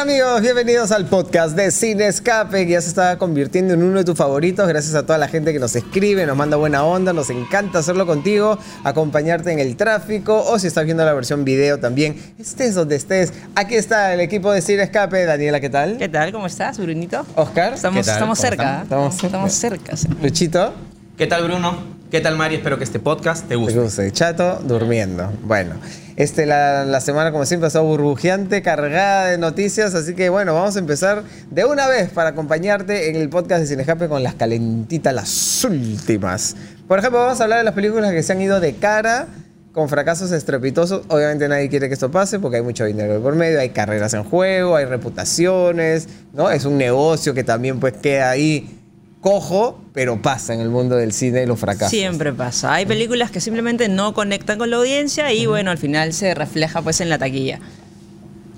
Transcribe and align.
amigos? 0.00 0.40
Bienvenidos 0.40 0.92
al 0.92 1.06
podcast 1.06 1.54
de 1.54 1.70
Cine 1.70 2.06
Escape, 2.06 2.64
que 2.64 2.72
ya 2.72 2.80
se 2.80 2.88
está 2.88 3.18
convirtiendo 3.18 3.74
en 3.74 3.82
uno 3.82 3.98
de 3.98 4.04
tus 4.04 4.16
favoritos. 4.16 4.66
Gracias 4.66 4.94
a 4.94 5.04
toda 5.04 5.18
la 5.18 5.28
gente 5.28 5.52
que 5.52 5.58
nos 5.58 5.76
escribe, 5.76 6.24
nos 6.26 6.36
manda 6.36 6.56
buena 6.56 6.84
onda, 6.84 7.12
nos 7.12 7.28
encanta 7.28 7.80
hacerlo 7.80 8.06
contigo, 8.06 8.58
acompañarte 8.82 9.52
en 9.52 9.58
el 9.58 9.76
tráfico 9.76 10.42
o 10.42 10.58
si 10.58 10.68
estás 10.68 10.84
viendo 10.86 11.04
la 11.04 11.12
versión 11.12 11.44
video 11.44 11.78
también, 11.78 12.16
estés 12.38 12.74
donde 12.74 12.96
estés. 12.96 13.32
Aquí 13.54 13.74
está 13.74 14.14
el 14.14 14.20
equipo 14.20 14.50
de 14.52 14.62
Cine 14.62 14.84
Escape. 14.84 15.24
Daniela, 15.26 15.60
¿qué 15.60 15.68
tal? 15.68 15.98
¿Qué 15.98 16.08
tal? 16.08 16.32
¿Cómo 16.32 16.46
estás, 16.46 16.78
Brunito? 16.78 17.26
Oscar. 17.36 17.74
Estamos, 17.74 18.06
tal? 18.06 18.14
estamos 18.14 18.38
¿Cómo 18.38 18.48
cerca. 18.50 18.82
estamos? 18.82 19.14
Estamos, 19.16 19.24
estamos 19.24 19.52
cerca. 19.52 19.96
sí. 19.96 20.08
Luchito. 20.22 20.72
¿Qué 21.18 21.26
tal, 21.26 21.44
Bruno? 21.44 22.00
¿Qué 22.10 22.20
tal, 22.20 22.36
Mari? 22.36 22.56
Espero 22.56 22.78
que 22.78 22.84
este 22.84 22.98
podcast 22.98 23.42
te 23.42 23.50
Te 23.50 23.56
guste. 23.56 23.78
guste. 23.78 24.10
Chato, 24.12 24.60
durmiendo. 24.64 25.30
Bueno, 25.44 25.74
este, 26.20 26.44
la, 26.44 26.84
la 26.84 27.00
semana, 27.00 27.32
como 27.32 27.46
siempre, 27.46 27.64
ha 27.64 27.68
estado 27.68 27.86
burbujeante, 27.86 28.60
cargada 28.60 29.28
de 29.28 29.38
noticias. 29.38 29.94
Así 29.94 30.14
que, 30.14 30.28
bueno, 30.28 30.52
vamos 30.52 30.76
a 30.76 30.78
empezar 30.78 31.22
de 31.50 31.64
una 31.64 31.88
vez 31.88 32.10
para 32.10 32.28
acompañarte 32.28 33.08
en 33.08 33.16
el 33.16 33.30
podcast 33.30 33.62
de 33.62 33.66
Cinejape 33.66 34.06
con 34.06 34.22
las 34.22 34.34
calentitas, 34.34 35.14
las 35.14 35.64
últimas. 35.64 36.56
Por 36.86 36.98
ejemplo, 36.98 37.20
vamos 37.20 37.40
a 37.40 37.44
hablar 37.44 37.60
de 37.60 37.64
las 37.64 37.72
películas 37.72 38.12
que 38.12 38.22
se 38.22 38.32
han 38.32 38.42
ido 38.42 38.60
de 38.60 38.74
cara 38.74 39.28
con 39.72 39.88
fracasos 39.88 40.30
estrepitosos. 40.32 41.04
Obviamente 41.08 41.48
nadie 41.48 41.70
quiere 41.70 41.88
que 41.88 41.94
esto 41.94 42.10
pase 42.10 42.38
porque 42.38 42.58
hay 42.58 42.62
mucho 42.62 42.84
dinero 42.84 43.18
por 43.22 43.34
medio, 43.34 43.58
hay 43.58 43.70
carreras 43.70 44.12
en 44.12 44.24
juego, 44.24 44.76
hay 44.76 44.84
reputaciones, 44.84 46.06
¿no? 46.34 46.50
Es 46.50 46.66
un 46.66 46.76
negocio 46.76 47.32
que 47.32 47.44
también 47.44 47.80
pues 47.80 47.94
queda 47.94 48.28
ahí 48.28 48.79
cojo, 49.20 49.78
pero 49.92 50.22
pasa 50.22 50.54
en 50.54 50.60
el 50.60 50.70
mundo 50.70 50.96
del 50.96 51.12
cine 51.12 51.42
y 51.42 51.46
los 51.46 51.58
fracasos. 51.58 51.90
Siempre 51.90 52.32
pasa. 52.32 52.72
Hay 52.72 52.86
películas 52.86 53.30
que 53.30 53.40
simplemente 53.40 53.88
no 53.88 54.14
conectan 54.14 54.58
con 54.58 54.70
la 54.70 54.76
audiencia 54.76 55.32
y 55.32 55.46
bueno, 55.46 55.70
al 55.70 55.78
final 55.78 56.12
se 56.12 56.34
refleja 56.34 56.82
pues 56.82 57.00
en 57.00 57.10
la 57.10 57.18
taquilla. 57.18 57.60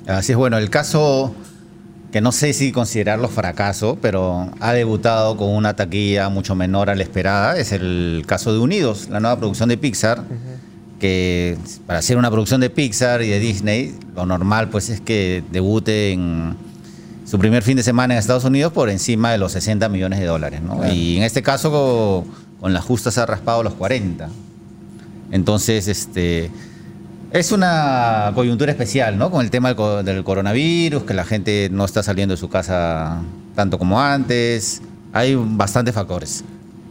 Así 0.06 0.32
es, 0.32 0.38
bueno, 0.38 0.58
el 0.58 0.70
caso 0.70 1.34
que 2.12 2.20
no 2.20 2.30
sé 2.30 2.52
si 2.52 2.72
considerarlo 2.72 3.28
fracaso, 3.28 3.98
pero 4.00 4.50
ha 4.60 4.72
debutado 4.74 5.36
con 5.36 5.48
una 5.48 5.74
taquilla 5.74 6.28
mucho 6.28 6.54
menor 6.54 6.90
a 6.90 6.94
la 6.94 7.02
esperada, 7.02 7.56
es 7.56 7.72
el 7.72 8.24
caso 8.26 8.52
de 8.52 8.58
Unidos, 8.58 9.08
la 9.08 9.18
nueva 9.18 9.38
producción 9.38 9.70
de 9.70 9.78
Pixar, 9.78 10.22
que 11.00 11.56
para 11.86 12.00
hacer 12.00 12.18
una 12.18 12.30
producción 12.30 12.60
de 12.60 12.68
Pixar 12.68 13.22
y 13.22 13.28
de 13.28 13.40
Disney, 13.40 13.94
lo 14.14 14.26
normal 14.26 14.68
pues 14.68 14.90
es 14.90 15.00
que 15.00 15.42
debute 15.50 16.12
en 16.12 16.54
su 17.32 17.38
primer 17.38 17.62
fin 17.62 17.78
de 17.78 17.82
semana 17.82 18.12
en 18.12 18.18
Estados 18.20 18.44
Unidos 18.44 18.74
por 18.74 18.90
encima 18.90 19.32
de 19.32 19.38
los 19.38 19.52
60 19.52 19.88
millones 19.88 20.20
de 20.20 20.26
dólares, 20.26 20.60
¿no? 20.60 20.76
Claro. 20.76 20.92
Y 20.92 21.16
en 21.16 21.22
este 21.22 21.42
caso 21.42 21.70
co- 21.70 22.26
con 22.60 22.74
las 22.74 22.84
justas 22.84 23.16
ha 23.16 23.24
raspado 23.24 23.62
los 23.62 23.72
40. 23.72 24.28
Entonces, 25.30 25.88
este, 25.88 26.50
es 27.32 27.52
una 27.52 28.32
coyuntura 28.34 28.70
especial, 28.70 29.16
¿no? 29.16 29.30
Con 29.30 29.42
el 29.42 29.50
tema 29.50 29.72
del 30.02 30.24
coronavirus, 30.24 31.04
que 31.04 31.14
la 31.14 31.24
gente 31.24 31.70
no 31.72 31.86
está 31.86 32.02
saliendo 32.02 32.34
de 32.34 32.36
su 32.38 32.50
casa 32.50 33.22
tanto 33.54 33.78
como 33.78 33.98
antes. 33.98 34.82
Hay 35.14 35.34
bastantes 35.34 35.94
factores. 35.94 36.44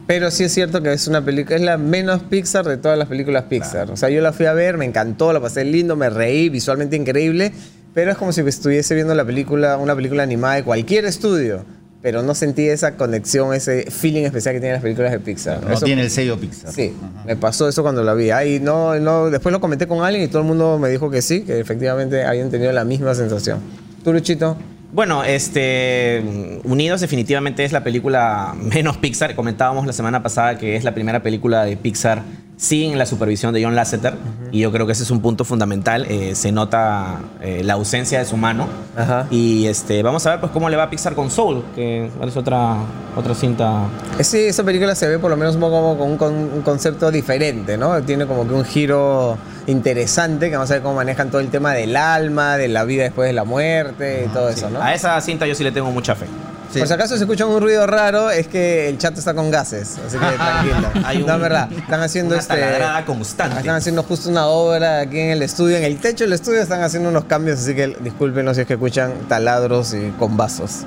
Pero 0.08 0.32
sí 0.32 0.42
es 0.42 0.52
cierto 0.52 0.82
que 0.82 0.92
es 0.92 1.06
una 1.06 1.24
película, 1.24 1.54
es 1.54 1.62
la 1.62 1.78
menos 1.78 2.20
Pixar 2.24 2.64
de 2.64 2.78
todas 2.78 2.98
las 2.98 3.06
películas 3.06 3.44
Pixar. 3.44 3.92
O 3.92 3.96
sea, 3.96 4.10
yo 4.10 4.20
la 4.20 4.32
fui 4.32 4.46
a 4.46 4.52
ver, 4.54 4.76
me 4.76 4.86
encantó, 4.86 5.32
la 5.32 5.38
pasé 5.38 5.64
lindo, 5.64 5.94
me 5.94 6.10
reí, 6.10 6.48
visualmente 6.48 6.96
increíble, 6.96 7.52
pero 7.94 8.10
es 8.12 8.16
como 8.16 8.32
si 8.32 8.40
estuviese 8.40 8.94
viendo 8.94 9.14
la 9.14 9.24
película, 9.24 9.76
una 9.76 9.94
película 9.94 10.22
animada 10.22 10.54
de 10.56 10.64
cualquier 10.64 11.04
estudio, 11.04 11.64
pero 12.00 12.22
no 12.22 12.34
sentí 12.34 12.66
esa 12.68 12.96
conexión, 12.96 13.54
ese 13.54 13.90
feeling 13.90 14.24
especial 14.24 14.54
que 14.54 14.60
tienen 14.60 14.74
las 14.74 14.82
películas 14.82 15.12
de 15.12 15.20
Pixar. 15.20 15.62
No 15.62 15.72
Eso- 15.74 15.84
tiene 15.84 16.02
el 16.02 16.10
sello 16.10 16.36
Pixar. 16.38 16.72
Sí, 16.72 16.92
me 17.26 17.36
pasó 17.36 17.68
eso 17.68 17.82
cuando 17.82 18.02
la 18.02 18.14
vi. 18.14 18.30
Ahí 18.30 18.58
no, 18.60 18.98
no, 18.98 19.30
después 19.30 19.52
lo 19.52 19.60
comenté 19.60 19.86
con 19.86 20.02
alguien 20.04 20.24
y 20.24 20.28
todo 20.28 20.42
el 20.42 20.48
mundo 20.48 20.78
me 20.80 20.88
dijo 20.88 21.10
que 21.10 21.22
sí, 21.22 21.42
que 21.42 21.60
efectivamente 21.60 22.24
habían 22.24 22.50
tenido 22.50 22.72
la 22.72 22.84
misma 22.84 23.14
sensación. 23.14 23.60
¿Tú, 24.02 24.12
Luchito? 24.12 24.56
Bueno, 24.92 25.24
este 25.24 26.22
Unidos 26.64 27.00
definitivamente 27.00 27.64
es 27.64 27.72
la 27.72 27.82
película 27.84 28.54
menos 28.74 28.98
Pixar. 28.98 29.34
Comentábamos 29.34 29.86
la 29.86 29.92
semana 29.92 30.22
pasada 30.22 30.58
que 30.58 30.76
es 30.76 30.84
la 30.84 30.92
primera 30.92 31.22
película 31.22 31.64
de 31.64 31.76
Pixar 31.76 32.22
sin 32.62 32.96
la 32.96 33.06
supervisión 33.06 33.52
de 33.52 33.64
John 33.64 33.74
Lasseter 33.74 34.14
y 34.52 34.60
yo 34.60 34.70
creo 34.70 34.86
que 34.86 34.92
ese 34.92 35.02
es 35.02 35.10
un 35.10 35.20
punto 35.20 35.44
fundamental. 35.44 36.06
Eh, 36.08 36.36
se 36.36 36.52
nota 36.52 37.18
eh, 37.40 37.62
la 37.64 37.72
ausencia 37.72 38.20
de 38.20 38.24
su 38.24 38.36
mano 38.36 38.68
Ajá. 38.96 39.26
y 39.32 39.66
este 39.66 40.00
vamos 40.04 40.24
a 40.26 40.30
ver 40.30 40.40
pues 40.40 40.52
cómo 40.52 40.70
le 40.70 40.76
va 40.76 40.84
a 40.84 40.90
Pixar 40.90 41.16
con 41.16 41.28
Soul, 41.28 41.64
que 41.74 42.06
es 42.06 42.36
otra 42.36 42.76
otra 43.16 43.34
cinta. 43.34 43.88
Sí, 44.20 44.38
esa 44.38 44.62
película 44.62 44.94
se 44.94 45.08
ve 45.08 45.18
por 45.18 45.28
lo 45.28 45.36
menos 45.36 45.56
como 45.56 45.98
con 45.98 46.12
un, 46.12 46.16
con 46.16 46.34
un 46.34 46.62
concepto 46.62 47.10
diferente, 47.10 47.76
¿no? 47.76 48.00
Tiene 48.02 48.26
como 48.26 48.46
que 48.46 48.54
un 48.54 48.64
giro 48.64 49.36
interesante, 49.66 50.48
que 50.48 50.54
vamos 50.54 50.70
a 50.70 50.74
ver 50.74 50.82
cómo 50.84 50.94
manejan 50.94 51.30
todo 51.30 51.40
el 51.40 51.48
tema 51.48 51.72
del 51.72 51.96
alma, 51.96 52.58
de 52.58 52.68
la 52.68 52.84
vida 52.84 53.02
después 53.02 53.26
de 53.26 53.32
la 53.32 53.42
muerte 53.42 54.26
y 54.26 54.28
todo 54.28 54.48
eso, 54.48 54.70
¿no? 54.70 54.80
A 54.80 54.94
esa 54.94 55.20
cinta 55.20 55.48
yo 55.48 55.56
sí 55.56 55.64
le 55.64 55.72
tengo 55.72 55.90
mucha 55.90 56.14
fe. 56.14 56.26
Sí. 56.72 56.78
Por 56.78 56.88
si 56.88 56.94
acaso 56.94 57.16
se 57.16 57.24
escucha 57.24 57.44
un 57.44 57.60
ruido 57.60 57.86
raro, 57.86 58.30
es 58.30 58.48
que 58.48 58.88
el 58.88 58.96
chat 58.98 59.16
está 59.18 59.34
con 59.34 59.50
gases, 59.50 59.98
así 60.06 60.16
que 60.16 60.24
tranquilo. 60.36 60.90
Hay 61.04 61.18
un- 61.20 61.26
no, 61.26 61.38
verdad, 61.38 61.70
están 61.70 62.00
haciendo 62.02 62.34
una 62.34 62.40
este... 62.40 63.04
constante. 63.04 63.58
Están 63.58 63.76
haciendo 63.76 64.02
justo 64.02 64.30
una 64.30 64.46
obra 64.46 65.00
aquí 65.00 65.18
en 65.18 65.30
el 65.32 65.42
estudio, 65.42 65.76
en 65.76 65.84
el 65.84 65.98
techo 65.98 66.24
del 66.24 66.32
estudio 66.32 66.62
están 66.62 66.82
haciendo 66.82 67.10
unos 67.10 67.24
cambios, 67.24 67.58
así 67.60 67.74
que 67.74 67.88
discúlpenos 68.00 68.56
si 68.56 68.62
es 68.62 68.66
que 68.66 68.74
escuchan 68.74 69.12
taladros 69.28 69.92
y 69.94 70.10
con 70.18 70.36
vasos. 70.36 70.84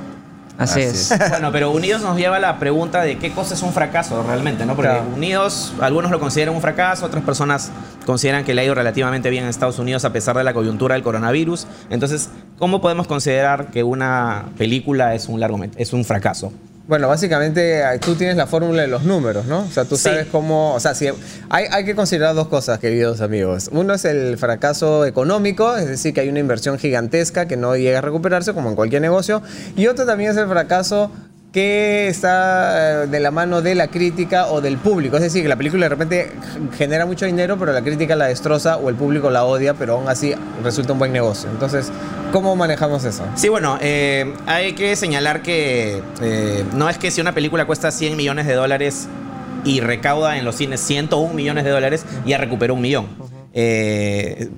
Así, 0.58 0.84
Así 0.84 1.12
es. 1.14 1.30
Bueno, 1.32 1.52
pero 1.52 1.70
Unidos 1.70 2.02
nos 2.02 2.18
lleva 2.18 2.38
a 2.38 2.40
la 2.40 2.58
pregunta 2.60 3.02
de 3.02 3.18
qué 3.18 3.32
cosa 3.34 3.54
es 3.56 3.62
un 3.62 3.74
fracaso 3.74 4.24
realmente, 4.24 4.66
¿no? 4.66 4.74
Porque 4.74 4.90
Claro. 4.90 5.06
Unidos, 5.14 5.74
algunos 5.82 6.12
lo 6.12 6.20
consideran 6.22 6.56
un 6.56 6.62
fracaso, 6.62 7.06
otras 7.06 7.26
personas 7.26 7.72
consideran 8.06 8.46
que 8.46 8.54
le 8.54 8.62
ha 8.62 8.64
ido 8.64 8.74
relativamente 8.74 9.30
bien 9.30 9.44
en 9.44 9.50
Estados 9.50 9.80
Unidos 9.80 10.06
a 10.06 10.14
pesar 10.14 10.38
de 10.38 10.46
la 10.46 10.54
coyuntura 10.54 10.96
del 10.96 11.04
coronavirus. 11.04 11.68
Entonces, 11.90 12.30
¿cómo 12.58 12.82
podemos 12.82 13.08
considerar 13.08 13.68
que 13.72 13.84
una 13.84 14.46
película 14.58 15.14
es 15.16 15.28
un 15.28 15.40
largomet- 15.40 15.74
es 15.78 15.94
un 15.94 16.06
fracaso? 16.06 16.52
Bueno, 16.88 17.08
básicamente 17.08 17.80
eh, 17.80 17.98
tú 18.00 18.14
tienes 18.14 18.36
la 18.36 18.46
fórmula 18.46 18.84
de 18.84 18.88
los 18.88 19.04
números, 19.04 19.46
¿no? 19.48 19.62
O 19.62 19.72
sea, 19.72 19.86
tú 19.86 19.98
Sí. 19.98 20.04
sabes 20.04 20.28
cómo, 20.32 20.76
o 20.76 20.80
sea, 20.80 20.94
si 20.94 21.08
hay, 21.50 21.66
hay 21.72 21.84
que 21.84 21.96
considerar 21.96 22.36
dos 22.36 22.48
cosas, 22.48 22.78
queridos 22.78 23.22
amigos. 23.22 23.70
Uno 23.74 23.96
es 23.96 24.06
el 24.06 24.38
fracaso 24.38 25.04
económico, 25.06 25.76
es 25.76 25.88
decir, 25.88 26.14
que 26.14 26.22
hay 26.22 26.30
una 26.30 26.38
inversión 26.40 26.78
gigantesca 26.78 27.48
que 27.48 27.58
no 27.58 27.76
llega 27.76 27.98
a 27.98 28.02
recuperarse, 28.02 28.54
como 28.54 28.70
en 28.70 28.76
cualquier 28.76 29.02
negocio. 29.02 29.42
Y 29.76 29.88
otro 29.88 30.06
también 30.06 30.30
es 30.30 30.38
el 30.38 30.48
fracaso 30.48 31.10
que 31.56 32.10
está 32.10 33.04
eh, 33.04 33.08
de 33.08 33.18
la 33.22 33.32
mano 33.32 33.62
de 33.62 33.76
la 33.76 33.88
crítica 33.88 34.48
o 34.48 34.60
del 34.60 34.78
público. 34.78 35.16
Es 35.16 35.24
decir, 35.24 35.42
que 35.42 35.48
la 35.48 35.56
película 35.56 35.86
de 35.86 35.90
repente 35.90 36.32
genera 36.78 37.06
mucho 37.06 37.26
dinero, 37.26 37.58
pero 37.58 37.72
la 37.72 37.82
crítica 37.82 38.14
la 38.18 38.26
destroza 38.26 38.76
o 38.76 38.90
el 38.90 38.96
público 38.96 39.30
la 39.30 39.46
odia, 39.46 39.74
pero 39.74 39.94
aún 39.94 40.10
así 40.10 40.36
resulta 40.62 40.92
un 40.92 41.00
buen 41.00 41.14
negocio. 41.14 41.50
Entonces, 41.50 41.94
¿cómo 42.34 42.58
manejamos 42.58 43.06
eso? 43.06 43.24
Sí, 43.36 43.48
bueno, 43.48 43.78
eh, 43.80 44.34
hay 44.48 44.74
que 44.74 44.98
señalar 44.98 45.44
que 45.44 46.04
eh, 46.22 46.66
no 46.74 46.90
es 46.90 46.98
que 46.98 47.10
si 47.10 47.22
una 47.22 47.32
película 47.32 47.66
cuesta 47.66 47.90
100 47.90 48.18
millones 48.18 48.48
de 48.48 48.54
dólares 48.54 49.08
y 49.64 49.80
recauda 49.80 50.38
en 50.38 50.44
los 50.44 50.56
cines 50.56 50.82
101 50.82 51.34
millones 51.34 51.64
de 51.64 51.70
dólares, 51.70 52.06
ya 52.26 52.38
recuperó 52.38 52.74
un 52.74 52.82
millón. 52.82 53.08
Eh, 53.54 54.50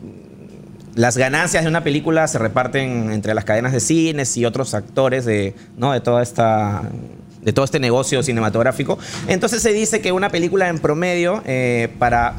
las 0.98 1.16
ganancias 1.16 1.64
de 1.64 1.70
una 1.70 1.84
película 1.84 2.28
se 2.28 2.40
reparten 2.40 3.12
entre 3.12 3.36
las 3.36 3.46
cadenas 3.46 3.72
de 3.72 3.80
cines 3.80 4.36
y 4.36 4.46
otros 4.46 4.74
actores 4.74 5.26
de, 5.26 5.54
¿no? 5.78 5.94
de 5.94 6.02
toda 6.02 6.24
esta 6.24 6.82
de 7.42 7.54
todo 7.54 7.64
este 7.64 7.80
negocio 7.80 8.22
cinematográfico. 8.24 8.98
Entonces 9.28 9.62
se 9.62 9.72
dice 9.72 10.02
que 10.02 10.12
una 10.12 10.30
película 10.30 10.68
en 10.68 10.80
promedio 10.80 11.44
eh, 11.46 11.88
para 12.00 12.34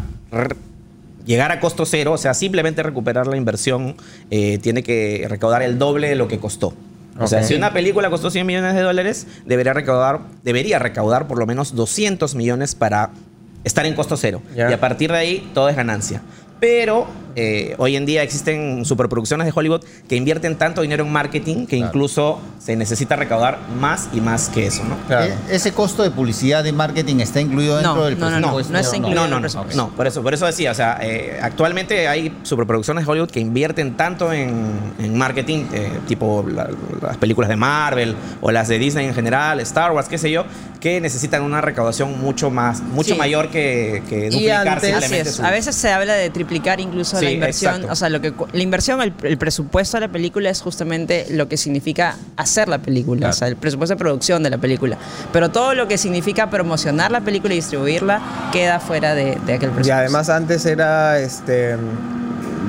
llegar 1.25 1.53
a 1.53 1.61
costo 1.61 1.87
cero, 1.87 2.13
o 2.13 2.19
sea, 2.19 2.35
simplemente 2.35 2.83
recuperar 2.83 3.27
la 3.29 3.37
inversión, 3.37 3.97
eh, 4.31 4.59
tiene 4.59 4.83
que 4.83 5.25
recaudar 5.31 5.63
el 5.63 5.79
doble 5.79 6.09
de 6.09 6.17
lo 6.17 6.29
que 6.29 6.39
costó. 6.39 6.75
O 7.19 7.27
sea, 7.27 7.43
si 7.43 7.55
una 7.55 7.73
película 7.73 8.11
costó 8.11 8.31
100 8.31 8.47
millones 8.47 8.75
de 8.75 8.83
dólares, 8.83 9.27
debería 9.47 9.73
recaudar, 9.73 10.21
debería 10.43 10.79
recaudar 10.79 11.27
por 11.27 11.39
lo 11.39 11.47
menos 11.47 11.75
200 11.75 12.35
millones 12.35 12.75
para 12.75 13.11
estar 13.65 13.87
en 13.87 13.95
costo 13.95 14.17
cero. 14.17 14.43
Y 14.55 14.61
a 14.61 14.81
partir 14.81 15.11
de 15.11 15.19
ahí, 15.19 15.51
todo 15.55 15.69
es 15.69 15.77
ganancia. 15.77 16.23
Pero 16.61 17.07
eh, 17.37 17.77
hoy 17.79 17.95
en 17.95 18.05
día 18.05 18.23
existen 18.25 18.85
superproducciones 18.85 19.47
de 19.47 19.53
Hollywood 19.55 19.85
que 20.09 20.17
invierten 20.17 20.57
tanto 20.57 20.83
dinero 20.83 21.05
en 21.05 21.13
marketing 21.13 21.67
que 21.67 21.77
Claro. 21.77 21.87
incluso 21.87 22.41
se 22.59 22.75
necesita 22.75 23.15
recaudar 23.15 23.59
más 23.79 24.09
y 24.13 24.21
más 24.21 24.49
que 24.49 24.67
eso, 24.67 24.83
¿no? 24.83 24.97
Claro. 25.07 25.33
E- 25.49 25.55
¿Ese 25.55 25.73
costo 25.73 26.03
de 26.03 26.11
publicidad 26.11 26.65
y 26.65 26.73
marketing 26.73 27.21
está 27.21 27.41
incluido 27.41 27.77
dentro 27.77 27.95
No, 27.95 28.05
del 28.07 28.19
no, 28.19 28.25
no, 28.29 28.31
no, 28.31 28.41
presupuesto? 28.41 28.73
no 28.73 28.79
está 28.81 28.97
incluido 28.97 29.21
No, 29.23 29.29
no, 29.29 29.37
el 29.37 29.37
no, 29.37 29.41
presupuesto. 29.43 29.77
no, 29.83 29.89
por 29.97 30.07
eso, 30.09 30.23
por 30.23 30.35
eso 30.35 30.47
decía, 30.47 30.73
o 30.73 30.75
sea, 30.75 30.99
eh, 31.01 31.39
actualmente 31.41 32.09
hay 32.09 32.37
superproducciones 32.43 33.05
de 33.07 33.11
Hollywood 33.13 33.31
que 33.31 33.39
invierten 33.41 33.97
tanto 33.97 34.33
en, 34.33 34.73
en 34.99 35.17
marketing, 35.17 35.67
eh, 35.73 35.91
tipo 36.09 36.45
la- 36.47 36.69
las 37.01 37.17
películas 37.19 37.49
de 37.49 37.57
Marvel 37.57 38.17
o 38.41 38.51
las 38.51 38.67
de 38.67 38.79
Disney 38.81 39.07
en 39.07 39.15
general, 39.15 39.61
Star 39.61 39.93
Wars, 39.93 40.09
qué 40.09 40.19
sé 40.19 40.31
yo, 40.33 40.45
que 40.81 41.01
necesitan 41.01 41.43
una 41.43 41.61
recaudación 41.61 42.21
mucho 42.21 42.51
más, 42.51 42.81
mucho 42.83 43.15
Sí. 43.15 43.19
mayor 43.19 43.49
que, 43.51 44.03
que 44.09 44.27
Y 44.27 44.31
duplicar 44.31 44.69
antes- 44.69 44.85
Así 44.93 45.01
simplemente 45.03 45.31
es. 45.31 45.37
su- 45.37 45.45
A 45.45 45.51
veces 45.51 45.75
se 45.77 45.91
habla 45.91 46.15
de 46.15 46.31
triplicar 46.49 46.81
incluso 46.81 47.21
la 47.21 47.31
inversión. 47.31 47.75
exacto. 47.75 47.93
O 47.93 47.97
sea, 47.97 48.09
lo 48.09 48.21
que 48.21 48.33
la 48.53 48.63
inversión, 48.63 49.01
el, 49.03 49.13
el 49.23 49.37
presupuesto 49.39 49.97
de 49.99 50.03
la 50.07 50.13
película 50.13 50.49
es 50.51 50.61
justamente 50.63 51.27
lo 51.31 51.47
que 51.49 51.57
significa 51.57 52.17
hacer 52.37 52.69
la 52.69 52.79
película, 52.79 53.19
Claro. 53.21 53.31
o 53.35 53.37
sea, 53.37 53.49
el 53.49 53.57
presupuesto 53.57 53.95
de 53.95 53.99
producción 53.99 54.43
de 54.43 54.51
la 54.51 54.59
película. 54.59 54.97
Pero 55.33 55.51
todo 55.51 55.75
lo 55.75 55.87
que 55.89 55.99
significa 55.99 56.49
promocionar 56.51 57.11
la 57.11 57.21
película 57.21 57.53
y 57.53 57.57
distribuirla 57.59 58.21
queda 58.53 58.81
fuera 58.81 59.15
de, 59.15 59.25
de 59.25 59.55
aquel 59.55 59.71
presupuesto. 59.71 59.89
Y 59.89 59.91
además 59.91 60.29
antes 60.31 60.65
era 60.67 61.19
este 61.21 61.77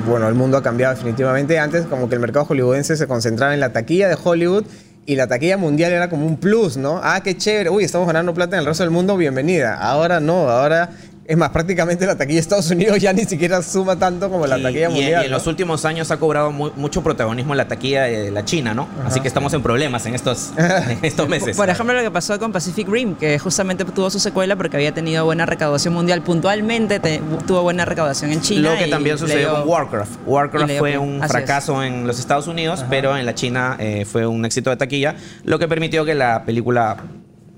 bueno, 0.06 0.28
el 0.28 0.34
mundo 0.34 0.56
ha 0.56 0.62
cambiado 0.62 0.94
definitivamente. 0.94 1.58
Antes 1.58 1.86
como 1.86 2.08
que 2.08 2.14
el 2.14 2.20
mercado 2.20 2.44
hollywoodense 2.46 2.96
se 2.96 3.06
concentraba 3.06 3.54
en 3.54 3.60
la 3.60 3.72
taquilla 3.72 4.08
de 4.08 4.16
Hollywood 4.22 4.64
y 5.06 5.16
la 5.16 5.26
taquilla 5.26 5.56
mundial 5.56 5.92
era 5.92 6.08
como 6.08 6.26
un 6.26 6.36
plus, 6.36 6.76
¿no? 6.76 7.00
Ah, 7.02 7.20
qué 7.22 7.36
chévere, 7.36 7.70
uy, 7.70 7.84
estamos 7.84 8.06
ganando 8.06 8.32
plata 8.34 8.56
en 8.56 8.60
el 8.60 8.66
resto 8.66 8.82
del 8.84 8.90
mundo, 8.90 9.16
bienvenida. 9.16 9.76
Ahora 9.76 10.20
no, 10.20 10.48
ahora 10.48 10.90
es 11.24 11.36
más, 11.36 11.50
prácticamente 11.50 12.06
la 12.06 12.16
taquilla 12.16 12.36
de 12.36 12.40
Estados 12.40 12.70
Unidos 12.70 12.98
ya 12.98 13.12
ni 13.12 13.24
siquiera 13.24 13.62
suma 13.62 13.94
tanto 13.96 14.28
como 14.28 14.48
la 14.48 14.58
Y- 14.58 14.62
taquilla 14.64 14.88
mundial. 14.90 15.22
y 15.22 15.26
en 15.26 15.30
¿no? 15.30 15.36
los 15.38 15.46
últimos 15.46 15.84
años 15.84 16.10
ha 16.10 16.16
cobrado 16.16 16.50
mu- 16.50 16.70
mucho 16.74 17.02
protagonismo 17.02 17.54
la 17.54 17.68
taquilla 17.68 18.02
de 18.04 18.32
la 18.32 18.44
China, 18.44 18.74
¿no? 18.74 18.88
Así 19.04 19.20
que 19.20 19.28
estamos 19.28 19.52
en 19.54 19.62
problemas 19.62 20.04
en 20.06 20.14
estos, 20.16 20.50
en 20.56 20.98
estos 21.04 21.28
meses. 21.28 21.56
Por 21.56 21.70
ejemplo, 21.70 21.94
lo 21.94 22.02
que 22.02 22.10
pasó 22.10 22.36
con 22.40 22.50
Pacific 22.50 22.88
Rim, 22.88 23.14
que 23.14 23.38
justamente 23.38 23.84
tuvo 23.84 24.10
su 24.10 24.18
secuela 24.18 24.56
porque 24.56 24.76
había 24.76 24.92
tenido 24.92 25.24
buena 25.24 25.46
recaudación 25.46 25.94
mundial. 25.94 26.22
Puntualmente 26.22 26.98
te- 26.98 27.20
tuvo 27.46 27.62
buena 27.62 27.84
recaudación 27.84 28.32
en 28.32 28.40
China. 28.40 28.72
Lo 28.72 28.78
que 28.78 28.88
y 28.88 28.90
también 28.90 29.16
sucedió 29.16 29.54
con 29.60 29.68
Warcraft. 29.68 30.12
Warcraft 30.26 30.78
fue 30.78 30.98
un 30.98 31.22
Así 31.22 31.30
fracaso 31.30 31.84
en 31.84 32.08
los 32.08 32.18
Estados 32.18 32.48
Unidos, 32.48 32.84
pero 32.90 33.16
en 33.16 33.24
la 33.24 33.36
China 33.36 33.76
eh, 33.78 34.04
fue 34.04 34.26
un 34.26 34.44
éxito 34.46 34.70
de 34.70 34.76
taquilla, 34.78 35.14
lo 35.44 35.60
que 35.60 35.68
permitió 35.68 36.04
que 36.04 36.16
la 36.16 36.44
película 36.44 36.96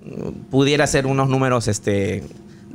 mm, 0.05 0.51
pudiera 0.51 0.85
hacer 0.85 1.07
unos 1.07 1.29
números 1.31 1.69
este, 1.69 2.23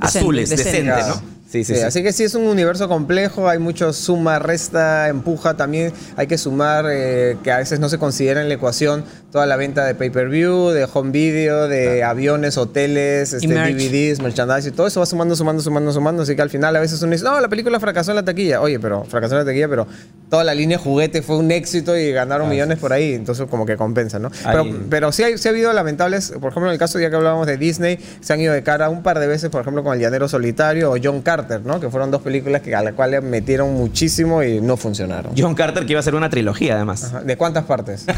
azules, 0.00 0.50
decente. 0.50 0.70
decentes, 0.72 1.04
Claro. 1.04 1.20
¿no? 1.22 1.37
Sí, 1.48 1.64
sí, 1.64 1.72
Sí, 1.72 1.80
sí. 1.80 1.86
Así 1.86 2.02
que 2.02 2.12
sí 2.12 2.24
es 2.24 2.34
un 2.34 2.46
universo 2.46 2.88
complejo, 2.88 3.48
hay 3.48 3.58
mucho 3.58 3.94
suma, 3.94 4.38
resta, 4.38 5.08
empuja, 5.08 5.54
también 5.54 5.94
hay 6.16 6.26
que 6.26 6.36
sumar 6.36 6.84
eh, 6.90 7.38
que 7.42 7.50
a 7.50 7.56
veces 7.56 7.80
no 7.80 7.88
se 7.88 7.96
considera 7.96 8.42
en 8.42 8.48
la 8.48 8.54
ecuación 8.54 9.04
toda 9.32 9.46
la 9.46 9.56
venta 9.56 9.84
de 9.84 9.94
pay-per-view, 9.94 10.68
de 10.68 10.86
home 10.92 11.10
video, 11.10 11.68
de 11.68 12.04
aviones, 12.04 12.58
hoteles, 12.58 13.32
este, 13.32 13.48
merch. 13.48 13.76
DVDs, 13.76 14.20
merchandising, 14.20 14.72
todo 14.72 14.86
eso 14.86 15.00
va 15.00 15.06
sumando, 15.06 15.36
sumando, 15.36 15.62
sumando, 15.62 15.92
sumando, 15.92 16.22
así 16.22 16.36
que 16.36 16.42
al 16.42 16.50
final 16.50 16.76
a 16.76 16.80
veces 16.80 17.00
uno 17.02 17.12
dice, 17.12 17.24
no, 17.24 17.40
la 17.40 17.48
película 17.48 17.80
fracasó 17.80 18.10
en 18.10 18.16
la 18.16 18.24
taquilla, 18.24 18.60
oye, 18.60 18.78
pero 18.78 19.04
fracasó 19.04 19.34
en 19.34 19.40
la 19.40 19.44
taquilla, 19.46 19.68
pero 19.68 19.86
toda 20.28 20.44
la 20.44 20.54
línea 20.54 20.78
juguete 20.78 21.22
fue 21.22 21.36
un 21.36 21.50
éxito 21.50 21.96
y 21.96 22.12
ganaron 22.12 22.48
millones 22.48 22.78
por 22.78 22.92
ahí, 22.92 23.14
entonces 23.14 23.46
como 23.50 23.64
que 23.64 23.76
compensa, 23.76 24.18
¿no? 24.18 24.30
Pero, 24.44 24.66
pero 24.90 25.12
sí, 25.12 25.22
hay, 25.22 25.38
sí 25.38 25.48
ha 25.48 25.50
habido 25.50 25.72
lamentables, 25.72 26.32
por 26.32 26.50
ejemplo, 26.50 26.66
en 26.68 26.72
el 26.74 26.78
caso 26.78 26.98
ya 26.98 27.08
que 27.08 27.16
hablábamos 27.16 27.46
de 27.46 27.56
Disney, 27.56 27.98
se 28.20 28.32
han 28.34 28.40
ido 28.40 28.52
de 28.52 28.62
cara 28.62 28.90
un 28.90 29.02
par 29.02 29.18
de 29.18 29.26
veces, 29.26 29.50
por 29.50 29.62
ejemplo, 29.62 29.82
con 29.82 29.94
El 29.94 30.00
Llanero 30.00 30.28
Solitario 30.28 30.90
o 30.90 30.96
John 31.02 31.22
Carter, 31.22 31.37
¿no? 31.64 31.78
Que 31.80 31.88
fueron 31.90 32.10
dos 32.10 32.22
películas 32.22 32.62
que, 32.62 32.74
a 32.74 32.82
las 32.82 32.94
cuales 32.94 33.22
metieron 33.22 33.74
muchísimo 33.74 34.42
y 34.42 34.60
no 34.60 34.76
funcionaron. 34.76 35.32
John 35.36 35.54
Carter 35.54 35.84
que 35.86 35.92
iba 35.92 36.00
a 36.00 36.02
ser 36.02 36.14
una 36.14 36.30
trilogía 36.30 36.74
además. 36.76 37.04
Ajá. 37.04 37.20
¿De 37.22 37.36
cuántas 37.36 37.64
partes? 37.64 38.06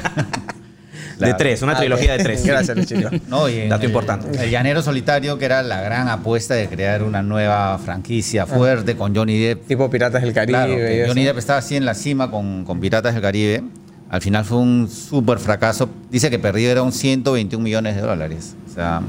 De 1.18 1.34
tres, 1.34 1.60
una 1.60 1.72
Ah, 1.72 1.76
trilogía 1.78 2.16
de 2.16 2.24
tres. 2.24 2.42
Gracias, 2.46 2.74
Luchito. 2.74 3.10
No, 3.28 3.46
Dato 3.46 3.82
el- 3.82 3.84
importante. 3.84 4.42
El 4.42 4.50
Llanero 4.50 4.80
Solitario, 4.80 5.36
que 5.36 5.44
era 5.44 5.62
la 5.62 5.82
gran 5.82 6.08
apuesta 6.08 6.54
de 6.54 6.66
crear 6.66 7.02
una 7.02 7.22
nueva 7.22 7.76
franquicia 7.78 8.46
fuerte 8.46 8.96
con 8.96 9.14
Johnny 9.14 9.38
Depp. 9.38 9.66
tipo 9.66 9.90
Piratas 9.90 10.22
del 10.22 10.32
Caribe. 10.32 10.56
Claro, 10.58 10.74
que 10.76 10.96
y 10.96 11.00
eso. 11.00 11.08
Johnny 11.08 11.24
Depp 11.24 11.36
estaba 11.36 11.58
así 11.58 11.76
en 11.76 11.84
la 11.84 11.92
cima 11.92 12.30
con, 12.30 12.64
con 12.64 12.80
Piratas 12.80 13.12
del 13.12 13.22
Caribe. 13.22 13.62
Al 14.08 14.22
final 14.22 14.46
fue 14.46 14.58
un 14.58 14.88
súper 14.88 15.38
fracaso. 15.38 15.90
Dice 16.10 16.30
que 16.30 16.38
perdieron 16.38 16.90
121 16.90 17.62
millones 17.62 17.96
de 17.96 18.00
dólares. 18.00 18.54
O 18.70 18.74
sea, 18.74 19.02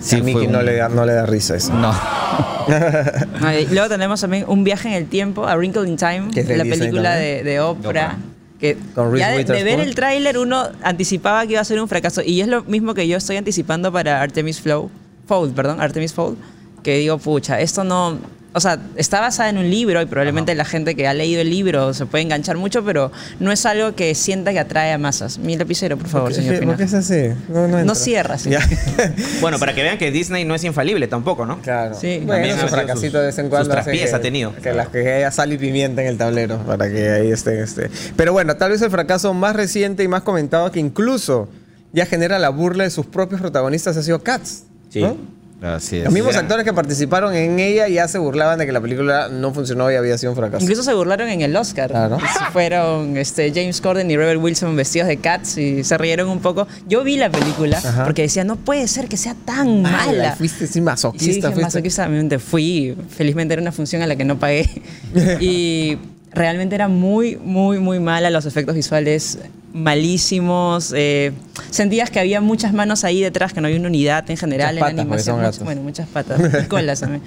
Sí, 0.00 0.16
a 0.16 0.22
Mickey 0.22 0.46
no, 0.46 0.62
le 0.62 0.76
da, 0.76 0.88
no 0.88 1.04
le 1.04 1.12
da 1.12 1.26
risa 1.26 1.56
eso. 1.56 1.72
No. 1.74 1.92
Luego 3.70 3.88
tenemos 3.88 4.20
también 4.20 4.44
un 4.48 4.64
viaje 4.64 4.88
en 4.88 4.94
el 4.94 5.06
tiempo, 5.06 5.46
A 5.46 5.56
Wrinkle 5.56 5.88
in 5.88 5.96
Time, 5.96 6.28
la 6.34 6.64
película 6.64 7.14
de, 7.14 7.42
de 7.42 7.60
Oprah. 7.60 7.88
Oprah. 7.88 8.16
Que 8.60 8.76
Con 8.94 9.12
Reese 9.12 9.20
ya 9.20 9.36
de, 9.36 9.44
de 9.44 9.64
ver 9.64 9.80
el 9.80 9.94
tráiler 9.94 10.38
uno 10.38 10.68
anticipaba 10.82 11.46
que 11.46 11.52
iba 11.52 11.60
a 11.60 11.64
ser 11.64 11.80
un 11.80 11.88
fracaso. 11.88 12.22
Y 12.22 12.40
es 12.40 12.48
lo 12.48 12.64
mismo 12.64 12.94
que 12.94 13.06
yo 13.06 13.18
estoy 13.18 13.36
anticipando 13.36 13.92
para 13.92 14.22
Artemis 14.22 14.60
Flow, 14.60 14.90
Fowl, 15.26 15.50
perdón, 15.50 15.80
Artemis 15.80 16.14
Fowl. 16.14 16.36
Que 16.82 16.98
digo, 16.98 17.18
pucha, 17.18 17.60
esto 17.60 17.84
no... 17.84 18.18
O 18.56 18.60
sea, 18.60 18.78
está 18.96 19.20
basada 19.20 19.50
en 19.50 19.58
un 19.58 19.68
libro 19.70 20.00
y 20.00 20.06
probablemente 20.06 20.54
la 20.54 20.64
gente 20.64 20.94
que 20.94 21.06
ha 21.06 21.12
leído 21.12 21.42
el 21.42 21.50
libro 21.50 21.92
se 21.92 22.06
puede 22.06 22.22
enganchar 22.24 22.56
mucho, 22.56 22.82
pero 22.82 23.12
no 23.38 23.52
es 23.52 23.66
algo 23.66 23.94
que 23.94 24.14
sienta 24.14 24.52
que 24.52 24.58
atrae 24.60 24.92
a 24.94 24.98
masas. 24.98 25.36
Mi 25.36 25.58
lapicero, 25.58 25.98
por 25.98 26.08
favor, 26.08 26.28
¿Por 26.30 26.34
señor 26.36 26.54
qué, 26.54 26.60
Pina. 26.60 26.72
por 26.72 26.78
qué 26.78 26.84
es 26.84 26.94
así? 26.94 27.28
No, 27.50 27.62
no, 27.62 27.68
No 27.68 27.78
entra. 27.80 27.94
cierra, 27.94 28.38
sí. 28.38 28.48
Bueno, 29.42 29.58
para 29.58 29.74
que 29.74 29.82
vean 29.82 29.98
que 29.98 30.10
Disney 30.10 30.46
no 30.46 30.54
es 30.54 30.64
infalible 30.64 31.06
tampoco, 31.06 31.44
¿no? 31.44 31.60
Claro. 31.60 31.94
Sí. 32.00 32.16
Bueno, 32.24 32.32
También 32.32 32.58
su 32.58 32.68
fracasito 32.68 33.06
sus- 33.10 33.12
de 33.20 33.26
vez 33.26 33.38
en 33.38 33.44
sus 33.44 33.50
cuando. 33.50 33.72
hace 33.74 33.82
traspiés 33.82 34.08
que- 34.10 34.16
ha 34.16 34.20
tenido. 34.22 34.54
Que, 34.56 34.72
las 34.72 34.88
que 34.88 35.12
haya 35.12 35.30
sal 35.30 35.52
y 35.52 35.58
pimienta 35.58 36.00
en 36.00 36.08
el 36.08 36.16
tablero 36.16 36.56
para 36.64 36.88
que 36.90 37.10
ahí 37.10 37.30
esté, 37.30 37.60
esté. 37.62 37.90
Pero 38.16 38.32
bueno, 38.32 38.56
tal 38.56 38.70
vez 38.70 38.80
el 38.80 38.90
fracaso 38.90 39.34
más 39.34 39.54
reciente 39.54 40.02
y 40.02 40.08
más 40.08 40.22
comentado 40.22 40.72
que 40.72 40.80
incluso 40.80 41.50
ya 41.92 42.06
genera 42.06 42.38
la 42.38 42.48
burla 42.48 42.84
de 42.84 42.90
sus 42.90 43.04
propios 43.04 43.40
protagonistas 43.42 43.98
ha 43.98 44.02
sido 44.02 44.22
Cats. 44.22 44.64
Sí. 44.88 45.02
¿no? 45.02 45.35
Así 45.62 45.96
es. 45.98 46.04
Los 46.04 46.12
mismos 46.12 46.36
actores 46.36 46.64
que 46.64 46.72
participaron 46.74 47.34
en 47.34 47.58
ella 47.58 47.88
ya 47.88 48.06
se 48.08 48.18
burlaban 48.18 48.58
de 48.58 48.66
que 48.66 48.72
la 48.72 48.80
película 48.80 49.28
no 49.30 49.54
funcionó 49.54 49.90
y 49.90 49.94
había 49.94 50.18
sido 50.18 50.32
un 50.32 50.36
fracaso. 50.36 50.62
Incluso 50.62 50.82
se 50.82 50.92
burlaron 50.92 51.28
en 51.28 51.40
el 51.40 51.56
Oscar. 51.56 51.90
Claro. 51.90 52.18
Fueron 52.52 53.16
este, 53.16 53.50
James 53.54 53.80
Corden 53.80 54.10
y 54.10 54.16
Rebel 54.16 54.36
Wilson 54.36 54.76
vestidos 54.76 55.08
de 55.08 55.16
cats 55.16 55.56
y 55.56 55.82
se 55.82 55.96
rieron 55.96 56.28
un 56.28 56.40
poco. 56.40 56.68
Yo 56.86 57.02
vi 57.04 57.16
la 57.16 57.30
película 57.30 57.78
Ajá. 57.78 58.04
porque 58.04 58.22
decía, 58.22 58.44
no 58.44 58.56
puede 58.56 58.86
ser 58.86 59.08
que 59.08 59.16
sea 59.16 59.34
tan 59.46 59.82
mala. 59.82 60.34
y 60.34 60.36
Fuiste 60.38 60.66
sí 60.66 60.70
Y 60.70 60.72
sí, 60.74 60.80
masoquista. 60.82 61.26
dije, 61.32 61.40
fuiste. 61.42 61.62
masoquistamente 61.62 62.38
fui. 62.38 62.94
Felizmente 63.08 63.54
era 63.54 63.62
una 63.62 63.72
función 63.72 64.02
a 64.02 64.06
la 64.06 64.16
que 64.16 64.24
no 64.24 64.38
pagué. 64.38 64.68
y 65.40 65.96
realmente 66.32 66.74
era 66.74 66.88
muy, 66.88 67.36
muy, 67.36 67.78
muy 67.78 67.98
mala. 67.98 68.28
Los 68.30 68.44
efectos 68.44 68.74
visuales 68.74 69.38
malísimos. 69.76 70.92
eh, 70.96 71.32
sentías 71.70 72.10
que 72.10 72.20
había 72.20 72.40
muchas 72.40 72.72
manos 72.72 73.04
ahí 73.04 73.20
detrás, 73.20 73.52
que 73.52 73.60
no 73.60 73.66
había 73.66 73.78
una 73.78 73.88
unidad 73.88 74.28
en 74.30 74.36
general 74.36 74.74
Muchas 74.74 74.90
en 74.90 74.96
patas, 74.96 75.28
animación. 75.28 75.64
Bueno, 75.64 75.82
muchas 75.82 76.08
patas. 76.08 76.40
Y 76.64 76.66
colas 76.66 77.00
también. 77.00 77.22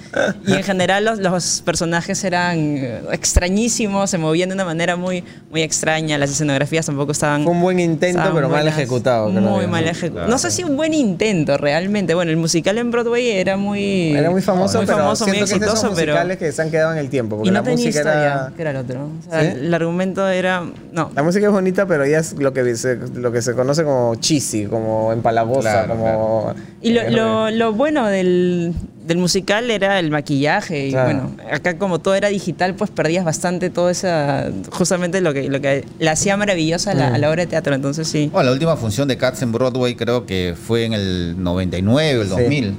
Y 0.45 0.53
en 0.53 0.63
general 0.63 1.05
los, 1.05 1.19
los 1.19 1.61
personajes 1.65 2.23
eran 2.23 2.57
eh, 2.77 3.01
extrañísimos, 3.11 4.09
se 4.09 4.17
movían 4.17 4.49
de 4.49 4.55
una 4.55 4.65
manera 4.65 4.95
muy, 4.95 5.23
muy 5.51 5.61
extraña. 5.61 6.17
Las 6.17 6.31
escenografías 6.31 6.85
tampoco 6.85 7.11
estaban. 7.11 7.43
Fue 7.43 7.51
un 7.53 7.61
buen 7.61 7.79
intento, 7.79 8.21
pero 8.33 8.49
mal 8.49 8.67
ejecutado, 8.67 9.29
creo 9.29 9.41
Muy 9.41 9.67
mal 9.67 9.85
¿no? 9.85 9.91
ejecutado. 9.91 10.09
Claro. 10.09 10.31
No 10.31 10.37
sé 10.37 10.51
si 10.51 10.63
un 10.63 10.75
buen 10.75 10.93
intento 10.93 11.57
realmente. 11.57 12.13
Bueno, 12.15 12.31
el 12.31 12.37
musical 12.37 12.77
en 12.77 12.91
Broadway 12.91 13.29
era 13.29 13.57
muy. 13.57 14.11
Era 14.13 14.29
muy 14.31 14.41
famoso, 14.41 14.77
muy 14.79 14.85
pero 14.87 14.97
famoso, 14.99 15.25
muy 15.25 15.37
que 15.37 15.43
esos 15.43 15.51
exitoso, 15.51 15.93
pero. 15.95 16.13
musicales 16.13 16.37
que 16.37 16.51
se 16.51 16.61
han 16.61 16.71
quedado 16.71 16.93
en 16.93 16.97
el 16.99 17.09
tiempo. 17.09 17.37
Porque 17.37 17.49
Y 17.49 17.51
no 17.51 17.59
la 17.59 17.63
tenía 17.63 17.77
música 17.85 17.99
historia, 17.99 18.21
era... 18.23 18.51
que 18.55 18.61
era 18.61 18.71
el 18.71 18.77
otro. 18.77 19.09
O 19.27 19.29
sea, 19.31 19.41
¿Sí? 19.41 19.47
el 19.59 19.73
argumento 19.73 20.27
era. 20.27 20.63
No. 20.91 21.11
La 21.15 21.23
música 21.23 21.45
es 21.45 21.51
bonita, 21.51 21.85
pero 21.85 22.05
ya 22.05 22.19
es 22.19 22.33
lo 22.41 22.53
que 22.53 22.75
se, 22.75 22.95
lo 23.15 23.31
que 23.31 23.41
se 23.41 23.53
conoce 23.53 23.83
como 23.83 24.15
cheesy, 24.15 24.65
como 24.65 25.12
empalagosa, 25.13 25.86
Claro, 25.86 25.89
como... 25.95 26.53
Y 26.81 26.91
lo, 26.94 27.09
lo- 27.09 27.51
lo 27.51 27.74
bueno 27.74 28.07
del, 28.07 28.74
del 29.06 29.18
musical 29.18 29.69
era 29.71 30.00
el 30.00 30.12
maquillaje. 30.12 30.88
Y 30.88 30.91
Claro. 30.91 31.06
bueno, 31.30 31.36
acá 31.51 31.77
como 31.77 32.00
todo 32.00 32.15
era 32.15 32.30
digital, 32.30 32.75
pues 32.75 32.89
perdías 32.91 33.25
bastante 33.25 33.69
todo 33.69 33.89
esa. 33.89 34.49
Justamente 34.71 35.21
lo 35.21 35.33
que, 35.33 35.49
lo 35.49 35.59
que 35.61 35.85
la 35.99 36.11
hacía 36.11 36.37
maravillosa 36.37 36.92
a 36.92 36.94
la, 36.94 37.07
a 37.13 37.18
la 37.18 37.30
obra 37.30 37.42
de 37.44 37.47
teatro. 37.47 37.73
Entonces 37.75 38.07
sí. 38.07 38.30
Bueno, 38.31 38.47
la 38.47 38.54
última 38.54 38.78
función 38.78 39.07
de 39.07 39.18
Cats 39.18 39.42
en 39.42 39.52
Broadway 39.52 39.95
creo 39.95 40.25
que 40.25 40.56
fue 40.61 40.85
en 40.85 40.94
el 40.94 41.35
99 41.44 42.18
o 42.18 42.21
el 42.21 42.28
Sí. 42.30 42.33
2000. 42.35 42.75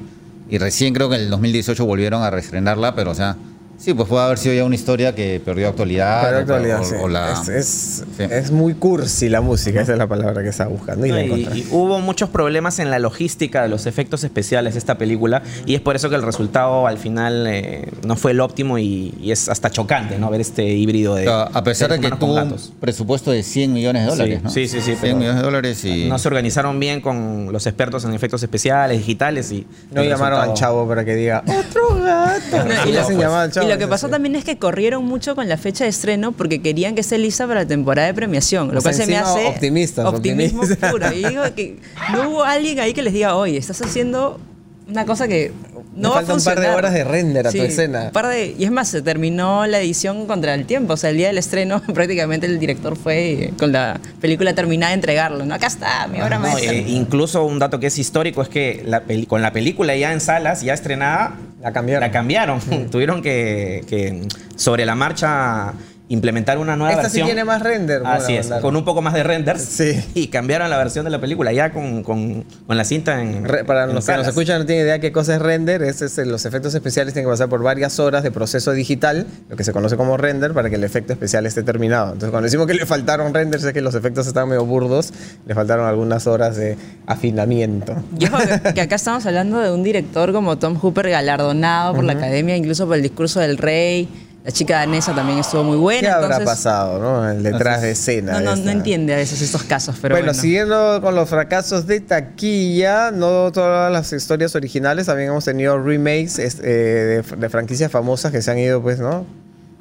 Y 0.51 0.59
recién 0.59 0.95
creo 0.95 1.09
que 1.09 1.17
en 1.17 1.23
el 1.23 1.31
2018 1.31 1.85
volvieron 1.87 2.23
a 2.23 2.31
reestrenarla, 2.31 2.95
pero 2.95 3.11
o 3.13 3.15
sea, 3.15 3.37
sí, 3.81 3.95
pues 3.95 4.09
puede 4.09 4.25
haber 4.25 4.39
sido 4.39 4.55
ya 4.55 4.65
una 4.65 4.75
historia 4.75 5.15
que 5.15 5.41
perdió 5.45 5.69
actualidad. 5.69 6.23
Pero 6.25 6.37
o- 6.37 6.41
actualidad, 6.41 6.81
o- 6.81 6.85
sí. 6.85 6.95
o 7.01 7.09
la- 7.09 7.33
es, 7.33 7.49
es, 7.49 8.05
sí. 8.17 8.23
es 8.29 8.51
muy 8.51 8.75
cursi 8.75 9.29
la 9.29 9.41
música, 9.41 9.81
esa 9.81 9.93
es 9.93 9.99
la 9.99 10.07
palabra 10.07 10.43
que 10.43 10.49
estaba 10.51 10.71
buscando 10.71 11.07
y 11.07 11.11
la 11.11 11.23
Y, 11.23 11.25
encontré. 11.25 11.59
y 11.59 11.69
hubo 11.71 11.99
muchos 12.01 12.29
problemas 12.29 12.79
en 12.79 12.91
la 12.91 12.99
logística 12.99 13.63
de 13.63 13.69
los 13.69 13.87
efectos 13.87 14.23
especiales 14.25 14.75
de 14.75 14.79
esta 14.79 14.99
película 14.99 15.43
y 15.67 15.75
es 15.75 15.81
por 15.81 15.97
eso 15.97 16.11
que 16.11 16.17
el 16.17 16.23
resultado 16.23 16.87
al 16.87 16.99
final 16.99 17.47
eh, 17.49 17.89
no 18.07 18.17
fue 18.17 18.33
el 18.33 18.41
óptimo 18.41 18.79
y, 18.79 19.15
y 19.21 19.31
es 19.33 19.49
hasta 19.49 19.71
chocante 19.71 20.19
no 20.19 20.31
ver 20.31 20.41
este 20.43 20.65
híbrido 20.65 21.15
de 21.15 21.23
O 21.29 21.31
sea, 21.31 21.43
a 21.45 21.65
pesar 21.65 21.91
de 21.91 22.01
que 22.01 22.11
tuvo 22.11 22.35
un 22.35 22.57
presupuesto 22.81 23.31
de 23.31 23.43
100 23.43 23.73
millones 23.73 24.05
de 24.05 24.11
dólares, 24.11 24.39
Sí, 24.39 24.45
¿no? 24.45 24.51
sí, 24.51 24.69
sí, 24.69 24.79
sí, 24.81 24.83
100 24.85 24.99
pero- 25.01 25.17
millones 25.17 25.37
de 25.37 25.43
dólares 25.43 25.85
y... 25.85 26.09
no 26.09 26.19
se 26.19 26.29
organizaron 26.29 26.79
bien 26.79 27.01
con 27.01 27.51
los 27.53 27.67
expertos 27.67 28.05
en 28.05 28.13
efectos 28.15 28.43
especiales 28.43 28.99
digitales 28.99 29.51
y 29.53 29.67
No 29.91 30.03
llamaron 30.05 30.41
al 30.41 30.55
chavo 30.55 30.87
para 30.87 31.05
que 31.05 31.15
diga 31.15 31.43
otro 31.47 31.97
gato. 32.03 32.41
No, 32.71 32.89
y 32.89 32.93
le 32.93 33.01
hacen 33.01 33.19
llamar 33.19 33.41
al 33.45 33.53
chavo. 33.53 33.70
Lo 33.71 33.79
que 33.79 33.87
pasó 33.87 34.09
también 34.09 34.37
es 34.37 34.45
que 34.45 34.59
corrieron 34.59 35.05
mucho 35.05 35.35
con 35.35 35.49
la 35.49 35.57
fecha 35.57 35.85
de 35.85 35.91
estreno 35.91 36.33
porque 36.33 36.61
querían 36.61 36.95
que 36.95 37.01
esté 37.01 37.19
lista 37.19 37.47
para 37.47 37.61
la 37.63 37.67
temporada 37.69 38.07
de 38.09 38.15
premiación. 38.15 38.73
Lo 38.73 38.79
O 38.79 38.81
sea, 38.81 38.93
cual 38.93 39.03
se 39.03 39.07
me 39.11 39.17
hace. 39.17 39.47
optimistas, 39.47 40.05
Optimismo 40.07 40.63
puro. 40.91 41.13
Y 41.13 41.25
digo 41.25 41.43
que 41.55 41.77
no 42.13 42.29
hubo 42.31 42.45
alguien 42.45 42.81
ahí 42.81 42.93
que 42.93 43.03
les 43.03 43.13
diga, 43.13 43.35
oye, 43.37 43.57
estás 43.59 43.81
haciendo 43.83 44.41
una 44.89 45.07
cosa 45.07 45.29
que 45.29 45.53
no 45.95 46.11
va 46.11 46.17
a 46.17 46.19
falta 46.19 46.35
un 46.35 46.43
par 46.43 46.55
de 46.59 46.67
funcionar". 46.67 46.77
horas 46.79 46.93
de 46.95 47.05
render 47.05 47.47
a 47.47 47.53
tu 47.53 47.59
escena. 47.63 48.05
un 48.07 48.11
par 48.11 48.27
de- 48.27 48.57
y 48.59 48.65
es 48.65 48.73
más, 48.73 48.89
se 48.89 49.03
terminó 49.03 49.65
la 49.69 49.79
edición 49.81 50.27
contra 50.27 50.53
el 50.55 50.65
tiempo. 50.67 50.95
O 50.95 50.97
sea, 50.97 51.11
el 51.11 51.17
día 51.17 51.29
del 51.29 51.39
estreno, 51.39 51.81
prácticamente 51.95 52.47
el 52.47 52.59
director 52.59 52.97
fue 52.97 53.33
eh, 53.45 53.53
con 53.57 53.71
la 53.71 54.01
película 54.21 54.53
terminada 54.53 54.91
a 54.91 54.95
entregarlo. 54.95 55.47
¿no? 55.47 55.55
Acá 55.55 55.69
está, 55.69 56.09
mi 56.09 56.21
obra 56.21 56.39
No, 56.39 56.49
maestra. 56.49 56.73
eh, 56.73 56.85
incluso 56.89 57.45
un 57.45 57.61
dato 57.61 57.79
que 57.79 57.87
es 57.87 57.99
histórico 57.99 58.43
es 58.43 58.49
que 58.49 58.83
la 58.85 59.03
peli- 59.05 59.27
con 59.27 59.43
la 59.43 59.53
película 59.53 59.95
ya 59.95 60.13
en 60.13 60.21
salas, 60.21 60.63
ya 60.63 60.75
estrenada, 60.75 61.37
La 61.61 61.73
cambiaron. 61.73 62.01
La 62.01 62.11
cambiaron. 62.11 62.61
Tuvieron 62.91 63.23
que, 63.23 63.85
que 63.89 64.27
sobre 64.57 64.85
la 64.85 64.95
marcha 64.95 65.73
implementar 66.11 66.59
una 66.59 66.75
nueva 66.77 66.91
Esta 66.91 67.03
versión. 67.05 67.27
sí 67.27 67.33
tiene 67.33 67.45
más 67.45 67.63
render. 67.63 68.03
Así 68.05 68.35
es, 68.37 68.49
con 68.61 68.75
un 68.77 68.85
poco 68.85 69.01
más 69.01 69.15
de 69.15 69.23
renders. 69.23 69.63
Sí. 69.63 70.05
Y 70.15 70.27
cambiaron 70.27 70.69
la 70.69 70.77
versión 70.77 71.05
de 71.05 71.11
la 71.11 71.21
película 71.21 71.53
ya 71.53 71.71
con, 71.73 72.03
con- 72.03 72.45
con 72.67 72.77
la 72.77 72.85
cinta 72.85 73.23
en. 73.23 73.45
Re- 73.45 73.65
Para 73.65 73.85
en 73.85 73.95
los 73.95 74.05
que 74.05 74.13
nos 74.13 74.17
salas. 74.23 74.29
escuchan 74.29 74.59
no 74.59 74.67
tienen 74.67 74.85
idea 74.87 74.99
qué 74.99 75.13
cosa 75.13 75.37
es 75.37 75.41
render, 75.41 75.83
es, 75.83 76.03
es, 76.03 76.19
eh, 76.19 76.27
los 76.27 76.45
efectos 76.47 76.75
especiales 76.75 77.15
tienen 77.15 77.29
que 77.29 77.33
pasar 77.33 77.49
por 77.49 77.63
varias 77.63 77.99
horas 78.01 78.23
de 78.25 78.31
proceso 78.33 78.73
digital, 78.73 79.27
lo 79.49 79.57
que 79.57 79.63
se 79.65 79.73
conoce 79.73 79.97
como 79.97 80.17
render, 80.17 80.53
para 80.53 80.69
que 80.69 80.75
el 80.77 80.85
efecto 80.85 81.13
especial 81.13 81.47
esté 81.47 81.63
terminado. 81.63 82.07
Entonces 82.07 82.31
cuando 82.31 82.45
decimos 82.47 82.67
que 82.67 82.75
le 82.75 82.87
faltaron 82.87 83.33
renders 83.33 83.63
es 83.63 83.73
que 83.73 83.81
los 83.81 83.95
efectos 83.95 84.27
están 84.27 84.49
medio 84.49 84.65
burdos, 84.67 85.13
le 85.47 85.55
faltaron 85.55 85.87
algunas 85.87 86.27
horas 86.27 86.57
de 86.57 86.77
afinamiento. 87.07 87.95
Y 88.19 88.27
ojo 88.27 88.39
que, 88.65 88.75
que 88.75 88.81
acá 88.81 88.97
estamos 88.97 89.25
hablando 89.27 89.61
de 89.61 89.71
un 89.71 89.83
director 89.83 90.33
como 90.33 90.59
Tom 90.59 90.75
Hooper 90.77 91.09
galardonado 91.11 91.95
por 91.95 92.03
la 92.05 92.15
academia, 92.15 92.57
incluso 92.57 92.87
por 92.87 92.97
el 92.97 93.03
discurso 93.03 93.39
del 93.41 93.59
rey. 93.59 94.09
La 94.43 94.51
chica 94.53 94.79
danesa 94.79 95.15
también 95.15 95.39
estuvo 95.39 95.63
muy 95.65 95.77
buena. 95.77 96.01
¿Qué 96.01 96.09
habrá 96.09 96.41
pasado, 96.43 96.99
no? 96.99 97.29
El 97.31 97.43
detrás 97.43 97.83
de 97.83 97.91
escena. 97.91 98.33
No, 98.33 98.41
no, 98.41 98.53
esta. 98.55 98.65
no 98.65 98.71
entiende 98.71 99.13
a 99.13 99.19
veces 99.19 99.43
estos 99.43 99.65
casos, 99.65 99.97
pero 100.01 100.15
bueno, 100.15 100.29
bueno. 100.29 100.41
siguiendo 100.41 100.99
con 101.03 101.15
los 101.15 101.29
fracasos 101.29 101.87
de 101.87 102.01
taquilla, 102.01 103.11
no 103.11 103.53
todas 103.53 103.93
las 103.93 104.11
historias 104.15 104.55
originales, 104.57 105.07
también 105.07 105.29
hemos 105.29 105.45
tenido 105.45 105.79
remakes 105.79 106.39
es- 106.39 106.59
eh, 106.65 107.23
de, 107.29 107.37
de 107.37 107.49
franquicias 107.51 107.93
famosas 107.93 108.33
que 108.33 108.41
se 108.41 108.51
han 108.51 108.59
ido, 108.59 108.81
pues, 108.81 108.99
¿no? 108.99 109.27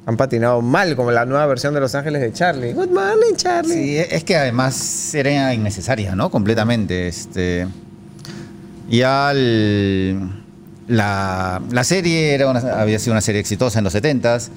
Han 0.04 0.16
patinado 0.18 0.60
mal, 0.60 0.94
como 0.94 1.10
la 1.10 1.24
nueva 1.24 1.46
versión 1.46 1.72
de 1.72 1.80
Los 1.80 1.94
Ángeles 1.94 2.20
de 2.20 2.30
Charlie. 2.32 2.74
Good 2.74 2.90
morning, 2.90 3.36
Charlie. 3.36 3.72
Sí, 3.72 3.96
es 3.98 4.24
que 4.24 4.36
además 4.36 5.14
era 5.14 5.54
innecesaria, 5.54 6.14
¿no? 6.14 6.30
Completamente. 6.30 7.08
Este, 7.08 7.66
ya 8.90 9.30
el- 9.30 10.39
la, 10.90 11.62
la 11.70 11.84
serie 11.84 12.34
era 12.34 12.48
una- 12.50 12.80
había 12.80 12.98
sido 12.98 13.12
una 13.12 13.20
serie 13.20 13.40
exitosa 13.40 13.78
en 13.78 13.84
los 13.84 13.94
70s. 13.94 14.48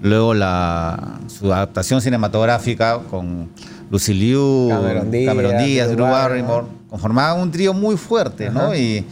Luego 0.00 0.34
la, 0.34 1.20
su 1.28 1.52
adaptación 1.52 2.00
cinematográfica 2.00 2.98
con 3.10 3.50
Lucy 3.90 4.14
Liu, 4.14 4.68
Cameron 4.70 5.10
Díaz, 5.10 5.66
Díaz, 5.66 5.88
Drew 5.92 6.06
Barrymore. 6.06 6.66
Conformaban 6.90 7.40
un 7.40 7.50
trío 7.52 7.72
muy 7.72 7.96
fuerte, 7.96 8.50
¿no? 8.50 8.74
Y 8.74 9.04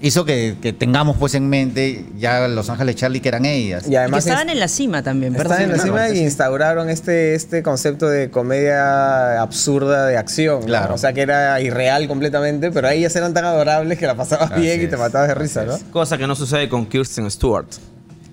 hizo 0.00 0.24
que, 0.24 0.56
que 0.60 0.72
tengamos 0.72 1.16
pues 1.16 1.34
en 1.34 1.48
mente 1.48 2.04
ya 2.16 2.48
Los 2.48 2.70
Ángeles 2.70 2.96
Charlie 2.96 3.20
que 3.20 3.28
eran 3.28 3.44
ellas. 3.44 3.84
Y 3.84 3.88
Y 3.88 3.90
que 3.90 3.98
además 3.98 4.26
estaban 4.26 4.48
en 4.48 4.58
la 4.58 4.68
cima 4.68 5.02
también, 5.02 5.34
perdón. 5.34 5.52
Están 5.52 5.70
en 5.70 5.76
la 5.76 5.82
cima 5.82 6.10
y 6.10 6.18
instauraron 6.20 6.88
este, 6.88 7.34
este 7.34 7.62
concepto 7.62 8.08
de 8.08 8.30
comedia 8.30 9.40
absurda 9.40 10.06
de 10.06 10.16
acción. 10.16 10.60
¿no? 10.60 10.66
Claro. 10.66 10.94
O 10.94 10.98
sea, 10.98 11.12
que 11.12 11.22
era 11.22 11.60
irreal 11.60 12.08
completamente, 12.08 12.70
pero 12.70 12.88
ellas 12.88 13.14
eran 13.16 13.34
tan 13.34 13.44
adorables 13.44 13.98
que 13.98 14.06
la 14.06 14.14
pasabas 14.14 14.52
Así 14.52 14.62
bien 14.62 14.82
y 14.82 14.86
te 14.86 14.96
matabas 14.96 15.28
de 15.28 15.34
risa, 15.34 15.64
¿no? 15.64 15.78
Cosa 15.90 16.16
que 16.16 16.26
no 16.26 16.34
sucede 16.34 16.68
con 16.68 16.86
Kirsten 16.86 17.30
Stewart. 17.30 17.68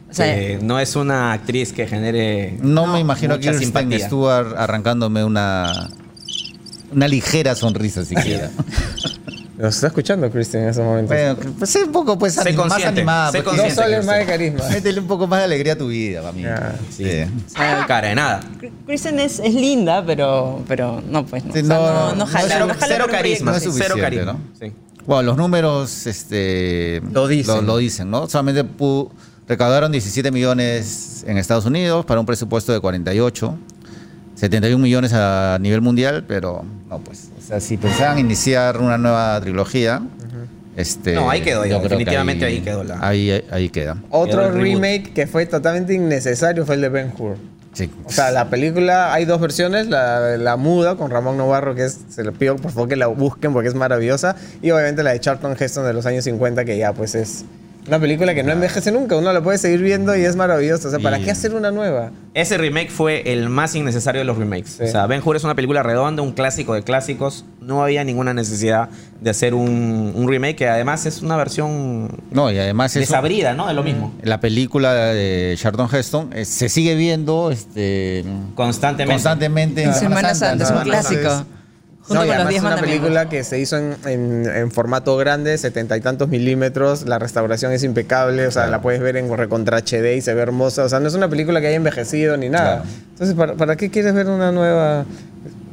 O 0.10 0.14
sea, 0.14 0.34
que 0.34 0.60
no 0.62 0.80
es 0.80 0.96
una 0.96 1.34
actriz 1.34 1.74
que 1.74 1.86
genere. 1.86 2.58
No, 2.62 2.88
me 2.88 3.00
imagino 3.00 3.34
a 3.34 3.40
Kirsten 3.40 3.60
simpatía. 3.60 4.06
Stewart 4.06 4.56
arrancándome 4.58 5.24
una, 5.24 5.90
una 6.92 7.08
ligera 7.10 7.56
sonrisa 7.56 8.06
siquiera. 8.06 8.50
Nos 9.58 9.74
está 9.76 9.88
escuchando 9.88 10.30
Christian 10.30 10.64
en 10.64 10.70
esos 10.70 10.84
momentos. 10.86 11.16
bueno, 11.18 11.54
pues 11.58 11.70
sé 11.70 11.84
un 11.84 11.92
poco 11.92 12.18
pues 12.18 12.36
Sé 12.36 12.42
anim- 12.42 12.68
más 12.68 12.86
animada. 12.86 13.32
sé 13.32 13.42
pues, 13.42 13.56
Dos 13.58 13.66
consciente, 13.66 13.84
soles 13.84 14.06
más 14.06 14.18
de 14.20 14.26
carisma. 14.26 14.64
Métele 14.70 15.00
un 15.00 15.08
poco 15.08 15.26
más 15.26 15.40
de 15.40 15.46
alegría 15.46 15.74
a 15.74 15.78
tu 15.78 15.88
vida, 15.88 16.22
para 16.22 16.34
mí. 16.34 16.44
Ya, 16.44 16.76
sí. 16.96 17.06
Cara 17.88 18.10
de 18.10 18.16
nada. 18.16 18.42
Kristen 18.86 19.20
es, 19.20 19.40
es 19.40 19.54
linda, 19.56 20.06
pero, 20.06 20.64
pero 20.68 21.02
no, 21.10 21.26
pues 21.26 21.44
no. 21.44 21.54
Sí, 21.54 21.60
O 21.62 21.66
sea, 21.66 21.76
no, 21.76 21.88
no, 21.88 22.10
no 22.10 22.16
no 22.18 22.26
jala, 22.28 22.48
Cero, 22.54 22.68
no 22.68 22.74
jala 22.76 23.08
carisma. 23.08 23.52
No 23.52 23.58
es 23.58 23.68
cero 23.76 23.96
carisma. 24.00 24.34
¿no? 24.34 24.40
Sí. 24.60 24.72
Bueno, 25.08 25.24
los 25.24 25.38
números 25.38 26.06
este, 26.06 27.02
Lo 27.12 27.28
dicen. 27.28 27.66
Lo, 27.66 27.78
dicen, 27.78 28.12
¿no? 28.12 28.30
Solamente 28.30 28.64
recaudaron 29.48 29.92
17 29.92 30.32
millones 30.32 31.24
en 31.26 31.38
Estados 31.38 31.66
Unidos 31.66 32.06
para 32.06 32.20
un 32.20 32.26
presupuesto 32.26 32.74
de 32.74 32.80
48. 32.82 33.58
71 34.38 34.82
millones 34.82 35.12
a 35.14 35.58
nivel 35.60 35.82
mundial, 35.82 36.24
pero 36.28 36.64
no, 36.90 37.00
pues. 37.00 37.30
O 37.38 37.42
sea, 37.42 37.60
si 37.60 37.76
pensaban 37.78 38.20
iniciar 38.20 38.78
una 38.78 38.98
nueva 38.98 39.40
trilogía. 39.42 40.02
Este, 40.76 41.14
No, 41.16 41.28
ahí 41.30 41.42
quedó 41.42 41.66
ya, 41.66 41.72
yo 41.72 41.78
creo 41.80 41.90
que 41.90 41.90
definitivamente 41.90 42.46
ahí 42.46 42.60
quedó 42.60 42.84
la- 42.84 43.00
Ahí, 43.06 43.44
ahí 43.50 43.70
queda. 43.70 43.98
Otro 44.12 44.42
Quedó 44.42 44.48
el 44.50 44.54
reboot. 44.54 44.64
remake 44.84 45.12
que 45.14 45.26
fue 45.26 45.48
totalmente 45.48 45.96
innecesario 45.96 46.68
fue 46.68 46.76
el 46.76 46.82
de 46.82 46.90
Ben 46.90 47.12
Hur. 47.18 47.36
Sí. 47.74 47.90
O 48.06 48.12
sea, 48.12 48.30
la 48.32 48.50
película, 48.52 49.12
hay 49.12 49.26
dos 49.26 49.42
versiones, 49.42 49.88
la, 49.88 50.38
la 50.38 50.56
muda 50.56 50.96
con 50.96 51.10
Ramón 51.10 51.36
Novarro, 51.38 51.74
que 51.74 51.86
es, 51.86 52.00
se 52.10 52.24
lo 52.24 52.32
pido 52.32 52.56
por 52.58 52.72
favor 52.72 52.90
que 52.90 52.96
la 52.96 53.08
busquen 53.08 53.54
porque 53.54 53.70
es 53.70 53.76
maravillosa, 53.76 54.36
y 54.62 54.70
obviamente 54.70 55.02
la 55.02 55.12
de 55.12 55.20
Charlton 55.20 55.56
Heston 55.60 55.84
de 55.86 55.94
los 55.94 56.06
años 56.06 56.24
50, 56.26 56.64
que 56.64 56.78
ya 56.78 56.94
pues 56.94 57.16
es 57.16 57.44
una 57.88 58.00
película 58.00 58.34
que 58.36 58.44
no 58.44 58.52
envejece 58.52 58.92
nunca, 58.92 59.16
uno 59.16 59.32
la 59.32 59.42
puede 59.42 59.58
seguir 59.58 59.82
viendo 59.82 60.16
y 60.16 60.22
es 60.26 60.36
maravillosa. 60.36 60.88
O 60.88 60.92
sea, 60.92 61.00
¿para 61.00 61.20
Y- 61.20 61.24
qué 61.24 61.32
hacer 61.32 61.54
una 61.56 61.72
nueva? 61.72 62.12
Ese 62.34 62.58
remake 62.58 62.90
fue 62.92 63.32
el 63.32 63.50
más 63.50 63.74
innecesario 63.76 64.20
de 64.22 64.26
los 64.26 64.38
remakes. 64.38 64.76
Sí. 64.78 64.84
O 64.84 64.88
sea, 64.88 65.08
Ben 65.08 65.22
Hur 65.24 65.36
es 65.36 65.44
una 65.44 65.56
película 65.56 65.82
redonda, 65.84 66.22
un 66.22 66.34
clásico 66.34 66.74
de 66.74 66.84
clásicos. 66.84 67.46
No 67.62 67.84
había 67.84 68.04
ninguna 68.04 68.34
necesidad 68.34 68.90
de 69.22 69.30
hacer 69.30 69.54
un, 69.54 70.12
un 70.16 70.28
remake 70.28 70.56
que 70.58 70.68
además 70.70 71.06
es 71.06 71.22
una 71.22 71.36
versión 71.38 72.10
No, 72.32 72.52
y 72.52 72.60
además 72.60 72.96
es. 72.96 73.02
desabrida, 73.02 73.54
¿no? 73.54 73.68
De 73.68 73.74
lo 73.74 73.84
mismo. 73.84 74.14
La 74.22 74.40
película 74.40 74.94
de 74.94 75.56
Charlton 75.58 75.90
Heston 75.94 76.30
eh, 76.34 76.46
se 76.46 76.70
sigue 76.70 76.96
viendo 76.96 77.50
este, 77.52 78.24
Constantemente. 78.56 79.14
constantemente 79.14 79.84
En 79.84 79.94
Semana 79.94 80.36
Santa, 80.36 80.64
es 80.64 80.70
un 80.70 80.78
¿no? 80.78 80.84
clásico. 80.84 81.20
Entonces, 81.22 81.48
Junto 82.08 82.16
No, 82.16 82.26
y 82.26 82.28
con 82.30 82.38
los 82.38 82.46
además 82.46 82.50
10 82.50 82.64
es 82.64 82.68
una 82.68 82.78
película 82.82 83.30
que 83.30 83.44
se 83.44 83.60
hizo 83.60 83.78
en, 83.78 83.96
en- 84.06 84.46
en 84.50 84.72
formato 84.72 85.18
grande, 85.18 85.58
setenta 85.58 85.98
y 85.98 86.02
tantos 86.02 86.30
milímetros, 86.30 87.06
la 87.06 87.20
restauración 87.20 87.72
es 87.74 87.84
impecable, 87.84 88.48
o 88.48 88.52
sea, 88.52 88.64
Claro. 88.64 88.72
la 88.72 88.82
puedes 88.82 89.02
ver 89.02 89.18
en 89.18 89.36
recontra 89.36 89.78
HD 89.78 90.16
y 90.16 90.22
se 90.22 90.34
ve 90.34 90.42
hermosa, 90.42 90.86
o 90.86 90.90
sea, 90.90 91.00
no 91.00 91.08
es 91.08 91.14
una 91.14 91.30
película 91.30 91.60
que 91.62 91.68
haya 91.68 91.76
envejecido 91.76 92.38
ni 92.38 92.50
nada. 92.50 92.84
Claro. 92.84 92.90
Entonces, 93.12 93.36
¿para, 93.36 93.54
para 93.56 93.76
qué 93.76 93.90
quieres 93.92 94.14
ver 94.14 94.28
una 94.28 94.52
nueva...? 94.52 95.06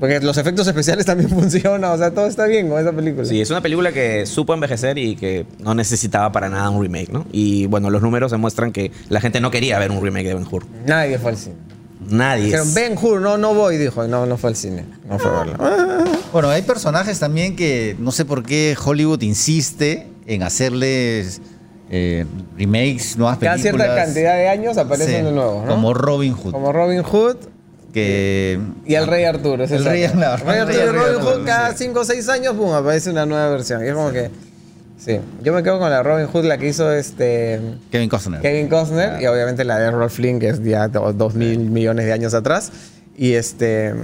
Porque 0.01 0.21
los 0.21 0.37
efectos 0.39 0.67
especiales 0.67 1.07
también 1.07 1.31
funcionan, 1.31 1.85
o 1.93 1.97
sea, 1.97 2.11
todo 2.11 2.27
está 2.27 2.47
bien 2.47 2.69
con 2.69 2.81
esa 2.81 2.93
película. 2.93 3.25
Sí, 3.27 3.41
es 3.41 3.51
una 3.51 3.61
película 3.61 3.93
que 3.93 4.27
supo 4.27 4.53
envejecer 4.53 4.99
y 4.99 5.15
que 5.17 5.47
no 5.61 5.75
necesitaba 5.75 6.31
para 6.33 6.49
nada 6.49 6.69
un 6.71 6.83
remake, 6.83 7.11
¿no? 7.13 7.25
Y 7.33 7.67
bueno, 7.67 7.91
los 7.91 8.03
números 8.03 8.33
demuestran 8.33 8.73
que 8.73 8.91
la 9.09 9.21
gente 9.21 9.41
no 9.41 9.51
quería 9.53 9.79
ver 9.79 9.93
un 9.93 10.03
remake 10.03 10.27
de 10.27 10.35
Ben 10.35 10.47
Hur. 10.51 10.67
Nadie 10.87 11.19
fue 11.19 11.31
al 11.31 11.37
cine. 11.37 11.55
Nadie. 12.09 12.45
Dijeron, 12.47 12.75
Ben 12.75 12.97
Hur, 13.01 13.21
no, 13.21 13.37
no 13.39 13.55
voy, 13.55 13.77
dijo, 13.79 14.05
y 14.05 14.09
no, 14.09 14.27
no 14.27 14.37
fue 14.37 14.51
al 14.51 14.57
cine, 14.57 14.85
no 15.09 15.19
fue 15.19 15.31
a 15.31 15.39
verlo. 15.45 15.57
Ah. 15.61 16.05
Bueno, 16.33 16.49
hay 16.51 16.63
personajes 16.63 17.19
también 17.19 17.57
que 17.57 17.97
no 17.99 18.11
sé 18.13 18.25
por 18.25 18.43
qué 18.43 18.77
Hollywood 18.83 19.23
insiste 19.23 20.07
en 20.27 20.43
hacerles 20.43 21.41
eh, 21.91 22.25
remakes, 22.57 23.17
nuevas 23.17 23.39
Cada 23.39 23.57
películas. 23.57 23.87
cierta 23.87 24.05
cantidad 24.05 24.35
de 24.37 24.49
años 24.49 24.77
aparecen 24.79 25.19
Sí, 25.21 25.23
de 25.25 25.33
nuevo, 25.33 25.63
¿no? 25.65 25.69
Como 25.73 25.95
Robin 25.95 26.33
Hood. 26.35 26.53
Como 26.53 26.73
Robin 26.73 27.03
Hood, 27.03 27.37
que 27.93 28.59
Y 28.87 28.95
el 28.95 29.07
Rey 29.07 29.25
Arturo. 29.25 29.65
es 29.65 29.71
El 29.71 29.85
Rey- 29.85 30.09
no, 30.15 30.35
El 30.35 30.41
Rey 30.41 30.59
Arturo 30.59 30.67
Rey 30.67 30.77
y 30.77 30.87
Robin 30.87 31.01
Arturo, 31.17 31.37
Hood 31.37 31.47
cada 31.47 31.71
sí. 31.73 31.85
5 31.85 32.01
o 32.01 32.05
6 32.05 32.29
años, 32.29 32.55
pum, 32.57 32.73
aparece 32.73 33.11
una 33.11 33.25
nueva 33.27 33.49
versión. 33.51 33.85
Y 33.85 33.89
es 33.89 33.95
como 33.95 34.11
que. 34.11 34.31
Sí. 35.05 35.21
Yo 35.43 35.53
me 35.53 35.63
quedo 35.63 35.79
con 35.79 35.91
la 35.91 36.03
Robin 36.03 36.27
Hood, 36.27 36.47
la 36.47 36.57
que 36.57 36.69
hizo 36.69 36.91
este. 36.91 37.61
Kevin 37.91 38.09
Costner. 38.09 38.41
Kevin 38.41 38.69
Costner. 38.69 39.21
Y 39.21 39.27
obviamente 39.27 39.65
la 39.65 39.79
de 39.79 39.89
Errol 39.89 40.09
Flynn, 40.11 40.39
que 40.39 40.49
es 40.49 40.63
ya 40.63 40.89
2 40.89 41.35
mil 41.35 41.59
millones 41.71 42.07
de 42.07 42.13
años 42.13 42.33
atrás. 42.33 42.73
Y 43.17 43.33
este. 43.35 43.95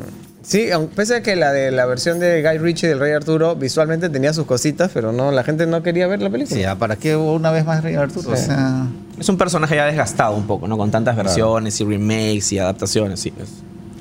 Sí, 0.43 0.69
pese 0.97 1.17
a 1.17 1.23
que 1.23 1.37
la 1.37 1.53
de 1.53 1.71
la 1.71 1.85
versión 1.87 2.19
de 2.19 2.43
Guy 2.43 2.59
Ritchie 2.59 2.89
del 2.89 2.99
Rey 2.99 3.13
Arturo 3.13 3.57
visualmente 3.57 4.09
tenía 4.09 4.33
sus 4.33 4.47
cositas, 4.47 4.91
pero 4.93 5.13
no, 5.13 5.31
la 5.31 5.45
gente 5.45 5.67
no 5.67 5.83
quería 5.83 6.07
ver 6.07 6.23
la 6.23 6.31
película. 6.31 6.57
Sí, 6.57 6.65
ah, 6.65 6.77
¿para 6.77 6.97
qué 6.97 7.15
una 7.15 7.51
vez 7.51 7.65
más 7.67 7.83
Rey 7.83 7.95
Arturo? 7.95 8.35
Sí. 8.35 8.43
O 8.43 8.47
sea, 8.47 8.87
Es 9.19 9.29
un 9.29 9.37
personaje 9.37 9.77
ya 9.77 9.85
desgastado 9.85 10.35
un 10.35 10.47
poco, 10.47 10.67
¿no? 10.67 10.79
Con 10.79 10.91
tantas 10.91 11.15
versiones 11.15 11.79
y 11.81 11.85
remakes 11.85 12.53
y 12.53 12.59
adaptaciones. 12.59 13.21
Sí, 13.21 13.33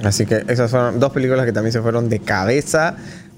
Así 0.03 0.25
que 0.25 0.45
esas 0.47 0.71
fueron 0.71 0.97
dos 0.97 1.11
películas 1.11 1.45
que 1.45 1.51
también 1.51 1.73
se 1.73 1.81
fueron 1.81 2.07
de 2.07 2.19
cabeza 2.19 2.95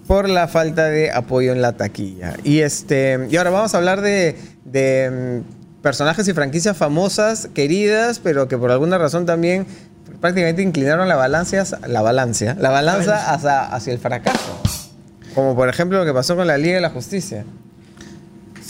por 0.08 0.30
la 0.30 0.48
falta 0.48 0.86
de 0.86 1.12
apoyo 1.12 1.52
en 1.52 1.62
la 1.62 1.74
taquilla. 1.74 2.36
Y 2.44 2.60
este 2.60 3.28
y 3.30 3.38
ahora 3.38 3.50
vamos 3.50 3.74
a 3.74 3.78
hablar 3.78 4.02
de, 4.02 4.36
de, 4.66 5.44
mm, 5.44 5.82
personajes 5.82 6.28
y 6.28 6.34
franquicias 6.34 6.78
famosas, 6.78 7.50
queridas, 7.54 8.20
pero 8.20 8.48
que 8.48 8.58
por 8.58 8.72
alguna 8.72 8.98
razón 8.98 9.26
también 9.26 9.66
prácticamente 10.20 10.62
inclinaron 10.62 11.08
la 11.08 11.16
balanza, 11.16 11.64
la 11.88 12.02
balanza, 12.02 12.56
la 12.60 12.70
balanza 12.70 13.34
hacia, 13.34 13.66
hacia 13.66 13.94
el 13.94 14.00
fracaso. 14.00 14.62
Como 15.34 15.56
por 15.56 15.70
ejemplo 15.70 15.98
lo 15.98 16.06
que 16.06 16.14
pasó 16.14 16.36
con 16.36 16.48
la 16.48 16.58
Liga 16.58 16.76
de 16.76 16.82
la 16.82 16.90
Justicia. 16.90 17.46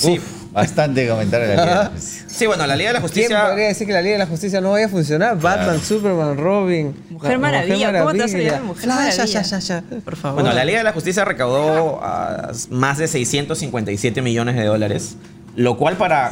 Sí. 0.01 0.11
uf, 0.19 0.51
bastante 0.53 1.07
comentario 1.07 1.47
de 1.47 1.55
la 1.55 1.65
Liga. 1.65 1.91
Sí, 2.31 2.47
bueno, 2.47 2.65
la 2.65 2.75
Liga 2.75 2.89
de 2.89 2.93
la 2.93 2.99
¿Quién 2.99 3.07
Justicia. 3.27 3.45
podría 3.47 3.67
decir 3.67 3.85
que 3.85 3.93
la 3.93 4.01
Liga 4.01 4.13
de 4.13 4.19
la 4.19 4.25
Justicia 4.25 4.61
no 4.61 4.71
vaya 4.71 4.85
a 4.87 4.89
funcionar? 4.89 5.37
Batman, 5.39 5.79
Superman, 5.81 6.37
Robin. 6.37 6.95
Mujer 7.09 7.31
la- 7.33 7.37
Maravilla, 7.37 7.99
¿cómo 7.99 8.11
te 8.13 8.17
vas 8.19 8.31
a 8.33 8.35
olvidar 8.35 8.61
de 8.61 8.67
Mujer 8.67 8.81
Ya, 8.83 8.87
ya, 8.89 8.95
Maravilla? 8.95 9.25
ya, 9.25 9.41
ya, 9.41 9.59
ya. 9.59 9.83
Por 10.03 10.15
favor. 10.15 10.41
Bueno, 10.41 10.55
la 10.55 10.65
Liga 10.65 10.79
de 10.79 10.83
la 10.85 10.93
Justicia 10.93 11.23
recaudó 11.25 11.99
ah, 12.01 12.51
más 12.71 12.97
de 12.97 13.07
657 13.07 14.21
millones 14.21 14.55
de 14.55 14.63
dólares, 14.65 15.17
lo 15.55 15.77
cual 15.77 15.97
para 15.97 16.31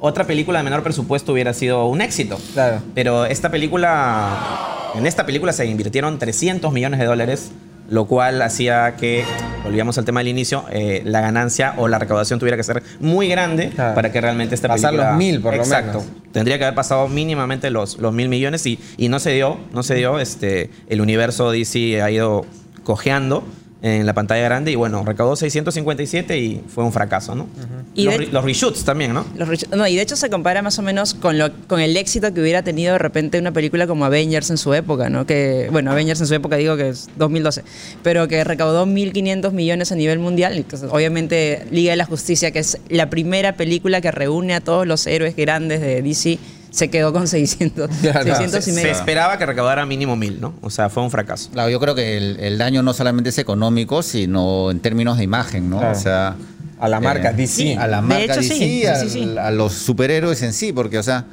otra 0.00 0.24
película 0.26 0.58
de 0.60 0.64
menor 0.64 0.82
presupuesto 0.82 1.32
hubiera 1.32 1.52
sido 1.52 1.86
un 1.86 2.00
éxito. 2.00 2.38
Claro. 2.54 2.80
Pero 2.94 3.26
esta 3.26 3.50
película, 3.50 4.90
en 4.94 5.06
esta 5.06 5.26
película 5.26 5.52
se 5.52 5.66
invirtieron 5.66 6.18
300 6.18 6.72
millones 6.72 6.98
de 7.00 7.06
dólares, 7.06 7.50
lo 7.92 8.06
cual 8.06 8.40
hacía 8.40 8.96
que, 8.96 9.22
volvíamos 9.64 9.98
al 9.98 10.06
tema 10.06 10.20
del 10.20 10.28
inicio, 10.28 10.64
eh, 10.70 11.02
la 11.04 11.20
ganancia 11.20 11.74
o 11.76 11.88
la 11.88 11.98
recaudación 11.98 12.38
tuviera 12.40 12.56
que 12.56 12.62
ser 12.64 12.82
muy 13.00 13.28
grande 13.28 13.68
Claro. 13.68 13.94
para 13.94 14.10
que 14.10 14.18
realmente 14.18 14.54
esta 14.54 14.66
Pasar 14.68 14.92
película... 14.92 15.10
los 15.10 15.18
mil, 15.18 15.40
por 15.42 15.54
lo 15.54 15.62
Exacto. 15.62 15.98
menos. 16.00 16.12
Tendría 16.32 16.56
que 16.56 16.64
haber 16.64 16.74
pasado 16.74 17.06
mínimamente 17.08 17.68
los, 17.70 17.98
los 17.98 18.14
mil 18.14 18.30
millones 18.30 18.64
y, 18.64 18.78
y 18.96 19.10
no 19.10 19.18
se 19.18 19.32
dio, 19.32 19.58
no 19.74 19.82
se 19.82 19.94
dio. 19.94 20.18
Este, 20.18 20.70
el 20.88 21.02
universo 21.02 21.50
DC 21.50 22.00
ha 22.00 22.10
ido 22.10 22.46
cojeando 22.82 23.44
en 23.84 24.06
la 24.06 24.14
pantalla 24.14 24.44
grande 24.44 24.70
y 24.70 24.76
bueno, 24.76 25.04
recaudó 25.04 25.34
657 25.34 26.38
y 26.38 26.62
fue 26.68 26.84
un 26.84 26.92
fracaso, 26.92 27.34
¿no? 27.34 27.48
Y 27.94 28.04
los, 28.04 28.14
de- 28.14 28.18
re- 28.26 28.26
los 28.32 28.44
reshoots 28.44 28.84
también, 28.84 29.12
¿no? 29.12 29.26
Los 29.36 29.48
no, 29.76 29.86
y 29.88 29.96
de 29.96 30.02
hecho 30.02 30.14
se 30.14 30.30
compara 30.30 30.62
más 30.62 30.78
o 30.78 30.82
menos 30.82 31.14
con, 31.14 31.36
lo, 31.36 31.50
con 31.66 31.80
el 31.80 31.96
éxito 31.96 32.32
que 32.32 32.40
hubiera 32.40 32.62
tenido 32.62 32.92
de 32.92 32.98
repente 33.00 33.38
una 33.40 33.50
película 33.52 33.88
como 33.88 34.04
Avengers 34.04 34.50
en 34.50 34.56
su 34.58 34.72
época, 34.72 35.10
¿no? 35.10 35.26
Que, 35.26 35.68
bueno, 35.72 35.90
Avengers 35.90 36.20
en 36.20 36.26
su 36.28 36.34
época 36.34 36.56
digo 36.56 36.76
que 36.76 36.90
es 36.90 37.08
2012, 37.16 37.64
pero 38.04 38.28
que 38.28 38.44
recaudó 38.44 38.86
1.500 38.86 39.50
millones 39.52 39.90
a 39.90 39.96
nivel 39.96 40.20
mundial. 40.20 40.64
Obviamente 40.90 41.66
Liga 41.72 41.90
de 41.90 41.96
la 41.96 42.04
Justicia, 42.04 42.52
que 42.52 42.60
es 42.60 42.78
la 42.88 43.10
primera 43.10 43.56
película 43.56 44.00
que 44.00 44.12
reúne 44.12 44.54
a 44.54 44.60
todos 44.60 44.86
los 44.86 45.06
héroes 45.08 45.34
grandes 45.34 45.80
de 45.80 46.02
DC, 46.02 46.38
se 46.72 46.90
quedó 46.90 47.12
con 47.12 47.28
600, 47.28 47.88
Claro. 48.00 48.24
600 48.24 48.64
Se, 48.64 48.70
y 48.70 48.74
se 48.74 48.80
medio. 48.82 48.92
esperaba 48.92 49.38
que 49.38 49.46
recaudara 49.46 49.86
mínimo 49.86 50.16
mil, 50.16 50.40
¿no? 50.40 50.54
O 50.62 50.70
sea, 50.70 50.88
fue 50.90 51.02
un 51.04 51.10
fracaso. 51.12 51.50
Claro, 51.52 51.70
yo 51.70 51.78
creo 51.78 51.94
que 51.94 52.16
el, 52.16 52.40
el 52.40 52.58
daño 52.58 52.82
no 52.82 52.92
solamente 52.94 53.30
es 53.30 53.38
económico, 53.38 54.02
sino 54.02 54.70
en 54.72 54.80
términos 54.80 55.18
de 55.18 55.24
imagen, 55.24 55.70
¿no? 55.70 55.78
Claro. 55.78 55.96
O 55.96 56.00
sea. 56.00 56.34
A 56.80 56.88
la 56.88 56.98
marca 56.98 57.30
eh, 57.30 57.34
DC. 57.34 57.76
A 57.78 57.86
la 57.86 57.96
De 58.00 58.02
marca 58.08 58.24
hecho, 58.24 58.40
DC, 58.40 58.54
sí, 58.54 58.58
sí, 58.58 58.86
al- 58.86 58.96
sí, 59.00 59.08
sí. 59.10 59.36
a 59.38 59.50
los 59.52 59.72
superhéroes 59.72 60.42
en 60.42 60.52
sí, 60.52 60.72
porque, 60.72 60.98
o 60.98 61.02
sea, 61.04 61.26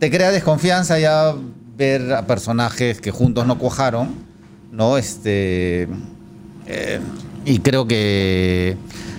te 0.00 0.10
crea 0.10 0.32
desconfianza 0.32 0.98
ya 0.98 1.34
ver 1.76 2.12
a 2.14 2.26
personajes 2.26 3.00
que 3.00 3.12
juntos 3.12 3.46
no 3.46 3.58
cuajaron, 3.58 4.08
¿no? 4.72 4.98
Este. 4.98 5.86
eh, 6.66 6.98
y 7.44 7.60
creo 7.60 7.86
que, 7.86 8.76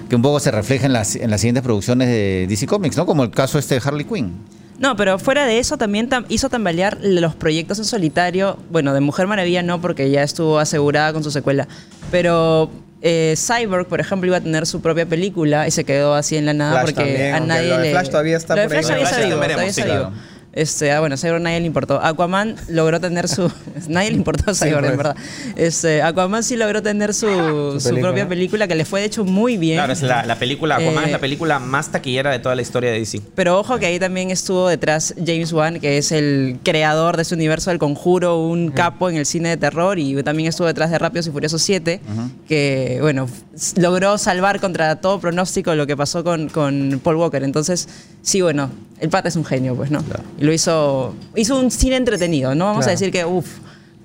que 0.10 0.16
un 0.16 0.22
poco 0.22 0.40
se 0.40 0.52
refleja 0.52 0.86
en 0.86 0.94
las, 0.94 1.16
en 1.16 1.30
las 1.32 1.40
siguientes 1.42 1.64
producciones 1.64 2.08
de 2.10 2.46
DC 2.50 2.68
Comics, 2.68 2.98
¿no? 2.98 3.06
Como 3.06 3.24
el 3.24 3.32
caso 3.32 3.58
este 3.58 3.76
de 3.76 3.82
Harley 3.84 4.06
Quinn. 4.06 4.34
No, 4.80 4.96
pero 4.96 5.20
fuera 5.20 5.46
de 5.46 5.60
eso 5.60 5.78
también 5.78 6.10
tam- 6.10 6.26
hizo 6.30 6.50
tambalear 6.50 6.98
los 7.02 7.36
proyectos 7.36 7.80
en 7.80 7.86
solitario. 7.86 8.58
Bueno, 8.72 8.94
de 8.94 9.02
Mujer 9.02 9.28
Maravilla 9.28 9.62
no, 9.62 9.82
porque 9.82 10.10
ya 10.10 10.24
estuvo 10.24 10.58
asegurada 10.58 11.12
con 11.14 11.24
su 11.24 11.32
secuela. 11.32 11.68
Pero 12.12 12.72
eh, 13.02 13.36
Cyborg, 13.38 13.88
por 13.88 14.00
ejemplo, 14.00 14.28
iba 14.28 14.38
a 14.38 14.42
tener 14.42 14.66
su 14.66 14.82
propia 14.82 15.06
película 15.06 15.68
y 15.68 15.72
se 15.72 15.84
quedó 15.84 16.16
así 16.16 16.38
en 16.38 16.46
la 16.46 16.54
nada 16.54 16.72
Flash 16.82 16.86
porque 16.96 17.12
también, 17.12 17.34
a 17.36 17.40
nadie 17.42 17.70
lo 17.70 17.78
de 17.78 17.84
le. 17.84 17.92
Flash 17.92 18.10
todavía 18.10 18.38
está 18.38 18.56
Lo 18.56 18.62
de 18.62 18.68
por 18.68 18.78
ahí. 18.78 18.84
Flash 18.84 18.88
todavía 18.88 19.08
Flash 19.08 19.12
está 19.20 19.22
ya 19.22 19.28
vivo, 19.28 19.40
veremos, 19.42 19.56
todavía 19.56 19.74
sí, 19.74 19.82
está 19.82 19.94
vivo. 19.94 20.10
claro. 20.10 20.39
Este, 20.52 20.92
ah, 20.92 21.00
bueno, 21.00 21.16
Cyborg 21.16 21.42
nadie 21.42 21.60
le 21.60 21.68
importó. 21.68 22.04
Aquaman 22.04 22.56
logró 22.70 23.00
tener 23.00 23.28
su. 23.28 23.52
nadie 23.88 24.10
le 24.12 24.18
importó 24.18 24.50
a 24.50 24.54
Sí, 24.56 24.66
Cyborg, 24.66 24.86
en 24.86 24.96
pues. 24.96 24.98
verdad. 24.98 25.16
Este, 25.56 26.02
Aquaman 26.02 26.44
sí 26.44 26.56
logró 26.58 26.82
tener 26.82 27.14
su, 27.14 27.28
Su 27.28 27.80
su 27.80 27.90
película. 27.90 28.02
propia 28.10 28.28
película 28.28 28.68
que 28.68 28.76
le 28.76 28.84
fue 28.86 29.02
de 29.02 29.06
hecho 29.06 29.24
muy 29.26 29.58
bien. 29.58 29.78
Claro, 29.78 29.94
es 29.94 30.02
la, 30.02 30.26
la 30.26 30.38
película, 30.40 30.78
Aquaman 30.78 31.04
Eh, 31.04 31.08
es 31.08 31.12
la 31.12 31.20
película 31.20 31.60
más 31.60 31.92
taquillera 31.92 32.32
de 32.32 32.40
toda 32.40 32.56
la 32.56 32.62
historia 32.64 32.92
de 32.92 32.98
DC. 33.00 33.22
Pero 33.36 33.60
ojo 33.60 33.78
que 33.78 33.86
ahí 33.86 34.00
también 34.00 34.32
estuvo 34.32 34.68
detrás 34.68 35.14
James 35.24 35.54
Wan, 35.54 35.80
que 35.80 35.98
es 36.00 36.12
el 36.12 36.58
creador 36.64 37.16
de 37.16 37.22
ese 37.22 37.36
universo 37.36 37.70
del 37.70 37.78
conjuro, 37.80 38.40
un 38.40 38.72
capo 38.72 39.10
en 39.10 39.18
el 39.18 39.26
cine 39.28 39.50
de 39.50 39.58
terror, 39.58 40.00
y 40.00 40.22
también 40.24 40.50
estuvo 40.50 40.66
detrás 40.68 40.90
de 40.90 40.98
Rápidos 40.98 41.28
y 41.28 41.32
Furiosos 41.32 41.62
7, 41.62 42.02
que, 42.48 42.98
bueno, 43.02 43.28
logró 43.76 44.18
salvar 44.18 44.60
contra 44.60 44.96
todo 45.00 45.20
pronóstico 45.20 45.76
lo 45.76 45.86
que 45.86 45.96
pasó 45.96 46.24
con, 46.24 46.50
con 46.50 47.00
Paul 47.04 47.18
Walker. 47.18 47.44
Entonces, 47.44 47.88
sí, 48.24 48.42
bueno, 48.42 48.70
el 49.00 49.10
pata 49.10 49.28
es 49.30 49.36
un 49.36 49.46
genio, 49.46 49.76
pues, 49.76 49.92
¿no? 49.92 50.04
Y 50.38 50.44
lo 50.44 50.52
hizo, 50.54 51.16
hizo 51.36 51.58
un 51.60 51.72
cine 51.72 51.96
entretenido, 51.96 52.54
no 52.56 52.66
vamos 52.66 52.88
a 52.88 52.92
decir 52.92 53.12
que, 53.12 53.26
uff, 53.26 53.48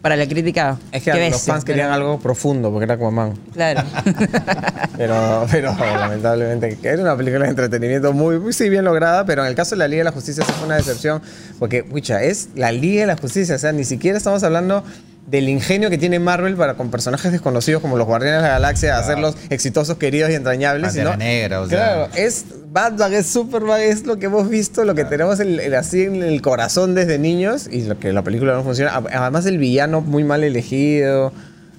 para 0.02 0.16
la 0.16 0.26
crítica, 0.28 0.76
Es 0.92 1.02
que 1.02 1.10
los 1.10 1.18
bestia, 1.18 1.54
fans 1.54 1.64
querían 1.64 1.86
pero- 1.90 1.94
algo 1.94 2.20
profundo 2.20 2.70
porque 2.70 2.84
era 2.84 2.94
Aquaman. 2.94 3.32
Claro. 3.54 3.82
Pero, 4.96 5.44
pero 5.50 5.74
lamentablemente, 5.76 6.78
era 6.84 7.02
una 7.02 7.16
película 7.16 7.44
de 7.44 7.50
entretenimiento 7.50 8.12
muy, 8.12 8.38
muy 8.38 8.52
sí, 8.52 8.68
bien 8.68 8.84
lograda, 8.84 9.26
pero 9.26 9.42
en 9.42 9.48
el 9.48 9.56
caso 9.56 9.70
de 9.74 9.78
la 9.80 9.88
Liga 9.88 10.00
de 10.00 10.04
la 10.04 10.12
Justicia 10.12 10.44
sí 10.46 10.52
fue 10.52 10.66
una 10.66 10.76
decepción, 10.76 11.20
porque, 11.58 11.82
pucha, 11.82 12.22
es 12.22 12.50
la 12.54 12.70
Liga 12.70 13.00
de 13.00 13.06
la 13.08 13.16
Justicia, 13.16 13.56
o 13.56 13.58
sea, 13.58 13.72
ni 13.72 13.82
siquiera 13.84 14.16
estamos 14.16 14.44
hablando 14.44 14.84
del 15.26 15.48
ingenio 15.48 15.88
que 15.90 15.96
tiene 15.98 16.18
Marvel 16.18 16.54
para 16.54 16.74
con 16.74 16.90
personajes 16.90 17.32
desconocidos 17.32 17.80
como 17.80 17.96
los 17.96 18.06
Guardianes 18.06 18.42
de 18.42 18.48
la 18.48 18.54
Galaxia 18.54 18.98
hacerlos 18.98 19.36
exitosos, 19.48 19.96
queridos 19.96 20.30
y 20.30 20.34
entrañables. 20.34 20.92
Sino- 20.92 21.16
Negra, 21.16 21.60
o 21.62 21.68
sea. 21.68 21.78
Claro, 21.78 22.08
es 22.14 22.44
Batman, 22.70 23.14
es 23.14 23.26
Superman, 23.26 23.80
es 23.80 24.04
lo 24.04 24.18
que 24.18 24.26
hemos 24.26 24.48
visto, 24.50 24.84
lo 24.84 24.94
que 24.94 25.04
tenemos 25.04 25.40
el- 25.40 25.60
el- 25.60 25.74
así 25.74 26.02
en 26.02 26.22
el 26.22 26.42
corazón 26.42 26.94
desde 26.94 27.18
niños 27.18 27.68
y 27.70 27.82
lo 27.82 27.98
que 27.98 28.12
la 28.12 28.22
película 28.22 28.52
no 28.54 28.62
funciona. 28.64 28.92
Además, 29.12 29.46
el 29.46 29.58
villano 29.58 30.00
muy 30.02 30.24
mal 30.24 30.44
elegido. 30.44 31.32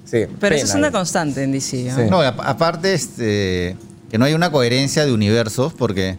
Sí, 0.06 0.26
Pero 0.40 0.56
eso 0.56 0.66
es 0.66 0.76
una 0.76 0.92
constante 0.92 1.44
en 1.44 1.52
DC, 1.52 1.84
¿no? 1.92 1.96
Sí. 1.98 2.04
No, 2.10 2.22
aparte, 2.22 2.94
este, 2.94 3.76
que 4.10 4.18
no 4.18 4.26
hay 4.26 4.34
una 4.34 4.52
coherencia 4.52 5.06
de 5.06 5.12
universos, 5.12 5.74
porque 5.74 6.18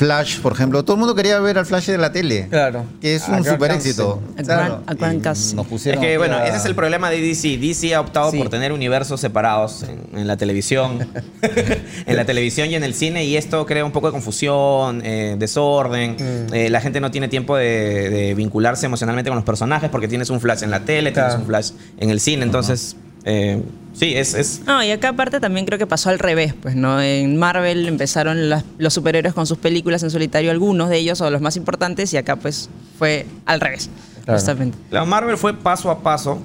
Flash, 0.00 0.38
por 0.40 0.52
ejemplo, 0.54 0.82
todo 0.82 0.94
el 0.94 1.00
mundo 1.00 1.14
quería 1.14 1.38
ver 1.40 1.58
al 1.58 1.66
Flash 1.66 1.88
de 1.88 1.98
la 1.98 2.10
tele. 2.10 2.46
Claro. 2.48 2.86
Que 3.02 3.16
es 3.16 3.28
A 3.28 3.32
un 3.36 3.44
super 3.44 3.70
éxito. 3.72 4.22
Gustin. 4.34 4.50
A 4.50 4.62
y 4.62 4.94
Gustin. 4.94 5.22
Nos 5.22 5.38
Es 5.52 5.70
pusieron 5.70 6.00
que, 6.02 6.16
bueno, 6.16 6.36
a- 6.36 6.46
ese 6.46 6.56
es 6.56 6.64
el 6.64 6.74
problema 6.74 7.10
de 7.10 7.20
DC. 7.20 7.58
DC 7.58 7.94
ha 7.94 8.00
optado 8.00 8.30
Sí. 8.30 8.38
por 8.38 8.48
tener 8.48 8.72
universos 8.72 9.20
separados 9.20 9.82
en, 9.82 10.18
en 10.18 10.26
la 10.26 10.38
televisión, 10.38 11.06
en 12.06 12.16
la 12.16 12.24
televisión 12.24 12.70
y 12.70 12.76
en 12.76 12.82
el 12.84 12.94
cine, 12.94 13.24
y 13.24 13.36
esto 13.36 13.66
crea 13.66 13.84
un 13.84 13.92
poco 13.92 14.06
de 14.06 14.12
confusión, 14.12 15.02
eh, 15.04 15.36
desorden. 15.38 16.12
Mm. 16.18 16.54
Eh, 16.54 16.70
la 16.70 16.80
gente 16.80 17.00
no 17.02 17.10
tiene 17.10 17.28
tiempo 17.28 17.56
de, 17.56 18.08
de 18.08 18.34
vincularse 18.34 18.86
emocionalmente 18.86 19.28
con 19.28 19.36
los 19.36 19.44
personajes 19.44 19.90
porque 19.90 20.08
tienes 20.08 20.30
un 20.30 20.40
flash 20.40 20.62
en 20.62 20.70
la 20.70 20.80
tele, 20.80 21.12
Claro. 21.12 21.28
tienes 21.28 21.42
un 21.42 21.46
flash 21.46 21.70
en 21.98 22.08
el 22.08 22.20
cine, 22.20 22.42
entonces, 22.44 22.96
eh, 23.24 23.62
sí, 23.94 24.14
es, 24.16 24.34
es 24.34 24.62
No, 24.66 24.82
y 24.82 24.90
acá 24.90 25.10
aparte 25.10 25.40
también 25.40 25.66
creo 25.66 25.78
que 25.78 25.86
pasó 25.86 26.10
al 26.10 26.18
revés, 26.18 26.54
pues, 26.60 26.74
¿no? 26.76 27.00
En 27.00 27.36
Marvel 27.36 27.86
empezaron 27.88 28.48
las- 28.48 28.64
los 28.78 28.94
superhéroes 28.94 29.34
con 29.34 29.46
sus 29.46 29.58
películas 29.58 30.02
en 30.02 30.10
solitario, 30.10 30.50
algunos 30.50 30.88
de 30.88 30.98
ellos 30.98 31.20
o 31.20 31.30
los 31.30 31.40
más 31.40 31.56
importantes, 31.56 32.12
y 32.12 32.16
acá 32.16 32.36
pues 32.36 32.68
fue 32.98 33.26
al 33.46 33.60
revés, 33.60 33.90
Claro. 34.24 34.38
justamente. 34.38 34.76
La 34.90 35.04
Marvel 35.04 35.36
fue 35.36 35.54
paso 35.54 35.90
a 35.90 36.02
paso, 36.02 36.40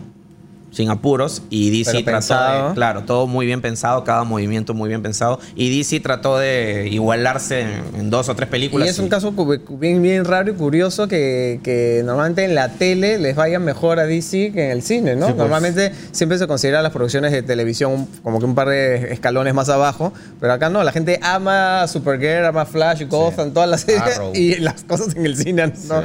sin 0.75 0.89
apuros, 0.89 1.41
y 1.49 1.69
DC 1.69 1.91
Pero 1.91 2.03
trató 2.03 2.17
pensado. 2.17 2.69
de, 2.69 2.75
claro, 2.75 3.03
todo 3.03 3.27
muy 3.27 3.45
bien 3.45 3.61
pensado, 3.61 4.03
cada 4.03 4.25
movimiento 4.25 4.73
muy 4.73 4.89
bien 4.89 5.01
pensado, 5.01 5.39
y 5.55 5.75
DC 5.77 6.01
trató 6.01 6.37
de 6.37 6.89
igualarse 6.91 7.61
en, 7.61 7.83
en 7.97 8.09
dos 8.09 8.27
o 8.27 8.35
tres 8.35 8.49
películas. 8.49 8.85
Y 8.85 8.91
es 8.91 8.99
un 8.99 9.07
caso 9.07 9.31
bien, 9.69 10.01
bien 10.01 10.25
raro 10.25 10.51
y 10.51 10.53
curioso 10.53 11.07
que, 11.07 11.61
que 11.63 12.01
normalmente 12.03 12.43
en 12.43 12.55
la 12.55 12.69
tele 12.69 13.17
les 13.19 13.37
vaya 13.37 13.57
mejor 13.57 13.99
a 13.99 14.05
DC 14.05 14.51
que 14.51 14.65
en 14.65 14.71
el 14.71 14.81
cine, 14.81 15.15
¿no? 15.15 15.27
Sí, 15.27 15.33
pues. 15.33 15.37
Normalmente 15.37 15.93
siempre 16.11 16.37
se 16.37 16.45
considera 16.45 16.81
las 16.81 16.91
producciones 16.91 17.31
de 17.31 17.41
televisión 17.41 18.07
como 18.21 18.39
que 18.39 18.45
un 18.45 18.55
par 18.55 18.67
de 18.67 19.13
escalones 19.13 19.53
más 19.53 19.69
abajo, 19.69 20.11
pero 20.41 20.51
acá 20.51 20.69
no, 20.69 20.83
la 20.83 20.91
gente 20.91 21.19
ama 21.21 21.87
Supergirl, 21.87 22.45
ama 22.45 22.65
Flash, 22.65 23.07
Gotham, 23.07 23.51
todas 23.51 23.69
las 23.69 23.81
series 23.81 24.17
Arrow. 24.17 24.31
y 24.35 24.55
las 24.55 24.83
cosas 24.83 25.15
en 25.15 25.25
el 25.25 25.37
cine, 25.37 25.71
¿no? 25.87 26.03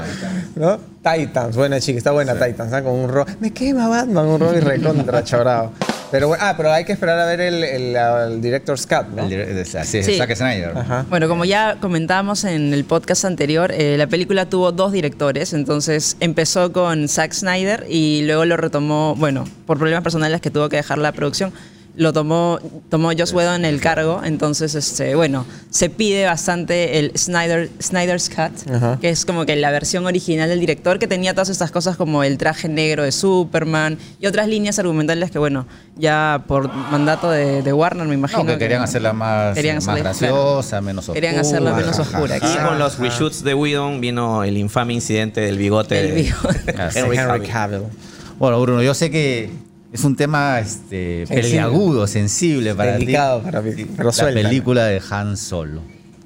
¿No? 0.55 0.79
Titans, 1.03 1.57
buena 1.57 1.81
chica, 1.81 1.99
está 1.99 2.11
buena 2.13 2.35
Titans, 2.35 2.73
¿ah? 2.73 2.83
con 2.83 2.93
un 2.93 3.09
rol. 3.09 3.25
Me 3.41 3.53
quema 3.53 3.89
Batman, 3.89 4.27
un 4.27 4.41
rol 4.41 4.57
y 4.57 4.61
recontra 4.61 5.25
chorado. 5.25 5.73
Pero 6.11 6.27
bueno, 6.29 6.43
ah, 6.45 6.55
pero 6.57 6.73
hay 6.73 6.85
que 6.85 6.93
esperar 6.93 7.21
a 7.21 7.25
ver 7.25 7.41
el, 7.41 7.63
el, 7.63 7.97
el 7.97 8.43
Director's 8.43 8.85
Cut, 8.87 9.07
¿no? 9.15 9.27
El 9.27 9.61
así 9.61 9.99
es, 9.99 10.07
Sí. 10.07 10.19
Zack 10.19 10.35
Snyder. 10.35 10.77
Ajá. 10.77 11.07
Bueno, 11.09 11.29
como 11.29 11.45
ya 11.45 11.77
comentábamos 11.81 12.43
en 12.45 12.75
el 12.75 12.85
podcast 12.85 13.25
anterior, 13.25 13.71
eh, 13.73 13.97
la 13.97 14.09
película 14.09 14.47
tuvo 14.47 14.73
dos 14.73 14.91
directores, 14.91 15.53
entonces 15.53 16.17
empezó 16.19 16.73
con 16.73 17.09
Zack 17.09 17.33
Snyder 17.33 17.87
y 17.89 18.23
luego 18.27 18.45
lo 18.45 18.57
retomó, 18.57 19.15
bueno, 19.17 19.45
por 19.67 19.79
problemas 19.79 20.03
personales 20.03 20.41
que 20.41 20.51
tuvo 20.51 20.69
que 20.69 20.77
dejar 20.77 20.99
la 20.99 21.13
producción, 21.13 21.53
lo 21.97 22.13
tomó, 22.13 22.59
tomó 22.89 23.11
Joss 23.17 23.33
Whedon 23.33 23.65
el 23.65 23.81
cargo, 23.81 24.21
entonces, 24.25 24.75
este, 24.75 25.15
bueno, 25.15 25.45
se 25.71 25.91
pide 25.91 26.25
bastante 26.25 26.99
el 26.99 27.13
Snyder, 27.17 27.71
Snyder's 27.83 28.29
Cut, 28.29 28.71
Ajá. 28.73 28.99
que 29.01 29.11
es 29.11 29.25
como 29.25 29.45
que 29.47 29.57
la 29.57 29.71
versión 29.71 30.07
original 30.07 30.49
del 30.49 30.61
director, 30.61 30.99
que 30.99 31.07
tenía 31.07 31.33
todas 31.35 31.49
estas 31.49 31.71
cosas 31.71 31.97
como 31.97 32.23
el 32.25 32.39
traje 32.39 32.69
negro 32.69 33.03
de 33.03 33.13
Superman 33.13 33.99
y 34.21 34.27
otras 34.27 34.49
líneas 34.49 34.79
argumentales 34.79 35.31
que, 35.31 35.39
bueno, 35.39 35.67
ya 35.97 36.45
por 36.47 36.73
mandato 36.73 37.31
de, 37.31 37.63
de 37.63 37.73
Warner, 37.73 38.07
me 38.07 38.15
imagino. 38.15 38.45
No, 38.45 38.53
que 38.53 38.59
querían 38.59 38.83
hacerla 38.83 39.13
más, 39.13 39.55
Querían 39.55 39.77
más 39.77 39.89
hacerla, 39.89 40.01
graciosa, 40.11 40.81
menos 40.81 41.09
oscura. 41.09 41.15
Querían 41.21 41.41
hacerla 41.41 41.73
menos 41.75 41.99
Ajá. 41.99 42.19
oscura. 42.19 42.37
Y 42.39 42.67
con 42.67 42.79
los 42.79 42.99
reshoots 42.99 43.43
de 43.45 43.55
Whedon 43.55 44.01
vino 44.01 44.45
el 44.45 44.57
infame 44.57 44.95
incidente 44.95 45.41
del 45.41 45.59
bigote 45.59 46.03
de 46.03 46.13
bigote. 46.13 46.75
Henry. 46.95 47.47
Cavill. 47.47 47.83
Bueno, 48.39 48.61
Bruno, 48.61 48.83
yo 48.83 48.95
sé 48.95 49.11
que 49.11 49.51
es 49.93 50.05
un 50.05 50.15
tema 50.17 50.61
este, 50.61 51.27
Sensible. 51.27 51.43
peliagudo, 51.43 52.07
sensible 52.07 52.75
para 52.75 52.93
Delicado 52.93 53.39
ti. 53.41 53.45
para 53.45 53.63
mí, 53.63 53.73
Sí, 53.73 53.87
pero 53.97 54.11
La 54.17 54.25
película 54.33 54.85
de 54.87 55.03
Han 55.11 55.37
Solo. 55.37 55.81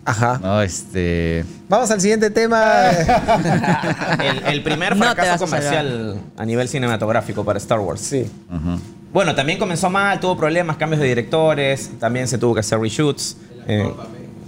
Ajá. 0.06 0.38
¿no? 0.42 0.60
Este, 0.60 1.44
Vamos 1.68 1.90
al 1.90 1.98
siguiente 2.00 2.28
tema. 2.30 2.90
El, 4.20 4.54
el 4.54 4.62
primer 4.62 4.96
fracaso 4.96 5.44
comercial 5.46 6.18
a 6.36 6.44
nivel 6.44 6.68
cinematográfico 6.68 7.44
para 7.44 7.58
Star 7.58 7.80
Wars. 7.80 8.00
sí. 8.00 8.26
Bueno, 9.12 9.34
también 9.36 9.60
comenzó 9.60 9.88
mal, 9.90 10.18
tuvo 10.18 10.36
problemas, 10.36 10.76
cambios 10.76 11.00
de 11.00 11.06
directores, 11.06 11.88
también 12.00 12.26
se 12.26 12.36
tuvo 12.36 12.52
que 12.52 12.60
hacer 12.60 12.80
reshoots. 12.80 13.36
Eh, 13.68 13.88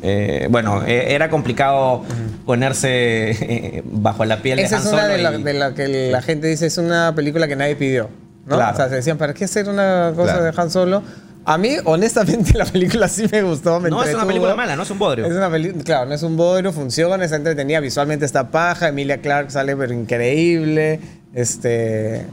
eh, 0.03 0.49
bueno, 0.51 0.83
eh, 0.85 1.15
era 1.15 1.31
complicado 1.31 2.03
ponerse 2.45 3.31
eh, 3.31 3.83
bajo 3.87 4.25
la 4.25 4.43
piel 4.43 4.59
Esa 4.59 4.81
de 4.81 4.83
Han 4.83 4.87
es 4.89 4.93
una 4.93 5.03
Solo 5.03 5.13
de 5.15 5.23
la, 5.23 5.35
y- 5.39 5.43
de 5.45 5.53
la 5.55 5.73
que 5.75 6.11
la 6.11 6.21
gente 6.21 6.49
dice 6.49 6.67
es 6.67 6.79
una 6.79 7.15
película 7.15 7.47
que 7.47 7.55
nadie 7.55 7.77
pidió. 7.77 8.11
¿No? 8.47 8.57
Claro. 8.57 8.73
O 8.75 8.77
sea, 8.77 8.89
se 8.89 8.95
decían, 8.97 9.19
¿para 9.19 9.35
qué 9.35 9.45
hacer 9.45 9.69
una 9.69 10.13
cosa 10.17 10.35
Claro. 10.39 10.45
de 10.45 10.53
Han 10.57 10.71
Solo? 10.71 11.03
A 11.45 11.59
mí, 11.59 11.77
honestamente, 11.85 12.53
la 12.59 12.65
película 12.65 13.07
sí 13.09 13.27
me 13.31 13.43
gustó. 13.43 13.79
me 13.79 13.89
No 13.91 14.03
es 14.03 14.15
una 14.15 14.27
película 14.27 14.57
mala, 14.57 14.75
no 14.75 14.83
es 14.83 14.91
un 14.91 14.99
bodrio. 14.99 15.27
Es 15.27 15.33
una 15.33 15.49
película, 15.51 15.85
claro, 15.85 16.07
no 16.07 16.15
es 16.15 16.23
un 16.23 16.37
bodrio, 16.37 16.73
funciona, 16.73 17.25
es 17.25 17.33
entretenida, 17.33 17.79
visualmente 17.81 18.25
está 18.25 18.51
paja, 18.51 18.89
Emilia 18.89 19.21
Clarke 19.21 19.51
sale 19.51 19.77
pero 19.77 19.93
increíble, 19.93 20.99
este... 21.35 22.27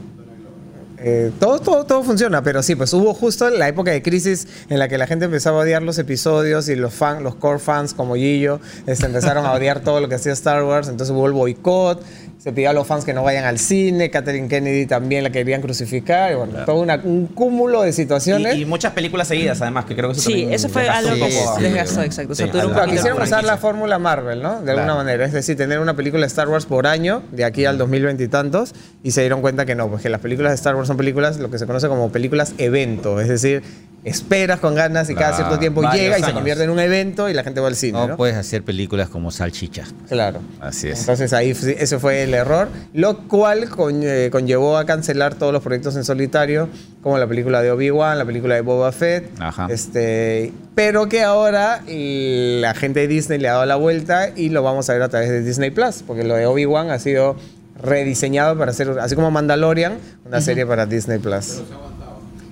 eh, 0.98 1.30
todo, 1.38 1.60
todo, 1.60 1.84
todo 1.84 2.02
funciona, 2.02 2.42
pero 2.42 2.60
sí, 2.62 2.74
pues 2.74 2.92
hubo 2.92 3.14
justo 3.14 3.50
la 3.50 3.68
época 3.68 3.90
de 3.92 4.02
crisis 4.02 4.48
en 4.68 4.78
la 4.78 4.88
que 4.88 4.96
la 4.98 5.06
gente 5.06 5.26
empezaba 5.26 5.58
a 5.58 5.62
odiar 5.62 5.82
los 5.82 5.98
episodios 5.98 6.68
y 6.68 6.74
los 6.76 6.92
fan, 6.94 7.22
los 7.22 7.34
core 7.36 7.58
fans 7.58 7.94
como 7.94 8.14
Gillo 8.16 8.58
este, 8.86 9.06
empezaron 9.06 9.44
a 9.46 9.52
odiar 9.52 9.80
todo 9.80 10.00
lo 10.00 10.08
que 10.08 10.14
hacía 10.16 10.32
Star 10.32 10.64
Wars, 10.64 10.88
entonces 10.88 11.14
hubo 11.14 11.26
el 11.26 11.32
boicot, 11.32 12.02
se 12.44 12.52
pidió 12.52 12.68
a 12.68 12.72
los 12.74 12.86
fans 12.86 13.06
que 13.06 13.14
no 13.14 13.22
vayan 13.22 13.44
al 13.46 13.58
cine, 13.58 14.10
Catherine 14.10 14.48
Kennedy 14.48 14.84
también 14.84 15.24
la 15.24 15.30
querían 15.30 15.62
crucificar, 15.62 16.30
y 16.30 16.34
bueno, 16.34 16.52
todo 16.66 16.76
una- 16.82 17.00
un 17.02 17.26
cúmulo 17.28 17.80
de 17.80 17.94
situaciones. 17.94 18.56
Y, 18.56 18.60
y 18.60 18.64
muchas 18.66 18.92
películas 18.92 19.28
seguidas, 19.28 19.62
además, 19.62 19.86
que 19.86 19.96
creo 19.96 20.10
que 20.10 20.18
eso 20.18 20.20
Sí, 20.28 20.32
también 20.32 20.52
eso 20.52 20.68
fue 20.68 20.86
algo 20.86 21.14
que 21.14 21.38
a- 21.38 21.58
desgastó, 21.58 22.02
exacto. 22.02 22.34
Sí, 22.34 22.42
Saturó 22.42 22.64
a 22.64 22.66
un 22.66 22.70
la- 22.72 22.74
Claro, 22.74 22.84
poquito 22.90 22.96
quisieron 23.02 23.22
usar 23.22 23.44
la 23.44 23.56
fórmula 23.56 23.98
Marvel, 23.98 24.42
¿no? 24.42 24.60
De 24.60 24.72
alguna 24.72 24.84
Claro. 24.88 24.96
manera. 24.98 25.24
Es 25.24 25.32
decir, 25.32 25.56
tener 25.56 25.78
una 25.78 25.96
película 25.96 26.20
de 26.20 26.26
Star 26.26 26.50
Wars 26.50 26.66
por 26.66 26.86
año, 26.86 27.22
de 27.32 27.44
aquí 27.46 27.64
al 27.64 27.78
2020 27.78 28.22
y 28.24 28.28
tantos, 28.28 28.74
y 29.02 29.12
se 29.12 29.22
dieron 29.22 29.40
cuenta 29.40 29.64
que 29.64 29.74
no, 29.74 29.88
pues 29.88 30.02
que 30.02 30.10
las 30.10 30.20
películas 30.20 30.52
de 30.52 30.56
Star 30.56 30.76
Wars 30.76 30.86
son 30.86 30.98
películas, 30.98 31.38
lo 31.38 31.50
que 31.50 31.58
se 31.58 31.64
conoce 31.64 31.88
como 31.88 32.12
películas 32.12 32.52
evento. 32.58 33.22
Es 33.22 33.28
decir, 33.28 33.62
esperas 34.04 34.60
con 34.60 34.74
ganas 34.74 35.08
y 35.10 35.14
cada 35.14 35.28
Claro. 35.30 35.36
cierto 35.44 35.58
tiempo 35.58 35.80
Varios 35.82 36.00
llega 36.02 36.16
y 36.18 36.20
se 36.20 36.26
años. 36.26 36.34
convierte 36.36 36.64
en 36.64 36.70
un 36.70 36.78
evento 36.78 37.28
y 37.30 37.34
la 37.34 37.42
gente 37.42 37.60
va 37.60 37.68
al 37.68 37.74
cine, 37.76 37.98
No, 37.98 38.06
¿no? 38.08 38.16
puedes 38.16 38.36
hacer 38.36 38.62
películas 38.62 39.08
como 39.08 39.30
salchichas. 39.30 39.94
Claro. 40.08 40.40
Así 40.60 40.88
es. 40.88 41.00
Entonces 41.00 41.32
ahí 41.32 41.50
f- 41.50 41.82
ese 41.82 41.98
fue 41.98 42.22
el 42.22 42.34
error, 42.34 42.68
lo 42.92 43.26
cual 43.28 43.68
con- 43.70 44.02
eh, 44.02 44.28
conllevó 44.30 44.76
a 44.76 44.84
cancelar 44.84 45.34
todos 45.36 45.52
los 45.52 45.62
proyectos 45.62 45.96
en 45.96 46.04
solitario, 46.04 46.68
como 47.02 47.16
la 47.18 47.26
película 47.26 47.62
de 47.62 47.70
Obi-Wan, 47.70 48.18
la 48.18 48.24
película 48.24 48.54
de 48.54 48.60
Boba 48.60 48.92
Fett, 48.92 49.30
Ajá. 49.40 49.68
este, 49.70 50.52
pero 50.74 51.08
que 51.08 51.22
ahora 51.22 51.82
y 51.86 52.58
la 52.60 52.74
gente 52.74 53.00
de 53.00 53.08
Disney 53.08 53.38
le 53.38 53.48
ha 53.48 53.52
dado 53.54 53.66
la 53.66 53.76
vuelta 53.76 54.28
y 54.36 54.50
lo 54.50 54.62
vamos 54.62 54.88
a 54.90 54.92
ver 54.94 55.02
a 55.02 55.08
través 55.08 55.30
de 55.30 55.42
Disney 55.42 55.70
Plus, 55.70 56.02
porque 56.06 56.24
lo 56.24 56.34
de 56.34 56.46
Obi-Wan 56.46 56.90
ha 56.90 56.98
sido 56.98 57.36
rediseñado 57.82 58.56
para 58.56 58.70
hacer, 58.70 58.88
así 59.00 59.14
como 59.14 59.30
Mandalorian, 59.30 59.98
una 60.26 60.40
serie 60.40 60.64
para 60.66 60.86
Disney 60.86 61.18
Plus. 61.18 61.62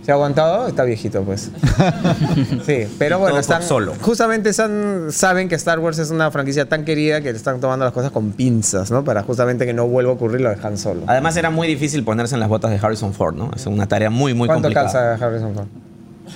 ¿Se 0.05 0.11
ha 0.11 0.15
aguantado? 0.15 0.67
Está 0.67 0.85
viejito, 0.85 1.23
pues. 1.23 1.51
Sí, 2.67 2.87
pero 2.99 3.19
bueno, 3.19 3.39
están, 3.39 3.63
solo. 3.63 3.95
justamente 4.01 4.49
están- 4.51 5.13
saben 5.13 5.49
que 5.49 5.55
Star 5.55 5.79
Wars 5.79 5.99
es 5.99 6.11
una 6.11 6.31
franquicia 6.31 6.69
tan 6.69 6.85
querida 6.85 7.21
que 7.21 7.31
le 7.31 7.37
están 7.37 7.61
tomando 7.61 7.85
las 7.85 7.95
cosas 7.95 8.11
con 8.11 8.33
pinzas, 8.33 8.91
¿no? 8.91 9.05
Para 9.05 9.23
justamente 9.23 9.65
que 9.67 9.73
no 9.73 9.87
vuelva 9.87 10.11
a 10.13 10.15
ocurrir 10.15 10.41
lo 10.41 10.51
de 10.51 10.57
Han 10.63 10.77
Solo. 10.79 11.03
Además 11.07 11.37
era 11.37 11.51
muy 11.51 11.69
difícil 11.69 12.05
ponerse 12.05 12.35
en 12.35 12.41
las 12.41 12.49
botas 12.49 12.71
de 12.71 12.79
Harrison 12.85 13.13
Ford, 13.15 13.35
¿no? 13.37 13.51
Es 13.55 13.67
una 13.67 13.87
tarea 13.87 14.11
muy, 14.11 14.35
muy 14.35 14.47
¿Cuánto 14.49 14.63
complicada. 14.69 15.17
calza 15.17 15.27
Harrison 15.27 15.55
Ford? 15.55 15.67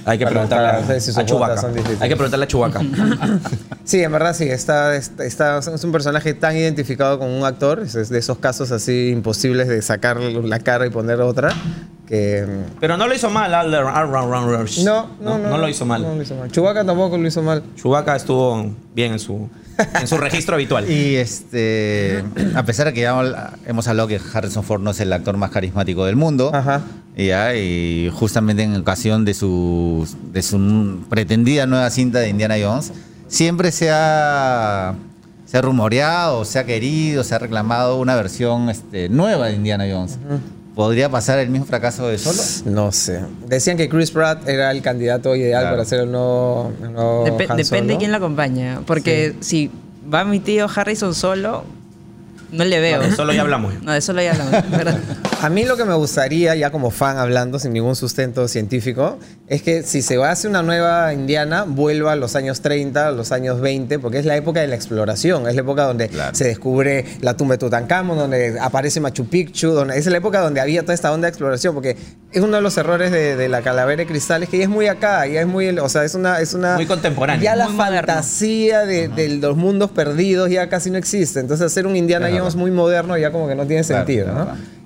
Hay 0.05 0.19
que 0.19 0.27
preguntarle 0.27 0.67
a, 0.69 0.97
a 0.97 1.25
Chewbacca. 1.25 1.69
difíciles. 1.69 2.03
Hay 2.03 2.09
que 2.09 2.17
preguntarle 2.17 2.45
a 2.45 2.49
Chewbacca. 2.49 2.81
Sí, 3.85 4.03
en 4.03 4.11
verdad 4.11 4.35
sí, 4.35 4.49
está, 4.49 4.97
está, 4.97 5.59
es 5.59 5.85
un 5.85 5.93
personaje 5.93 6.35
tan 6.35 6.57
identificado 6.57 7.21
con 7.21 7.31
un 7.31 7.45
actor, 7.45 7.79
es 7.83 8.09
de 8.09 8.19
esos 8.19 8.39
casos 8.39 8.73
así 8.73 9.11
imposibles 9.11 9.69
de 9.69 9.81
sacar 9.81 10.19
la 10.21 10.59
cara 10.59 10.87
y 10.87 10.91
poner 10.91 11.21
otra, 11.21 11.51
que... 12.07 12.47
Pero 12.81 12.97
no 12.97 13.07
lo 13.07 13.15
hizo 13.15 13.31
mal, 13.31 13.53
Alder. 13.53 13.85
No, 14.85 15.09
no, 15.21 15.39
no. 15.39 15.39
no 15.39 15.59
lo 15.59 15.69
hizo 15.69 15.85
mal. 15.85 16.03
No 16.03 16.15
lo 16.15 16.23
hizo 16.23 16.37
mal. 16.37 16.51
Chewbacca 16.51 16.85
tampoco 16.85 17.19
lo 17.19 17.27
hizo 17.27 17.43
mal. 17.43 17.63
Chewbacca 17.75 18.17
estuvo 18.17 18.71
bien 18.95 19.13
en 19.13 19.19
su, 19.19 19.49
en 20.01 20.07
su 20.07 20.17
registro 20.17 20.55
habitual. 20.57 20.89
Y 20.91 21.17
este, 21.17 22.25
a 22.55 22.63
pesar 22.65 22.87
de 22.87 22.93
que 22.93 23.01
ya 23.03 23.53
hemos 23.67 23.89
hablado 23.89 24.09
que 24.09 24.21
Harrison 24.33 24.63
Ford 24.63 24.81
no 24.81 24.91
es 24.93 25.01
el 25.01 25.13
actor 25.13 25.37
más 25.37 25.51
carismático 25.51 26.05
del 26.07 26.17
mundo, 26.17 26.51
Ajá. 26.55 26.83
y, 27.17 27.27
ya, 27.27 27.55
y 27.57 28.11
justamente 28.15 28.63
en 28.63 28.77
ocasión 28.77 29.25
de 29.25 29.35
su, 29.35 30.09
de 30.33 30.43
su 30.43 31.05
pretendida 31.09 31.67
nueva 31.67 31.91
cinta 31.91 32.21
de 32.21 32.29
Indiana 32.29 32.55
Jones, 32.61 32.93
siempre 33.27 33.73
se 33.73 33.91
ha, 33.91 34.95
se 35.45 35.59
ha 35.59 35.63
rumoreado, 35.63 36.45
se 36.45 36.61
ha 36.61 36.65
querido, 36.65 37.25
se 37.25 37.35
ha 37.35 37.39
reclamado 37.39 37.99
una 37.99 38.15
versión 38.15 38.71
este, 38.71 39.09
nueva 39.09 39.47
de 39.47 39.55
Indiana 39.55 39.87
Jones. 39.91 40.19
¿Podría 40.77 41.09
pasar 41.11 41.39
el 41.39 41.49
mismo 41.49 41.67
fracaso 41.67 42.07
de 42.07 42.19
Solo? 42.19 42.43
No 42.67 42.93
sé. 42.93 43.21
Decían 43.49 43.77
que 43.79 43.89
Chris 43.89 44.11
Pratt 44.13 44.47
era 44.47 44.71
el 44.71 44.83
candidato 44.83 45.35
ideal 45.35 45.63
Claro. 45.63 45.77
para 45.79 45.85
ser 45.89 46.01
el 46.01 46.13
nuevo, 46.13 46.71
el 46.83 46.93
nuevo 46.93 47.25
Dep- 47.27 47.31
Han 47.51 47.57
depende 47.57 47.65
Solo. 47.65 47.87
de 47.87 47.97
quién 47.97 48.11
la 48.13 48.19
acompaña. 48.19 48.83
Porque 48.87 49.35
si 49.41 49.71
va 50.13 50.25
mi 50.25 50.39
tío 50.39 50.67
Harrison 50.73 51.15
solo, 51.15 51.65
no 52.51 52.65
le 52.65 52.81
veo. 52.81 52.99
Bueno, 52.99 53.15
solo 53.17 53.33
ya 53.33 53.43
hablamos. 53.43 53.75
No, 53.83 53.93
de 53.93 54.01
solo 54.01 54.23
ya 54.23 54.33
hablamos, 54.33 54.53
¿verdad? 54.71 54.99
A 55.43 55.49
mí 55.51 55.65
lo 55.65 55.77
que 55.77 55.85
me 55.85 55.95
gustaría, 55.95 56.55
ya 56.55 56.71
como 56.71 56.91
fan 56.91 57.19
hablando, 57.19 57.59
sin 57.59 57.73
ningún 57.73 57.95
sustento 57.97 58.49
científico, 58.49 59.19
es 59.49 59.63
que 59.63 59.83
si 59.83 60.01
se 60.03 60.17
va 60.17 60.29
a 60.29 60.33
hacer 60.33 60.49
una 60.51 60.63
nueva 60.63 61.13
Indiana, 61.13 61.65
vuelva 61.67 62.13
a 62.13 62.17
los 62.17 62.37
años 62.37 62.63
30, 62.63 63.09
a 63.09 63.11
los 63.13 63.33
años 63.33 63.61
20, 63.61 63.99
porque 63.99 64.19
es 64.19 64.25
la 64.25 64.37
época 64.37 64.61
de 64.61 64.67
la 64.69 64.77
exploración, 64.77 65.47
es 65.49 65.55
la 65.55 65.61
época 65.61 65.85
donde 65.85 66.09
Claro. 66.09 66.35
se 66.35 66.45
descubre 66.45 67.05
la 67.21 67.37
tumba 67.37 67.55
de 67.55 67.59
Tutankamón, 67.59 68.17
donde 68.17 68.59
aparece 68.61 69.01
Machu 69.01 69.27
Picchu, 69.27 69.73
donde, 69.73 69.99
es 69.99 70.07
la 70.07 70.17
época 70.17 70.41
donde 70.41 70.61
había 70.61 70.83
toda 70.83 70.95
esta 70.95 71.13
onda 71.13 71.27
de 71.27 71.31
exploración, 71.31 71.75
porque 71.75 71.97
es 72.33 72.43
uno 72.43 72.57
de 72.57 72.63
los 72.63 72.77
errores 72.79 73.11
de, 73.13 73.37
de 73.37 73.49
la 73.49 73.61
calavera 73.63 73.99
de 74.03 74.07
cristales, 74.07 74.49
que 74.49 74.57
ya 74.59 74.65
es 74.65 74.71
muy 74.71 74.87
acá, 74.87 75.27
ya 75.27 75.41
es 75.43 75.47
muy, 75.47 75.69
o 75.79 75.89
sea, 75.89 76.05
es 76.05 76.15
una... 76.15 76.41
Es 76.41 76.55
una 76.55 76.77
Muy 76.77 76.87
contemporáneo. 76.87 77.43
Ya 77.43 77.57
la 77.57 77.69
fantasía 77.69 78.87
de, 78.87 79.09
de 79.09 79.29
los 79.37 79.57
mundos 79.57 79.91
perdidos 79.91 80.51
ya 80.51 80.69
casi 80.69 80.91
no 80.91 80.99
existe, 80.99 81.41
entonces 81.41 81.67
hacer 81.67 81.87
un 81.87 81.97
Indiana 81.97 82.31
Verdad. 82.45 82.59
muy 82.59 82.71
moderno 82.71 83.17
ya 83.17 83.31
como 83.31 83.49
que 83.49 83.55
no 83.55 83.67
tiene 83.67 83.85
sentido. 83.85 84.27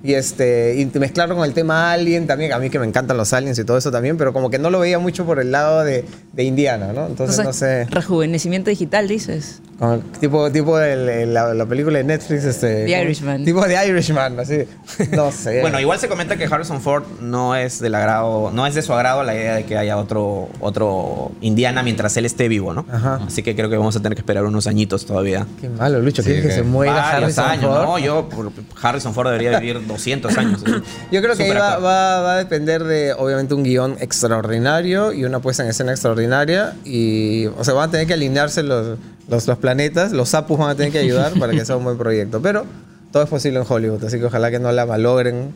Y 0.03 0.13
este 0.15 0.75
y 0.79 0.85
mezclarlo 0.99 1.35
con 1.35 1.45
el 1.45 1.53
tema 1.53 1.91
Alien 1.91 2.25
también, 2.27 2.53
a 2.53 2.59
mí 2.59 2.69
que 2.69 2.79
me 2.79 2.87
encantan 2.87 3.17
los 3.17 3.33
aliens 3.33 3.59
y 3.59 3.63
todo 3.63 3.77
eso 3.77 3.91
también, 3.91 4.17
pero 4.17 4.33
como 4.33 4.49
que 4.49 4.57
no 4.57 4.69
lo 4.71 4.79
veía 4.79 4.97
mucho 4.99 5.25
por 5.25 5.39
el 5.39 5.51
lado 5.51 5.83
de, 5.83 6.05
de 6.33 6.43
Indiana, 6.43 6.91
¿no? 6.93 7.05
Entonces, 7.05 7.37
Entonces, 7.37 7.45
no 7.45 7.53
sé. 7.53 7.85
rejuvenecimiento 7.85 8.69
digital, 8.71 9.07
dices. 9.07 9.61
Como 9.77 9.97
tipo 9.99 10.51
tipo 10.51 10.79
el- 10.79 11.09
el- 11.09 11.33
la, 11.33 11.53
la 11.53 11.65
película 11.65 11.97
de 11.99 12.03
Netflix, 12.03 12.45
este. 12.45 12.85
The 12.85 12.91
como- 12.91 13.03
Irishman. 13.03 13.45
Tipo 13.45 13.65
de 13.67 13.87
Irishman, 13.87 14.39
así. 14.39 14.63
No 15.11 15.31
sé. 15.31 15.61
Bueno, 15.61 15.79
igual 15.79 15.99
se 15.99 16.07
comenta 16.07 16.35
que 16.37 16.45
Harrison 16.45 16.81
Ford 16.81 17.03
no 17.19 17.55
es 17.55 17.79
del 17.79 17.93
agrado, 17.95 18.51
no 18.51 18.65
es 18.67 18.73
de 18.75 18.81
su 18.81 18.93
agrado 18.93 19.23
la 19.23 19.35
idea 19.35 19.55
de 19.55 19.65
que 19.65 19.77
haya 19.77 19.97
otro, 19.97 20.49
otro 20.59 21.31
Indiana 21.41 21.83
mientras 21.83 22.15
él 22.17 22.25
esté 22.25 22.47
vivo, 22.47 22.73
¿no? 22.73 22.85
Ajá. 22.91 23.19
Así 23.27 23.43
que 23.43 23.55
creo 23.55 23.69
que 23.69 23.77
vamos 23.77 23.95
a 23.95 23.99
tener 24.01 24.15
que 24.15 24.21
esperar 24.21 24.45
unos 24.45 24.67
añitos 24.67 25.05
todavía. 25.05 25.45
Qué 25.59 25.69
malo, 25.69 25.99
Lucho. 26.01 26.21
Sí, 26.21 26.27
¿Quieres 26.29 26.43
que 26.43 26.49
que- 26.49 26.55
se 26.55 26.63
muera 26.63 27.09
Harrison 27.11 27.45
años, 27.45 27.65
Ford? 27.75 27.83
¿no? 27.83 27.99
Yo, 27.99 28.29
por- 28.29 28.51
Harrison 28.81 29.13
Ford 29.13 29.27
debería 29.27 29.59
vivir 29.59 29.81
200 29.91 30.37
años. 30.37 30.63
Yo 31.11 31.21
creo 31.21 31.35
que 31.35 31.43
ahí 31.43 31.51
va, 31.51 31.77
va- 31.77 32.21
va 32.21 32.33
a 32.35 32.37
depender 32.37 32.83
de, 32.83 33.13
obviamente, 33.13 33.53
un 33.53 33.63
guion 33.63 33.97
extraordinario 33.99 35.13
y 35.13 35.25
una 35.25 35.39
puesta 35.39 35.63
en 35.63 35.69
escena 35.69 35.91
extraordinaria. 35.91 36.73
Y, 36.85 37.45
o 37.47 37.63
sea, 37.63 37.73
van 37.73 37.89
a 37.89 37.91
tener 37.91 38.07
que 38.07 38.13
alinearse 38.13 38.63
los, 38.63 38.97
los, 39.27 39.47
los 39.47 39.57
planetas, 39.57 40.11
los 40.11 40.29
sapus 40.29 40.57
van 40.59 40.69
a 40.69 40.75
tener 40.75 40.91
que 40.91 40.99
ayudar 40.99 41.33
para 41.39 41.51
que 41.53 41.65
sea 41.65 41.77
un 41.77 41.83
buen 41.83 41.97
proyecto. 41.97 42.41
Pero 42.41 42.65
todo 43.11 43.23
es 43.23 43.29
posible 43.29 43.59
en 43.59 43.65
Hollywood, 43.67 44.03
así 44.05 44.17
que 44.19 44.25
ojalá 44.25 44.49
que 44.51 44.59
no 44.59 44.71
la 44.71 44.85
malogren 44.85 45.51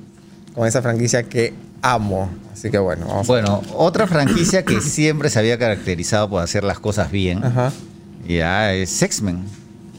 con 0.53 0.67
esa 0.67 0.81
franquicia 0.81 1.23
que 1.23 1.53
amo. 1.81 2.29
Así 2.53 2.69
que 2.71 2.77
bueno, 2.77 3.05
vamos 3.07 3.29
a 3.29 3.31
Bueno, 3.31 3.61
otra 3.73 4.07
franquicia 4.07 4.63
que 4.63 4.81
siempre 4.81 5.29
se 5.29 5.39
había 5.39 5.57
caracterizado 5.57 6.29
por 6.29 6.41
hacer 6.43 6.63
las 6.63 6.79
cosas 6.79 7.11
bien, 7.11 7.43
Ajá. 7.43 7.71
ya 8.27 8.73
es 8.73 9.01
X-Men. 9.01 9.43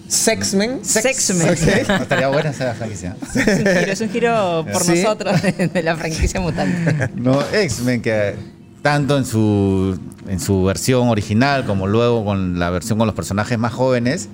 Sexmen. 0.08 0.84
Sexmen. 0.84 1.48
Estaría 2.00 2.28
buena 2.28 2.50
esa 2.50 2.74
franquicia. 2.74 3.16
Es 3.34 3.36
un 3.36 3.56
giro, 3.56 3.70
es 3.92 4.00
un 4.00 4.10
giro 4.10 4.66
por 4.72 4.82
¿Sí? 4.84 5.02
nosotros 5.02 5.42
de, 5.42 5.68
de 5.68 5.82
la 5.82 5.96
franquicia 5.96 6.40
mutante. 6.40 7.10
No, 7.16 7.40
X-Men 7.52 8.02
que 8.02 8.34
tanto 8.82 9.18
en 9.18 9.24
su, 9.24 9.98
en 10.28 10.38
su 10.38 10.62
versión 10.62 11.08
original 11.08 11.66
como 11.66 11.86
luego 11.88 12.24
con 12.24 12.58
la 12.58 12.70
versión 12.70 12.98
con 12.98 13.06
los 13.06 13.16
personajes 13.16 13.58
más 13.58 13.72
jóvenes, 13.72 14.28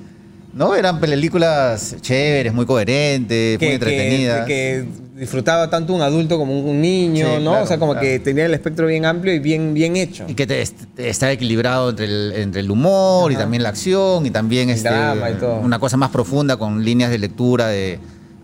¿no? 0.53 0.75
Eran 0.75 1.01
películas 1.01 1.97
chéveres, 2.03 2.53
muy 2.53 2.67
coherentes, 2.67 3.59
muy 3.61 3.71
entretenidas. 3.71 4.47
que, 4.47 4.87
que 5.12 5.12
disfrutaba 5.23 5.71
tanto 5.71 5.95
un 5.95 6.03
adulto 6.03 6.37
como 6.37 6.59
un, 6.59 6.81
niño, 6.81 7.27
Sí, 7.27 7.33
¿no? 7.43 7.51
claro, 7.53 7.65
o 7.65 7.67
sea, 7.67 7.79
como 7.79 7.93
claro. 7.93 8.07
que 8.07 8.19
tenía 8.19 8.45
el 8.47 8.55
espectro 8.55 8.87
bien 8.87 9.05
amplio 9.07 9.33
y 9.33 9.39
bien, 9.39 9.73
bien 9.73 9.97
hecho. 9.97 10.25
Y 10.29 10.35
que 10.35 10.47
te, 10.47 10.63
te- 10.97 11.09
está 11.09 11.31
equilibrado 11.33 11.91
entre 11.91 12.05
el, 12.07 12.33
entre 12.37 12.61
el 12.61 12.71
humor 12.71 13.31
y 13.33 13.37
también 13.37 13.63
la 13.63 13.71
acción 13.71 14.27
y 14.27 14.31
también 14.31 14.69
este, 14.69 14.89
drama 14.89 15.31
y 15.31 15.35
todo. 15.35 15.61
una 15.61 15.79
cosa 15.79 15.97
más 15.97 16.11
profunda 16.11 16.57
con 16.57 16.85
líneas 16.85 17.11
de 17.11 17.19
lectura 17.19 17.69
de, 17.69 17.99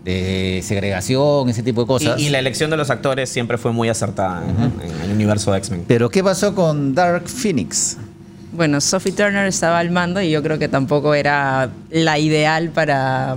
de 0.05 0.61
segregación, 0.65 1.49
ese 1.49 1.63
tipo 1.63 1.83
de 1.83 1.87
cosas. 1.87 2.21
Y, 2.21 2.27
y 2.27 2.29
la 2.31 2.39
elección 2.39 2.71
de 2.71 2.77
los 2.77 2.91
actores 2.91 3.29
siempre 3.29 3.59
fue 3.59 3.73
muy 3.73 3.89
acertada 3.89 4.43
en, 4.49 4.89
en 4.91 5.01
el 5.03 5.11
universo 5.13 5.53
de 5.53 5.59
X-Men. 5.59 5.85
Pero 5.89 6.09
¿qué 6.11 6.23
pasó 6.23 6.55
con 6.55 6.95
Dark 6.95 7.29
Phoenix? 7.29 7.97
Bueno, 8.53 8.81
Sophie 8.81 9.13
Turner 9.13 9.47
estaba 9.47 9.79
al 9.79 9.91
mando 9.91 10.23
y 10.23 10.31
yo 10.31 10.43
creo 10.43 10.59
que 10.59 10.69
tampoco 10.69 11.15
era 11.15 11.71
la 11.91 12.19
ideal 12.19 12.71
para 12.71 13.37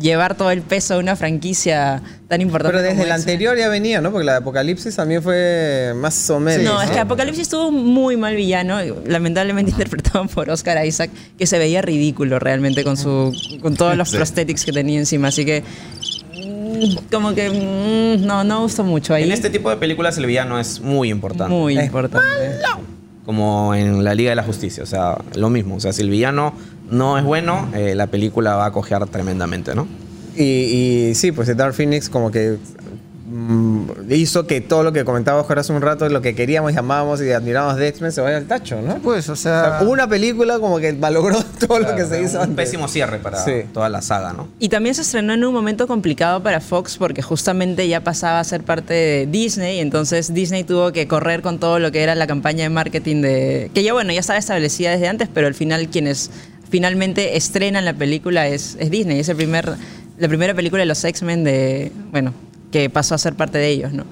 llevar 0.00 0.36
todo 0.36 0.50
el 0.50 0.62
peso 0.62 0.94
de 0.94 1.00
una 1.00 1.16
franquicia 1.16 2.02
tan 2.28 2.40
importante. 2.40 2.72
Pero 2.78 2.82
desde 2.82 3.02
X-Men. 3.02 3.12
anterior 3.12 3.56
ya 3.58 3.68
venía, 3.68 4.00
¿no? 4.00 4.10
Porque 4.10 4.24
la 4.24 4.32
de 4.32 4.38
Apocalipsis 4.38 4.96
también 4.96 5.22
fue 5.22 5.92
más 5.96 6.28
o 6.30 6.40
menos. 6.40 6.64
No, 6.64 6.80
es 6.80 6.90
que 6.90 6.98
Apocalipsis 6.98 7.48
tuvo 7.48 7.68
un 7.68 7.84
muy 7.86 8.16
mal 8.16 8.34
villano, 8.36 8.78
lamentablemente 9.06 9.70
interpretado 9.72 10.26
por 10.26 10.48
Oscar 10.50 10.84
Isaac, 10.86 11.10
que 11.38 11.46
se 11.46 11.58
veía 11.58 11.82
ridículo 11.82 12.38
realmente 12.38 12.84
con 12.84 12.96
su 12.96 13.32
con 13.60 13.76
todos 13.76 13.96
los 13.96 14.08
Sí. 14.10 14.16
prosthetics 14.16 14.64
que 14.64 14.72
tenía 14.72 14.98
encima. 14.98 15.28
Así 15.28 15.44
que 15.44 15.62
mm, 16.34 16.96
como 17.10 17.34
que 17.34 17.50
mm, 17.50 18.26
no, 18.26 18.44
no 18.44 18.56
me 18.58 18.62
gustó 18.62 18.84
mucho 18.84 19.14
ahí. 19.14 19.24
En 19.24 19.32
este 19.32 19.50
tipo 19.50 19.68
de 19.70 19.76
películas 19.76 20.16
el 20.18 20.26
villano 20.26 20.58
es 20.58 20.80
muy 20.80 21.10
importante. 21.10 21.52
Muy 21.52 21.76
Es 21.78 21.84
importante. 21.84 22.26
Como 23.24 23.74
en 23.74 24.02
la 24.02 24.14
Liga 24.14 24.30
de 24.30 24.36
la 24.36 24.42
Justicia. 24.42 24.82
O 24.82 24.86
sea, 24.86 25.18
lo 25.34 25.50
mismo. 25.50 25.76
O 25.76 25.80
sea, 25.80 25.92
si 25.92 26.02
el 26.02 26.10
villano 26.10 26.52
no 26.90 27.18
es 27.18 27.24
bueno, 27.24 27.68
eh, 27.74 27.94
la 27.94 28.08
película 28.08 28.56
va 28.56 28.66
a 28.66 28.72
cojear 28.72 29.06
tremendamente, 29.06 29.74
¿no? 29.74 29.86
Y, 30.36 30.42
y 30.42 31.14
sí, 31.14 31.30
pues 31.32 31.54
Dark 31.56 31.74
Phoenix 31.74 32.08
como 32.08 32.30
que 32.30 32.58
hizo 34.10 34.46
que 34.46 34.60
todo 34.60 34.82
lo 34.82 34.92
que 34.92 35.04
comentaba 35.04 35.40
Oscar 35.40 35.58
hace 35.58 35.72
un 35.72 35.82
rato, 35.82 36.08
lo 36.08 36.20
que 36.20 36.34
queríamos, 36.34 36.72
llamábamos 36.74 37.20
y 37.22 37.30
admirábamos 37.32 37.76
de 37.76 37.88
X-Men 37.88 38.12
se 38.12 38.20
vaya 38.20 38.36
al 38.36 38.44
tacho, 38.46 38.80
¿no? 38.82 38.96
Pues, 38.96 39.28
o 39.28 39.32
O 39.32 39.36
sea, 39.36 39.78
sea, 39.78 39.88
una 39.88 40.08
película 40.08 40.58
como 40.58 40.78
que 40.78 40.92
malogró 40.92 41.42
todo 41.66 41.78
lo 41.78 41.94
que 41.96 42.04
se 42.04 42.22
hizo 42.22 42.38
Un 42.38 42.44
antes. 42.50 42.56
pésimo 42.66 42.88
cierre 42.88 43.18
para 43.18 43.42
Sí. 43.44 43.62
toda 43.72 43.88
la 43.88 44.02
saga, 44.02 44.32
¿no? 44.32 44.48
Y 44.58 44.68
también 44.68 44.94
se 44.94 45.02
estrenó 45.02 45.32
en 45.34 45.44
un 45.44 45.52
momento 45.54 45.86
complicado 45.86 46.42
para 46.42 46.60
Fox 46.60 46.96
porque 46.98 47.22
justamente 47.22 47.88
ya 47.88 48.00
pasaba 48.02 48.40
a 48.40 48.44
ser 48.44 48.62
parte 48.62 48.94
de 48.94 49.26
Disney, 49.30 49.80
entonces 49.80 50.32
Disney 50.34 50.64
tuvo 50.64 50.92
que 50.92 51.06
correr 51.08 51.42
con 51.42 51.58
todo 51.58 51.78
lo 51.78 51.90
que 51.92 52.02
era 52.02 52.14
la 52.14 52.26
campaña 52.26 52.64
de 52.64 52.70
marketing 52.70 53.22
de 53.22 53.70
que 53.74 53.82
ya 53.82 53.92
bueno, 53.92 54.12
ya 54.12 54.20
estaba 54.20 54.38
establecida 54.38 54.90
desde 54.90 55.08
antes, 55.08 55.28
pero 55.32 55.46
al 55.46 55.54
final 55.54 55.88
quienes 55.88 56.30
finalmente 56.70 57.36
estrenan 57.36 57.84
la 57.84 57.94
película 57.94 58.46
es, 58.48 58.76
es 58.80 58.90
Disney, 58.90 59.20
es 59.20 59.28
el 59.28 59.36
primer 59.36 59.70
la 60.18 60.28
primera 60.28 60.54
película 60.54 60.80
de 60.80 60.86
los 60.86 61.02
X-Men 61.04 61.42
de 61.44 61.90
bueno, 62.10 62.32
que 62.72 62.90
pasó 62.90 63.14
a 63.14 63.18
ser 63.18 63.34
parte 63.34 63.58
de 63.58 63.68
ellos, 63.68 63.92
¿no? 63.92 64.04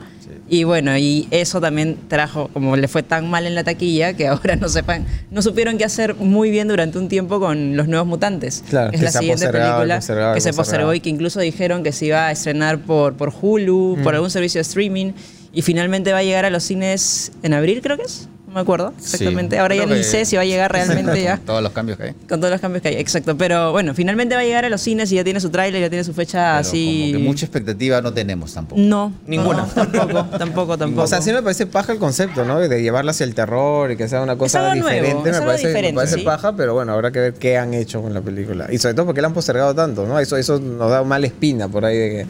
Y 0.53 0.65
bueno, 0.65 0.97
y 0.99 1.29
eso 1.31 1.61
también 1.61 1.97
trajo, 2.09 2.49
como 2.53 2.77
le 2.77 2.89
fue 2.89 3.05
tan 3.05 3.31
mal 3.31 3.47
en 3.47 3.55
la 3.55 3.63
taquilla, 3.63 4.15
que 4.15 4.27
ahora 4.29 4.57
no 4.57 4.69
sepan, 4.69 5.07
no 5.31 5.43
supieron 5.43 5.79
qué 5.79 5.85
hacer 5.85 6.17
muy 6.17 6.51
bien 6.51 6.67
durante 6.67 6.99
un 6.99 7.09
tiempo 7.09 7.39
con 7.39 7.77
los 7.77 7.87
nuevos 7.87 8.07
mutantes. 8.09 8.65
Claro, 8.69 8.91
es 8.93 8.99
que 8.99 9.05
la 9.05 9.13
siguiente 9.13 9.49
película 9.49 9.97
postergado, 9.97 10.35
que 10.35 10.41
se 10.41 10.53
postergó 10.53 10.93
y 10.95 11.01
que 11.01 11.09
incluso 11.09 11.39
dijeron 11.41 11.83
que 11.85 11.93
se 11.93 12.07
iba 12.07 12.27
a 12.27 12.33
estrenar 12.33 12.81
por, 12.81 13.15
por 13.15 13.33
Hulu, 13.41 13.97
Mm. 13.99 14.03
por 14.03 14.15
algún 14.15 14.31
servicio 14.31 14.59
de 14.59 14.63
streaming, 14.63 15.13
y 15.53 15.63
finalmente 15.63 16.13
va 16.13 16.19
a 16.19 16.23
llegar 16.25 16.45
a 16.45 16.51
los 16.51 16.63
cines 16.65 17.31
en 17.45 17.55
abril, 17.55 17.81
creo 17.83 17.97
que 17.97 18.05
es. 18.05 18.29
No 18.51 18.55
me 18.55 18.61
acuerdo 18.63 18.93
exactamente. 18.99 19.55
sí. 19.55 19.61
Ahora 19.61 19.77
ya 19.77 19.87
ni 19.87 20.03
sé 20.03 20.25
si 20.25 20.35
va 20.35 20.43
a 20.43 20.45
llegar 20.45 20.73
realmente 20.73 21.23
ya. 21.23 21.37
con 21.37 21.47
todos 21.47 21.63
los 21.63 21.71
cambios 21.71 21.97
que 21.99 22.05
hay. 22.05 22.13
Con 22.29 22.41
todos 22.41 22.51
los 22.51 22.61
cambios 22.61 22.83
que 22.83 22.89
hay, 22.89 22.97
exacto. 22.97 23.37
Pero 23.37 23.71
bueno, 23.71 23.95
finalmente 23.95 24.35
va 24.35 24.41
a 24.41 24.45
llegar 24.45 24.65
a 24.65 24.69
los 24.69 24.81
cines 24.81 25.13
y 25.13 25.15
ya 25.15 25.23
tiene 25.23 25.39
su 25.39 25.51
tráiler, 25.51 25.81
ya 25.81 25.89
tiene 25.89 26.03
su 26.03 26.13
fecha 26.13 26.57
Pero 26.57 26.69
así. 26.69 27.11
como 27.13 27.19
que 27.21 27.29
mucha 27.29 27.47
expectativa 27.47 28.03
no 28.03 28.13
tenemos 28.13 28.53
tampoco. 28.53 28.81
No. 28.81 29.13
Ninguna. 29.25 29.63
no, 29.63 29.69
tampoco, 29.87 30.25
tampoco, 30.39 30.79
tampoco. 30.79 31.03
O 31.05 31.07
sea, 31.07 31.23
sí 31.23 31.33
me 31.33 31.45
parece 31.45 31.67
paja 31.67 31.93
el 31.93 32.01
concepto, 32.01 32.45
¿no? 32.45 32.59
De 32.59 32.83
llevarla 32.83 33.13
hacia 33.13 33.23
el 33.23 33.37
terror 33.37 33.93
y 33.93 33.97
que 33.97 34.09
sea 34.09 34.21
una 34.21 34.37
cosa 34.37 34.75
nuevo, 34.75 34.89
diferente. 34.89 35.31
es 35.31 35.39
me 35.39 35.47
parece, 35.47 35.63
me 35.63 35.69
diferente, 35.69 35.95
parece 35.95 36.17
sí. 36.17 36.23
paja, 36.23 36.57
pero 36.57 36.75
bueno, 36.75 36.93
habrá 36.93 37.13
que 37.13 37.21
ver 37.21 37.35
qué 37.35 37.57
han 37.57 37.73
hecho 37.73 38.03
con 38.03 38.13
la 38.13 38.21
película. 38.21 38.67
Y 38.69 38.79
sobre 38.79 38.95
todo 38.95 39.07
porque 39.07 39.21
la 39.21 39.29
han 39.29 39.35
postergado 39.35 39.77
tanto, 39.77 40.09
¿no? 40.09 40.19
Eso, 40.19 40.37
eso 40.37 40.59
nos 40.59 40.91
da 40.91 41.05
mala 41.05 41.29
espina 41.29 41.69
por 41.69 41.85
ahí 41.85 41.97
de 41.97 42.11
que. 42.11 42.27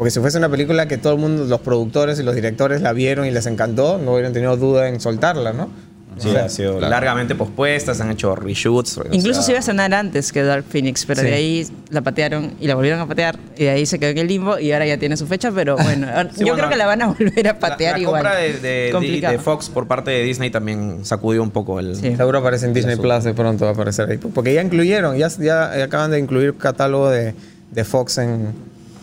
Porque 0.00 0.10
si 0.10 0.18
fuese 0.20 0.38
una 0.38 0.48
película 0.48 0.88
que 0.88 0.96
todo 0.96 1.12
el 1.12 1.18
mundo, 1.18 1.44
los 1.44 1.60
productores 1.60 2.18
y 2.18 2.22
los 2.22 2.34
directores 2.34 2.80
la 2.80 2.94
vieron 2.94 3.26
y 3.26 3.30
les 3.30 3.44
encantó, 3.44 3.98
no 3.98 4.14
hubieran 4.14 4.32
tenido 4.32 4.56
duda 4.56 4.88
en 4.88 4.98
soltarla, 4.98 5.52
¿no? 5.52 5.68
Sí, 6.16 6.28
O 6.28 6.32
sea, 6.32 6.44
ha 6.46 6.48
sido 6.48 6.78
claro. 6.78 6.90
largamente 6.90 7.34
pospuestas, 7.34 8.00
han 8.00 8.10
hecho 8.10 8.34
reshoots. 8.34 8.96
o 8.96 9.04
Incluso 9.10 9.34
sea, 9.40 9.42
se 9.42 9.50
iba 9.52 9.58
a 9.58 9.60
estrenar 9.60 9.92
antes 9.92 10.32
que 10.32 10.42
Dark 10.42 10.64
Phoenix, 10.68 11.04
pero 11.04 11.20
Sí. 11.20 11.26
de 11.26 11.34
ahí 11.34 11.66
la 11.90 12.00
patearon 12.00 12.54
y 12.58 12.66
la 12.66 12.74
volvieron 12.76 12.98
a 13.00 13.06
patear 13.06 13.38
y 13.58 13.64
de 13.64 13.70
ahí 13.70 13.84
se 13.86 13.98
quedó 13.98 14.10
en 14.10 14.18
el 14.18 14.26
limbo 14.26 14.58
y 14.58 14.72
ahora 14.72 14.86
ya 14.86 14.96
tiene 14.98 15.16
su 15.18 15.26
fecha, 15.26 15.52
pero 15.52 15.76
bueno, 15.82 16.06
Sí, 16.34 16.40
yo 16.40 16.46
bueno, 16.46 16.54
creo 16.56 16.68
que 16.70 16.76
la 16.76 16.86
van 16.86 17.02
a 17.02 17.06
volver 17.08 17.48
a 17.48 17.58
patear 17.58 17.92
la, 17.92 17.98
la 17.98 18.02
igual. 18.02 18.22
compra 18.22 18.36
de, 18.40 18.52
de- 18.54 19.20
de 19.30 19.38
Fox 19.38 19.68
por 19.68 19.86
parte 19.86 20.10
de 20.10 20.22
Disney 20.24 20.50
también 20.50 21.04
sacudió 21.04 21.42
un 21.42 21.50
poco 21.50 21.78
el... 21.78 21.94
Sí. 21.94 22.16
Seguro 22.16 22.38
aparece 22.38 22.66
en 22.66 22.72
Disney 22.74 22.96
Plus 22.96 23.22
de 23.24 23.34
pronto 23.34 23.64
va 23.66 23.70
a 23.72 23.74
aparecer 23.74 24.10
ahí. 24.10 24.16
Porque 24.16 24.52
ya 24.54 24.62
incluyeron, 24.62 25.16
ya, 25.16 25.28
ya 25.38 25.82
acaban 25.84 26.10
de 26.10 26.18
incluir 26.18 26.54
catálogo 26.56 27.08
de, 27.10 27.34
de 27.70 27.84
Fox 27.84 28.18
en, 28.18 28.48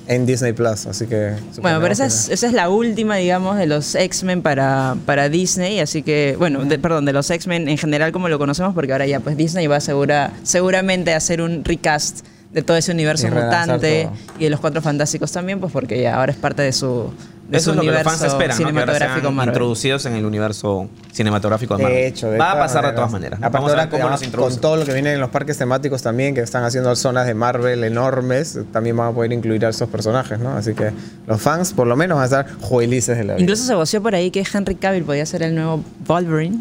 en 0.07 0.25
Disney 0.25 0.53
Plus, 0.53 0.85
así 0.85 1.05
que... 1.05 1.33
Bueno, 1.61 1.79
pero 1.81 1.91
esa 1.93 2.05
es, 2.05 2.29
esa 2.29 2.47
es 2.47 2.53
la 2.53 2.69
última, 2.69 3.17
digamos, 3.17 3.57
de 3.57 3.65
los 3.65 3.93
X-Men 3.95 4.41
para, 4.41 4.95
para 5.05 5.27
Disney, 5.29 5.79
así 5.79 6.01
que, 6.01 6.35
bueno, 6.39 6.63
de- 6.65 6.79
perdón, 6.79 7.05
de 7.05 7.13
los 7.13 7.29
X-Men 7.29 7.67
en 7.67 7.77
general 7.77 8.11
como 8.11 8.29
lo 8.29 8.39
conocemos, 8.39 8.73
porque 8.73 8.91
ahora 8.93 9.05
ya 9.05 9.19
pues 9.19 9.35
Disney 9.35 9.67
va 9.67 9.75
a 9.75 9.77
asegura, 9.79 10.31
seguramente 10.43 11.13
a 11.13 11.17
hacer 11.17 11.41
un 11.41 11.63
recast 11.65 12.25
de 12.57 12.63
todo 12.63 12.75
ese 12.75 12.91
universo 12.91 13.27
Y 13.27 13.29
mutante 13.29 14.09
y 14.39 14.45
de 14.45 14.49
los 14.49 14.59
Cuatro 14.59 14.81
Fantásticos 14.81 15.31
también, 15.31 15.59
pues 15.59 15.71
porque 15.71 16.01
ya 16.01 16.15
ahora 16.15 16.31
es 16.31 16.39
parte 16.39 16.63
de 16.63 16.71
su, 16.71 17.13
de 17.47 17.59
Eso 17.59 17.65
su 17.65 17.69
es 17.69 17.75
lo 17.75 17.81
que 17.83 17.85
los 17.85 17.95
universo 17.97 18.09
fans 18.09 18.23
esperan, 18.23 18.57
¿no? 18.57 18.57
Que 18.57 18.63
ahora 18.63 18.73
cinematográfico 18.73 19.21
sean 19.21 19.35
Marvel. 19.35 19.53
introducidos 19.53 20.05
en 20.07 20.13
el 20.15 20.25
universo 20.25 20.89
cinematográfico 21.11 21.77
de 21.77 21.83
Marvel. 21.83 21.99
De 21.99 22.07
hecho, 22.07 22.31
de 22.31 22.39
Va 22.39 22.53
a 22.53 22.57
pasar 22.57 22.83
de 22.87 22.93
todas 22.93 23.11
maneras. 23.11 23.37
Aparte 23.37 23.57
Vamos 23.57 23.73
a 23.73 23.75
ver 23.75 23.89
cómo 23.89 23.97
los 23.97 24.05
además, 24.05 24.23
introducen. 24.23 24.55
Con 24.55 24.61
todo 24.61 24.75
lo 24.77 24.85
que 24.85 24.93
viene 24.93 25.13
en 25.13 25.19
los 25.19 25.29
parques 25.29 25.55
temáticos 25.59 26.01
también, 26.01 26.33
que 26.33 26.41
están 26.41 26.63
haciendo 26.63 26.95
zonas 26.95 27.27
de 27.27 27.35
Marvel 27.35 27.83
enormes, 27.83 28.57
también 28.73 28.97
van 28.97 29.09
a 29.09 29.11
poder 29.11 29.31
incluir 29.33 29.63
a 29.63 29.69
esos 29.69 29.87
personajes, 29.87 30.39
¿no? 30.39 30.57
Así 30.57 30.73
que 30.73 30.93
los 31.27 31.39
fans, 31.39 31.73
por 31.73 31.85
lo 31.85 31.95
menos, 31.95 32.15
van 32.15 32.23
a 32.23 32.25
estar 32.25 32.59
juelices 32.59 33.15
de 33.19 33.23
la 33.23 33.33
vida. 33.35 33.43
Incluso 33.43 33.65
se 33.65 33.75
voció 33.75 34.01
por 34.01 34.15
ahí 34.15 34.31
que 34.31 34.43
Henry 34.51 34.73
Cavill 34.73 35.03
podía 35.03 35.27
ser 35.27 35.43
el 35.43 35.53
nuevo 35.53 35.83
Wolverine. 36.07 36.57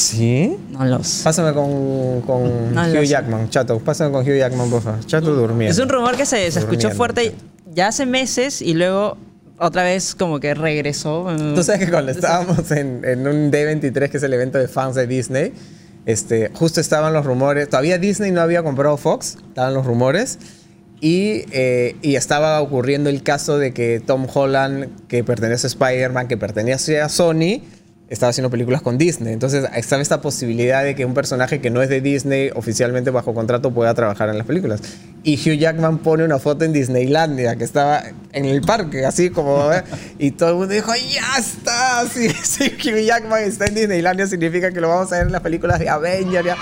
¿Sí? 0.00 0.56
No 0.70 0.84
los. 0.86 1.20
Pásame 1.22 1.52
con, 1.52 2.22
con 2.22 2.74
No 2.74 2.86
lo 2.86 3.00
Hugh. 3.00 3.04
Jackman, 3.04 3.50
chato. 3.50 3.78
Pásame 3.78 4.10
con 4.12 4.22
Hugh 4.22 4.38
Jackman, 4.38 4.70
por 4.70 4.82
favor. 4.82 5.04
Chato 5.04 5.34
durmiendo. 5.34 5.72
Es 5.72 5.78
un 5.78 5.88
rumor 5.90 6.16
que 6.16 6.24
se, 6.24 6.50
se 6.50 6.58
escuchó 6.58 6.90
fuerte 6.90 7.34
ya 7.72 7.88
hace 7.88 8.06
meses 8.06 8.62
y 8.62 8.74
luego 8.74 9.18
otra 9.58 9.82
vez 9.82 10.14
como 10.14 10.40
que 10.40 10.54
regresó. 10.54 11.26
Tú 11.54 11.62
sabes 11.62 11.84
que 11.84 11.90
cuando 11.90 12.12
estábamos 12.12 12.70
en, 12.70 13.04
en 13.04 13.28
un 13.28 13.52
D23, 13.52 14.08
que 14.08 14.16
es 14.16 14.22
el 14.22 14.32
evento 14.32 14.58
de 14.58 14.68
fans 14.68 14.94
de 14.94 15.06
Disney, 15.06 15.52
este, 16.06 16.50
justo 16.54 16.80
estaban 16.80 17.12
los 17.12 17.26
rumores. 17.26 17.68
Todavía 17.68 17.98
Disney 17.98 18.30
no 18.30 18.40
había 18.40 18.62
comprado 18.62 18.96
Fox, 18.96 19.36
estaban 19.48 19.74
los 19.74 19.84
rumores. 19.84 20.38
Y, 21.02 21.44
eh, 21.52 21.96
y 22.02 22.16
estaba 22.16 22.60
ocurriendo 22.60 23.10
el 23.10 23.22
caso 23.22 23.58
de 23.58 23.72
que 23.72 24.00
Tom 24.00 24.26
Holland, 24.32 24.88
que 25.08 25.24
pertenece 25.24 25.66
a 25.66 25.68
Spider-Man, 25.68 26.28
que 26.28 26.36
pertenece 26.36 27.00
a 27.00 27.08
Sony, 27.08 27.62
estaba 28.10 28.30
haciendo 28.30 28.50
películas 28.50 28.82
con 28.82 28.98
Disney. 28.98 29.32
Entonces 29.32 29.64
estaba 29.74 30.02
esta 30.02 30.20
posibilidad 30.20 30.84
de 30.84 30.94
que 30.94 31.04
un 31.06 31.14
personaje 31.14 31.60
que 31.60 31.70
no 31.70 31.80
es 31.80 31.88
de 31.88 32.00
Disney, 32.00 32.50
oficialmente 32.54 33.10
bajo 33.10 33.32
contrato, 33.32 33.70
pueda 33.70 33.94
trabajar 33.94 34.28
en 34.28 34.36
las 34.36 34.46
películas. 34.46 34.80
Y 35.22 35.36
Hugh 35.36 35.58
Jackman 35.58 35.98
pone 35.98 36.24
una 36.24 36.38
foto 36.38 36.64
en 36.64 36.72
Disneylandia, 36.72 37.56
que 37.56 37.64
estaba 37.64 38.02
en 38.32 38.44
el 38.44 38.60
parque, 38.62 39.06
así 39.06 39.30
como... 39.30 39.72
¿eh? 39.72 39.82
Y 40.18 40.32
todo 40.32 40.50
el 40.50 40.54
mundo 40.56 40.74
dijo, 40.74 40.92
ya 40.94 41.38
está. 41.38 42.04
Si, 42.12 42.28
si 42.42 42.64
Hugh 42.64 43.04
Jackman 43.06 43.42
está 43.44 43.66
en 43.66 43.74
Disneylandia, 43.76 44.26
significa 44.26 44.70
que 44.72 44.80
lo 44.80 44.88
vamos 44.88 45.12
a 45.12 45.16
ver 45.18 45.26
en 45.26 45.32
las 45.32 45.42
películas 45.42 45.78
de 45.78 45.88
Avengers. 45.88 46.44
ya. 46.44 46.56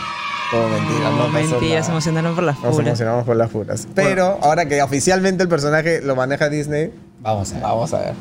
Todo 0.50 0.66
mentira, 0.68 1.10
no, 1.10 1.26
No, 1.28 1.32
pasó 1.32 1.60
mentira, 1.60 1.82
se 1.82 1.90
emocionaron 1.90 2.34
por 2.34 2.44
las 2.44 2.56
Nos 2.60 2.72
puras. 2.72 2.86
emocionamos 2.86 3.24
por 3.26 3.36
las 3.36 3.50
puras. 3.50 3.86
Pero 3.94 4.38
ahora 4.42 4.66
que 4.66 4.80
oficialmente 4.82 5.42
el 5.42 5.48
personaje 5.48 6.00
lo 6.02 6.14
maneja 6.16 6.48
Disney, 6.48 6.90
Vamos 7.20 7.50
a 7.50 7.54
ver. 7.54 7.62
vamos 7.62 7.92
a 7.94 7.98
ver. 8.00 8.14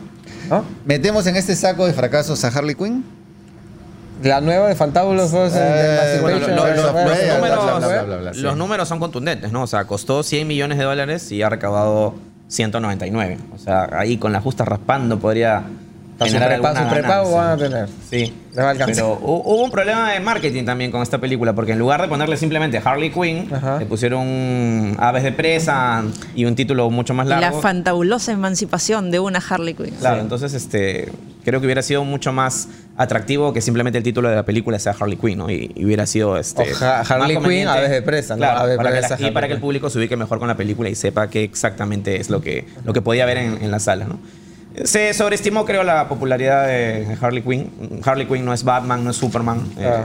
¿No? 0.50 0.66
¿Metemos 0.86 1.26
en 1.28 1.36
este 1.36 1.56
saco 1.56 1.86
de 1.86 1.94
fracasos 1.94 2.44
a 2.44 2.50
Harley 2.50 2.76
Quinn? 2.76 3.04
La 4.24 4.42
nueva 4.42 4.68
de 4.68 4.76
Fantabulous 4.76 5.32
Eh, 5.34 5.50
eh, 5.54 6.20
los, 6.22 6.48
números, 6.50 8.38
los 8.38 8.58
números 8.58 8.88
son 8.88 9.00
contundentes, 9.00 9.52
¿no? 9.52 9.64
O 9.64 9.68
sea, 9.68 9.86
costó 9.86 10.24
100 10.24 10.48
millones 10.48 10.78
de 10.78 10.84
dólares 10.84 11.32
y 11.32 11.42
ha 11.42 11.50
recaudado 11.50 12.16
199. 12.48 13.38
O 13.56 13.58
sea, 13.58 13.90
ahí 13.92 14.18
con 14.18 14.32
la 14.32 14.42
justa 14.42 14.66
raspando 14.66 15.20
podría 15.20 15.64
Su 16.18 16.26
prepa- 16.26 16.76
su 16.84 16.90
prepago 16.90 17.32
van 17.36 17.50
a 17.52 17.58
tener. 17.58 17.88
Sí. 18.10 18.34
Les 18.50 18.58
va 18.60 18.70
a 18.70 18.72
alcanzar. 18.72 18.96
Pero 18.96 19.20
hu- 19.20 19.42
hubo 19.46 19.64
un 19.64 19.70
problema 19.70 20.12
de 20.14 20.20
marketing 20.20 20.66
también 20.66 20.90
con 20.92 21.04
esta 21.04 21.20
película, 21.20 21.54
porque 21.54 21.74
en 21.74 21.80
lugar 21.80 22.02
de 22.02 22.08
ponerle 22.08 22.38
simplemente 22.38 22.82
Harley 22.84 23.12
Quinn, 23.12 23.48
Ajá. 23.54 23.78
le 23.78 23.86
pusieron 23.86 24.96
Aves 24.98 25.22
de 25.24 25.32
Presa 25.32 26.04
y 26.36 26.46
un 26.46 26.56
título 26.56 26.90
mucho 26.90 27.14
más 27.14 27.28
Y 27.28 27.30
la 27.30 27.40
largo. 27.42 27.62
fantabulosa 27.62 28.32
emancipación 28.32 29.12
de 29.12 29.20
una 29.20 29.40
Harley 29.48 29.76
Quinn. 29.76 29.94
Claro, 30.00 30.22
entonces 30.22 30.56
este, 30.56 31.12
creo 31.48 31.62
que 31.62 31.66
hubiera 31.66 31.82
sido 31.82 32.04
mucho 32.04 32.34
más 32.34 32.68
atractivo 32.98 33.54
que 33.54 33.62
simplemente 33.62 33.98
el 33.98 34.04
título 34.04 34.28
de 34.30 34.36
la 34.36 34.44
película 34.44 34.78
sea 34.80 34.94
Harley 35.00 35.18
Quinn, 35.18 35.38
¿no? 35.38 35.50
Y, 35.50 35.72
y 35.76 35.86
hubiera 35.86 36.06
sido 36.06 36.38
este, 36.38 36.74
O 36.74 36.76
Harley 36.84 37.38
Quinn. 37.38 37.68
Aves 37.68 37.90
de 37.90 38.02
Presa, 38.02 38.34
¿no? 38.36 38.40
Claro, 38.40 38.60
Aves 38.60 38.72
de 38.72 38.78
para 38.78 38.90
que 38.90 38.96
la- 38.96 39.00
Presa, 39.08 39.14
y 39.14 39.24
Harley 39.24 39.34
para 39.34 39.48
que 39.48 39.54
el 39.54 39.60
público 39.62 39.90
se 39.90 39.98
ubique 39.98 40.18
mejor 40.18 40.40
con 40.40 40.48
la 40.50 40.58
película 40.58 40.90
y 40.90 40.96
sepa 40.96 41.30
qué 41.30 41.44
exactamente 41.44 42.20
es 42.20 42.30
lo 42.30 42.42
que, 42.42 42.66
lo 42.84 42.92
que 42.94 43.02
podía 43.02 43.26
ver 43.26 43.38
en, 43.38 43.64
en 43.64 43.72
las 43.72 43.84
salas, 43.84 44.08
¿no? 44.10 44.20
Se 44.84 45.14
sobreestimó, 45.16 45.66
creo, 45.66 45.84
la 45.84 46.08
popularidad 46.08 46.68
de 46.68 47.18
Harley 47.20 47.42
Quinn. 47.42 48.02
Harley 48.04 48.28
Quinn 48.28 48.46
no 48.46 48.54
es 48.54 48.64
Batman, 48.64 49.04
no 49.04 49.10
es 49.12 49.16
Superman. 49.18 49.62
eh, 49.80 50.04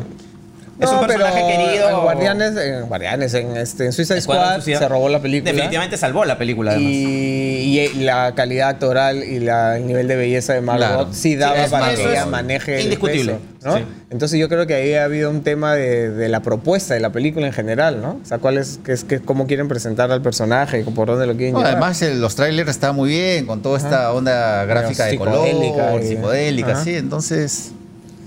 Es 0.83 0.91
un 0.91 1.01
personaje 1.07 1.43
querido. 1.47 1.89
En 1.91 2.01
Guardianes, 2.01 2.57
en, 2.57 2.87
Guardianes, 2.87 3.35
en, 3.35 3.57
este, 3.57 3.87
en 3.87 3.93
Suicide 3.93 4.21
Squad 4.21 4.55
Suicida. 4.57 4.79
se 4.79 4.89
robó 4.89 5.09
la 5.09 5.21
película. 5.21 5.53
Definitivamente 5.53 5.97
salvó 5.97 6.25
la 6.25 6.39
película, 6.39 6.73
además. 6.73 6.91
Y, 6.93 7.81
y 7.81 7.95
la 8.05 8.33
calidad 8.35 8.71
actoral 8.71 9.23
y 9.23 9.41
la- 9.41 9.77
el 9.77 9.87
nivel 9.87 10.09
de 10.09 10.17
belleza 10.17 10.53
de 10.55 10.61
Margot 10.61 10.87
Claro. 10.89 11.09
sí 11.13 11.37
daba 11.37 11.65
Sí, 11.65 11.71
para 11.71 11.95
que 11.95 12.03
ella 12.11 12.27
maneje 12.27 12.77
el 12.77 12.83
indiscutible, 12.85 13.35
peso, 13.35 13.69
¿no? 13.69 13.77
sí. 13.79 13.85
Entonces 14.11 14.39
yo 14.39 14.49
creo 14.49 14.67
que 14.67 14.75
ahí 14.75 14.95
ha 14.95 15.05
habido 15.05 15.31
un 15.31 15.43
tema 15.43 15.75
de, 15.75 16.11
de 16.11 16.29
la 16.29 16.41
propuesta 16.41 16.93
de 16.95 17.01
la 17.01 17.11
película 17.11 17.47
en 17.47 17.53
general, 17.53 18.03
¿no? 18.03 18.21
O 18.23 18.27
sea, 18.27 18.39
cuál 18.39 18.59
es, 18.59 18.79
qué 18.85 18.93
es, 18.93 19.05
qué- 19.05 19.21
cómo 19.21 19.47
quieren 19.47 19.69
presentar 19.69 20.11
al 20.13 20.21
personaje, 20.21 20.85
por 20.95 21.07
dónde 21.09 21.27
lo 21.27 21.35
quieren 21.35 21.55
No, 21.55 21.61
llevar. 21.61 21.73
además, 21.73 22.03
el- 22.03 22.21
los 22.21 22.35
trailers 22.35 22.69
estaban 22.71 22.97
muy 22.97 23.09
bien, 23.11 23.47
con 23.47 23.63
toda 23.63 23.79
esta 23.79 24.13
onda 24.13 24.65
gráfica 24.67 25.07
de 25.07 25.17
color, 25.17 25.47
psicodélica 25.47 25.95
y- 26.03 26.07
psicodélica, 26.09 26.77
sí. 26.85 26.95
Entonces, 26.97 27.73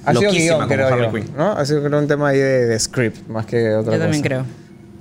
ha 0.06 0.12
sido 0.12 0.24
loquísima 0.24 0.56
guion, 0.56 0.68
creo 0.70 0.88
Harley 0.88 1.06
yo, 1.06 1.14
Quinn. 1.14 1.38
¿no? 1.38 1.52
Ha 1.52 1.66
sido 1.66 1.84
creo 1.84 2.00
un 2.00 2.08
tema 2.08 2.30
ahí 2.30 2.38
de, 2.38 2.66
de 2.68 2.80
script, 2.80 3.28
más 3.28 3.46
que 3.46 3.70
otra 3.74 3.84
cosa. 3.84 3.98
Yo 3.98 4.02
también 4.04 4.24
creo. 4.24 4.46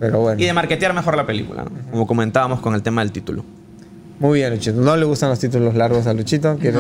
Pero 0.01 0.21
bueno. 0.21 0.41
Y 0.41 0.45
de 0.45 0.53
marketear 0.53 0.93
mejor 0.93 1.17
la 1.17 1.27
película, 1.27 1.65
¿no? 1.65 1.71
como 1.91 2.07
comentábamos 2.07 2.61
con 2.61 2.75
el 2.75 2.83
tema 2.83 3.03
del 3.03 3.13
título. 3.13 3.45
Muy 4.19 4.41
bien, 4.41 4.53
Luchito. 4.53 4.81
No 4.81 4.97
le 4.97 5.05
gustan 5.05 5.29
los 5.31 5.39
títulos 5.39 5.75
largos 5.75 6.07
a 6.07 6.15
Luchito, 6.15 6.57
quiere 6.59 6.79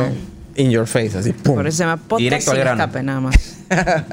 in 0.56 0.70
your 0.70 0.86
face, 0.86 1.18
así, 1.18 1.32
pum. 1.32 1.56
Por 1.56 1.66
eso 1.66 1.78
se 1.78 1.84
llama 1.84 1.96
podcast 1.96 2.20
Directo 2.20 2.50
al 2.50 2.56
sin 2.56 2.64
grano. 2.64 2.84
escape, 2.84 3.02
nada 3.02 3.20
más. 3.20 3.36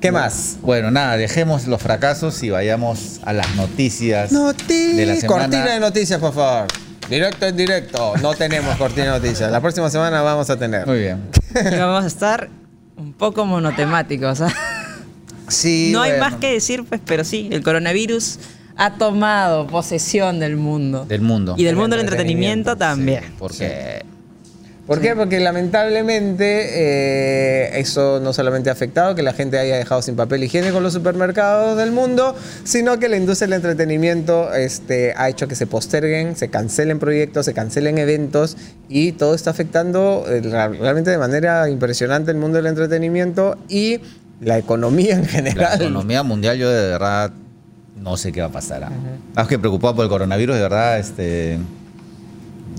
¿Qué 0.00 0.12
más? 0.12 0.58
Bueno, 0.62 0.90
nada, 0.90 1.16
dejemos 1.16 1.66
los 1.66 1.80
fracasos 1.80 2.42
y 2.42 2.50
vayamos 2.50 3.20
a 3.24 3.32
las 3.32 3.54
noticias 3.56 4.30
de 4.30 5.06
la 5.06 5.16
semana. 5.16 5.44
Cortina 5.44 5.72
de 5.72 5.80
noticias, 5.80 6.20
por 6.20 6.34
favor. 6.34 6.66
Directo 7.08 7.46
en 7.46 7.56
directo. 7.56 8.14
No 8.20 8.34
tenemos 8.34 8.76
cortina 8.76 9.14
de 9.14 9.20
noticias. 9.20 9.50
La 9.50 9.60
próxima 9.60 9.88
semana 9.90 10.20
vamos 10.22 10.50
a 10.50 10.58
tener. 10.58 10.86
Muy 10.86 10.98
bien. 10.98 11.20
Y 11.72 11.76
vamos 11.78 12.04
a 12.04 12.06
estar 12.06 12.50
un 12.96 13.12
poco 13.12 13.44
monotemáticos. 13.44 14.40
¿ah? 14.40 14.54
Sí. 15.48 15.90
no 15.92 16.02
hay 16.02 16.18
más 16.18 16.34
que 16.34 16.52
decir, 16.52 16.84
pues, 16.84 17.00
pero 17.04 17.24
sí, 17.24 17.48
el 17.50 17.62
coronavirus 17.62 18.38
ha 18.76 18.94
tomado 18.94 19.66
posesión 19.66 20.38
del 20.38 20.56
mundo. 20.56 21.04
Del 21.06 21.22
mundo. 21.22 21.54
Y 21.56 21.64
del 21.64 21.74
Del 21.74 21.76
mundo 21.76 21.96
del 21.96 22.04
entretenimiento, 22.04 22.72
entretenimiento 22.72 22.76
también. 22.76 23.34
Porque 23.38 24.04
¿Por 24.86 25.00
qué? 25.00 25.16
Porque 25.16 25.40
lamentablemente 25.40 26.68
eh, 26.74 27.80
eso 27.80 28.20
no 28.20 28.32
solamente 28.32 28.70
ha 28.70 28.72
afectado 28.72 29.16
que 29.16 29.22
la 29.22 29.32
gente 29.32 29.58
haya 29.58 29.76
dejado 29.76 30.00
sin 30.00 30.14
papel 30.14 30.44
higiénico 30.44 30.78
los 30.78 30.92
supermercados 30.92 31.76
del 31.76 31.90
mundo, 31.90 32.36
sino 32.62 32.96
que 33.00 33.08
la 33.08 33.16
industria 33.16 33.48
del 33.48 33.54
entretenimiento 33.54 34.52
este, 34.54 35.12
ha 35.16 35.28
hecho 35.28 35.48
que 35.48 35.56
se 35.56 35.66
posterguen, 35.66 36.36
se 36.36 36.50
cancelen 36.50 37.00
proyectos, 37.00 37.46
se 37.46 37.52
cancelen 37.52 37.98
eventos 37.98 38.56
y 38.88 39.10
todo 39.12 39.34
está 39.34 39.50
afectando 39.50 40.24
eh, 40.28 40.40
realmente 40.40 41.10
de 41.10 41.18
manera 41.18 41.68
impresionante 41.68 42.30
el 42.30 42.36
mundo 42.36 42.58
del 42.58 42.66
entretenimiento 42.66 43.58
y 43.68 44.00
la 44.40 44.56
economía 44.56 45.14
en 45.16 45.22
la 45.22 45.28
general. 45.28 45.82
economía 45.82 46.22
mundial 46.22 46.58
yo 46.58 46.70
de 46.70 46.90
verdad 46.90 47.32
no 47.96 48.16
sé 48.16 48.30
qué 48.30 48.40
va 48.40 48.46
a 48.46 48.52
pasar. 48.52 48.84
¿ah? 48.84 48.92
Más 49.34 49.48
que 49.48 49.58
preocupado 49.58 49.96
por 49.96 50.04
el 50.04 50.10
coronavirus, 50.10 50.54
de 50.54 50.62
verdad, 50.62 50.98
este, 51.00 51.58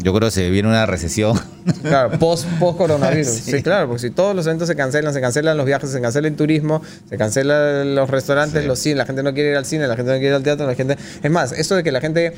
yo 0.02 0.14
creo 0.14 0.28
que 0.28 0.32
se 0.32 0.50
viene 0.50 0.68
una 0.70 0.86
recesión. 0.86 1.38
Claro, 1.82 2.18
post, 2.18 2.46
post 2.60 2.78
coronavirus. 2.78 3.28
Sí. 3.46 3.52
Sí. 3.52 3.62
claro, 3.64 3.88
porque 3.88 4.02
si 4.02 4.10
todos 4.12 4.34
los 4.36 4.46
eventos 4.48 4.68
se 4.70 4.76
cancelan, 4.76 5.14
se 5.14 5.20
cancelan 5.20 5.58
los 5.58 5.66
viajes, 5.66 5.90
se 5.90 6.00
cancela 6.00 6.28
el 6.30 6.36
turismo, 6.36 6.82
se 7.10 7.18
cancelan 7.18 7.94
los 7.94 8.10
restaurantes, 8.10 8.62
Sí. 8.62 8.68
los 8.68 8.80
cines, 8.80 8.98
la 8.98 9.06
gente 9.06 9.22
no 9.24 9.34
quiere 9.34 9.50
ir 9.52 9.58
al 9.58 9.66
cine, 9.66 9.86
la 9.88 9.96
gente 9.98 10.12
no 10.12 10.18
quiere 10.18 10.30
ir 10.30 10.34
al 10.36 10.44
teatro, 10.44 10.66
la 10.66 10.76
gente... 10.76 10.96
Es 11.22 11.30
más, 11.32 11.52
esto 11.52 11.76
de 11.76 11.84
que 11.84 11.92
la 11.92 12.00
gente... 12.02 12.34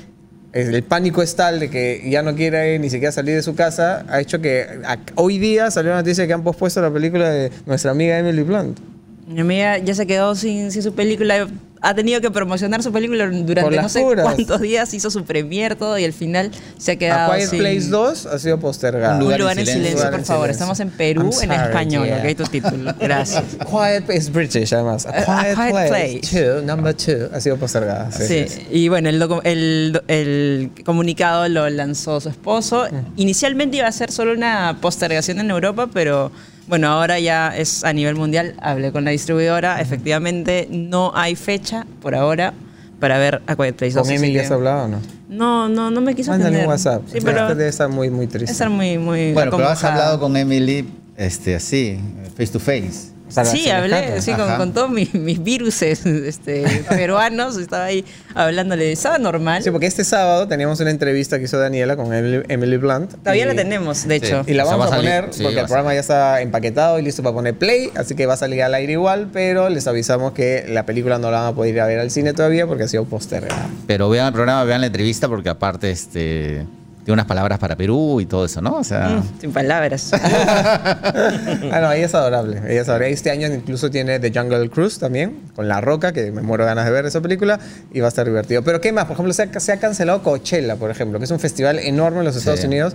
El 0.51 0.81
pánico 0.81 1.21
es 1.21 1.35
tal 1.35 1.59
de 1.59 1.69
que 1.69 2.01
ya 2.09 2.23
no 2.23 2.33
quiere 2.33 2.79
ni 2.79 2.89
siquiera 2.89 3.11
salir 3.11 3.35
de 3.35 3.43
su 3.43 3.53
casa, 3.53 4.03
ha 4.09 4.19
hecho 4.19 4.41
que 4.41 4.65
a- 4.83 4.97
hoy 5.13 5.37
día 5.37 5.69
salió 5.69 5.91
una 5.91 5.99
noticia 6.01 6.25
que 6.25 6.33
han 6.33 6.41
pospuesto 6.43 6.81
la 6.81 6.89
película 6.91 7.29
de 7.29 7.51
nuestra 7.67 7.91
amiga 7.91 8.17
Emily 8.17 8.41
Blunt. 8.41 8.79
Mi 9.27 9.41
amiga 9.41 9.77
ya 9.77 9.93
se 9.93 10.07
quedó 10.07 10.33
sin, 10.33 10.71
sin 10.71 10.81
su 10.81 10.95
película. 10.95 11.47
Ha 11.81 11.93
tenido 11.93 12.19
que 12.19 12.29
promocionar 12.29 12.83
su 12.83 12.91
película 12.91 13.25
durante 13.29 13.77
no 13.81 13.87
sé 13.89 14.01
puras. 14.01 14.25
cuántos 14.25 14.59
días. 14.59 14.93
Hizo 14.93 15.09
su 15.09 15.23
premier 15.23 15.75
todo 15.75 15.97
y 15.97 16.03
al 16.03 16.11
final 16.13 16.51
se 16.77 16.91
ha 16.91 16.95
quedado 16.97 17.31
A 17.31 17.35
Quiet 17.37 17.49
sin... 17.49 17.59
Place 17.59 17.87
2 17.87 18.25
ha 18.25 18.37
sido 18.39 18.59
postergada. 18.59 19.13
Un 19.15 19.17
Un 19.19 19.23
lugar 19.23 19.39
lugar, 19.39 19.53
en 19.53 19.59
en 19.59 19.65
silencio. 19.67 19.95
Lugar 19.95 20.11
por 20.11 20.19
en 20.19 20.25
favor. 20.25 20.43
silencio. 20.47 20.51
Estamos 20.51 20.79
en 20.81 20.89
Perú 20.89 21.21
I'm 21.21 21.27
en 21.27 21.33
sorry, 21.49 21.53
español, 21.67 22.05
yeah. 22.07 22.17
¿ok? 22.31 22.37
Tu 22.37 22.43
título. 22.43 22.93
Gracias. 22.99 23.43
Quiet 23.69 24.09
es 24.09 24.31
British, 24.31 24.73
además. 24.73 25.05
A 25.05 25.09
A- 25.11 25.39
a 25.41 25.43
Quiet, 25.43 25.55
Quiet 25.55 25.69
Place, 25.71 26.19
Place. 26.29 26.45
2, 26.45 26.63
number 26.63 26.95
2, 26.95 27.33
ha 27.33 27.39
sido 27.41 27.57
postergada. 27.57 28.11
Sí, 28.11 28.45
Sí, 28.49 28.67
y 28.71 28.89
bueno, 28.89 29.09
el, 29.09 29.21
el, 29.45 30.01
el 30.07 30.71
comunicado 30.83 31.47
lo 31.47 31.69
lanzó 31.69 32.19
su 32.19 32.29
esposo. 32.29 32.87
Inicialmente 33.15 33.77
iba 33.77 33.87
a 33.87 33.91
ser 33.91 34.11
solo 34.11 34.33
una 34.33 34.77
postergación 34.81 35.39
en 35.39 35.49
Europa, 35.49 35.87
pero 35.93 36.31
bueno, 36.69 36.87
ahora 36.87 37.19
ya 37.19 37.57
es 37.57 37.83
a 37.83 37.91
nivel 37.91 38.15
mundial. 38.15 38.53
Hablé 38.61 38.91
con 38.91 39.03
la 39.03 39.11
distribuidora. 39.11 39.81
Efectivamente, 39.81 40.67
no 40.69 41.11
hay 41.15 41.35
fecha 41.35 41.85
por 42.01 42.13
ahora 42.15 42.53
para 42.99 43.17
ver 43.17 43.41
a 43.47 43.55
Quiet 43.55 43.75
Place 43.75 43.95
2. 43.95 44.03
¿Con 44.07 44.15
Emily 44.15 44.37
has 44.37 44.51
hablado 44.51 44.85
o 44.85 44.87
no? 44.87 44.99
No, 45.29 45.67
no, 45.67 45.89
no 45.89 46.01
me 46.01 46.15
quiso 46.15 46.31
Mándale 46.31 46.49
atender. 46.57 46.65
un 46.67 46.71
WhatsApp. 46.71 47.01
Sí, 47.11 47.19
pero 47.23 47.47
Debe 47.49 47.67
estar 47.67 47.89
muy, 47.89 48.09
muy 48.09 48.27
triste. 48.27 48.51
estar 48.51 48.69
muy, 48.69 48.97
muy 48.99 49.33
bueno, 49.33 49.51
pero 49.51 49.67
has 49.67 49.83
hablado 49.83 50.19
con 50.19 50.37
Emily 50.37 50.87
este, 51.17 51.55
así, 51.55 51.99
face 52.37 52.51
to 52.51 52.59
face. 52.59 53.11
Sí, 53.29 53.69
hablé 53.69 54.21
sí, 54.21 54.31
con, 54.33 54.73
todos 54.73 54.89
mis, 54.89 55.13
mis 55.13 55.41
viruses 55.43 56.05
este, 56.05 56.63
peruanos. 56.89 57.57
Estaba 57.57 57.85
ahí 57.85 58.03
hablándole. 58.35 58.91
Estaba 58.91 59.17
normal. 59.17 59.63
Sí, 59.63 59.71
porque 59.71 59.85
este 59.85 60.03
sábado 60.03 60.47
teníamos 60.47 60.79
una 60.79 60.89
entrevista 60.91 61.37
que 61.37 61.45
hizo 61.45 61.57
Daniela 61.59 61.95
con 61.95 62.13
Emily, 62.13 62.43
Emily 62.49 62.77
Blunt. 62.77 63.13
Todavía 63.15 63.43
y- 63.43 63.47
la 63.47 63.55
tenemos, 63.55 64.07
de 64.07 64.15
hecho. 64.15 64.43
Y 64.47 64.53
la 64.53 64.63
O 64.63 64.67
sea, 64.67 64.75
vamos 64.77 64.91
va 64.91 64.95
a 64.95 65.01
salir, 65.01 65.11
poner 65.21 65.33
sí, 65.33 65.43
porque 65.43 65.59
el 65.59 65.65
programa 65.65 65.93
ya 65.93 65.99
está 65.99 66.41
empaquetado 66.41 66.99
y 66.99 67.03
listo 67.03 67.23
para 67.23 67.35
poner 67.35 67.55
play, 67.57 67.91
así 67.95 68.15
que 68.15 68.25
va 68.25 68.33
a 68.33 68.37
salir 68.37 68.63
al 68.63 68.73
aire 68.73 68.93
igual, 68.93 69.29
pero 69.31 69.69
les 69.69 69.87
avisamos 69.87 70.33
que 70.33 70.65
la 70.67 70.85
película 70.85 71.17
no 71.19 71.29
la 71.31 71.39
van 71.41 71.47
a 71.47 71.55
poder 71.55 71.73
ir 71.75 71.81
a 71.81 71.85
ver 71.85 71.99
al 71.99 72.11
cine 72.11 72.33
todavía 72.33 72.65
porque 72.67 72.83
ha 72.83 72.87
sido 72.87 73.05
postergada. 73.05 73.67
Pero 73.87 74.09
vean 74.09 74.27
el 74.27 74.33
programa, 74.33 74.63
vean 74.63 74.81
la 74.81 74.87
entrevista 74.87 75.27
porque 75.27 75.49
aparte 75.49 75.91
este, 75.91 76.65
tiene 77.09 77.21
unas 77.21 77.25
palabras 77.25 77.57
para 77.57 77.75
Perú 77.75 78.21
y 78.21 78.27
todo 78.27 78.45
eso, 78.45 78.61
¿no? 78.61 78.75
O 78.77 78.83
sea, 78.83 79.09
Mm, 79.09 79.41
sin 79.41 79.51
palabras. 79.51 80.11
ah, 80.23 81.79
no, 81.81 81.91
ella 81.91 82.05
es 82.05 82.13
adorable. 82.13 82.57
Ella 82.67 82.81
es 82.81 82.87
adorable. 82.87 83.11
Este 83.11 83.31
año 83.31 83.47
incluso 83.47 83.89
tiene 83.89 84.19
The 84.19 84.31
Jungle 84.31 84.69
Cruise 84.69 84.99
también, 84.99 85.39
con 85.55 85.67
La 85.67 85.81
Roca, 85.81 86.11
que 86.13 86.31
me 86.31 86.41
muero 86.43 86.65
de 86.65 86.69
ganas 86.69 86.85
de 86.85 86.91
ver 86.91 87.05
esa 87.07 87.19
película, 87.21 87.59
y 87.91 87.99
va 87.99 88.05
a 88.05 88.09
estar 88.09 88.25
divertido. 88.27 88.61
Pero 88.63 88.79
¿qué 88.79 88.91
más? 88.91 89.05
Por 89.05 89.13
ejemplo, 89.13 89.33
se 89.33 89.41
ha, 89.43 89.59
se 89.59 89.71
ha 89.71 89.79
cancelado 89.79 90.21
Coachella, 90.21 90.75
por 90.75 90.91
ejemplo, 90.91 91.17
que 91.17 91.25
es 91.25 91.31
un 91.31 91.39
festival 91.39 91.79
enorme 91.79 92.19
en 92.19 92.25
los 92.25 92.35
Estados 92.35 92.59
Sí. 92.59 92.67
Unidos. 92.67 92.93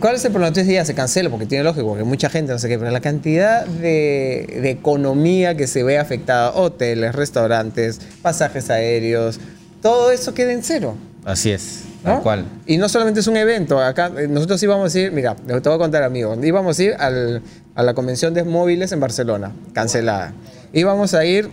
¿Cuál 0.00 0.14
es 0.16 0.24
el 0.24 0.30
problema? 0.32 0.48
Entonces 0.48 0.72
ya 0.72 0.84
se 0.86 0.94
cancela, 0.94 1.28
porque 1.30 1.44
tiene 1.46 1.62
lógico, 1.62 1.86
porque 1.88 2.04
mucha 2.04 2.28
gente, 2.30 2.52
no 2.52 2.58
sé 2.58 2.68
qué, 2.68 2.78
pero 2.78 2.90
la 2.90 3.00
cantidad 3.00 3.66
de, 3.66 4.58
de 4.62 4.70
economía 4.70 5.56
que 5.56 5.66
se 5.66 5.82
ve 5.84 5.98
afectada, 5.98 6.52
hoteles, 6.54 7.14
restaurantes, 7.14 8.00
pasajes 8.22 8.68
aéreos, 8.70 9.38
todo 9.82 10.10
eso 10.10 10.32
queda 10.34 10.52
en 10.52 10.62
cero. 10.62 10.96
así 11.24 11.50
es, 11.52 11.82
¿no? 12.04 12.22
cual. 12.22 12.44
Y 12.66 12.76
no 12.78 12.88
solamente 12.88 13.20
es 13.20 13.26
un 13.26 13.36
evento, 13.36 13.78
acá 13.80 14.10
eh, 14.18 14.26
nosotros 14.28 14.62
íbamos 14.62 14.94
a 14.94 14.98
ir, 14.98 15.12
mira, 15.12 15.34
te 15.34 15.52
voy 15.52 15.74
a 15.74 15.78
contar 15.78 16.02
amigo, 16.02 16.36
íbamos 16.42 16.78
a 16.78 16.82
ir 16.82 16.94
al- 16.98 17.42
a 17.74 17.82
la 17.82 17.94
convención 17.94 18.34
de 18.34 18.44
móviles 18.44 18.92
en 18.92 19.00
Barcelona, 19.00 19.52
cancelada. 19.72 20.32
Íbamos 20.72 21.14
a 21.14 21.24
ir 21.24 21.48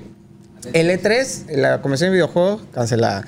el 0.73 0.89
E3, 0.89 1.55
la 1.55 1.81
convención 1.81 2.09
de 2.09 2.15
videojuegos, 2.15 2.61
cancelada. 2.73 3.23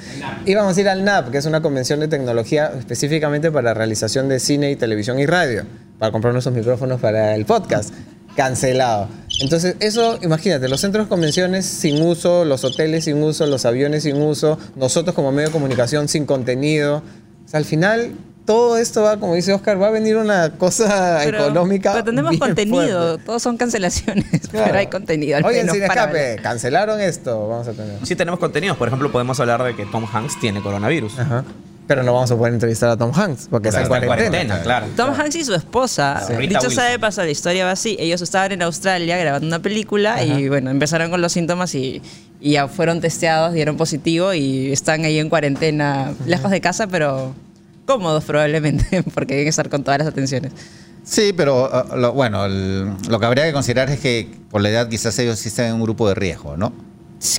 Íbamos 0.46 0.76
a 0.78 0.82
ir 0.82 0.90
al 0.90 1.04
NAP, 1.06 1.30
que 1.32 1.38
es 1.38 1.46
una 1.46 1.62
convención 1.62 2.00
de 2.00 2.08
tecnología 2.08 2.72
específicamente 2.78 3.52
para 3.52 3.74
realización 3.74 4.28
de 4.28 4.40
cine 4.40 4.72
y 4.72 4.76
televisión 4.76 5.20
y 5.20 5.26
radio, 5.26 5.64
para 6.00 6.12
comprar 6.12 6.34
nuestros 6.34 6.54
micrófonos 6.56 7.00
para 7.00 7.36
el 7.36 7.46
podcast, 7.46 7.94
cancelado. 8.40 9.10
Entonces, 9.42 9.76
eso, 9.82 10.18
imagínate, 10.22 10.70
los 10.70 10.80
centros 10.80 11.06
de 11.06 11.10
convenciones 11.10 11.66
sin 11.66 12.02
uso, 12.02 12.46
los 12.46 12.64
hoteles 12.64 13.04
sin 13.04 13.22
uso, 13.22 13.46
los 13.48 13.66
aviones 13.66 14.04
sin 14.04 14.16
uso, 14.22 14.58
nosotros 14.78 15.14
como 15.14 15.34
medio 15.34 15.50
de 15.50 15.52
comunicación 15.54 16.08
sin 16.08 16.26
contenido. 16.26 17.04
O 17.46 17.50
sea, 17.50 17.58
al 17.58 17.66
final, 17.66 18.14
todo 18.46 18.78
esto 18.78 19.02
va, 19.04 19.18
como 19.20 19.34
dice 19.36 19.52
Oscar, 19.52 19.82
va 19.82 19.88
a 19.88 19.92
venir 19.92 20.16
una 20.16 20.52
cosa 20.52 21.20
Pero- 21.26 21.40
económica. 21.44 21.92
Pero 21.92 22.06
tenemos 22.06 22.30
bien 22.30 22.40
contenido. 22.40 23.02
fuerte. 23.08 23.24
Todos 23.26 23.44
son 23.44 23.58
cancelaciones. 23.58 24.26
Claro. 24.50 24.66
Pero 24.68 24.80
hay 24.80 24.88
contenido. 24.88 25.38
Al 25.38 25.46
Oye, 25.46 25.60
en 25.60 25.66
menos 25.68 25.88
para 25.88 26.04
Escape, 26.06 26.40
cancelaron 26.42 27.02
esto, 27.02 27.48
vamos 27.50 27.68
a 27.68 27.74
tener. 27.74 27.98
Sí 28.04 28.16
tenemos 28.16 28.40
contenidos. 28.40 28.78
Por 28.78 28.88
ejemplo, 28.88 29.12
podemos 29.12 29.38
hablar 29.42 29.62
de 29.64 29.76
que 29.76 29.86
Tom 29.86 30.06
Hanks 30.12 30.40
tiene 30.40 30.62
coronavirus. 30.62 31.20
Ajá. 31.20 31.44
Pero 31.90 32.04
no 32.04 32.14
vamos 32.14 32.30
a 32.30 32.38
poder 32.38 32.54
entrevistar 32.54 32.88
a 32.90 32.96
Tom 32.98 33.12
Hanks 33.14 33.48
porque 33.50 33.70
está 33.70 33.80
en 33.82 33.86
Está 33.88 33.98
en 33.98 34.06
cuarentena. 34.06 34.30
cuarentena, 34.56 34.62
claro. 34.62 34.86
Tom 34.96 35.10
Hanks 35.20 35.36
y 35.36 35.44
su 35.44 35.56
esposa. 35.56 36.24
Sí. 36.26 36.34
Dicho 36.36 36.54
Wilson. 36.60 36.72
sea 36.72 36.84
de 36.86 37.00
paso, 37.00 37.24
la 37.24 37.32
historia 37.32 37.66
va 37.66 37.72
así. 37.72 37.98
Ellos 38.00 38.22
estaban 38.22 38.52
en 38.52 38.62
Australia 38.62 39.18
grabando 39.18 39.48
una 39.48 39.60
película 39.60 40.24
y 40.24 40.48
bueno, 40.50 40.70
empezaron 40.70 41.10
con 41.10 41.20
los 41.22 41.32
síntomas 41.34 41.74
y, 41.74 42.02
y 42.40 42.52
ya 42.52 42.68
fueron 42.68 43.02
testeados, 43.02 43.54
dieron 43.54 43.76
positivo 43.76 44.34
y 44.36 44.72
están 44.72 45.04
ahí 45.04 45.18
en 45.18 45.30
cuarentena, 45.30 46.14
lejos 46.28 46.52
de 46.52 46.62
casa, 46.62 46.86
pero 46.86 47.34
cómodos 47.86 48.24
probablemente, 48.24 49.02
porque 49.16 49.34
deben 49.34 49.48
estar 49.50 49.68
con 49.68 49.84
todas 49.84 49.98
las 49.98 50.08
atenciones. 50.08 50.52
Sí, 51.04 51.34
pero 51.36 51.68
ah, 51.74 51.96
lo, 51.98 52.14
bueno, 52.14 52.46
el- 52.46 52.92
lo 53.10 53.20
que 53.20 53.26
habría 53.26 53.46
que 53.46 53.52
considerar 53.54 53.90
es 53.90 54.00
que 54.00 54.30
por 54.52 54.62
la 54.62 54.70
edad 54.70 54.90
quizás 54.90 55.18
ellos 55.18 55.40
sí 55.40 55.50
están 55.50 55.66
en 55.66 55.74
un 55.74 55.82
grupo 55.82 56.08
de 56.08 56.14
riesgo, 56.14 56.56
¿no? 56.56 56.72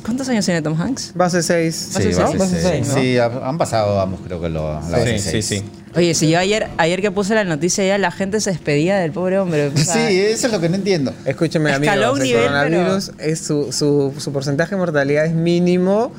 ¿Cuántos 0.04 0.28
años 0.28 0.44
tiene 0.44 0.60
Tom 0.60 0.78
Hanks? 0.80 1.12
Base 1.14 1.42
6. 1.42 1.90
Base 1.94 2.08
sí, 2.08 2.14
seis? 2.14 2.38
base 2.38 2.80
¿no? 2.86 2.94
Sí, 2.94 3.16
ha- 3.18 3.48
han 3.48 3.56
pasado 3.56 3.98
ambos, 4.00 4.20
creo 4.24 4.40
que 4.40 4.48
lo, 4.50 4.74
la 4.74 4.80
base 4.80 5.18
Sí, 5.18 5.24
sí, 5.24 5.30
seis. 5.30 5.46
sí. 5.46 5.62
Oye, 5.96 6.14
si 6.14 6.28
yo 6.28 6.38
ayer, 6.38 6.68
ayer 6.76 7.00
que 7.00 7.10
puse 7.10 7.34
la 7.34 7.44
noticia 7.44 7.84
ya 7.84 7.96
la 7.98 8.10
gente 8.12 8.40
se 8.40 8.50
despedía 8.50 8.98
del 8.98 9.10
pobre 9.10 9.38
hombre. 9.38 9.68
o 9.68 9.76
sea, 9.76 10.08
Sí, 10.08 10.20
eso 10.20 10.46
es 10.46 10.52
lo 10.52 10.60
que 10.60 10.68
no 10.68 10.76
entiendo. 10.76 11.12
Escúcheme, 11.24 11.70
Escaló 11.70 12.10
amigos, 12.10 12.14
un 12.14 12.20
el 12.20 12.26
nivel, 12.28 12.42
coronavirus 12.42 13.12
es 13.18 13.40
su, 13.40 13.72
su, 13.72 14.12
su 14.18 14.32
porcentaje 14.32 14.74
de 14.74 14.78
mortalidad 14.78 15.24
es 15.24 15.32
mínimo, 15.32 16.12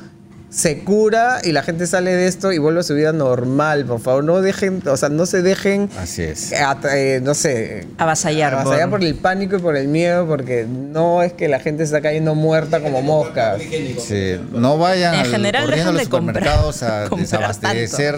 se 0.52 0.80
cura 0.80 1.38
y 1.42 1.52
la 1.52 1.62
gente 1.62 1.86
sale 1.86 2.10
de 2.14 2.26
esto 2.26 2.52
y 2.52 2.58
vuelve 2.58 2.80
a 2.80 2.82
su 2.82 2.94
vida 2.94 3.12
normal. 3.14 3.86
Por 3.86 4.00
favor, 4.00 4.22
no 4.22 4.42
dejen, 4.42 4.82
o 4.86 4.96
sea, 4.98 5.08
no 5.08 5.24
se 5.24 5.40
dejen, 5.40 5.88
Así 5.98 6.22
es. 6.22 6.52
at- 6.52 6.84
eh, 6.92 7.20
no 7.22 7.32
sé, 7.32 7.86
Avasallar, 7.96 8.52
avasallar 8.52 8.90
por- 8.90 9.00
por 9.00 9.06
el 9.08 9.14
pánico 9.14 9.56
y 9.56 9.60
por 9.60 9.76
el 9.78 9.88
miedo, 9.88 10.26
porque 10.26 10.66
no 10.68 11.22
es 11.22 11.32
que 11.32 11.48
la 11.48 11.58
gente 11.58 11.78
se 11.86 11.94
está 11.94 12.02
cayendo 12.02 12.34
muerta 12.34 12.80
como 12.82 13.00
moscas. 13.00 13.62
Sí, 14.06 14.38
no 14.52 14.76
vayan 14.76 15.14
En 15.14 15.20
al- 15.20 15.26
general, 15.30 15.64
corriendo 15.64 15.88
a 15.90 15.92
los 15.94 16.02
de 16.02 16.08
comprar- 16.10 16.34
supermercados 16.44 16.82
a 16.82 17.08
desabastecer 17.16 18.16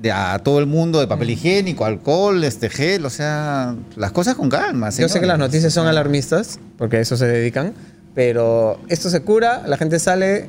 de 0.00 0.10
a 0.10 0.40
todo 0.40 0.58
el 0.58 0.66
mundo 0.66 0.98
de 0.98 1.06
papel 1.06 1.30
higiénico, 1.30 1.84
alcohol, 1.84 2.42
este 2.42 2.68
gel, 2.68 3.06
o 3.06 3.10
sea, 3.10 3.76
las 3.94 4.10
cosas 4.10 4.34
con 4.34 4.48
calma. 4.50 4.90
Yo 4.90 5.08
sé 5.08 5.20
que 5.20 5.26
las 5.26 5.38
noticias 5.38 5.72
son 5.72 5.86
alarmistas, 5.86 6.58
porque 6.76 6.96
a 6.96 7.00
eso 7.00 7.16
se 7.16 7.26
dedican, 7.28 7.74
pero 8.12 8.80
esto 8.88 9.08
se 9.10 9.20
cura, 9.22 9.62
la 9.68 9.76
gente 9.76 10.00
sale 10.00 10.48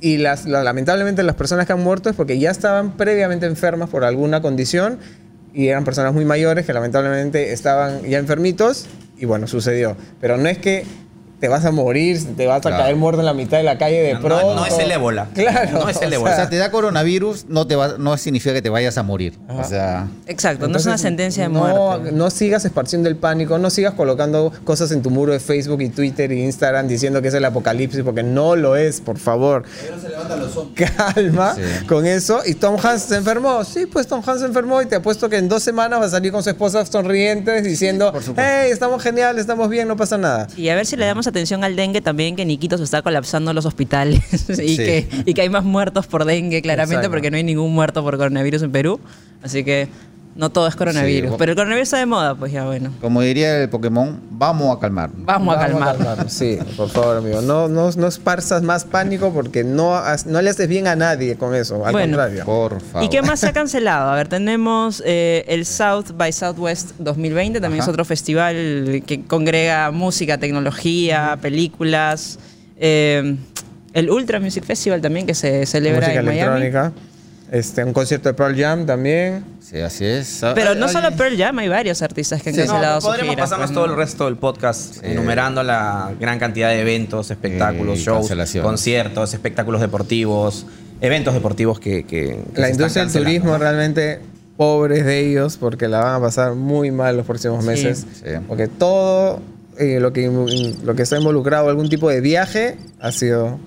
Y 0.00 0.18
las, 0.18 0.46
la- 0.46 0.62
lamentablemente 0.62 1.22
las 1.22 1.34
personas 1.34 1.66
que 1.66 1.72
han 1.72 1.80
muerto 1.82 2.08
es 2.10 2.16
porque 2.16 2.38
ya 2.38 2.50
estaban 2.50 2.96
previamente 2.96 3.46
enfermas 3.46 3.88
por 3.90 4.04
alguna 4.04 4.40
condición 4.40 4.98
y 5.52 5.68
eran 5.68 5.84
personas 5.84 6.12
muy 6.14 6.24
mayores 6.24 6.64
que 6.66 6.72
lamentablemente 6.72 7.52
estaban 7.52 8.02
ya 8.02 8.18
enfermitos 8.18 8.86
y 9.18 9.24
bueno, 9.24 9.46
sucedió. 9.48 9.96
Pero 10.20 10.36
no 10.36 10.48
es 10.48 10.58
que 10.58 10.84
te 11.40 11.48
vas 11.48 11.64
a 11.64 11.70
morir, 11.70 12.18
te 12.36 12.46
vas 12.46 12.58
a 12.58 12.60
Claro. 12.60 12.82
caer 12.84 12.96
muerto 12.96 13.20
en 13.20 13.26
la 13.26 13.34
mitad 13.34 13.58
de 13.58 13.62
la 13.64 13.78
calle 13.78 14.02
de 14.02 14.14
No, 14.14 14.20
pronto. 14.20 14.54
no 14.56 14.66
es 14.66 14.78
el 14.78 14.90
ébola. 14.90 15.28
Claro. 15.34 15.78
No 15.84 15.88
es 15.88 16.00
el 16.02 16.12
o 16.12 16.16
ébola. 16.16 16.30
O 16.32 16.34
sea, 16.34 16.44
sea, 16.44 16.50
te 16.50 16.56
da 16.56 16.70
coronavirus, 16.70 17.46
no, 17.48 17.66
te 17.66 17.76
va, 17.76 17.96
no 17.98 18.16
significa 18.16 18.52
que 18.54 18.62
te 18.62 18.70
vayas 18.70 18.98
a 18.98 19.02
morir. 19.02 19.34
Ajá. 19.48 19.60
O 19.60 19.64
sea, 19.64 20.08
Exacto, 20.26 20.66
no 20.68 20.76
es 20.78 20.86
una 20.86 20.98
sentencia 20.98 21.44
de 21.44 21.48
no, 21.54 21.60
muerte. 21.60 22.12
No 22.12 22.30
sigas 22.30 22.64
esparciendo 22.64 23.08
el 23.08 23.16
pánico, 23.16 23.56
no 23.58 23.70
sigas 23.70 23.94
colocando 23.94 24.52
cosas 24.64 24.90
en 24.92 25.02
tu 25.02 25.10
muro 25.10 25.32
de 25.32 25.40
Facebook 25.40 25.80
y 25.82 25.88
Twitter 25.90 26.30
y 26.32 26.42
Instagram 26.44 26.88
diciendo 26.88 27.22
que 27.22 27.28
es 27.28 27.34
el 27.34 27.44
apocalipsis, 27.44 28.02
porque 28.02 28.22
no 28.22 28.56
lo 28.56 28.76
es, 28.76 29.00
por 29.00 29.18
favor. 29.18 29.62
Calma 30.74 31.54
Sí. 31.54 31.86
con 31.86 32.06
eso. 32.06 32.40
¿Y 32.46 32.54
Tom 32.54 32.76
Hanks 32.82 33.02
se 33.02 33.16
enfermó? 33.16 33.64
Sí, 33.64 33.86
pues 33.86 34.06
Tom 34.06 34.22
Hanks 34.26 34.40
se 34.40 34.46
enfermó 34.46 34.82
y 34.82 34.86
te 34.86 34.96
apuesto 34.96 35.28
que 35.28 35.36
en 35.36 35.48
dos 35.48 35.62
semanas 35.62 36.00
va 36.00 36.06
a 36.06 36.08
salir 36.10 36.32
con 36.32 36.42
su 36.42 36.50
esposa 36.50 36.84
sonrientes 36.84 37.64
diciendo, 37.64 38.12
hey, 38.36 38.70
estamos 38.70 39.02
genial, 39.02 39.38
estamos 39.38 39.68
bien, 39.68 39.88
no 39.88 39.96
pasa 39.96 40.18
nada. 40.18 40.46
Y 40.56 40.68
a 40.68 40.74
ver 40.74 40.86
si 40.86 40.96
le 40.96 41.06
damos 41.06 41.26
atención 41.30 41.64
al 41.64 41.76
dengue 41.76 42.00
también, 42.00 42.36
que 42.36 42.44
Niquito 42.44 42.76
se 42.78 42.84
está 42.84 43.02
colapsando 43.02 43.52
los 43.52 43.66
hospitales 43.66 44.20
y, 44.50 44.54
Sí. 44.54 44.76
que, 44.76 45.08
y 45.26 45.34
que 45.34 45.42
hay 45.42 45.48
más 45.48 45.64
muertos 45.64 46.06
por 46.06 46.24
dengue, 46.24 46.62
claramente, 46.62 46.94
Exacto. 46.96 47.10
porque 47.10 47.30
no 47.30 47.36
hay 47.36 47.44
ningún 47.44 47.72
muerto 47.74 48.02
por 48.02 48.16
coronavirus 48.16 48.62
en 48.62 48.72
Perú. 48.72 49.00
Así 49.42 49.62
que 49.64 49.88
no 50.38 50.48
todo 50.50 50.66
es 50.68 50.74
coronavirus. 50.76 51.32
Sí. 51.32 51.36
Pero 51.38 51.52
el 51.52 51.56
coronavirus 51.56 51.88
está 51.88 51.98
de 51.98 52.06
moda, 52.06 52.34
pues 52.34 52.50
ya 52.52 52.64
bueno. 52.64 52.90
como 53.02 53.20
diría 53.20 53.60
el 53.60 53.68
Pokémon, 53.68 54.18
vamos 54.30 54.74
a 54.74 54.80
calmar. 54.80 55.10
Vamos, 55.14 55.54
a 55.54 55.60
calmar. 55.60 55.96
calmarnos, 55.98 56.32
Sí, 56.32 56.58
por 56.76 56.88
favor, 56.88 57.16
amigo. 57.18 57.42
No, 57.42 57.68
no, 57.68 57.90
no 57.90 58.06
esparzas 58.06 58.62
más 58.62 58.84
pánico 58.84 59.32
porque 59.34 59.64
no, 59.64 59.96
has- 59.96 60.24
no 60.26 60.40
le 60.40 60.48
haces 60.48 60.68
bien 60.68 60.86
a 60.86 60.96
nadie 60.96 61.36
con 61.36 61.54
eso. 61.54 61.84
Al 61.84 61.92
Bueno. 61.92 62.16
contrario. 62.16 62.44
Por 62.46 62.80
favor. 62.80 63.02
¿Y 63.04 63.08
qué 63.10 63.20
más 63.20 63.40
se 63.40 63.48
ha 63.48 63.52
cancelado? 63.52 64.10
A 64.10 64.14
ver, 64.14 64.28
tenemos 64.28 65.02
eh, 65.04 65.44
el 65.48 65.66
South 65.66 66.12
by 66.16 66.32
Southwest 66.32 66.92
2020, 66.98 67.60
también 67.60 67.82
Ajá. 67.82 67.90
es 67.90 67.92
otro 67.92 68.04
festival 68.04 69.02
que 69.06 69.24
congrega 69.26 69.90
música, 69.90 70.38
tecnología, 70.38 71.36
películas. 71.42 72.38
Eh, 72.78 73.36
el 73.92 74.10
Ultra 74.10 74.38
Music 74.38 74.64
Festival 74.64 75.00
también, 75.00 75.26
que 75.26 75.34
se 75.34 75.66
celebra 75.66 76.00
música 76.02 76.20
en 76.20 76.26
Miami. 76.26 76.60
electrónica. 76.60 76.92
Este, 77.50 77.82
un 77.82 77.92
concierto 77.94 78.28
de 78.28 78.34
Pearl 78.34 78.54
Jam 78.56 78.84
también. 78.84 79.42
Sí, 79.60 79.78
así 79.80 80.04
es. 80.04 80.40
Pero 80.54 80.74
no 80.74 80.88
solo 80.88 81.10
Pearl 81.12 81.36
Jam, 81.36 81.58
hay 81.58 81.68
varios 81.68 82.02
artistas 82.02 82.42
que 82.42 82.50
han 82.50 82.54
Sí, 82.54 82.60
cancelado 82.62 82.96
no, 82.96 83.00
sus 83.00 83.10
podremos 83.10 83.30
giras, 83.34 83.44
pasarnos 83.50 83.68
pues, 83.70 83.74
todo 83.74 83.86
¿no? 83.86 83.92
el 83.92 83.98
resto 83.98 84.24
del 84.26 84.36
podcast 84.36 84.94
Sí. 84.94 85.00
enumerando 85.04 85.62
la 85.62 86.12
gran 86.20 86.38
cantidad 86.38 86.68
de 86.68 86.80
eventos, 86.80 87.30
espectáculos, 87.30 87.98
Y 87.98 88.02
shows, 88.02 88.30
conciertos, 88.62 89.32
espectáculos 89.32 89.80
deportivos, 89.80 90.66
eventos 91.00 91.32
deportivos 91.34 91.80
que... 91.80 92.04
que- 92.04 92.38
que 92.54 92.60
La 92.60 92.66
se 92.66 92.72
industria 92.74 93.04
del 93.06 93.12
turismo 93.24 93.56
realmente 93.56 94.20
pobres 94.58 95.04
de 95.06 95.20
ellos 95.20 95.56
porque 95.56 95.88
la 95.88 96.00
van 96.00 96.14
a 96.16 96.20
pasar 96.20 96.54
muy 96.54 96.90
mal 96.90 97.16
los 97.16 97.24
próximos 97.26 97.64
Sí. 97.64 97.70
meses. 97.70 98.06
Sí. 98.12 98.30
Porque 98.46 98.68
todo 98.68 99.40
eh, 99.78 100.00
lo, 100.00 100.12
que, 100.12 100.28
lo 100.82 100.94
que 100.96 101.02
está 101.02 101.16
involucrado 101.16 101.68
algún 101.68 101.88
tipo 101.88 102.10
de 102.10 102.20
viaje 102.20 102.76
ha 103.00 103.12
sido... 103.12 103.58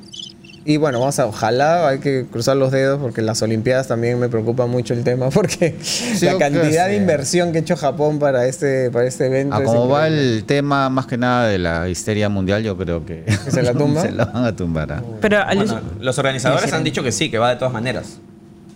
Y 0.64 0.78
bueno, 0.78 0.99
vamos 0.99 1.18
a, 1.18 1.26
ojalá, 1.26 1.88
hay 1.88 1.99
que 1.99 2.28
cruzar 2.32 2.55
los 2.55 2.72
dedos 2.72 2.99
porque 3.01 3.24
las 3.24 3.41
Olimpiadas 3.41 3.88
también 3.88 4.20
me 4.20 4.30
preocupa 4.30 4.68
mucho 4.68 4.93
el 4.93 5.03
tema 5.03 5.30
porque 5.34 5.76
la 6.22 6.38
cantidad 6.38 6.88
de 6.88 6.95
inversión 6.97 7.51
que 7.51 7.57
ha 7.59 7.62
hecho 7.62 7.76
Japón 7.76 8.20
para 8.20 8.45
este, 8.45 8.91
para 8.91 9.07
este 9.07 9.26
evento. 9.26 9.55
A 9.55 9.59
es 9.59 9.66
como 9.66 9.88
va 9.88 10.07
el 10.07 10.43
tema 10.45 10.89
más 10.89 11.07
que 11.07 11.18
nada 11.18 11.47
de 11.47 11.57
la 11.57 11.89
histeria 11.89 12.30
mundial, 12.30 12.62
yo 12.62 12.78
creo 12.78 13.05
que... 13.05 13.26
se 13.49 13.64
la 13.64 13.74
tumba? 13.74 14.01
se 14.03 14.12
la 14.12 14.26
van 14.26 14.45
a 14.45 14.55
tumbar. 14.55 14.91
¿ah? 14.91 15.03
Pero 15.20 15.39
Bueno, 15.55 15.80
los 15.99 16.18
organizadores 16.20 16.72
han 16.74 16.84
dicho 16.84 17.01
que 17.01 17.12
sí, 17.12 17.32
que 17.32 17.39
va 17.39 17.49
de 17.49 17.55
todas 17.55 17.74
maneras. 17.74 18.20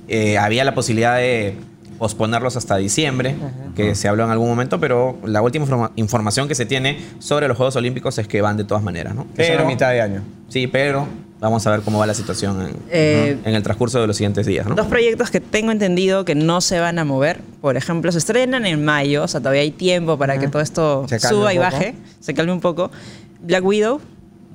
Eh, 0.07 0.37
había 0.39 0.63
la 0.63 0.73
posibilidad 0.73 1.17
de 1.17 1.55
posponerlos 1.99 2.57
hasta 2.57 2.77
diciembre, 2.77 3.35
que 3.75 3.95
se 3.95 4.07
habló 4.07 4.25
en 4.25 4.31
algún 4.31 4.49
momento, 4.49 4.79
pero 4.79 5.17
la 5.23 5.41
última 5.41 5.65
informa- 5.65 5.91
información 5.95 6.47
que 6.47 6.55
se 6.55 6.65
tiene 6.65 6.99
sobre 7.19 7.47
los 7.47 7.55
Juegos 7.57 7.75
Olímpicos 7.75 8.17
es 8.17 8.27
que 8.27 8.41
van 8.41 8.57
de 8.57 8.63
todas 8.65 8.83
maneras, 8.83 9.15
¿no? 9.15 9.27
Que 9.35 9.47
son 9.47 9.61
a 9.61 9.65
mitad 9.65 9.91
de 9.91 10.01
año. 10.01 10.21
Sí, 10.49 10.67
pero 10.67 11.07
vamos 11.45 11.65
a 11.67 11.71
ver 11.71 11.81
cómo 11.81 11.99
va 11.99 12.07
la 12.07 12.13
situación 12.13 12.61
en, 12.61 12.75
Eh, 12.89 13.37
en 13.43 13.55
el 13.55 13.61
transcurso 13.61 14.01
de 14.01 14.07
los 14.07 14.17
siguientes 14.17 14.45
días, 14.45 14.65
¿no? 14.65 14.75
Dos 14.75 14.87
proyectos 14.87 15.29
que 15.29 15.39
tengo 15.39 15.71
entendido 15.71 16.25
que 16.25 16.33
no 16.35 16.59
se 16.59 16.79
van 16.79 16.97
a 16.97 17.05
mover. 17.05 17.39
Por 17.61 17.77
ejemplo, 17.77 18.11
se 18.11 18.17
estrenan 18.17 18.65
en 18.65 18.83
mayo, 18.83 19.23
o 19.23 19.27
sea, 19.27 19.39
todavía 19.39 19.61
hay 19.61 19.71
tiempo 19.71 20.17
para 20.17 20.39
que 20.39 20.47
todo 20.47 20.61
esto 20.61 21.05
suba 21.19 21.53
y 21.53 21.57
baje, 21.57 21.95
se 22.19 22.33
calme 22.33 22.51
un 22.51 22.61
poco. 22.61 22.91
Black 23.41 23.63
Widow, 23.63 24.01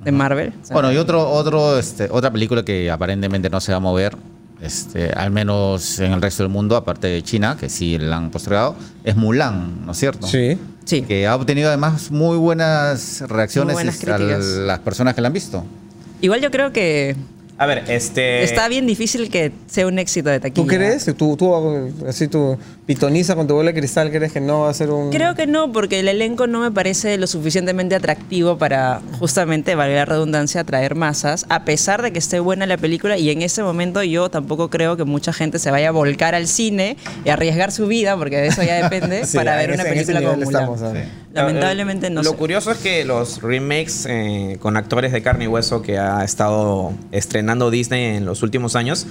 de 0.03 0.11
Marvel. 0.11 0.53
o 0.61 0.65
sea, 0.65 0.73
Bueno, 0.73 0.91
y 0.91 0.97
otro, 0.97 1.29
otro, 1.29 1.77
este, 1.79 2.07
otra 2.11 2.31
película 2.31 2.63
que 2.63 2.91
aparentemente 2.91 3.49
no 3.49 3.61
se 3.61 3.71
va 3.71 3.77
a 3.77 3.81
mover, 3.81 4.17
este, 4.61 5.11
al 5.11 5.31
menos 5.31 5.99
en 5.99 6.11
el 6.11 6.21
resto 6.21 6.43
del 6.43 6.51
mundo, 6.51 6.75
aparte 6.75 7.07
de 7.07 7.21
China, 7.23 7.57
que 7.59 7.69
sí 7.69 7.97
la 7.97 8.17
han 8.17 8.31
postergado, 8.31 8.75
es 9.03 9.15
Mulan, 9.15 9.85
¿no 9.85 9.93
es 9.93 9.97
cierto? 9.97 10.27
Sí. 10.27 10.57
sí. 10.85 11.03
Que 11.03 11.25
ha 11.25 11.35
obtenido 11.35 11.69
además 11.69 12.11
muy 12.11 12.37
buenas 12.37 13.21
reacciones 13.27 13.75
Muy 13.75 13.83
buenas 13.85 14.03
a 14.03 14.17
las 14.19 14.79
personas 14.79 15.15
que 15.15 15.21
la 15.21 15.27
han 15.27 15.33
visto. 15.33 15.63
Igual 16.21 16.41
yo 16.41 16.51
creo 16.51 16.71
que 16.71 17.15
A 17.57 17.65
ver, 17.65 17.83
este... 17.89 18.43
está 18.43 18.67
bien 18.67 18.87
difícil 18.87 19.29
que 19.29 19.51
sea 19.67 19.87
un 19.87 19.99
éxito 19.99 20.29
de 20.29 20.39
taquilla. 20.39 20.63
¿Tú 20.63 20.67
crees? 20.67 21.05
¿Tú, 21.17 21.35
tú 21.35 21.53
así 22.07 22.27
tú 22.27 22.57
pitoniza 22.93 23.35
con 23.35 23.47
tu 23.47 23.53
bola 23.53 23.71
de 23.71 23.79
cristal, 23.79 24.11
crees 24.11 24.33
que 24.33 24.41
no 24.41 24.61
va 24.63 24.69
a 24.69 24.73
ser 24.73 24.89
un... 24.89 25.11
Creo 25.11 25.33
que 25.33 25.47
no, 25.47 25.71
porque 25.71 26.01
el 26.01 26.09
elenco 26.09 26.45
no 26.45 26.59
me 26.59 26.71
parece 26.71 27.17
lo 27.17 27.25
suficientemente 27.25 27.95
atractivo 27.95 28.57
para 28.57 28.99
justamente, 29.17 29.75
valga 29.75 29.95
la 29.95 30.03
redundancia, 30.05 30.59
atraer 30.59 30.95
masas, 30.95 31.45
a 31.47 31.63
pesar 31.63 32.01
de 32.01 32.11
que 32.11 32.19
esté 32.19 32.41
buena 32.41 32.65
la 32.65 32.75
película 32.75 33.17
y 33.17 33.29
en 33.29 33.43
ese 33.43 33.63
momento 33.63 34.03
yo 34.03 34.27
tampoco 34.29 34.69
creo 34.69 34.97
que 34.97 35.05
mucha 35.05 35.31
gente 35.31 35.57
se 35.57 35.71
vaya 35.71 35.87
a 35.87 35.91
volcar 35.91 36.35
al 36.35 36.47
cine 36.47 36.97
y 37.23 37.29
arriesgar 37.29 37.71
su 37.71 37.87
vida, 37.87 38.17
porque 38.17 38.35
de 38.37 38.47
eso 38.47 38.61
ya 38.61 38.83
depende, 38.83 39.25
Sí, 39.25 39.37
para 39.37 39.55
ver 39.55 39.71
una 39.71 39.83
ese- 39.83 39.91
película 40.11 40.21
como 40.29 40.43
estamos. 40.43 40.81
Lamentablemente 41.33 42.09
no 42.09 42.23
Lo 42.23 42.31
sé. 42.31 42.35
curioso 42.35 42.71
es 42.71 42.79
que 42.79 43.05
los 43.05 43.41
remakes 43.41 44.05
eh, 44.09 44.57
con 44.59 44.75
actores 44.75 45.13
de 45.13 45.21
carne 45.21 45.45
y 45.45 45.47
hueso 45.47 45.81
que 45.81 45.97
ha 45.97 46.25
estado 46.25 46.91
estrenando 47.13 47.71
Disney 47.71 48.17
en 48.17 48.25
los 48.25 48.43
últimos 48.43 48.75
años, 48.75 49.07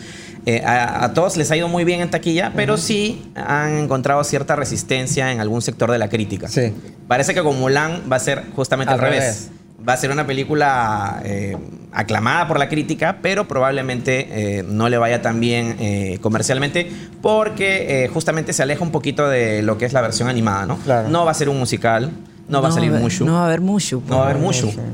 eh, 0.47 0.63
a, 0.65 1.05
a 1.05 1.15
todos 1.15 1.37
les 1.37 1.51
ha 1.51 1.57
ido 1.57 1.69
muy 1.69 1.85
bien 1.85 2.01
en 2.01 2.11
taquilla, 2.11 2.53
pero 2.57 2.77
sí 2.77 3.31
han 3.35 3.77
encontrado 3.79 4.23
cierta 4.25 4.57
resistencia 4.57 5.33
en 5.33 5.41
algún 5.41 5.63
sector 5.63 5.91
de 5.91 5.99
la 5.99 6.09
crítica. 6.09 6.49
Sí. 6.49 6.73
Parece 7.09 7.35
que 7.35 7.43
con 7.43 7.59
Mulan 7.59 8.03
va 8.11 8.17
a 8.17 8.21
ser 8.21 8.45
justamente 8.55 8.93
al, 8.93 9.01
Al 9.01 9.07
revés. 9.07 9.21
revés. 9.21 9.51
Va 9.89 9.95
a 9.95 9.97
ser 9.97 10.11
una 10.11 10.27
película 10.27 11.23
eh, 11.25 11.57
aclamada 11.93 12.47
por 12.47 12.59
la 12.59 12.69
crítica, 12.69 13.19
pero 13.23 13.49
probablemente 13.49 14.59
eh, 14.59 14.63
no 14.63 14.91
le 14.91 14.99
vaya 14.99 15.23
tan 15.23 15.41
bien 15.41 15.77
eh, 15.81 16.19
comercialmente 16.21 16.91
porque 17.23 18.05
eh, 18.05 18.09
justamente 18.09 18.53
se 18.53 18.63
aleja 18.63 18.85
un 18.85 18.91
poquito 18.91 19.27
de 19.29 19.63
lo 19.63 19.79
que 19.79 19.87
es 19.87 19.95
la 19.95 20.03
versión 20.03 20.29
animada, 20.29 20.67
¿no? 20.67 20.77
Claro. 20.79 21.09
No 21.09 21.25
va 21.25 21.31
a 21.31 21.35
ser 21.35 21.49
un 21.49 21.59
musical, 21.59 22.11
no, 22.47 22.61
va 22.61 22.69
a 22.69 22.73
salir 22.73 22.91
Mushu. 22.93 23.25
No 23.25 23.35
va 23.35 23.43
a 23.43 23.47
haber 23.47 23.63
Mushu. 23.63 24.03
No 24.07 24.19
va 24.19 24.27
a 24.27 24.31
haber 24.31 24.43
Mushu. 24.43 24.71
Por 24.71 24.85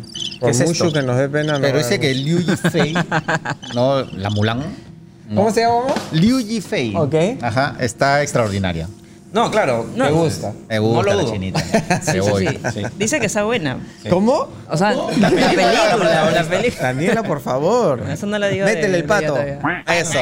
¿Qué 0.41 0.51
es 0.51 0.61
mucho 0.61 0.87
esto? 0.87 0.93
que 1.01 1.05
nos 1.05 1.17
dé 1.17 1.29
pena. 1.29 1.55
no 1.55 1.61
Pero 1.63 1.79
ese 1.81 1.99
que 1.99 2.15
Liu 2.15 2.39
Yifei, 2.39 2.95
no, 3.75 4.03
la 4.03 4.31
Mulan. 4.31 4.61
No. 5.29 5.37
¿Cómo 5.37 5.53
se 5.53 5.61
llama? 5.61 5.87
Liu 6.13 6.41
Yifei. 6.41 6.95
Ok. 6.97 7.15
Ajá, 7.43 7.77
está 7.81 8.23
extraordinaria. 8.23 8.89
No, 9.33 9.51
claro. 9.51 9.85
Me 9.95 10.11
gusta. 10.13 10.53
Me 10.69 10.79
gusta 10.79 10.97
No 10.97 11.03
lo 11.03 11.15
la 11.15 11.23
dudo. 11.23 11.33
chinita. 11.33 11.61
Sí, 12.03 12.13
Me 12.19 12.23
sí, 12.23 12.31
voy. 12.31 12.61
sí. 12.73 12.83
Dice 12.97 13.21
que 13.21 13.27
está 13.27 13.45
buena. 13.45 13.79
¿Cómo? 14.09 14.49
O 14.71 14.77
sea, 14.79 14.93
la 14.95 15.29
película, 15.29 16.31
la 16.33 16.45
película. 16.49 16.83
Daniela, 16.89 17.23
por 17.23 17.41
favor. 17.43 18.03
Eso 18.11 18.25
no 18.27 18.39
lo 18.39 18.49
digo 18.49 18.65
de- 18.65 18.75
Métele 18.75 18.97
el 18.97 19.03
de 19.03 19.09
pato. 19.09 19.37
Eso. 19.93 20.21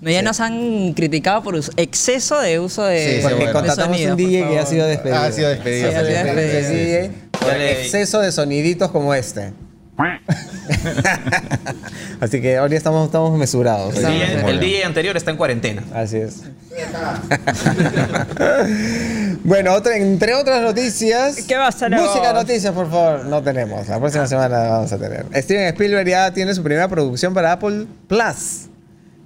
No, 0.00 0.10
ya 0.10 0.20
nos 0.22 0.40
han 0.40 0.92
criticado 0.92 1.42
por 1.42 1.54
us- 1.54 1.70
exceso 1.76 2.38
de 2.40 2.60
uso 2.60 2.84
de, 2.84 2.98
Sí, 2.98 3.16
sí, 3.16 3.22
Porque 3.22 3.34
bueno. 3.36 3.46
de 3.46 3.52
contratamos 3.52 3.96
sonido, 3.96 4.10
un 4.14 4.16
por 4.22 4.26
DJ 4.30 4.40
que 4.40 4.44
ha 4.44 4.48
favor. 4.56 4.66
sido 4.68 4.86
despedido. 4.86 5.16
Ah, 5.18 5.24
ha 5.24 5.32
sido 5.32 5.48
despedido. 5.48 5.88
Sí, 5.90 5.94
ha 5.96 6.00
sido 6.04 6.34
despedido. 6.34 6.70
DJ 6.70 7.10
por 7.30 7.48
Ya 7.48 7.56
le- 7.56 7.82
exceso 7.82 8.20
de 8.20 8.32
soniditos 8.32 8.90
como 8.90 9.14
este. 9.14 9.52
Así 12.20 12.40
que 12.40 12.56
ahora 12.56 12.74
estamos, 12.76 13.06
estamos 13.06 13.38
mesurados. 13.38 13.94
El, 13.96 14.04
Estamos- 14.04 14.20
DJ, 14.20 14.50
el. 14.50 14.60
DJ 14.60 14.84
anterior 14.84 15.16
está 15.16 15.30
en 15.30 15.36
cuarentena. 15.36 15.82
Así 15.94 16.18
es. 16.18 16.42
bueno, 19.44 19.72
otra, 19.74 19.96
entre 19.96 20.34
otras 20.34 20.62
noticias. 20.62 21.36
¿Qué 21.46 21.56
va 21.56 21.68
a 21.68 21.72
ser 21.72 21.90
Música 21.90 22.32
noticias, 22.32 22.72
por 22.72 22.90
favor. 22.90 23.24
No 23.26 23.42
tenemos. 23.42 23.88
La 23.88 23.98
próxima 23.98 24.26
semana 24.26 24.58
vamos 24.68 24.92
a 24.92 24.98
tener. 24.98 25.26
Steven 25.34 25.66
Spielberg 25.68 26.08
ya 26.08 26.32
tiene 26.32 26.54
su 26.54 26.62
primera 26.62 26.88
producción 26.88 27.34
para 27.34 27.52
Apple 27.52 27.86
Plus. 28.08 28.66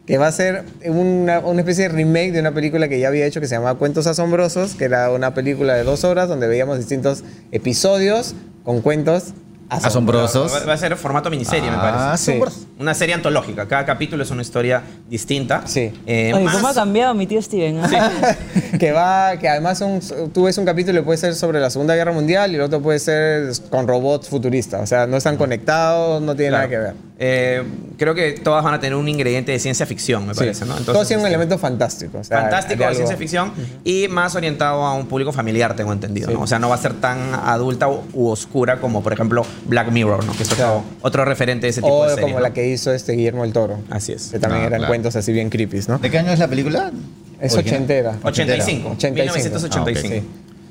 Que 0.07 0.19
va 0.19 0.27
a 0.27 0.33
ser 0.33 0.65
una, 0.87 1.39
una 1.41 1.61
especie 1.61 1.85
de 1.85 1.91
remake 1.95 2.33
de 2.33 2.41
una 2.41 2.53
película 2.53 2.89
que 2.89 2.99
ya 2.99 3.09
había 3.09 3.27
hecho 3.27 3.41
que 3.41 3.47
se 3.47 3.55
llamaba 3.55 3.79
Cuentos 3.79 4.07
Asombrosos, 4.09 4.75
que 4.75 4.85
era 4.87 5.11
una 5.11 5.35
película 5.35 5.75
de 5.75 5.85
dos 5.85 6.03
horas 6.05 6.29
donde 6.29 6.49
veíamos 6.49 6.79
distintos 6.79 7.23
episodios 7.53 8.35
con 8.65 8.81
cuentos 8.81 9.35
asombrosos. 9.71 9.87
Asombrosos. 9.87 10.63
Va 10.63 10.67
va 10.67 10.73
a 10.75 10.77
ser 10.77 10.97
formato 10.97 11.31
miniserie, 11.31 11.71
me 11.71 11.77
Ah, 11.77 11.81
parece. 11.81 12.25
Sí. 12.25 12.31
asombroso. 12.33 12.67
una 12.79 12.95
serie 12.95 13.15
antológica. 13.15 13.67
Cada 13.69 13.85
capítulo 13.85 14.23
es 14.23 14.31
una 14.31 14.43
historia 14.43 14.83
distinta. 15.09 15.63
Sí. 15.67 15.93
Eh, 16.07 16.33
Oye, 16.35 16.45
más- 16.45 16.55
¿cómo 16.57 16.69
ha 16.69 16.75
cambiado 16.75 17.15
mi 17.15 17.27
tío 17.27 17.41
Steven? 17.43 17.81
que 18.79 18.93
va, 18.93 19.37
que 19.39 19.49
además 19.49 19.79
son, 19.79 20.01
tú 20.33 20.45
ves 20.45 20.57
un 20.59 20.65
capítulo 20.65 21.01
y 21.01 21.03
puede 21.03 21.19
ser 21.19 21.35
sobre 21.35 21.61
la 21.61 21.71
Segunda 21.71 21.95
Guerra 21.95 22.13
Mundial 22.13 22.53
y 22.53 22.55
el 22.57 22.61
otro 22.63 22.81
puede 22.81 22.99
ser 22.99 23.51
con 23.71 23.87
robots 23.87 24.29
futuristas. 24.29 24.81
O 24.83 24.87
sea, 24.87 25.07
no 25.07 25.17
están 25.17 25.37
conectados, 25.37 26.21
no 26.23 26.35
tiene 26.35 26.51
Claro. 26.51 26.69
nada 26.69 26.71
que 26.71 26.79
ver. 26.79 27.10
Eh, 27.23 27.63
creo 27.99 28.15
que 28.15 28.33
todas 28.33 28.65
van 28.65 28.73
a 28.73 28.81
tener 28.81 28.97
un 28.97 29.07
ingrediente 29.07 29.53
de 29.53 29.59
ciencia 29.59 29.85
ficción, 29.85 30.27
me 30.27 30.33
Sí. 30.33 30.39
parece, 30.41 30.65
¿no? 30.65 30.75
Todo 30.77 31.05
tiene 31.05 31.21
un 31.23 31.27
este, 31.27 31.29
elemento 31.29 31.59
fantástico. 31.59 32.17
o 32.19 32.25
sea, 32.25 32.41
fantástico 32.41 32.83
de 32.87 32.95
ciencia 32.95 33.17
ficción 33.19 33.53
y 33.85 34.09
más 34.09 34.35
orientado 34.37 34.87
a 34.87 34.95
un 34.95 35.07
público 35.07 35.31
familiar, 35.31 35.77
tengo 35.77 35.93
entendido. 35.93 36.29
Sí. 36.29 36.33
¿no? 36.35 36.41
O 36.41 36.47
sea, 36.47 36.59
no 36.59 36.71
va 36.71 36.77
a 36.77 36.79
ser 36.79 36.95
tan 36.95 37.35
adulta 37.35 37.89
u, 37.89 38.03
u 38.15 38.29
oscura 38.29 38.81
como, 38.81 39.03
por 39.03 39.13
ejemplo, 39.13 39.45
Black 39.67 39.91
Mirror, 39.93 40.25
¿no? 40.25 40.33
que 40.33 40.45
es 40.45 40.49
otro, 40.53 40.65
Claro. 40.65 40.85
otro 41.03 41.25
referente 41.27 41.67
de 41.67 41.71
ese 41.73 41.83
tipo 41.83 41.93
O 41.93 42.05
de 42.05 42.09
series. 42.11 42.23
como 42.25 42.37
¿no? 42.37 42.41
la 42.41 42.55
que 42.55 42.67
hizo 42.67 42.91
este 42.95 43.13
Guillermo 43.13 43.45
el 43.45 43.53
Toro. 43.53 43.81
Así 43.91 44.13
es. 44.13 44.29
Que 44.31 44.39
también 44.39 44.63
Ah, 44.65 44.67
eran 44.69 44.79
claro. 44.79 44.91
cuentos 44.91 45.15
así 45.15 45.31
bien 45.33 45.51
creepy, 45.51 45.81
¿no? 45.89 45.99
¿De 45.99 46.11
qué 46.11 46.19
año 46.21 46.33
es 46.33 46.39
la 46.39 46.49
película? 46.49 46.91
Es 47.39 47.55
ochentera. 47.55 48.17
85, 48.23 48.93
85. 48.97 49.35
1985. 49.35 50.15
Sí. 50.15 50.23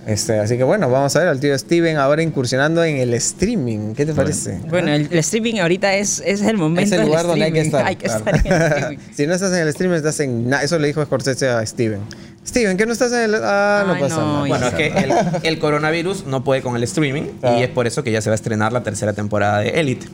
Este, 0.10 0.40
así 0.40 0.58
que 0.58 0.64
bueno, 0.64 0.90
vamos 0.90 1.16
a 1.16 1.20
ver 1.20 1.28
al 1.28 1.40
tío 1.40 1.56
Steven 1.56 1.98
ahora 1.98 2.24
incursionando 2.24 2.84
en 2.84 2.98
el 2.98 3.14
streaming. 3.14 3.94
¿Qué 3.94 4.08
te 4.08 4.16
parece? 4.16 4.60
Bueno, 4.68 4.92
el, 4.92 5.08
el 5.12 5.20
streaming 5.20 5.60
ahorita 5.60 5.94
es, 5.98 6.24
es 6.26 6.42
el 6.42 6.58
momento 6.58 6.96
es 6.96 7.00
el 7.00 7.06
lugar 7.06 7.28
donde 7.28 7.46
hay 7.46 7.52
que 7.52 7.60
estar. 7.60 7.86
Hay 7.90 7.96
que 7.96 8.06
claro. 8.06 8.26
estar 8.26 8.36
en 8.44 8.52
el 8.52 8.62
streaming. 8.64 8.98
si 9.14 9.28
no 9.28 9.36
estás 9.36 9.54
en 9.54 9.60
el 9.60 9.68
streaming, 9.68 9.98
estás 9.98 10.20
en 10.20 10.50
nada. 10.50 10.64
Eso 10.64 10.80
le 10.80 10.88
dijo 10.88 11.06
Scorsese 11.06 11.50
a 11.50 11.64
Steven. 11.64 12.00
Steven, 12.44 12.76
¿qué 12.76 12.88
no 12.88 12.94
estás 12.94 13.12
en 13.12 13.20
el.? 13.20 13.36
Ah, 13.36 13.84
no 13.86 14.00
pasa 14.00 14.16
no, 14.16 14.26
nada. 14.26 14.48
Bueno, 14.48 14.68
es 14.68 14.74
que 14.74 14.88
el, 14.88 15.14
el 15.44 15.60
coronavirus 15.60 16.26
no 16.26 16.44
puede 16.44 16.64
con 16.64 16.76
el 16.76 16.82
streaming 16.84 17.24
y 17.44 17.62
es 17.62 17.70
por 17.70 17.86
eso 17.86 18.04
que 18.04 18.12
ya 18.12 18.22
se 18.22 18.32
va 18.32 18.34
a 18.34 18.36
estrenar 18.36 18.74
la 18.74 18.82
tercera 18.82 19.14
temporada 19.14 19.60
de 19.60 19.70
Elite. 19.80 20.08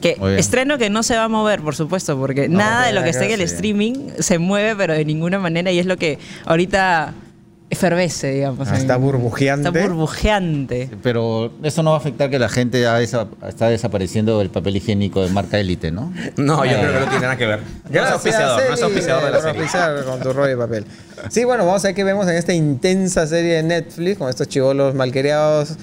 Que 0.00 0.16
estreno 0.38 0.78
que 0.78 0.88
no 0.88 1.02
se 1.02 1.14
va 1.14 1.24
a 1.24 1.28
mover, 1.28 1.60
por 1.60 1.74
supuesto, 1.74 2.18
porque 2.18 2.48
nada 2.48 2.86
de 2.86 2.94
lo 2.94 3.02
que 3.02 3.10
esté 3.10 3.26
en 3.26 3.32
el 3.32 3.42
streaming 3.42 4.08
se 4.18 4.38
mueve, 4.38 4.74
pero 4.76 4.94
de 4.94 5.04
ninguna 5.04 5.38
manera, 5.38 5.70
y 5.72 5.78
es 5.78 5.84
lo 5.84 5.98
que 5.98 6.18
ahorita 6.46 7.12
efervesce, 7.70 8.32
digamos. 8.32 8.68
Ah, 8.68 8.76
está 8.76 8.96
burbujeante. 8.96 9.68
Está 9.68 9.80
burbujeante. 9.86 10.90
Pero 11.02 11.52
eso 11.62 11.82
no 11.82 11.90
va 11.90 11.96
a 11.96 12.00
afectar 12.00 12.28
que 12.28 12.38
la 12.38 12.48
gente 12.48 12.84
desa- 12.84 13.28
está 13.48 13.68
desapareciendo 13.68 14.40
el 14.40 14.50
papel 14.50 14.76
higiénico 14.76 15.22
de 15.22 15.30
marca 15.30 15.58
Elite, 15.58 15.90
¿no? 15.92 16.12
No, 16.36 16.64
yo 16.64 16.72
creo 16.78 16.92
que 16.92 16.98
no 17.00 17.04
tiene 17.06 17.20
nada 17.20 17.36
que 17.36 17.46
ver. 17.46 17.60
Ya 17.90 18.00
no 18.02 18.06
es 18.08 18.12
auspiciador, 18.14 18.62
no 18.68 18.74
es 18.74 18.82
auspiciador 18.82 19.24
de 19.24 19.30
la 19.30 19.40
serie. 19.40 20.04
con 20.04 20.20
tu 20.20 20.32
rollo 20.32 20.48
de 20.50 20.56
papel. 20.56 20.84
Sí, 21.30 21.44
bueno, 21.44 21.64
vamos 21.64 21.84
a 21.84 21.88
ver 21.88 21.94
qué 21.94 22.04
vemos 22.04 22.26
en 22.28 22.34
esta 22.34 22.52
intensa 22.52 23.26
serie 23.26 23.54
de 23.56 23.62
Netflix 23.62 24.18
con 24.18 24.28
estos 24.28 24.48
chivolos 24.48 24.94
malqueriados, 24.94 25.76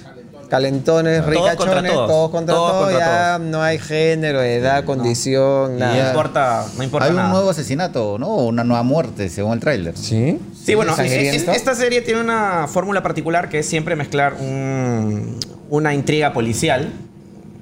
calentones, 0.50 1.20
Todos 1.22 1.30
ricachones, 1.30 1.58
contra 1.74 1.94
todos. 1.94 2.08
todos 2.10 2.32
contra 2.32 2.56
Todos 2.56 2.72
todos. 2.72 2.84
contra 2.92 3.00
ya 3.00 3.38
todos. 3.38 3.50
no 3.52 3.62
hay 3.62 3.78
género, 3.80 4.42
edad, 4.42 4.84
condición, 4.86 5.78
nada. 5.78 5.92
No 5.94 5.98
ya- 5.98 6.08
importa, 6.10 6.66
no 6.78 6.84
importa 6.84 7.08
Hay 7.08 7.14
nada. 7.14 7.26
un 7.28 7.32
nuevo 7.34 7.50
asesinato, 7.50 8.18
¿no? 8.18 8.28
O 8.30 8.46
una 8.48 8.64
nueva 8.64 8.84
muerte, 8.84 9.30
según 9.30 9.54
el 9.54 9.60
tráiler. 9.60 9.98
¿Sí? 9.98 10.40
Sí, 10.68 10.76
bueno, 10.76 10.92
es- 10.92 10.98
¿Sangriento? 10.98 11.52
es- 11.52 11.58
esta 11.58 11.74
serie 11.76 12.02
tiene 12.02 12.22
una 12.22 12.68
fórmula 12.68 13.02
particular 13.02 13.50
que 13.50 13.60
es 13.60 13.66
siempre 13.66 13.96
mezclar 13.96 14.36
un- 14.40 15.38
una 15.70 15.94
intriga 15.94 16.34
policial, 16.34 16.92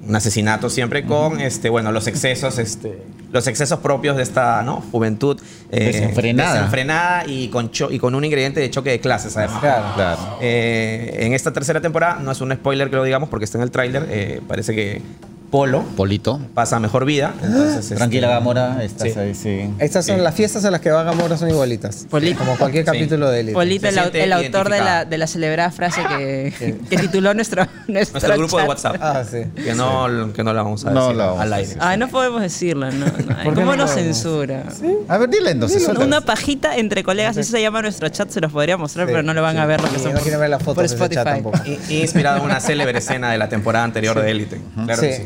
un 0.06 0.14
asesinato 0.14 0.68
siempre 0.70 1.04
con 1.04 1.40
este, 1.40 1.68
bueno, 1.70 1.90
los 1.92 2.06
excesos, 2.06 2.58
este, 2.58 2.98
los 3.32 3.46
excesos 3.48 3.80
propios 3.80 4.16
de 4.16 4.22
esta 4.22 4.62
¿no? 4.62 4.80
juventud 4.92 5.40
eh, 5.72 5.86
Desenfrenada. 5.86 6.54
desenfrenada 6.54 7.24
y 7.26 7.48
con 7.48 7.70
cho- 7.72 7.90
y 7.90 7.98
con 7.98 8.14
un 8.14 8.24
ingrediente 8.24 8.60
de 8.60 8.70
choque 8.70 8.90
de 8.90 9.00
clases, 9.00 9.36
además. 9.36 9.60
Claro. 9.60 9.84
Claro. 9.94 10.38
Eh, 10.40 11.16
en 11.20 11.32
esta 11.32 11.52
tercera 11.52 11.80
temporada, 11.80 12.20
no 12.22 12.30
es 12.30 12.40
un 12.40 12.52
spoiler 12.52 12.88
que 12.90 12.96
lo 12.96 13.02
digamos 13.04 13.28
porque 13.28 13.44
está 13.44 13.58
en 13.58 13.62
el 13.62 13.70
tráiler, 13.72 14.06
eh, 14.10 14.40
parece 14.46 14.74
que 14.74 15.02
Polo 15.50 15.82
Polito. 15.96 16.40
pasa 16.54 16.78
mejor 16.80 17.04
vida. 17.04 17.32
Entonces, 17.42 17.76
este, 17.76 17.94
Tranquila, 17.94 18.28
Gamora, 18.28 18.82
estás 18.82 19.12
sí. 19.12 19.18
ahí, 19.18 19.34
sí. 19.34 19.70
Estas 19.78 20.04
son 20.06 20.16
Sí. 20.16 20.22
las 20.22 20.34
fiestas 20.34 20.64
a 20.64 20.70
las 20.70 20.80
que 20.80 20.90
va 20.90 21.02
Gamora 21.04 21.36
son 21.38 21.48
igualitas. 21.48 22.06
Polito. 22.10 22.38
Como 22.40 22.56
cualquier 22.56 22.84
Sí. 22.84 22.90
capítulo 22.92 23.30
de 23.30 23.40
Elite. 23.40 23.54
Polito, 23.54 23.82
Se 23.82 23.88
el, 23.90 23.96
au- 23.98 24.02
siente 24.02 24.24
el 24.24 24.32
autor 24.32 24.64
de 24.64 24.70
la, 24.70 24.76
identificado. 24.76 25.10
de 25.10 25.18
la 25.18 25.26
celebrada 25.26 25.70
frase 25.70 26.00
que, 26.08 26.74
que 26.90 26.96
tituló 26.98 27.32
nuestro, 27.34 27.64
nuestro, 27.86 28.20
Nuestro 28.20 28.36
grupo 28.36 28.56
de 28.58 28.62
chat. 28.64 28.68
WhatsApp. 28.68 28.96
Ah, 29.00 29.22
sí. 29.30 29.38
Que 29.62 29.74
no, 29.74 30.32
que 30.32 30.42
no 30.44 30.52
la 30.52 30.62
vamos 30.62 30.84
a 30.84 30.90
No 30.90 31.02
decir 31.04 31.16
la 31.16 31.26
vamos 31.26 31.40
al 31.42 31.52
a 31.52 31.56
aire. 31.56 31.68
decir. 31.68 31.82
Ay, 31.82 31.98
no 31.98 32.08
podemos 32.08 32.42
decirlo, 32.42 32.90
no. 32.90 33.06
no. 33.06 33.12
qué 33.16 33.44
¿Cómo 33.44 33.54
no 33.54 33.76
nos 33.76 33.90
podemos? 33.92 34.16
censura? 34.16 34.64
A 35.08 35.18
ver, 35.18 35.30
dile 35.30 35.50
entonces. 35.52 35.76
Una- 35.78 35.86
suéltala. 35.86 36.06
Una 36.06 36.20
pajita 36.22 36.76
entre 36.76 37.04
colegas, 37.04 37.36
eso 37.36 37.50
se 37.52 37.62
llama 37.62 37.82
nuestro 37.82 38.08
chat, 38.08 38.28
se 38.30 38.40
los 38.40 38.50
podría 38.52 38.76
mostrar, 38.76 39.06
Sí, 39.06 39.12
pero 39.12 39.22
no 39.22 39.32
lo 39.32 39.42
van 39.42 39.54
sí. 39.56 39.60
a 39.62 39.66
ver 39.66 39.80
lo 39.80 39.88
que 39.90 39.96
Y 40.00 40.12
no 40.12 40.20
quieren 40.20 40.40
ver 40.40 40.50
las 40.50 40.62
por 40.62 40.74
fotos 40.74 40.90
de 40.90 40.96
ese 40.96 41.08
chat 41.14 41.26
Spotify. 41.26 41.42
tampoco. 41.42 41.58
I- 41.90 42.00
Inspirado 42.00 42.38
en 42.38 42.44
una 42.44 42.60
célebre 42.60 42.98
escena 42.98 43.30
de 43.30 43.38
la 43.38 43.48
temporada 43.48 43.84
anterior 43.84 44.20
de 44.20 44.30
Élite. 44.30 44.60
Claro 44.84 45.00
que 45.02 45.12
Sí. 45.16 45.22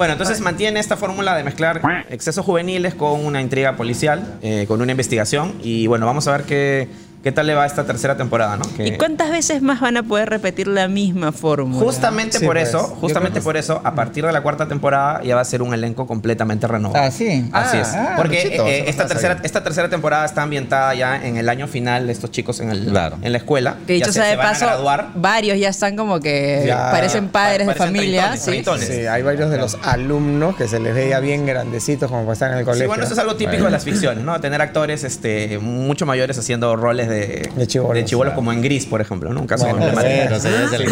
Bueno, 0.00 0.14
entonces 0.14 0.40
mantiene 0.40 0.80
esta 0.80 0.96
fórmula 0.96 1.36
de 1.36 1.44
mezclar 1.44 1.82
excesos 2.08 2.42
juveniles 2.42 2.94
con 2.94 3.22
una 3.22 3.42
intriga 3.42 3.76
policial, 3.76 4.38
eh, 4.40 4.64
con 4.66 4.80
una 4.80 4.92
investigación. 4.92 5.56
Y 5.62 5.88
bueno, 5.88 6.06
vamos 6.06 6.26
a 6.26 6.32
ver 6.32 6.44
qué, 6.44 6.88
qué 7.22 7.32
tal 7.32 7.46
le 7.46 7.54
va 7.54 7.66
esta 7.66 7.84
tercera 7.84 8.16
temporada, 8.16 8.56
¿no? 8.56 8.64
Que- 8.76 8.86
¿Y 8.88 8.96
cuántas 8.98 9.30
veces 9.30 9.60
más 9.62 9.80
van 9.80 9.96
a 9.96 10.02
poder 10.02 10.30
repetir 10.30 10.66
la 10.68 10.88
misma 10.88 11.32
fórmula? 11.32 11.84
Justamente 11.84 12.38
Sí, 12.38 12.46
por 12.46 12.56
pues. 12.56 12.68
eso, 12.68 12.80
justamente 13.00 13.40
por 13.40 13.56
eso, 13.56 13.80
a 13.84 13.94
partir 13.94 14.24
de 14.24 14.32
la 14.32 14.42
cuarta 14.42 14.66
temporada 14.68 15.22
ya 15.22 15.34
va 15.34 15.40
a 15.42 15.44
ser 15.44 15.62
un 15.62 15.74
elenco 15.74 16.06
completamente 16.06 16.66
renovado. 16.66 17.04
Ah, 17.04 17.10
sí. 17.10 17.48
Así 17.52 17.76
Ah, 17.76 17.80
es. 17.80 17.88
ah, 17.94 18.14
Porque 18.16 18.44
Luchito, 18.44 18.66
eh, 18.66 18.84
esta, 18.88 19.06
tercera, 19.06 19.38
esta 19.42 19.62
tercera 19.62 19.88
temporada 19.90 20.24
está 20.24 20.42
ambientada 20.42 20.94
ya 20.94 21.16
en 21.24 21.36
el 21.36 21.48
año 21.48 21.66
final 21.66 22.06
de 22.06 22.12
estos 22.12 22.30
chicos 22.30 22.60
en, 22.60 22.70
el, 22.70 22.86
Claro. 22.86 23.18
en 23.22 23.32
la 23.32 23.38
escuela. 23.38 23.76
Que 23.86 23.94
dicho 23.94 24.12
sea 24.12 24.24
se 24.24 24.30
de 24.30 24.36
van 24.36 24.46
a 24.46 24.50
paso, 24.52 24.66
graduar. 24.66 25.08
varios 25.14 25.58
ya 25.58 25.68
están 25.68 25.96
como 25.96 26.20
que 26.20 26.64
Ya. 26.66 26.90
parecen 26.90 27.28
padres 27.28 27.66
de 27.66 27.74
familia. 27.74 28.36
¿sí? 28.36 28.62
Sí, 28.78 29.06
hay 29.06 29.22
varios 29.22 29.50
de 29.50 29.58
los 29.58 29.76
alumnos 29.82 30.56
que 30.56 30.68
se 30.68 30.80
les 30.80 30.94
veía 30.94 31.20
bien 31.20 31.44
grandecitos 31.46 32.10
como 32.10 32.32
están 32.32 32.52
en 32.52 32.58
el 32.58 32.64
colegio. 32.64 32.84
Sí, 32.84 32.88
bueno, 32.88 33.04
eso 33.04 33.12
es 33.12 33.18
algo 33.18 33.36
típico 33.36 33.64
de 33.64 33.70
las 33.70 33.84
ficciones, 33.84 34.24
¿no? 34.24 34.40
Tener 34.40 34.62
actores 34.62 35.04
este, 35.04 35.58
mucho 35.58 36.06
mayores 36.06 36.38
haciendo 36.38 36.76
roles 36.76 37.08
de, 37.10 37.50
De 37.56 37.66
chibolos, 37.66 38.04
chibolos, 38.04 38.30
claro. 38.32 38.36
como 38.36 38.52
en 38.52 38.62
Gris, 38.62 38.86
por 38.86 39.00
ejemplo, 39.00 39.32
¿no? 39.32 39.40
Un 39.40 39.46
caso 39.46 39.64
Bueno, 39.68 39.78
bueno, 39.92 40.00
sí, 40.40 40.48
ya 40.48 40.68
se 40.68 40.78
le- 40.78 40.86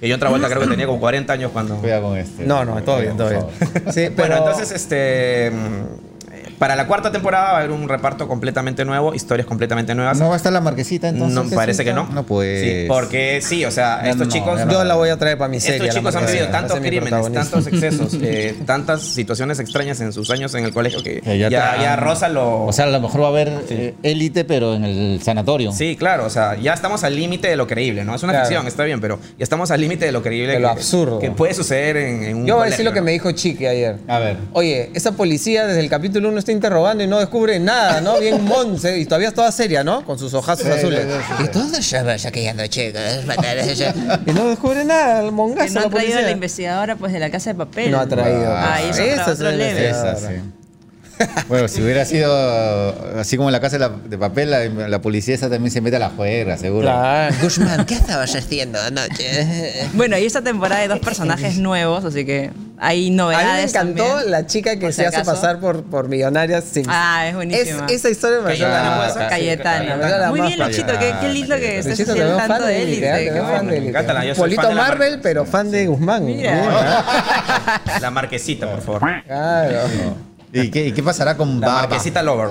Que 0.00 0.08
yo 0.08 0.16
otra 0.16 0.28
vuelta 0.30 0.48
creo 0.48 0.60
que 0.62 0.68
tenía 0.68 0.86
como 0.86 1.00
40 1.00 1.32
años 1.32 1.50
cuando... 1.52 1.76
Cuidado 1.76 2.08
con 2.08 2.18
este. 2.18 2.44
No, 2.44 2.64
no, 2.64 2.80
todo 2.82 3.00
bien, 3.00 3.16
todo 3.16 3.30
bien. 3.30 3.42
Sí, 3.92 4.02
Bueno, 4.02 4.14
pero 4.16 4.36
entonces, 4.38 4.70
este... 4.72 5.50
Para 6.62 6.76
la 6.76 6.86
cuarta 6.86 7.10
temporada 7.10 7.44
va 7.46 7.50
a 7.54 7.58
haber 7.58 7.72
un 7.72 7.88
reparto 7.88 8.28
completamente 8.28 8.84
nuevo, 8.84 9.14
historias 9.16 9.48
completamente 9.48 9.96
nuevas. 9.96 10.16
¿No 10.20 10.28
va 10.28 10.34
a 10.34 10.36
estar 10.36 10.52
la 10.52 10.60
marquesita 10.60 11.08
entonces? 11.08 11.34
No, 11.50 11.56
parece 11.56 11.84
que 11.84 11.92
no. 11.92 12.06
No, 12.12 12.22
pues. 12.22 12.62
Sí, 12.62 12.84
porque 12.86 13.40
sí, 13.42 13.64
o 13.64 13.72
sea, 13.72 14.08
estos 14.08 14.28
no, 14.28 14.32
chicos... 14.32 14.60
yo 14.70 14.84
la 14.84 14.94
voy 14.94 15.08
a 15.08 15.16
traer 15.16 15.36
para 15.38 15.48
mi 15.48 15.58
serie. 15.58 15.88
Estos 15.88 15.96
chicos 15.96 16.14
han 16.14 16.24
vivido 16.24 16.46
tantos 16.50 16.78
crímenes, 16.78 17.32
tantos 17.32 17.66
excesos, 17.66 18.16
eh, 18.22 18.54
tantas 18.64 19.02
situaciones 19.02 19.58
extrañas 19.58 20.00
en 20.02 20.12
sus 20.12 20.30
años 20.30 20.54
en 20.54 20.64
el 20.64 20.72
colegio 20.72 21.02
que 21.02 21.20
Que 21.20 21.36
ya, 21.36 21.48
ya 21.50 21.76
ya, 21.82 21.94
te- 21.96 22.00
rosa 22.00 22.28
lo... 22.28 22.66
O 22.66 22.72
sea, 22.72 22.84
a 22.84 22.90
lo 22.90 23.00
mejor 23.00 23.22
va 23.22 23.26
a 23.26 23.30
haber 23.30 23.50
eh, 23.68 23.94
élite, 24.04 24.44
pero 24.44 24.74
en 24.76 24.84
el 24.84 25.20
sanatorio. 25.20 25.72
Sí, 25.72 25.96
claro, 25.96 26.26
o 26.26 26.30
sea, 26.30 26.56
ya 26.60 26.74
estamos 26.74 27.02
al 27.02 27.16
límite 27.16 27.48
de 27.48 27.56
lo 27.56 27.66
creíble, 27.66 28.04
¿no? 28.04 28.14
Es 28.14 28.22
una 28.22 28.34
Claro. 28.34 28.46
ficción, 28.46 28.68
está 28.68 28.84
bien, 28.84 29.00
pero 29.00 29.18
ya 29.36 29.42
estamos 29.42 29.72
al 29.72 29.80
límite 29.80 30.04
de 30.06 30.12
lo 30.12 30.22
creíble. 30.22 30.52
De 30.52 30.60
lo 30.60 30.68
que- 30.68 30.74
absurdo. 30.74 31.18
Que 31.18 31.32
puede 31.32 31.54
suceder 31.54 31.96
en, 31.96 32.22
en 32.22 32.36
un 32.36 32.46
Yo 32.46 32.54
voy 32.54 32.68
a 32.68 32.70
decir 32.70 32.84
lo 32.84 32.92
que 32.92 33.00
¿no? 33.00 33.06
me 33.06 33.10
dijo 33.10 33.32
Chiqui 33.32 33.66
ayer. 33.66 33.96
A 34.06 34.20
ver. 34.20 34.36
Oye, 34.52 34.90
esa 34.94 35.10
policía 35.10 35.66
desde 35.66 35.80
el 35.80 35.88
capítulo 35.90 36.28
1 36.28 36.38
está 36.38 36.51
interrogando 36.52 37.02
y 37.02 37.06
no 37.06 37.18
descubre 37.18 37.58
nada, 37.58 38.00
¿no? 38.00 38.18
Bien 38.20 38.44
monce 38.44 38.98
y 38.98 39.06
todavía 39.06 39.28
es 39.28 39.34
toda 39.34 39.50
seria, 39.50 39.82
¿no? 39.82 40.04
Con 40.04 40.18
sus 40.18 40.32
ojazos 40.34 40.66
azules. 40.66 41.06
Y 41.42 41.48
todos 41.48 41.78
estamos 41.78 42.20
saqueando 42.20 42.66
chicos. 42.66 43.00
Y 44.26 44.32
no 44.32 44.48
descubre 44.48 44.84
nada, 44.84 45.20
el 45.20 45.32
mongazo 45.32 45.74
no 45.74 45.80
la 45.80 45.86
han 45.86 45.90
traído 45.90 46.18
a 46.18 46.22
la 46.22 46.30
investigadora 46.30 46.96
pues 46.96 47.12
de 47.12 47.18
la 47.18 47.30
casa 47.30 47.50
de 47.50 47.56
papel. 47.56 47.90
No 47.90 48.00
ha 48.00 48.06
traído. 48.06 48.54
Ah, 48.54 48.80
eso 48.82 49.02
es 49.02 49.20
otro. 49.26 49.50
Esa, 49.50 50.16
sí. 50.16 50.34
Bueno, 51.48 51.68
si 51.68 51.82
hubiera 51.82 52.04
sido 52.04 52.32
así 53.18 53.36
como 53.36 53.48
en 53.48 53.52
la 53.52 53.60
casa 53.60 53.76
de, 53.76 53.80
la- 53.80 53.88
de 53.90 54.18
papel, 54.18 54.50
la, 54.50 54.64
la 54.88 55.00
policía 55.00 55.34
esa 55.34 55.48
también 55.48 55.70
se 55.70 55.80
mete 55.80 55.96
a 55.96 55.98
la 56.00 56.10
juega, 56.10 56.56
seguro. 56.56 56.82
Claro. 56.82 57.34
Guzmán, 57.42 57.84
¿qué 57.86 57.94
estabas 57.94 58.34
haciendo 58.34 58.80
anoche? 58.80 59.86
Bueno, 59.94 60.18
y 60.18 60.24
esta 60.26 60.42
temporada 60.42 60.80
hay 60.82 60.88
dos 60.88 60.98
personajes 61.00 61.58
nuevos, 61.58 62.04
así 62.04 62.24
que 62.24 62.50
hay 62.78 62.98
A 62.98 63.04
mí 63.04 63.10
me 63.10 63.16
novedades. 63.16 63.74
encantó 63.74 64.04
también. 64.04 64.30
la 64.30 64.46
chica 64.46 64.76
que 64.76 64.92
se 64.92 65.06
hace 65.06 65.24
pasar 65.24 65.60
por, 65.60 65.84
por 65.84 66.08
millonaria 66.08 66.60
sin. 66.60 66.86
Ah, 66.88 67.26
es 67.28 67.34
buenísima. 67.34 67.86
esa 67.88 68.10
historia 68.10 68.38
me 68.40 68.46
Cayetana. 68.50 69.28
Cayetana. 69.28 69.98
Cayetana. 70.00 70.28
Muy 70.30 70.40
bien, 70.40 70.58
Luchito, 70.58 70.98
qué, 70.98 71.14
qué 71.20 71.28
lindo 71.28 71.56
que 71.56 71.78
estés 71.78 72.06
veo 72.14 72.36
tanto 72.36 72.54
fan 72.54 72.66
de 72.66 72.82
Élite, 72.82 74.34
Polito 74.36 74.72
Marvel, 74.72 75.12
mar- 75.12 75.20
pero 75.22 75.44
fan 75.44 75.70
de 75.70 75.86
Guzmán. 75.86 76.24
Mira. 76.26 77.04
La 78.00 78.10
marquesita, 78.10 78.68
por 78.70 78.80
favor. 78.80 79.22
Claro. 79.26 79.78
¿Y 80.52 80.70
qué, 80.70 80.86
y 80.88 80.92
qué 80.92 81.02
pasará 81.02 81.36
con 81.36 81.60
La 81.60 81.66
Baba? 81.66 81.80
marquesita 81.82 82.22
Lover. 82.22 82.50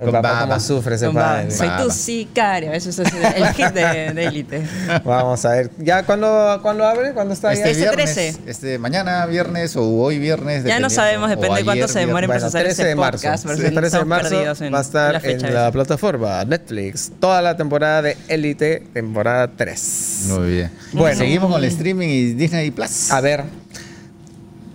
Con 0.00 0.12
baba. 0.12 0.40
cómo 0.46 0.58
sufre 0.60 0.94
ese 0.94 1.04
Con 1.06 1.14
padre. 1.16 1.42
Baba. 1.44 1.50
Soy 1.54 1.68
Baba. 1.68 1.82
tu 1.82 1.90
sicario. 1.90 2.72
Eso 2.72 2.88
es 2.88 2.98
el 3.00 3.46
hit 3.54 3.66
de, 3.66 4.24
élite. 4.24 4.62
Vamos 5.04 5.44
a 5.44 5.50
ver. 5.50 5.70
¿Ya 5.76 6.04
cuándo, 6.06 6.58
cuándo 6.62 6.86
abre? 6.86 7.12
¿Cuándo 7.12 7.34
está 7.34 7.52
Este 7.52 7.64
ya? 7.66 7.70
Este 7.70 7.82
viernes, 7.82 8.14
13. 8.14 8.50
este 8.50 8.78
mañana 8.78 9.26
viernes 9.26 9.76
o 9.76 9.84
hoy 9.86 10.18
viernes. 10.18 10.64
Ya 10.64 10.80
no 10.80 10.88
sabemos, 10.88 11.28
depende 11.28 11.58
de 11.58 11.64
cuánto 11.64 11.86
se 11.86 11.98
demore 11.98 12.24
en 12.24 12.28
Bueno, 12.28 12.40
procesar 12.40 12.62
13 12.62 12.80
ese 12.80 12.88
de 12.88 12.94
marzo. 12.94 13.18
podcast. 13.24 13.44
pero 13.44 13.56
Sí, 13.58 13.62
estamos 13.66 13.80
13 13.82 13.98
de 13.98 14.04
marzo 14.06 14.64
en- 14.64 14.74
va 14.74 14.78
a 14.78 14.80
estar 14.80 15.22
la 15.22 15.30
en 15.30 15.54
la 15.54 15.70
plataforma 15.70 16.44
Netflix. 16.46 17.12
Toda 17.20 17.42
la 17.42 17.58
temporada 17.58 18.00
de 18.00 18.16
Élite, 18.28 18.82
temporada 18.94 19.50
3. 19.54 20.24
Muy 20.28 20.48
bien. 20.50 20.70
Bueno. 20.94 21.18
Seguimos 21.18 21.52
con 21.52 21.62
el 21.62 21.68
streaming 21.68 22.08
y 22.08 22.32
Disney 22.32 22.70
Plus. 22.70 23.10
A 23.10 23.20
ver, 23.20 23.44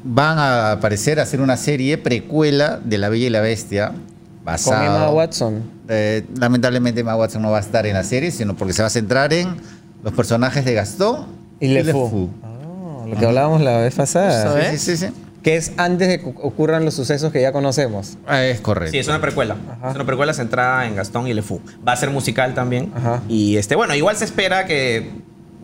van 0.05 0.37
a 0.37 0.71
aparecer 0.73 1.19
a 1.19 1.23
hacer 1.23 1.41
una 1.41 1.57
serie 1.57 1.97
precuela 1.97 2.79
de 2.83 2.97
La 2.97 3.09
Bella 3.09 3.25
y 3.25 3.29
la 3.29 3.41
Bestia. 3.41 3.87
Con 3.89 4.05
Basado, 4.45 4.83
Emma 4.83 5.09
Watson. 5.09 5.63
Eh, 5.89 6.23
lamentablemente 6.37 7.01
Emma 7.01 7.15
Watson 7.15 7.41
no 7.41 7.49
va 7.49 7.57
a 7.57 7.61
estar 7.61 7.85
en 7.87 7.95
la 7.95 8.03
serie, 8.03 8.29
sino 8.31 8.55
porque 8.55 8.73
se 8.73 8.83
va 8.83 8.87
a 8.87 8.91
centrar 8.91 9.33
en 9.33 9.57
los 10.03 10.13
personajes 10.13 10.63
de 10.63 10.75
Gastón 10.75 11.25
Y 11.59 11.69
Le 11.69 11.83
Fou. 11.83 12.29
Ah, 12.43 13.05
lo 13.07 13.17
que 13.17 13.25
hablábamos 13.25 13.61
la 13.61 13.79
vez 13.79 13.95
pasada. 13.95 14.61
¿eh? 14.61 14.71
Sí, 14.71 14.77
sí, 14.77 14.97
sí, 14.97 15.07
sí. 15.07 15.13
Que 15.41 15.57
es 15.57 15.73
antes 15.77 16.07
de 16.07 16.19
que 16.19 16.27
ocurran 16.27 16.85
los 16.85 16.93
sucesos 16.93 17.31
que 17.31 17.41
ya 17.41 17.51
conocemos. 17.51 18.17
Ah, 18.27 18.43
es 18.43 18.61
correcto. 18.61 18.91
Sí, 18.91 18.99
es 18.99 19.07
una 19.07 19.21
precuela. 19.21 19.55
Ajá. 19.79 19.89
Es 19.89 19.95
una 19.95 20.05
precuela 20.05 20.33
centrada 20.33 20.85
en 20.85 20.95
Gastón 20.95 21.27
y 21.27 21.33
Le 21.33 21.41
Fou. 21.41 21.59
Va 21.87 21.93
a 21.93 21.95
ser 21.95 22.11
musical 22.11 22.53
también. 22.53 22.91
Ajá. 22.95 23.21
Y 23.27 23.57
este, 23.57 23.75
bueno, 23.75 23.95
igual 23.95 24.15
se 24.15 24.25
espera 24.25 24.65
que. 24.65 25.11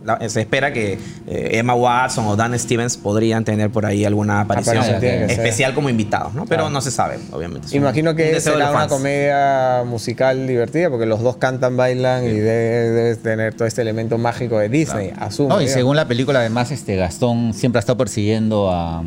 La- 0.05 0.29
se 0.29 0.41
espera 0.41 0.73
que 0.73 0.93
eh, 1.27 1.49
Emma 1.53 1.73
Watson 1.75 2.25
o 2.27 2.35
Dan 2.35 2.57
Stevens 2.57 2.97
podrían 2.97 3.43
tener 3.45 3.69
por 3.69 3.85
ahí 3.85 4.03
alguna 4.05 4.41
aparición 4.41 4.77
especial 5.03 5.73
como 5.73 5.89
invitados, 5.89 6.33
¿no? 6.33 6.45
Pero 6.45 6.63
Claro. 6.63 6.69
no 6.71 6.81
se 6.81 6.91
sabe, 6.91 7.17
obviamente. 7.31 7.67
Es 7.67 7.73
un- 7.73 7.79
Imagino 7.79 8.11
un 8.11 8.15
que 8.17 8.33
de 8.33 8.41
será 8.41 8.71
una 8.71 8.87
comedia 8.87 9.83
musical 9.85 10.47
divertida 10.47 10.89
porque 10.89 11.05
los 11.05 11.21
dos 11.21 11.37
cantan, 11.37 11.77
bailan 11.77 12.25
y 12.25 12.29
debe, 12.33 12.89
debe 12.91 13.15
tener 13.15 13.53
todo 13.53 13.67
este 13.67 13.81
elemento 13.81 14.17
mágico 14.17 14.57
de 14.59 14.69
Disney, 14.69 15.13
asumo. 15.19 15.49
No, 15.49 15.55
y 15.55 15.65
digamos. 15.65 15.73
según 15.73 15.95
la 15.95 16.07
película, 16.07 16.39
además, 16.39 16.71
este 16.71 16.95
Gastón 16.95 17.53
siempre 17.53 17.79
ha 17.79 17.81
estado 17.81 17.97
persiguiendo 17.97 18.71
a, 18.71 19.03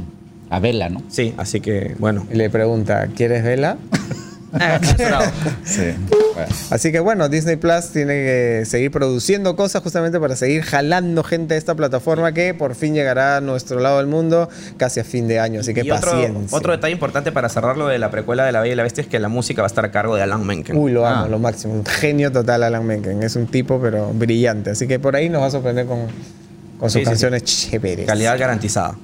a 0.51 0.59
Bella, 0.61 0.89
¿no? 0.91 1.03
Sí, 1.09 1.35
así 1.37 1.61
que, 1.61 1.95
bueno. 1.99 2.27
Y 2.33 2.37
le 2.37 2.51
pregunta, 2.51 3.09
¿quieres 3.17 3.43
vela? 3.43 3.77
Sí. 5.65 5.83
Bueno. 6.35 6.49
Así 6.71 6.91
que 6.93 7.01
bueno, 7.01 7.29
Disney 7.29 7.57
Plus 7.57 7.89
tiene 7.93 8.13
que 8.15 8.63
seguir 8.67 8.91
produciendo 8.91 9.55
cosas 9.57 9.83
justamente 9.83 10.19
para 10.19 10.35
seguir 10.37 10.63
jalando 10.63 11.23
gente 11.23 11.55
a 11.55 11.57
esta 11.57 11.75
plataforma 11.75 12.33
que 12.33 12.55
por 12.55 12.75
fin 12.75 12.95
llegará 12.95 13.37
a 13.37 13.41
nuestro 13.41 13.79
lado 13.81 13.99
del 13.99 14.07
mundo 14.09 14.49
casi 14.77 15.01
a 15.01 15.05
fin 15.05 15.29
de 15.29 15.39
año. 15.39 15.61
Así 15.61 15.73
que 15.75 15.83
y 15.85 15.91
otro, 15.91 16.11
paciencia. 16.11 16.57
otro 16.57 16.73
detalle 16.73 16.93
importante 16.93 17.31
para 17.33 17.49
cerrar 17.49 17.77
lo 17.77 17.87
de 17.87 17.99
la 17.99 18.11
precuela 18.11 18.45
de 18.45 18.53
La 18.53 18.61
Bella 18.61 18.73
y 18.73 18.77
la 18.77 18.83
Bestia 18.83 19.03
es 19.03 19.09
que 19.09 19.19
la 19.21 19.29
música 19.29 19.63
va 19.63 19.67
a 19.67 19.69
estar 19.69 19.85
a 19.85 19.91
cargo 19.93 20.17
de 20.17 20.23
Alan 20.23 20.45
Menken. 20.45 20.77
Uy, 20.77 20.91
lo 20.93 21.07
amo, 21.07 21.25
Ah. 21.25 21.29
lo 21.29 21.39
máximo. 21.39 21.75
Un 21.75 21.87
genio 21.87 22.33
total 22.33 22.63
Alan 22.65 22.85
Menken. 22.85 23.23
Es 23.23 23.37
un 23.37 23.47
tipo, 23.47 23.81
pero 23.81 24.13
brillante. 24.13 24.71
Así 24.71 24.87
que 24.89 24.99
por 24.99 25.15
ahí 25.17 25.29
nos 25.29 25.43
va 25.43 25.47
a 25.47 25.51
sorprender 25.51 25.87
con, 25.87 26.01
con 26.79 26.91
sus 26.91 26.95
Sí, 26.95 26.99
sí, 27.01 27.05
canciones 27.05 27.45
chéveres. 27.45 28.07
Calidad 28.07 28.37
garantizada. 28.39 28.97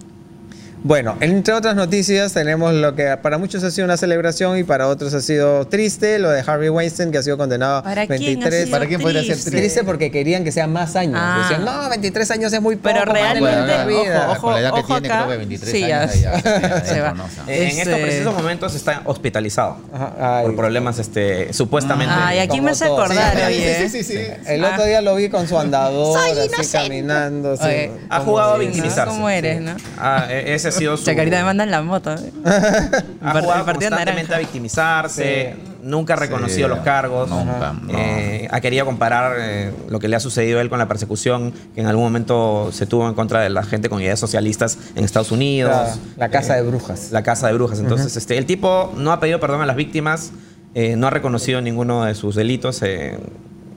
Bueno, 0.82 1.16
entre 1.20 1.52
otras 1.52 1.76
noticias 1.76 2.32
tenemos 2.32 2.72
lo 2.72 2.94
que 2.94 3.14
para 3.18 3.36
muchos 3.36 3.62
ha 3.64 3.70
sido 3.70 3.84
una 3.84 3.98
celebración 3.98 4.56
y 4.56 4.64
para 4.64 4.88
otros 4.88 5.12
ha 5.12 5.20
sido 5.20 5.66
triste, 5.66 6.18
lo 6.18 6.30
de 6.30 6.40
Harvey 6.40 6.70
Weinstein 6.70 7.12
que 7.12 7.18
ha 7.18 7.22
sido 7.22 7.36
condenado 7.36 7.78
a 7.78 7.82
¿Para 7.82 8.06
quién 8.06 8.22
ha 8.22 8.48
23 8.48 8.64
sido 8.64 8.70
¿Para 8.70 8.86
quién 8.86 9.00
podría 9.00 9.20
ser 9.20 9.34
triste? 9.34 9.50
Triste 9.50 9.84
porque 9.84 10.10
querían 10.10 10.42
que 10.42 10.52
sean 10.52 10.72
más 10.72 10.96
años. 10.96 11.16
Ah. 11.22 11.40
Decían, 11.42 11.66
no, 11.66 11.88
23 11.90 12.30
años 12.30 12.52
es 12.54 12.62
muy 12.62 12.76
poco. 12.76 12.94
Pero 12.94 13.04
para 13.04 13.12
realmente, 13.34 13.66
la 13.66 13.84
vida". 13.84 14.30
ojo, 14.30 14.40
Con 14.40 14.54
la 14.54 14.60
edad 14.60 14.72
que 14.72 14.80
ojo 14.80 15.00
tiene, 15.00 15.08
acá. 15.08 15.18
creo 15.18 15.30
que 15.32 15.36
23 15.36 15.70
Sí, 15.70 15.82
años 15.92 16.14
ya. 16.20 16.40
ya, 16.42 16.84
Se 16.86 17.00
va. 17.02 17.14
Eh, 17.46 17.62
En 17.62 17.68
estos 17.68 17.86
Este- 17.88 18.02
precisos 18.02 18.34
momentos 18.34 18.74
está 18.74 19.02
hospitalizado 19.04 19.76
Ajá, 19.92 20.40
por 20.42 20.56
problemas 20.56 20.98
este, 20.98 21.52
supuestamente. 21.52 22.14
Ay, 22.16 22.38
aquí 22.38 22.48
Como 22.48 22.62
me 22.62 22.70
hace 22.70 22.86
acordar, 22.86 23.36
Sí, 23.36 23.42
oye. 23.46 23.88
sí, 23.90 24.02
sí, 24.02 24.14
sí. 24.14 24.18
El 24.46 24.64
otro 24.64 24.84
día 24.86 25.02
lo 25.02 25.14
vi 25.14 25.28
con 25.28 25.46
su 25.46 25.58
andador, 25.58 26.18
Soy 26.18 26.38
así 26.58 26.72
caminando. 26.72 27.52
así, 27.52 27.90
Ha 28.08 28.20
jugado 28.20 28.54
a 28.54 28.58
victimizarse. 28.58 29.12
¿Cómo 29.14 29.28
eres, 29.28 29.60
no? 29.60 29.76
Ah, 29.98 30.26
e- 30.30 30.54
ese 30.54 30.69
ha 30.70 30.78
sido 30.78 30.96
su. 30.96 31.04
Chacarita 31.04 31.36
me 31.38 31.44
manda 31.44 31.64
en 31.64 31.70
la 31.70 31.82
moto. 31.82 32.12
¿eh? 32.14 32.32
ha 32.44 33.32
Part- 33.32 33.42
jugado 33.42 33.64
partido 33.64 33.90
constantemente 33.90 34.22
naranja. 34.30 34.34
a 34.36 34.38
victimizarse, 34.38 35.56
nunca 35.82 36.14
ha 36.14 36.16
reconocido 36.16 36.68
Sí, 36.68 36.74
los 36.74 36.84
cargos, 36.84 37.28
nunca, 37.28 37.72
no. 37.72 37.98
eh, 37.98 38.48
ha 38.50 38.60
querido 38.60 38.84
comparar 38.86 39.36
eh, 39.38 39.72
lo 39.88 39.98
que 39.98 40.08
le 40.08 40.16
ha 40.16 40.20
sucedido 40.20 40.58
a 40.58 40.62
él 40.62 40.68
con 40.68 40.78
la 40.78 40.88
persecución 40.88 41.52
que 41.74 41.80
en 41.80 41.86
algún 41.86 42.04
momento 42.04 42.70
se 42.72 42.86
tuvo 42.86 43.08
en 43.08 43.14
contra 43.14 43.40
de 43.40 43.50
la 43.50 43.62
gente 43.62 43.88
con 43.88 44.00
ideas 44.00 44.18
socialistas 44.20 44.78
en 44.94 45.04
Estados 45.04 45.30
Unidos. 45.32 45.70
La, 46.16 46.26
la 46.26 46.28
casa 46.30 46.54
Eh, 46.58 46.62
de 46.62 46.68
brujas. 46.68 47.10
La 47.12 47.22
casa 47.22 47.46
de 47.48 47.54
brujas. 47.54 47.78
Entonces, 47.78 48.16
este, 48.16 48.36
el 48.38 48.46
tipo 48.46 48.92
no 48.96 49.12
ha 49.12 49.20
pedido 49.20 49.40
perdón 49.40 49.60
a 49.62 49.66
las 49.66 49.76
víctimas, 49.76 50.32
eh, 50.74 50.96
no 50.96 51.06
ha 51.06 51.10
reconocido 51.10 51.60
ninguno 51.60 52.04
de 52.04 52.14
sus 52.14 52.34
delitos. 52.34 52.82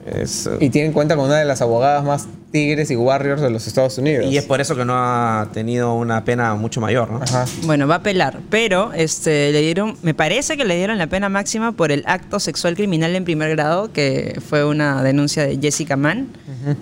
Es, 0.04 0.48
Y 0.60 0.70
tiene 0.70 0.88
en 0.88 0.92
cuenta 0.92 1.16
con 1.16 1.26
una 1.26 1.36
de 1.38 1.44
las 1.44 1.62
abogadas 1.62 2.04
más 2.04 2.26
tigres 2.52 2.90
y 2.90 2.96
warriors 2.96 3.40
de 3.42 3.50
los 3.50 3.66
Estados 3.66 3.98
Unidos. 3.98 4.26
y 4.30 4.36
es 4.36 4.44
por 4.44 4.60
eso 4.60 4.76
que 4.76 4.84
no 4.84 4.94
ha 4.94 5.48
tenido 5.52 5.94
una 5.94 6.24
pena 6.24 6.54
mucho 6.54 6.80
mayor, 6.80 7.10
¿no? 7.10 7.20
Ajá. 7.22 7.46
Bueno, 7.64 7.88
va 7.88 7.96
a 7.96 7.98
apelar, 7.98 8.38
pero 8.48 8.92
este, 8.92 9.50
le 9.50 9.60
dieron, 9.60 9.96
me 10.02 10.14
parece 10.14 10.56
que 10.56 10.64
le 10.64 10.76
dieron 10.76 10.98
la 10.98 11.08
pena 11.08 11.28
máxima 11.28 11.72
por 11.72 11.90
el 11.90 12.04
acto 12.06 12.38
sexual 12.38 12.76
criminal 12.76 13.16
en 13.16 13.24
primer 13.24 13.50
grado, 13.50 13.90
que 13.92 14.40
fue 14.48 14.64
una 14.64 15.02
denuncia 15.02 15.46
de 15.46 15.58
Jessica 15.60 15.96
Mann. 15.96 16.28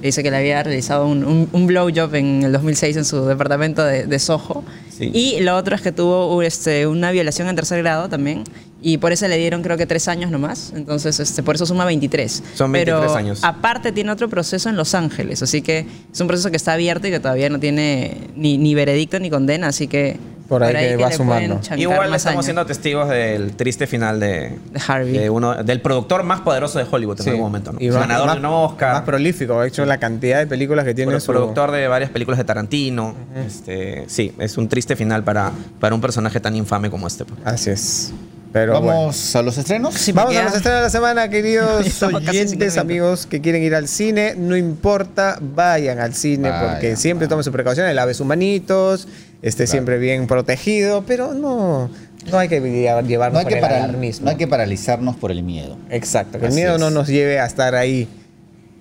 Dice 0.00 0.22
que 0.22 0.30
le 0.30 0.36
había 0.36 0.62
realizado 0.62 1.06
un, 1.06 1.24
un, 1.24 1.48
un 1.52 1.66
blowjob 1.66 2.14
en 2.14 2.42
el 2.44 2.52
2006 2.52 2.96
en 2.98 3.04
su 3.04 3.24
departamento 3.24 3.82
de, 3.82 4.06
de 4.06 4.18
Soho. 4.18 4.62
Sí. 4.96 5.10
Y 5.12 5.40
lo 5.40 5.56
otro 5.56 5.74
es 5.74 5.80
que 5.80 5.90
tuvo 5.90 6.40
este, 6.42 6.86
una 6.86 7.10
violación 7.10 7.48
en 7.48 7.56
tercer 7.56 7.78
grado 7.82 8.08
también. 8.08 8.44
Y 8.84 8.98
por 8.98 9.12
eso 9.12 9.28
le 9.28 9.36
dieron 9.38 9.62
creo 9.62 9.76
que 9.76 9.86
tres 9.86 10.08
años 10.08 10.30
nomás. 10.32 10.72
Entonces, 10.74 11.20
este, 11.20 11.42
por 11.44 11.54
eso 11.54 11.64
suma 11.66 11.84
23. 11.84 12.42
Son 12.54 12.72
23 12.72 13.00
Pero 13.00 13.14
años. 13.14 13.40
aparte 13.44 13.92
tiene 13.92 14.10
otro 14.10 14.28
proceso 14.28 14.68
en 14.68 14.76
Los 14.76 14.94
Ángeles. 14.96 15.40
Así 15.42 15.62
que 15.62 15.86
es 16.12 16.20
un 16.20 16.26
proceso 16.26 16.50
que 16.50 16.56
está 16.56 16.72
abierto 16.72 17.06
y 17.06 17.10
que 17.12 17.20
todavía 17.20 17.48
no 17.48 17.60
tiene 17.60 18.16
ni, 18.34 18.58
ni 18.58 18.74
veredicto 18.74 19.20
ni 19.20 19.30
condena. 19.30 19.68
Así 19.68 19.86
que 19.86 20.16
Por 20.48 20.64
ahí 20.64 20.74
que 20.88 20.96
va 20.96 21.12
sumando. 21.12 21.60
Igual 21.76 22.12
estamos 22.12 22.26
años. 22.26 22.44
siendo 22.44 22.66
testigos 22.66 23.08
del 23.08 23.52
triste 23.54 23.86
final 23.86 24.18
de, 24.18 24.58
De 24.72 24.80
Harvey. 24.84 25.12
de 25.12 25.30
uno, 25.30 25.62
del 25.62 25.80
productor 25.80 26.24
más 26.24 26.40
poderoso 26.40 26.80
de 26.80 26.86
Hollywood 26.90 27.18
en 27.20 27.24
Sí. 27.24 27.30
algún 27.30 27.44
momento. 27.44 27.72
¿no? 27.72 27.78
Y 27.80 27.88
más- 27.88 28.00
Ganador 28.00 28.26
más- 28.26 28.34
de 28.34 28.40
un 28.40 28.46
Oscar. 28.52 28.92
Más 28.94 29.02
prolífico, 29.02 29.60
ha 29.60 29.66
hecho 29.68 29.86
la 29.86 29.98
cantidad 29.98 30.40
de 30.40 30.48
películas 30.48 30.84
que 30.84 30.92
tiene 30.94 31.20
su... 31.20 31.26
productor 31.30 31.70
de 31.70 31.86
varias 31.86 32.10
películas 32.10 32.36
de 32.38 32.44
Tarantino. 32.44 33.14
este, 33.46 34.04
sí, 34.08 34.32
es 34.40 34.58
un 34.58 34.68
triste 34.68 34.96
final 34.96 35.22
para, 35.22 35.52
para 35.78 35.94
un 35.94 36.00
personaje 36.00 36.40
tan 36.40 36.56
infame 36.56 36.90
como 36.90 37.06
este. 37.06 37.24
pues. 37.24 37.38
Así 37.44 37.70
es. 37.70 38.12
Pero 38.52 38.80
bueno. 38.80 38.86
Vamos 39.00 39.34
a 39.36 39.42
los 39.42 39.56
estrenos. 39.56 39.94
Sí, 39.94 40.12
Vamos 40.12 40.36
a 40.36 40.44
los 40.44 40.54
estrenos 40.54 40.80
de 40.80 40.84
la 40.84 40.90
semana, 40.90 41.28
queridos 41.30 42.02
oyentes, 42.02 42.76
amigos 42.76 43.26
que 43.26 43.40
quieren 43.40 43.62
ir 43.62 43.74
al 43.74 43.88
cine. 43.88 44.34
No 44.36 44.56
importa, 44.56 45.38
vayan 45.40 45.98
al 45.98 46.12
cine 46.14 46.50
Vayan, 46.50 46.70
porque 46.72 46.96
siempre 46.96 47.26
vayan. 47.26 47.30
tomen 47.30 47.44
su 47.44 47.52
precaución, 47.52 47.94
lave 47.94 48.12
sus 48.14 48.26
manitos, 48.26 49.08
esté 49.40 49.66
siempre 49.66 49.98
bien 49.98 50.26
protegido, 50.26 51.02
pero 51.06 51.32
no, 51.32 51.90
no 52.30 52.38
hay 52.38 52.48
que 52.48 52.60
llevar- 52.60 53.06
llevarnos 53.06 53.34
No 53.34 53.38
hay, 53.40 53.44
por 53.46 53.52
que 53.54 53.58
el 53.58 53.64
alarmismo. 53.64 54.24
no 54.26 54.30
hay 54.32 54.36
que 54.36 54.46
paralizarnos 54.46 55.16
por 55.16 55.30
el 55.30 55.42
miedo. 55.42 55.78
Exacto, 55.90 56.38
que 56.38 56.46
el 56.46 56.52
miedo 56.52 56.74
es. 56.74 56.80
no 56.80 56.90
nos 56.90 57.08
lleve 57.08 57.40
a 57.40 57.46
estar 57.46 57.74
ahí 57.74 58.06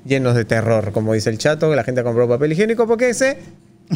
llenos 0.04 0.36
de 0.36 0.44
terror, 0.46 0.92
como 0.92 1.14
dice 1.14 1.30
el 1.30 1.38
chato, 1.38 1.70
que 1.70 1.76
la 1.78 1.84
gente 1.84 2.04
compró 2.04 2.28
papel 2.28 2.52
higiénico 2.52 2.88
porque 2.88 3.10
ese 3.10 3.38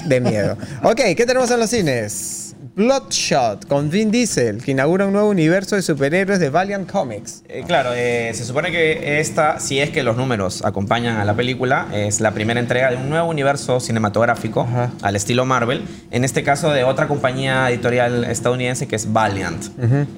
de 0.05 0.19
miedo. 0.21 0.57
ok, 0.83 1.01
¿qué 1.15 1.25
tenemos 1.25 1.49
en 1.51 1.59
los 1.59 1.69
cines? 1.69 2.41
Bloodshot 2.75 3.67
con 3.67 3.89
Vin 3.89 4.11
Diesel, 4.11 4.61
que 4.61 4.71
inaugura 4.71 5.05
un 5.07 5.13
nuevo 5.13 5.29
universo 5.29 5.77
de 5.77 5.81
superhéroes 5.81 6.39
de 6.39 6.49
Valiant 6.49 6.89
Comics. 6.91 7.41
Eh, 7.47 7.63
claro, 7.65 7.91
eh, 7.95 8.31
se 8.33 8.43
supone 8.43 8.69
que 8.69 9.21
esta, 9.21 9.61
si 9.61 9.79
es 9.79 9.91
que 9.91 10.03
los 10.03 10.17
números 10.17 10.61
acompañan 10.65 11.15
a 11.15 11.23
la 11.23 11.33
película, 11.35 11.87
es 11.93 12.19
la 12.19 12.31
primera 12.31 12.59
entrega 12.59 12.91
de 12.91 12.97
un 12.97 13.09
nuevo 13.09 13.29
universo 13.29 13.79
cinematográfico 13.79 14.61
Ajá. 14.69 14.91
al 15.03 15.15
estilo 15.15 15.45
Marvel. 15.45 15.83
En 16.11 16.25
este 16.25 16.43
caso 16.43 16.69
de 16.71 16.83
otra 16.83 17.07
compañía 17.07 17.69
editorial 17.69 18.25
estadounidense 18.25 18.87
que 18.87 18.97
es 18.97 19.13
Valiant. 19.13 19.63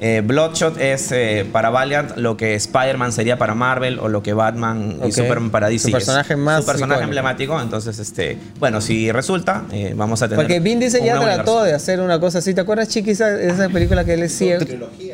Eh, 0.02 0.24
Bloodshot 0.26 0.80
es 0.80 1.14
para 1.52 1.70
Valiant 1.70 2.18
lo 2.18 2.38
que 2.38 2.56
Spider-Man 2.56 3.12
sería 3.12 3.38
para 3.38 3.54
Marvel 3.54 4.00
o 4.00 4.08
lo 4.10 4.24
que 4.24 4.34
Batman 4.34 5.00
y 5.08 5.12
Superman 5.12 5.52
para 5.52 5.70
DC. 5.70 5.86
Su 5.86 5.92
personaje 5.92 6.36
más 6.36 6.62
Su 6.62 6.66
personaje 6.66 7.02
icónico. 7.02 7.04
emblemático. 7.04 7.62
Entonces, 7.62 8.00
este, 8.00 8.40
bueno, 8.60 8.82
si 8.82 9.12
resulta, 9.12 9.64
eh, 9.72 9.94
vamos 9.96 10.22
a 10.22 10.28
tener. 10.28 10.44
Porque 10.44 10.60
Vin 10.60 10.80
Diesel 10.80 11.02
un 11.02 11.08
ya 11.08 11.20
trató 11.20 11.64
de 11.64 11.74
hacer 11.74 12.00
una 12.00 12.20
cosa 12.20 12.40
así. 12.40 12.54
¿Te 12.54 12.62
acuerdas, 12.62 12.88
Chiqui, 12.90 13.12
esa, 13.12 13.40
esa 13.42 13.70
película 13.70 14.04
que 14.06 14.14
él 14.14 14.24
es 14.24 14.38
ciego? 14.38 14.66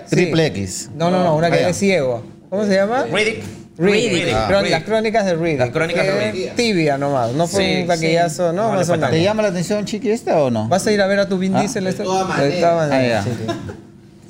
Triple 0.10 0.45
X. 0.47 0.89
No, 0.95 1.10
no, 1.12 1.24
no, 1.24 1.36
una 1.36 1.49
que 1.51 1.60
él 1.64 1.70
es 1.70 1.78
ciego. 1.78 2.24
¿Cómo 2.49 2.66
se 2.66 2.76
llama? 2.76 3.06
Riddick. 3.12 3.43
Riddick. 3.78 4.12
Riddick. 4.12 4.34
Ah. 4.36 4.47
Riddick. 4.51 4.72
Las 4.72 4.84
crónicas 4.84 5.26
de 5.26 5.36
Riddick. 5.36 5.60
Las 5.60 5.70
crónicas 5.72 6.06
de 6.06 6.12
Que 6.12 6.32
Riddick. 6.32 6.56
Tibia 6.56 6.97
nomás. 6.99 7.32
No 7.32 7.47
fue 7.47 7.64
Sí, 7.78 7.82
un 7.82 7.88
taquillazo, 7.88 8.54
¿no? 8.54 8.70
Más 8.72 8.88
o 8.88 8.91
menos. 8.91 9.10
¿Te 9.10 9.24
llama 9.24 9.41
la 9.41 9.47
atención, 9.47 9.84
Chiqui, 9.86 10.12
esta 10.12 10.38
o 10.43 10.51
no? 10.51 10.68
¿Vas 10.68 10.86
a 10.86 10.91
ir 10.91 11.01
a 11.01 11.08
ver 11.08 11.20
a 11.20 11.28
tu 11.28 11.39
Vin 11.39 11.56
Ah. 11.56 11.62
Diesel? 11.62 11.88
esta? 11.88 12.04
De 12.04 12.08
todas 12.60 12.89
maneras. 12.89 13.26
Ah. 13.47 13.54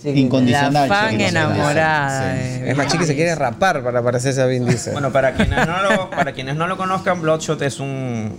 Incondicional. 0.05 0.74
La 0.74 0.95
fan 0.95 1.19
enamorada. 1.21 2.34
Sí. 2.36 2.61
Es 2.65 2.76
más, 2.78 2.88
Chiqui 2.88 3.05
se 3.05 3.15
quiere 3.15 3.36
rapar 3.36 3.84
para 3.84 4.01
parecerse 4.01 4.41
a 4.41 4.45
Vin 4.45 4.65
Diesel. 4.65 4.93
Bueno, 4.93 5.11
para 5.11 5.34
quienes 5.34 5.65
no 5.67 5.82
lo, 5.84 6.09
para 6.09 6.32
quienes 6.34 6.55
no 6.55 6.67
lo 6.67 6.78
conozcan, 6.78 7.21
Bloodshot 7.21 7.61
es 7.61 7.80
un. 7.80 8.34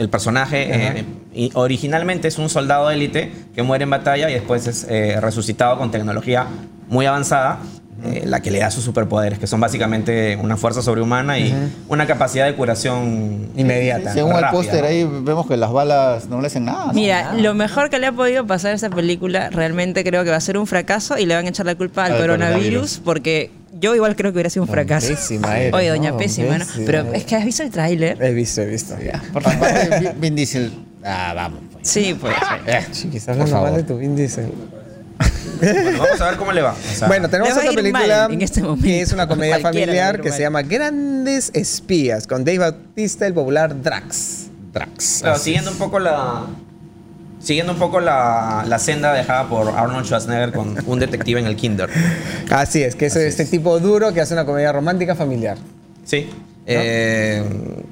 El 0.00 0.08
personaje 0.08 1.02
eh, 1.34 1.50
originalmente 1.52 2.28
es 2.28 2.38
un 2.38 2.48
soldado 2.48 2.88
de 2.88 2.94
élite 2.94 3.32
que 3.54 3.62
muere 3.62 3.84
en 3.84 3.90
batalla 3.90 4.30
y 4.30 4.32
después 4.32 4.66
es 4.66 4.86
eh, 4.88 5.20
resucitado 5.20 5.76
con 5.76 5.90
tecnología 5.90 6.46
muy 6.88 7.04
avanzada, 7.04 7.58
eh, 8.04 8.22
la 8.26 8.40
que 8.40 8.50
le 8.50 8.58
da 8.60 8.70
sus 8.70 8.84
superpoderes, 8.84 9.38
que 9.38 9.46
son 9.46 9.60
básicamente 9.60 10.36
una 10.36 10.56
fuerza 10.56 10.82
sobrehumana 10.82 11.38
y 11.38 11.54
una 11.88 12.06
capacidad 12.06 12.46
de 12.46 12.54
curación 12.54 13.48
Inmediata. 13.56 14.12
Según 14.12 14.36
el 14.36 14.44
póster 14.50 14.82
¿no? 14.82 14.88
ahí 14.88 15.04
vemos 15.22 15.46
que 15.46 15.56
las 15.56 15.70
balas 15.72 16.26
no 16.28 16.40
le 16.40 16.46
hacen 16.46 16.64
nada. 16.64 16.92
Mira, 16.92 17.34
lo 17.34 17.54
mejor 17.54 17.90
que 17.90 17.98
le 17.98 18.06
ha 18.06 18.12
podido 18.12 18.46
pasar 18.46 18.72
a 18.72 18.74
esta 18.74 18.90
película 18.90 19.50
realmente 19.50 20.02
creo 20.04 20.24
que 20.24 20.30
va 20.30 20.36
a 20.36 20.40
ser 20.40 20.56
un 20.58 20.66
fracaso 20.66 21.18
y 21.18 21.26
le 21.26 21.34
van 21.34 21.46
a 21.46 21.48
echar 21.50 21.66
la 21.66 21.74
culpa 21.74 22.04
al 22.06 22.12
Al 22.12 22.18
coronavirus, 22.20 22.60
coronavirus. 22.62 23.00
porque 23.04 23.50
yo 23.78 23.94
igual 23.94 24.16
creo 24.16 24.32
que 24.32 24.36
hubiera 24.36 24.50
sido 24.50 24.62
un 24.64 24.68
fracaso. 24.68 25.08
Pésima 25.08 25.58
eres, 25.58 25.74
Oye, 25.74 25.88
doña 25.90 26.10
no, 26.10 26.16
Pésima, 26.16 26.58
¿no? 26.58 26.64
Pero 26.86 27.12
es 27.12 27.24
que 27.24 27.36
has 27.36 27.44
visto 27.44 27.62
el 27.62 27.70
tráiler. 27.70 28.16
He 28.22 28.32
visto, 28.32 28.62
he 28.62 28.66
visto. 28.66 28.94
Por 29.32 29.46
aparte, 29.46 29.90
Vin- 30.00 30.14
Vin 30.20 30.34
Diesel 30.34 30.72
Ah, 31.04 31.32
vamos. 31.34 31.60
pues. 31.72 31.88
Sí, 31.88 32.14
pues. 32.20 32.34
Chiquis, 32.92 33.28
hablando 33.28 33.50
Por 33.52 33.62
mal 33.62 33.74
de 33.76 33.82
favor. 33.84 33.98
tu 33.98 34.04
índice. 34.04 34.46
Bueno, 35.60 35.98
vamos 35.98 36.20
a 36.20 36.28
ver 36.30 36.36
cómo 36.38 36.52
le 36.52 36.62
va. 36.62 36.72
O 36.72 36.94
sea, 36.96 37.06
Bueno, 37.08 37.28
tenemos 37.28 37.52
otra 37.56 37.72
película 37.72 38.28
en 38.30 38.40
este 38.42 38.62
momento. 38.62 38.82
que 38.84 39.00
es 39.02 39.12
una 39.12 39.26
comedia 39.28 39.58
familiar 39.58 40.20
que 40.20 40.28
mal. 40.30 40.36
se 40.36 40.42
llama 40.42 40.62
Grandes 40.62 41.50
Espías 41.54 42.26
con 42.26 42.44
Dave 42.44 42.58
Bautista, 42.58 43.26
el 43.26 43.34
popular 43.34 43.80
Drax. 43.82 44.46
Drax. 44.72 45.22
siguiendo 45.38 45.70
un 45.72 45.76
poco 45.78 45.98
la. 45.98 46.46
Siguiendo 47.42 47.72
un 47.72 47.78
poco 47.78 48.00
la, 48.00 48.64
la 48.68 48.78
senda 48.78 49.14
dejada 49.14 49.48
por 49.48 49.68
Arnold 49.74 50.04
Schwarzenegger 50.04 50.52
con 50.52 50.76
un 50.86 50.98
detective 50.98 51.40
en 51.40 51.46
el 51.46 51.56
Kinder. 51.56 51.88
Así 52.50 52.82
es, 52.82 52.94
que 52.94 53.06
es 53.06 53.16
Así 53.16 53.24
este 53.24 53.44
es. 53.44 53.50
tipo 53.50 53.78
duro 53.80 54.12
que 54.12 54.20
hace 54.20 54.34
una 54.34 54.44
comedia 54.44 54.72
romántica 54.72 55.14
familiar. 55.14 55.56
Sí. 56.04 56.28
Eh, 56.66 57.42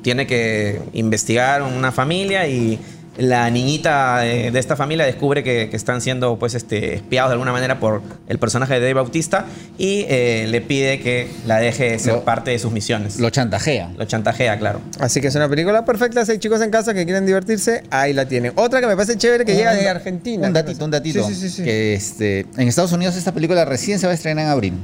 tiene 0.02 0.26
que 0.26 0.82
investigar 0.92 1.62
una 1.62 1.90
familia 1.92 2.46
y 2.46 2.78
la 3.18 3.50
niñita 3.50 4.20
de, 4.20 4.50
de 4.50 4.58
esta 4.58 4.76
familia 4.76 5.04
descubre 5.04 5.42
que, 5.42 5.68
que 5.70 5.76
están 5.76 6.00
siendo 6.00 6.38
pues 6.38 6.54
este, 6.54 6.94
espiados 6.94 7.30
de 7.30 7.32
alguna 7.34 7.52
manera 7.52 7.78
por 7.80 8.00
el 8.28 8.38
personaje 8.38 8.74
de 8.74 8.80
Dave 8.80 8.94
Bautista 8.94 9.46
y 9.76 10.06
eh, 10.08 10.46
le 10.48 10.60
pide 10.60 11.00
que 11.00 11.28
la 11.46 11.58
deje 11.58 11.98
ser 11.98 12.14
Lo- 12.14 12.24
parte 12.24 12.52
de 12.52 12.58
sus 12.58 12.72
misiones. 12.72 13.18
Lo 13.18 13.30
chantajea. 13.30 13.90
Lo 13.96 14.04
chantajea, 14.04 14.58
claro. 14.58 14.80
Así 15.00 15.20
que 15.20 15.26
es 15.28 15.34
una 15.34 15.48
película 15.48 15.84
perfecta. 15.84 16.24
Si 16.24 16.32
hay 16.32 16.38
chicos 16.38 16.60
en 16.62 16.70
casa 16.70 16.94
que 16.94 17.04
quieren 17.04 17.26
divertirse, 17.26 17.82
ahí 17.90 18.12
la 18.12 18.26
tienen. 18.26 18.52
Otra 18.54 18.80
que 18.80 18.86
me 18.86 18.94
parece 18.94 19.16
chévere 19.16 19.44
que 19.44 19.54
llega 19.54 19.74
de 19.74 19.88
Argentina. 19.88 20.46
Un 20.46 20.52
datito, 20.52 20.84
un 20.84 20.90
datito. 20.90 21.26
Sí, 21.26 21.34
sí, 21.34 21.40
sí. 21.40 21.48
sí. 21.56 21.64
Que 21.64 21.94
este, 21.94 22.46
en 22.56 22.68
Estados 22.68 22.92
Unidos 22.92 23.16
esta 23.16 23.32
película 23.32 23.64
recién 23.64 23.98
se 23.98 24.06
va 24.06 24.12
a 24.12 24.14
estrenar 24.14 24.44
en 24.44 24.50
abril. 24.50 24.74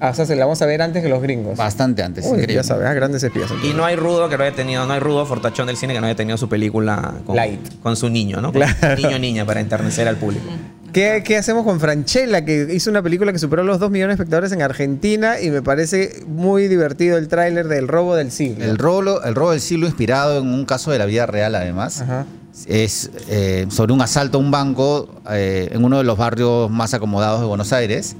Ah, 0.00 0.10
o 0.10 0.14
sea, 0.14 0.26
se 0.26 0.36
la 0.36 0.44
vamos 0.44 0.62
a 0.62 0.66
ver 0.66 0.80
antes 0.80 1.02
que 1.02 1.08
los 1.08 1.20
gringos. 1.20 1.56
Bastante 1.56 2.02
antes. 2.02 2.24
Uy, 2.24 2.30
increíble. 2.32 2.54
ya 2.54 2.62
sabes, 2.62 2.86
ah, 2.86 2.94
grandes 2.94 3.22
espías. 3.22 3.50
Y 3.64 3.74
no 3.74 3.84
hay 3.84 3.96
rudo 3.96 4.28
que 4.28 4.38
no 4.38 4.44
haya 4.44 4.54
tenido, 4.54 4.86
no 4.86 4.92
hay 4.92 5.00
rudo 5.00 5.26
fortachón 5.26 5.66
del 5.66 5.76
cine 5.76 5.92
que 5.94 6.00
no 6.00 6.06
haya 6.06 6.14
tenido 6.16 6.36
su 6.38 6.48
película 6.48 7.14
con, 7.26 7.34
Light. 7.34 7.80
con 7.82 7.96
su 7.96 8.08
niño, 8.08 8.40
¿no? 8.40 8.52
Con 8.52 8.62
Claro. 8.62 8.96
Niño 8.96 9.16
o 9.16 9.18
niña 9.18 9.44
para 9.44 9.60
enternecer 9.60 10.06
al 10.06 10.16
público. 10.16 10.44
¿Qué, 10.92 11.22
qué 11.24 11.36
hacemos 11.36 11.64
con 11.64 11.80
Franchella, 11.80 12.44
que 12.46 12.68
hizo 12.72 12.90
una 12.90 13.02
película 13.02 13.30
que 13.32 13.38
superó 13.38 13.62
los 13.62 13.78
2 13.78 13.90
millones 13.90 14.16
de 14.16 14.22
espectadores 14.22 14.52
en 14.52 14.62
Argentina 14.62 15.38
y 15.38 15.50
me 15.50 15.60
parece 15.60 16.22
muy 16.26 16.66
divertido 16.66 17.18
el 17.18 17.28
tráiler 17.28 17.68
del 17.68 17.88
robo 17.88 18.14
del 18.16 18.30
siglo? 18.32 18.64
El 18.64 18.78
robo, 18.78 19.22
el 19.22 19.34
robo 19.34 19.50
del 19.50 19.60
siglo 19.60 19.86
inspirado 19.86 20.38
en 20.38 20.46
un 20.46 20.64
caso 20.64 20.90
de 20.90 20.98
la 20.98 21.04
vida 21.04 21.26
real, 21.26 21.54
además. 21.54 22.00
Ajá. 22.00 22.24
Es 22.66 23.10
eh, 23.28 23.66
sobre 23.68 23.92
un 23.92 24.00
asalto 24.00 24.38
a 24.38 24.40
un 24.40 24.50
banco 24.50 25.20
eh, 25.30 25.68
en 25.72 25.84
uno 25.84 25.98
de 25.98 26.04
los 26.04 26.16
barrios 26.16 26.70
más 26.70 26.94
acomodados 26.94 27.40
de 27.40 27.46
Buenos 27.46 27.72
Aires, 27.74 28.16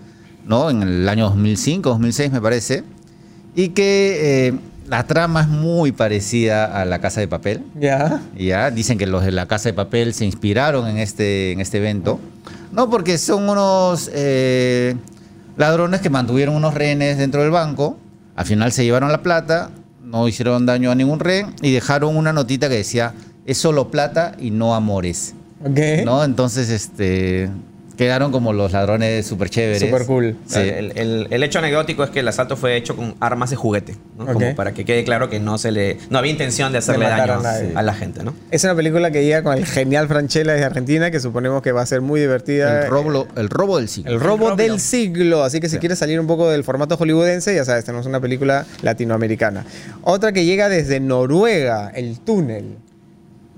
¿no? 0.48 0.70
En 0.70 0.82
el 0.82 1.08
año 1.08 1.26
2005, 1.26 1.90
2006 1.90 2.32
me 2.32 2.40
parece. 2.40 2.82
Y 3.54 3.68
que 3.68 4.48
eh, 4.48 4.54
la 4.88 5.06
trama 5.06 5.42
es 5.42 5.48
muy 5.48 5.92
parecida 5.92 6.64
a 6.64 6.84
La 6.84 7.00
Casa 7.00 7.20
de 7.20 7.28
Papel. 7.28 7.62
Ya. 7.78 8.22
Ya, 8.36 8.70
dicen 8.70 8.98
que 8.98 9.06
los 9.06 9.24
de 9.24 9.30
la 9.30 9.46
Casa 9.46 9.68
de 9.68 9.74
Papel 9.74 10.14
se 10.14 10.24
inspiraron 10.24 10.88
en 10.88 10.96
este, 10.98 11.52
en 11.52 11.60
este 11.60 11.78
evento. 11.78 12.18
No, 12.72 12.88
porque 12.88 13.18
son 13.18 13.48
unos 13.48 14.10
eh, 14.14 14.96
ladrones 15.56 16.00
que 16.00 16.10
mantuvieron 16.10 16.54
unos 16.54 16.74
rehenes 16.74 17.18
dentro 17.18 17.42
del 17.42 17.50
banco. 17.50 17.98
Al 18.34 18.46
final 18.46 18.72
se 18.72 18.84
llevaron 18.84 19.12
la 19.12 19.22
plata, 19.22 19.70
no 20.02 20.26
hicieron 20.28 20.64
daño 20.64 20.90
a 20.90 20.94
ningún 20.94 21.20
rehén 21.20 21.54
y 21.60 21.72
dejaron 21.72 22.16
una 22.16 22.32
notita 22.32 22.68
que 22.68 22.76
decía, 22.76 23.12
es 23.44 23.58
solo 23.58 23.90
plata 23.90 24.34
y 24.38 24.50
no 24.50 24.74
amores. 24.74 25.34
Ok. 25.62 26.04
¿No? 26.04 26.24
Entonces, 26.24 26.70
este... 26.70 27.50
Quedaron 27.98 28.32
como 28.32 28.52
los 28.54 28.72
ladrones 28.72 29.26
súper 29.26 29.50
chéveres. 29.50 29.80
Súper 29.82 30.06
cool. 30.06 30.36
Sí. 30.46 30.60
El, 30.60 30.96
el- 30.96 31.26
el 31.30 31.42
hecho 31.42 31.58
anecdótico 31.58 32.04
es 32.04 32.10
que 32.10 32.20
el 32.20 32.28
asalto 32.28 32.56
fue 32.56 32.76
hecho 32.76 32.96
con 32.96 33.16
armas 33.20 33.50
de 33.50 33.56
juguete, 33.56 33.96
¿no? 34.16 34.24
Como 34.32 34.54
para 34.54 34.72
que 34.72 34.84
quede 34.86 35.02
claro 35.04 35.28
que 35.28 35.40
no 35.40 35.58
se 35.58 35.72
le 35.72 35.98
no 36.08 36.18
había 36.18 36.30
intención 36.32 36.70
de 36.72 36.78
hacerle 36.78 37.06
daño 37.06 37.42
a 37.74 37.82
la 37.82 37.94
gente, 37.94 38.22
¿no? 38.22 38.34
Es 38.50 38.64
una 38.64 38.74
película 38.74 39.10
que 39.10 39.24
llega 39.24 39.42
con 39.42 39.58
el 39.58 39.66
genial 39.66 40.08
Franchella 40.08 40.52
desde 40.52 40.64
Argentina, 40.64 41.10
que 41.10 41.20
suponemos 41.20 41.60
que 41.60 41.72
va 41.72 41.82
a 41.82 41.86
ser 41.86 42.00
muy 42.00 42.20
divertida. 42.20 42.84
El 42.84 42.88
robo, 42.90 43.26
el 43.36 43.48
robo 43.50 43.78
del 43.78 43.88
siglo. 43.88 44.12
El 44.12 44.20
robo 44.20 44.50
El 44.52 44.56
del 44.56 44.80
siglo. 44.80 45.42
Así 45.42 45.58
que 45.60 45.68
si 45.68 45.78
quieres 45.78 45.98
salir 45.98 46.20
un 46.20 46.26
poco 46.28 46.48
del 46.48 46.62
formato 46.64 46.96
hollywoodense, 46.96 47.54
ya 47.54 47.64
sabes, 47.64 47.84
tenemos 47.84 48.06
una 48.06 48.20
película 48.20 48.64
latinoamericana. 48.82 49.64
Otra 50.02 50.32
que 50.32 50.44
llega 50.44 50.68
desde 50.68 51.00
Noruega, 51.00 51.90
El 51.94 52.20
Túnel. 52.20 52.76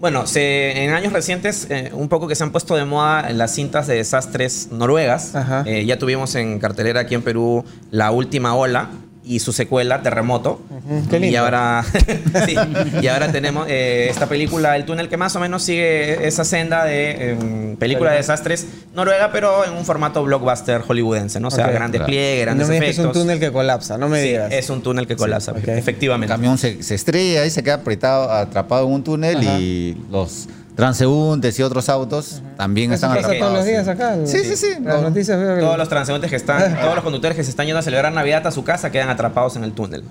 Bueno, 0.00 0.26
se- 0.26 0.82
en 0.84 0.92
años 0.94 1.12
recientes, 1.12 1.66
eh, 1.68 1.90
un 1.92 2.08
poco 2.08 2.26
que 2.26 2.34
se 2.34 2.42
han 2.42 2.52
puesto 2.52 2.74
de 2.74 2.86
moda 2.86 3.30
las 3.32 3.54
cintas 3.54 3.86
de 3.86 3.96
desastres 3.96 4.68
noruegas. 4.72 5.34
Eh, 5.66 5.84
ya 5.84 5.98
tuvimos 5.98 6.34
en 6.36 6.58
cartelera 6.58 7.00
aquí 7.00 7.14
en 7.14 7.20
Perú 7.22 7.64
La 7.90 8.10
Última 8.10 8.54
Ola 8.54 8.88
y 9.30 9.38
su 9.40 9.52
secuela, 9.52 10.02
Terremoto. 10.02 10.60
Qué 11.08 11.18
Y 11.26 11.36
ahora, 11.36 11.84
sí, 12.46 12.56
y 13.00 13.06
ahora 13.06 13.30
tenemos 13.30 13.66
eh, 13.68 14.08
esta 14.10 14.26
película, 14.26 14.76
El 14.76 14.84
Túnel, 14.84 15.08
que 15.08 15.16
más 15.16 15.36
o 15.36 15.40
menos 15.40 15.62
sigue 15.62 16.26
esa 16.26 16.44
senda 16.44 16.84
de 16.84 17.30
em, 17.32 17.76
película 17.76 18.10
de 18.10 18.16
desastres 18.18 18.66
noruega, 18.94 19.30
pero 19.32 19.64
en 19.64 19.72
un 19.74 19.84
formato 19.84 20.22
blockbuster 20.24 20.80
hollywoodense, 20.82 21.38
¿no? 21.40 21.48
O 21.48 21.50
sea, 21.50 21.66
Ok. 21.66 21.72
grandes 21.74 21.98
Claro. 22.00 22.06
pliegues, 22.06 22.38
no 22.40 22.44
grandes 22.46 22.68
me 22.68 22.74
digas 22.74 22.84
que 22.86 22.90
es 22.90 22.98
un 22.98 23.04
efectos. 23.04 23.22
túnel 23.22 23.40
que 23.40 23.52
colapsa, 23.52 23.98
no 23.98 24.08
me 24.08 24.20
Sí, 24.22 24.28
digas. 24.28 24.52
es 24.52 24.70
un 24.70 24.82
túnel 24.82 25.06
que 25.06 25.16
colapsa, 25.16 25.52
ok. 25.52 25.68
El 25.68 25.78
efectivamente. 25.78 26.32
camión 26.32 26.58
se, 26.58 26.82
se 26.82 26.94
estrella 26.94 27.44
y 27.46 27.50
se 27.50 27.62
queda 27.62 27.74
apretado, 27.74 28.30
atrapado 28.32 28.86
en 28.86 28.92
un 28.94 29.04
túnel 29.04 29.36
Ajá. 29.38 29.58
y 29.60 29.96
los 30.10 30.48
transeúntes 30.80 31.58
y 31.58 31.62
otros 31.62 31.88
autos 31.88 32.42
también 32.56 32.90
Eso 32.92 33.06
están 33.06 33.10
pasa 33.10 33.26
atrapados. 33.28 33.40
todos 33.52 33.58
los 33.58 33.66
días 33.66 33.88
acá. 33.88 34.16
Sí, 34.24 34.38
sí, 34.44 34.56
sí. 34.56 34.66
Las 34.82 34.96
No. 34.96 35.08
noticias 35.08 35.38
veo 35.38 35.54
que- 35.56 35.60
Todos 35.62 35.78
los 35.78 35.88
transeúntes 35.88 36.30
que 36.30 36.36
están, 36.36 36.76
todos 36.80 36.94
los 36.94 37.04
conductores 37.04 37.36
que 37.36 37.44
se 37.44 37.50
están 37.50 37.66
yendo 37.66 37.78
a 37.78 37.82
celebrar 37.82 38.12
Navidad 38.12 38.46
a 38.46 38.50
su 38.50 38.64
casa 38.64 38.90
quedan 38.90 39.08
atrapados 39.10 39.56
en 39.56 39.64
el 39.64 39.72
túnel. 39.72 40.02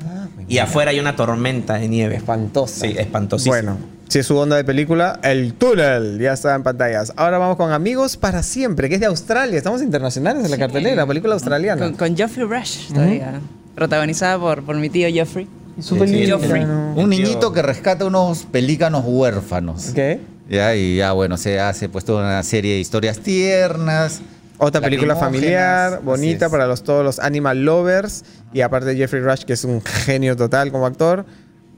y 0.47 0.57
afuera 0.57 0.91
hay 0.91 0.99
una 0.99 1.15
tormenta 1.15 1.75
de 1.75 1.87
nieve. 1.87 2.15
Espantosa. 2.15 2.81
Sí, 2.87 2.95
espantosísimo. 2.97 3.53
Bueno, 3.53 3.77
si 4.07 4.17
es 4.19 4.25
su 4.25 4.35
onda 4.37 4.55
de 4.55 4.63
película, 4.63 5.19
El 5.21 5.53
Túnel 5.53 6.17
ya 6.19 6.33
está 6.33 6.55
en 6.55 6.63
pantallas. 6.63 7.13
Ahora 7.15 7.37
vamos 7.37 7.55
con 7.57 7.71
Amigos 7.71 8.17
para 8.17 8.41
Siempre, 8.41 8.89
que 8.89 8.95
es 8.95 9.01
de 9.01 9.05
Australia. 9.07 9.57
Estamos 9.57 9.81
internacionales 9.83 10.43
en 10.45 10.49
la 10.51 10.57
cartelera, 10.57 11.05
película 11.05 11.33
australiana. 11.35 11.85
Con, 11.85 11.93
con 11.95 12.17
Geoffrey 12.17 12.45
Rush 12.47 12.91
todavía. 12.93 13.39
Protagonizada 13.75 14.39
por, 14.39 14.63
por 14.63 14.75
mi 14.77 14.89
tío 14.89 15.07
Geoffrey. 15.09 15.47
Sí. 15.79 15.93
Un 15.93 17.09
niñito 17.09 17.53
que 17.53 17.61
rescata 17.61 18.03
unos 18.05 18.43
pelícanos 18.43 19.03
huérfanos. 19.05 19.91
¿Qué? 19.95 20.19
Ya, 20.49 20.75
y 20.75 20.97
ya, 20.97 21.11
bueno, 21.11 21.37
se 21.37 21.59
hace 21.59 21.89
pues 21.89 22.03
toda 22.05 22.23
una 22.23 22.43
serie 22.43 22.73
de 22.73 22.79
historias 22.79 23.19
tiernas. 23.19 24.21
Otra 24.57 24.81
película 24.81 25.15
familiar, 25.15 26.01
bonita 26.03 26.49
para 26.49 26.67
los, 26.67 26.83
todos 26.83 27.03
los 27.05 27.19
animal 27.19 27.63
lovers. 27.63 28.25
Y 28.51 28.61
aparte 28.61 28.95
Jeffrey 28.95 29.21
Rush, 29.21 29.43
que 29.43 29.53
es 29.53 29.63
un 29.63 29.81
genio 29.81 30.35
total 30.35 30.71
como 30.71 30.85
actor. 30.85 31.25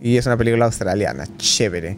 Y 0.02 0.18
es 0.18 0.26
una 0.26 0.38
película 0.38 0.66
australiana, 0.66 1.28
chévere. 1.38 1.98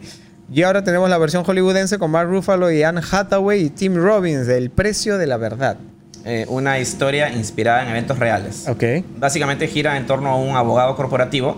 Y 0.52 0.62
ahora 0.62 0.84
tenemos 0.84 1.08
la 1.08 1.16
versión 1.16 1.42
hollywoodense 1.42 1.98
con 1.98 2.10
Mark 2.10 2.28
Ruffalo 2.28 2.70
y 2.70 2.82
Anne 2.82 3.00
Hathaway 3.10 3.64
y 3.64 3.70
Tim 3.70 3.94
Robbins, 3.96 4.46
El 4.48 4.70
precio 4.70 5.16
de 5.16 5.26
la 5.26 5.38
verdad. 5.38 5.78
Eh, 6.26 6.44
una 6.48 6.78
historia 6.78 7.30
inspirada 7.30 7.82
en 7.82 7.88
eventos 7.88 8.18
reales. 8.18 8.66
Ok. 8.68 8.84
Básicamente 9.16 9.68
gira 9.68 9.96
en 9.96 10.06
torno 10.06 10.30
a 10.30 10.36
un 10.36 10.56
abogado 10.56 10.96
corporativo 10.96 11.56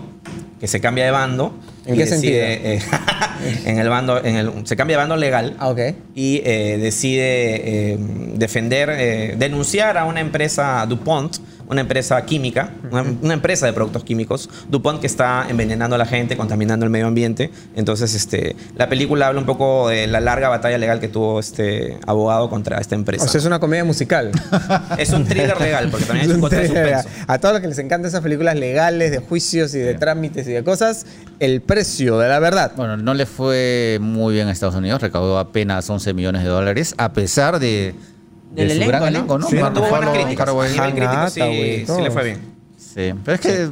que 0.59 0.67
se 0.67 0.79
cambia 0.79 1.05
de 1.05 1.11
bando. 1.11 1.53
¿En 1.87 1.95
y 1.95 1.97
qué 1.97 2.05
decide, 2.05 2.75
eh, 2.75 2.81
en 3.65 3.79
el 3.79 3.87
bando, 3.87 4.23
en 4.23 4.35
el, 4.35 4.51
se 4.65 4.75
cambia 4.75 4.97
de 4.97 5.01
bando 5.01 5.15
legal. 5.15 5.55
Ah, 5.57 5.69
ok. 5.69 5.79
y 6.13 6.41
eh, 6.43 6.77
decide 6.79 7.93
eh, 7.93 7.97
defender, 8.35 8.89
eh, 8.91 9.35
denunciar 9.37 9.97
a 9.97 10.05
una 10.05 10.19
empresa 10.19 10.85
DuPont, 10.85 11.37
una 11.67 11.81
empresa 11.81 12.23
química, 12.25 12.71
una, 12.91 13.03
una 13.21 13.33
empresa 13.33 13.65
de 13.65 13.73
productos 13.73 14.03
químicos, 14.03 14.49
DuPont 14.69 15.01
que 15.01 15.07
está 15.07 15.45
envenenando 15.49 15.95
a 15.95 15.99
la 15.99 16.05
gente, 16.05 16.37
contaminando 16.37 16.85
el 16.85 16.89
medio 16.89 17.07
ambiente. 17.07 17.51
Entonces, 17.75 18.13
este, 18.15 18.55
la 18.75 18.89
película 18.89 19.27
habla 19.27 19.39
un 19.39 19.45
poco 19.45 19.89
de 19.89 20.07
la 20.07 20.19
larga 20.19 20.49
batalla 20.49 20.77
legal 20.77 20.99
que 20.99 21.07
tuvo 21.07 21.39
este 21.39 21.97
abogado 22.05 22.49
contra 22.49 22.79
esta 22.79 22.95
empresa. 22.95 23.25
O 23.25 23.27
sea, 23.27 23.39
es 23.39 23.45
una 23.45 23.59
comedia 23.59 23.83
musical. 23.83 24.31
es 24.97 25.09
un 25.11 25.25
thriller 25.25 25.59
legal, 25.59 25.89
porque 25.89 26.05
también 26.05 26.31
Es 26.31 26.37
un 26.37 26.49
thriller. 26.49 26.97
A 27.27 27.39
todos 27.39 27.53
los 27.53 27.61
que 27.61 27.67
les 27.67 27.79
encantan 27.79 28.09
esas 28.09 28.21
películas 28.21 28.55
legales 28.55 29.11
de 29.11 29.19
juicios 29.19 29.73
y 29.75 29.79
de 29.79 29.93
trámites 29.95 30.47
y 30.47 30.51
de 30.51 30.63
cosas, 30.63 31.05
el 31.39 31.61
precio 31.61 32.17
de 32.17 32.29
la 32.29 32.39
verdad. 32.39 32.71
Bueno, 32.75 32.97
no 32.97 33.13
le 33.13 33.25
fue 33.25 33.97
muy 34.01 34.33
bien 34.33 34.47
a 34.47 34.51
Estados 34.51 34.75
Unidos, 34.75 35.01
recaudó 35.01 35.37
apenas 35.39 35.89
11 35.89 36.13
millones 36.13 36.43
de 36.43 36.49
dólares, 36.49 36.95
a 36.97 37.13
pesar 37.13 37.59
de, 37.59 37.67
de 37.67 38.16
Del 38.51 38.69
su 38.69 38.75
elenco, 38.75 38.87
gran 38.89 39.01
¿no? 39.01 39.07
elenco, 39.07 39.37
¿no? 39.37 39.47
Sí, 39.47 39.55
Mark 39.57 39.73
Tuvo 39.73 39.89
buenas 39.89 40.09
críticas. 40.11 40.49
A 40.49 40.53
nivel 40.53 40.93
crítico 40.93 41.29
sí, 41.29 41.85
sí 41.87 42.01
le 42.01 42.11
fue 42.11 42.23
bien. 42.23 42.39
Sí, 42.77 43.13
pero 43.23 43.35
es 43.35 43.41
que 43.41 43.69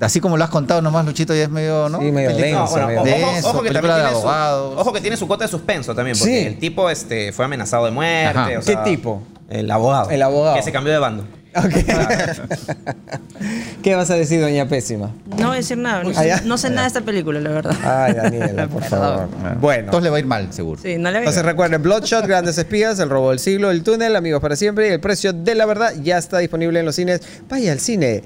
así 0.00 0.20
como 0.20 0.36
lo 0.36 0.44
has 0.44 0.50
contado 0.50 0.80
nomás, 0.82 1.04
Luchito, 1.04 1.34
ya 1.34 1.42
es 1.44 1.50
medio, 1.50 1.88
¿no? 1.88 1.98
Sí, 2.00 2.10
medio 2.12 2.34
denso, 2.36 2.60
No, 2.60 2.66
bueno, 2.86 3.00
ojo, 3.00 3.04
denso, 3.04 3.48
ojo 3.50 3.62
que 3.62 3.70
también 3.70 3.94
de 3.94 4.00
tiene 4.00 4.20
su, 4.20 4.26
ojo 4.26 4.92
que 4.92 5.00
tiene 5.00 5.16
su 5.16 5.26
cuota 5.26 5.44
de 5.44 5.50
suspenso 5.50 5.94
también, 5.94 6.16
porque 6.18 6.40
Sí. 6.40 6.46
el 6.46 6.58
tipo 6.58 6.88
este, 6.90 7.32
fue 7.32 7.44
amenazado 7.44 7.84
de 7.86 7.90
muerte. 7.90 8.56
¿Qué 8.56 8.62
sea, 8.62 8.84
tipo? 8.84 9.22
El 9.48 9.70
abogado. 9.70 10.10
El 10.10 10.22
abogado. 10.22 10.56
Que 10.56 10.62
se 10.62 10.72
cambió 10.72 10.92
de 10.92 10.98
bando. 10.98 11.24
Ok. 11.54 11.74
¿Qué 13.82 13.94
vas 13.94 14.10
a 14.10 14.14
decir, 14.14 14.40
doña 14.40 14.68
Pésima? 14.68 15.14
No 15.38 15.48
voy 15.48 15.54
a 15.54 15.58
decir 15.58 15.78
nada. 15.78 16.02
Ah, 16.16 16.40
no 16.44 16.58
sé 16.58 16.70
nada 16.70 16.82
de 16.82 16.88
esta 16.88 17.00
película, 17.00 17.40
la 17.40 17.50
verdad. 17.50 17.76
Ay, 17.82 18.14
Daniela, 18.14 18.68
por 18.72 18.84
favor. 18.84 19.28
Bueno. 19.60 19.84
Entonces 19.84 20.04
le 20.04 20.10
va 20.10 20.16
a 20.16 20.20
ir 20.20 20.26
mal, 20.26 20.52
seguro. 20.52 20.80
Sí, 20.80 20.96
no 20.98 21.10
le 21.10 21.18
Entonces 21.18 21.44
recuerden, 21.44 21.82
Bloodshot, 21.82 22.26
Grandes 22.26 22.58
Espías, 22.58 22.98
El 22.98 23.10
Robo 23.10 23.30
del 23.30 23.38
Siglo, 23.38 23.70
El 23.70 23.82
Túnel, 23.82 24.16
Amigos 24.16 24.40
para 24.40 24.56
Siempre 24.56 24.88
y 24.88 24.92
El 24.92 25.00
Precio 25.00 25.32
de 25.32 25.54
la 25.54 25.66
Verdad 25.66 25.94
ya 26.02 26.18
está 26.18 26.38
disponible 26.38 26.80
en 26.80 26.86
los 26.86 26.94
cines. 26.94 27.20
Vaya 27.48 27.72
al 27.72 27.80
cine 27.80 28.22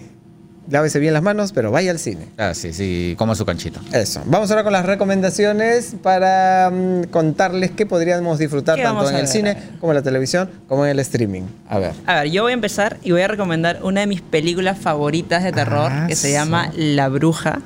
lávese 0.71 0.99
bien 0.99 1.13
las 1.15 1.23
manos, 1.23 1.53
pero 1.53 1.71
vaya 1.71 1.91
al 1.91 1.99
cine. 1.99 2.27
Ah, 2.39 2.55
sí, 2.55 2.73
sí, 2.73 3.15
como 3.19 3.35
su 3.35 3.45
canchito. 3.45 3.81
Eso. 3.93 4.23
Vamos 4.27 4.51
ahora 4.51 4.65
con 4.65 4.73
las 4.73 4.87
recomendaciones 4.87 5.97
para 6.03 6.71
mm, 6.73 7.05
contarles 7.11 7.71
qué 7.73 7.87
podríamos 7.87 8.39
disfrutar 8.39 8.77
¿Qué 8.77 8.83
tanto 8.83 9.09
en 9.11 9.17
el 9.17 9.27
cine 9.29 9.57
como 9.81 9.93
en 9.93 9.97
la 9.97 10.03
televisión, 10.03 10.51
como 10.69 10.85
en 10.85 10.93
el 10.93 10.99
streaming. 11.01 11.43
A 11.69 11.79
ver. 11.79 11.93
A 12.07 12.15
ver, 12.23 12.31
yo 12.31 12.43
voy 12.43 12.53
a 12.53 12.55
empezar 12.55 12.99
y 13.03 13.13
voy 13.13 13.23
a 13.23 13.29
recomendar 13.29 13.81
una 13.83 14.01
de 14.01 14.07
mis 14.07 14.21
películas 14.21 14.79
favoritas 14.79 15.43
de 15.45 15.53
terror 15.53 15.91
Ah, 15.93 16.07
que 16.09 16.17
se 16.17 16.29
sí. 16.29 16.33
llama 16.33 16.71
La 16.77 17.09
Bruja. 17.09 17.61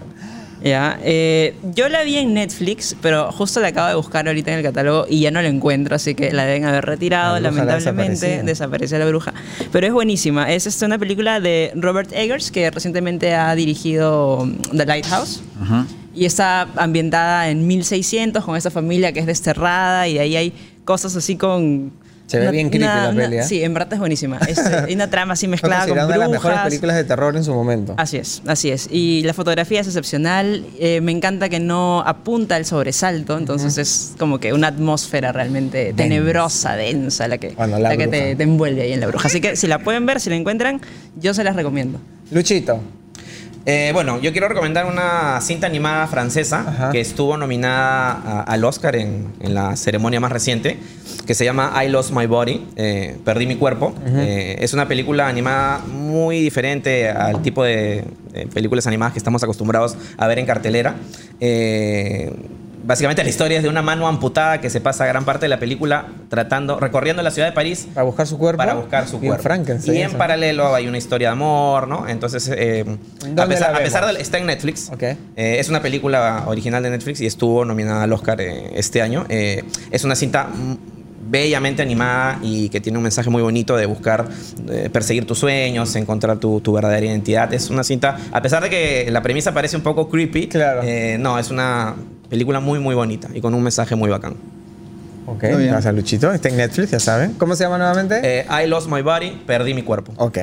Ya, 0.63 0.99
eh, 1.03 1.55
yo 1.75 1.89
la 1.89 2.03
vi 2.03 2.17
en 2.17 2.35
Netflix, 2.35 2.97
pero 3.01 3.31
justo 3.31 3.61
la 3.61 3.69
acabo 3.69 3.89
de 3.89 3.95
buscar 3.95 4.27
ahorita 4.27 4.51
en 4.53 4.59
el 4.59 4.65
catálogo 4.65 5.07
y 5.09 5.21
ya 5.21 5.31
no 5.31 5.41
la 5.41 5.49
encuentro, 5.49 5.95
así 5.97 6.15
que 6.15 6.33
la 6.33 6.45
deben 6.47 6.65
haber 6.65 6.85
retirado, 6.85 7.35
La 7.35 7.41
la 7.41 7.51
lamentablemente. 7.51 8.11
desaparecida. 8.13 8.43
Desapareció 8.43 8.99
la 8.99 9.07
bruja. 9.07 9.35
Pero 9.71 9.87
es 9.87 9.93
buenísima. 9.93 10.51
Es 10.53 10.67
este, 10.67 10.85
una 10.85 10.99
película 10.99 11.41
de 11.41 11.73
Robert 11.77 12.11
Eggers, 12.13 12.51
que 12.51 12.71
recientemente 12.71 13.35
ha 13.35 13.55
dirigido 13.55 14.45
mm, 14.47 14.77
The 14.77 14.87
Lighthouse. 14.87 15.43
Ujú. 15.63 15.85
Y 16.15 16.25
está 16.25 16.63
ambientada 16.77 17.49
en 17.51 17.67
1600 17.67 18.45
con 18.45 18.57
esta 18.57 18.71
familia 18.73 19.13
que 19.13 19.21
es 19.21 19.27
desterrada 19.27 20.09
y 20.09 20.15
de 20.15 20.21
ahí 20.21 20.37
hay 20.37 20.53
cosas 20.85 21.15
así 21.15 21.37
con... 21.37 21.93
Se 22.29 22.39
ve 22.39 22.51
bien 22.51 22.69
creepy 22.69 22.85
la 22.85 23.13
peli, 23.15 23.39
¿eh? 23.39 23.43
Sí, 23.43 23.65
en 23.65 23.75
verdad 23.75 23.95
es 23.95 23.99
buenísima. 23.99 24.39
Es, 24.49 24.59
eh, 24.59 24.85
hay 24.87 24.95
una 24.95 25.09
trama 25.11 25.33
así 25.33 25.49
mezclada 25.49 25.87
con 25.87 25.97
considerada 25.97 26.07
una 26.07 26.15
de 26.15 26.19
las 26.21 26.31
mejores 26.31 26.55
brujas. 26.57 26.65
películas 26.69 26.97
de 26.97 27.05
terror 27.05 27.37
en 27.37 27.43
su 27.45 27.55
momento. 27.55 27.95
Así 27.97 28.19
es, 28.19 28.43
así 28.47 28.71
es. 28.71 28.89
Y 28.91 29.23
la 29.25 29.35
fotografía 29.35 29.81
es 29.81 29.87
excepcional. 29.87 30.65
Eh, 30.79 31.01
me 31.01 31.11
encanta 31.11 31.49
que 31.49 31.59
no 31.59 32.03
apunta 32.07 32.57
al 32.57 32.65
sobresalto, 32.67 33.37
entonces 33.37 33.79
es 33.79 34.15
como 34.19 34.39
que 34.39 34.53
una 34.53 34.69
atmósfera 34.69 35.33
realmente 35.33 35.93
tenebrosa, 35.95 36.77
densa, 36.77 37.29
la 37.29 37.39
que, 37.39 37.51
Bueno, 37.51 37.79
la 37.79 37.89
la 37.91 37.97
que 37.97 38.07
te, 38.09 38.37
te 38.37 38.43
envuelve 38.43 38.83
ahí 38.83 38.93
en 38.93 39.01
la 39.01 39.07
bruja. 39.07 39.27
Así 39.29 39.41
que 39.41 39.57
si 39.57 39.67
la 39.67 39.79
pueden 39.81 40.07
ver, 40.07 40.21
si 40.21 40.29
la 40.31 40.37
encuentran, 40.37 40.81
yo 41.17 41.33
se 41.35 41.43
las 41.45 41.57
recomiendo. 41.57 41.99
Luchito. 42.31 42.81
Eh, 43.67 43.91
bueno, 43.93 44.19
yo 44.21 44.33
quiero 44.33 44.49
recomendar 44.49 44.87
una 44.87 45.41
cinta 45.43 45.67
animada 45.67 46.07
francesa 46.07 46.65
Ajá. 46.67 46.91
que 46.91 47.01
estuvo 47.01 47.37
nominada 47.37 48.13
a- 48.13 48.43
al 48.43 48.65
Oscar 48.65 48.97
en, 48.97 49.27
en 49.41 49.53
la 49.55 49.77
ceremonia 49.77 50.21
más 50.21 50.33
reciente, 50.33 50.79
que 51.27 51.35
se 51.35 51.45
llama 51.45 51.73
I 51.85 51.89
Lost 51.89 52.13
My 52.13 52.25
Body, 52.27 52.67
eh, 52.77 53.19
Perdí 53.25 53.47
mi 53.47 53.57
cuerpo. 53.57 53.95
Eh, 54.07 54.57
es 54.61 54.73
una 54.73 54.89
película 54.89 55.29
animada 55.29 55.81
muy 55.81 56.41
diferente 56.41 57.11
al 57.11 57.43
tipo 57.43 57.63
de 57.63 58.05
películas 58.55 58.87
animadas 58.87 59.13
que 59.13 59.19
estamos 59.19 59.43
acostumbrados 59.43 59.97
a 60.17 60.27
ver 60.27 60.39
en 60.39 60.47
cartelera. 60.47 60.95
Eh, 61.41 62.33
Básicamente 62.85 63.23
la 63.23 63.29
historia 63.29 63.57
es 63.59 63.63
de 63.63 63.69
una 63.69 63.83
mano 63.83 64.07
amputada 64.09 64.61
que 64.61 64.71
se 64.71 64.81
pasa 64.81 65.05
gran 65.07 65.25
parte 65.25 65.45
de 65.45 65.49
la 65.51 65.59
película 65.59 66.07
tratando, 66.29 66.79
recorriendo 66.81 67.23
la 67.23 67.31
ciudad 67.31 67.49
de 67.49 67.53
París 67.53 67.89
Para 67.93 68.05
buscar 68.05 68.27
su 68.27 68.39
cuerpo. 68.39 68.59
para 68.59 68.75
buscar 68.75 69.07
su 69.09 69.21
cuerpo. 69.21 69.47
Y 69.87 69.91
en 69.99 70.09
eso. 70.09 70.19
paralelo 70.19 70.75
hay 70.75 70.87
una 70.87 70.99
historia 70.99 71.29
de 71.29 71.33
amor, 71.33 71.89
¿no? 71.89 72.09
Entonces, 72.09 72.51
eh, 72.55 72.85
¿Dónde 73.21 73.43
a, 73.43 73.47
pesar, 73.47 73.73
la 73.73 73.79
a 73.79 73.83
pesar 73.83 74.01
vemos? 74.03 74.17
de 74.17 74.23
está 74.23 74.39
en 74.39 74.47
Netflix. 74.47 74.91
Ok. 74.93 75.03
Eh, 75.03 75.17
es 75.37 75.69
una 75.69 75.83
película 75.83 76.45
original 76.47 76.83
de 76.83 76.91
Netflix 76.91 77.21
y 77.21 77.27
estuvo 77.27 77.65
nominada 77.65 78.05
al 78.05 78.13
Oscar 78.13 78.41
eh, 78.41 78.71
este 78.75 79.03
año. 79.03 79.27
Es 79.29 80.05
una 80.05 80.15
cinta 80.15 80.49
bellamente 81.31 81.83
animada 81.83 82.39
y 82.43 82.71
que 82.71 82.81
tiene 82.81 82.97
un 82.97 83.03
mensaje 83.05 83.29
muy 83.29 83.43
bonito 83.43 83.77
de 83.77 83.85
buscar 83.87 84.27
eh, 84.71 84.89
perseguir 84.91 85.27
tus 85.27 85.39
sueños, 85.39 85.95
encontrar 85.97 86.39
tu, 86.39 86.61
tu 86.61 86.73
verdadera 86.73 87.05
identidad. 87.05 87.53
Es 87.53 87.69
una 87.69 87.85
cinta, 87.85 88.17
a 88.33 88.41
pesar 88.41 88.63
de 88.63 88.71
que 88.71 89.09
la 89.11 89.21
premisa 89.23 89.53
parece 89.53 89.77
un 89.77 89.83
poco 89.83 90.09
creepy, 90.09 90.49
Claro. 90.49 90.81
eh, 90.85 91.17
no, 91.21 91.39
es 91.39 91.51
una 91.51 91.97
película 92.29 92.61
muy, 92.61 92.79
muy 92.79 92.95
bonita 92.95 93.29
y 93.35 93.41
con 93.41 93.55
un 93.55 93.63
mensaje 93.63 93.95
muy 93.97 94.09
bacán. 94.11 94.35
Ok, 95.27 95.43
gracias 95.43 95.87
a 95.87 95.93
Luchito. 95.93 96.33
Está 96.33 96.49
en 96.49 96.57
Netflix, 96.57 96.91
ya 96.91 97.01
saben. 97.01 97.35
¿Cómo 97.35 97.55
se 97.55 97.65
llama 97.65 97.77
nuevamente? 97.79 98.21
Eh, 98.23 98.47
I 98.65 98.67
Lost 98.67 98.89
My 98.91 99.03
Body, 99.03 99.43
Perdí 99.47 99.75
mi 99.75 99.83
cuerpo. 99.83 100.13
ok. 100.17 100.39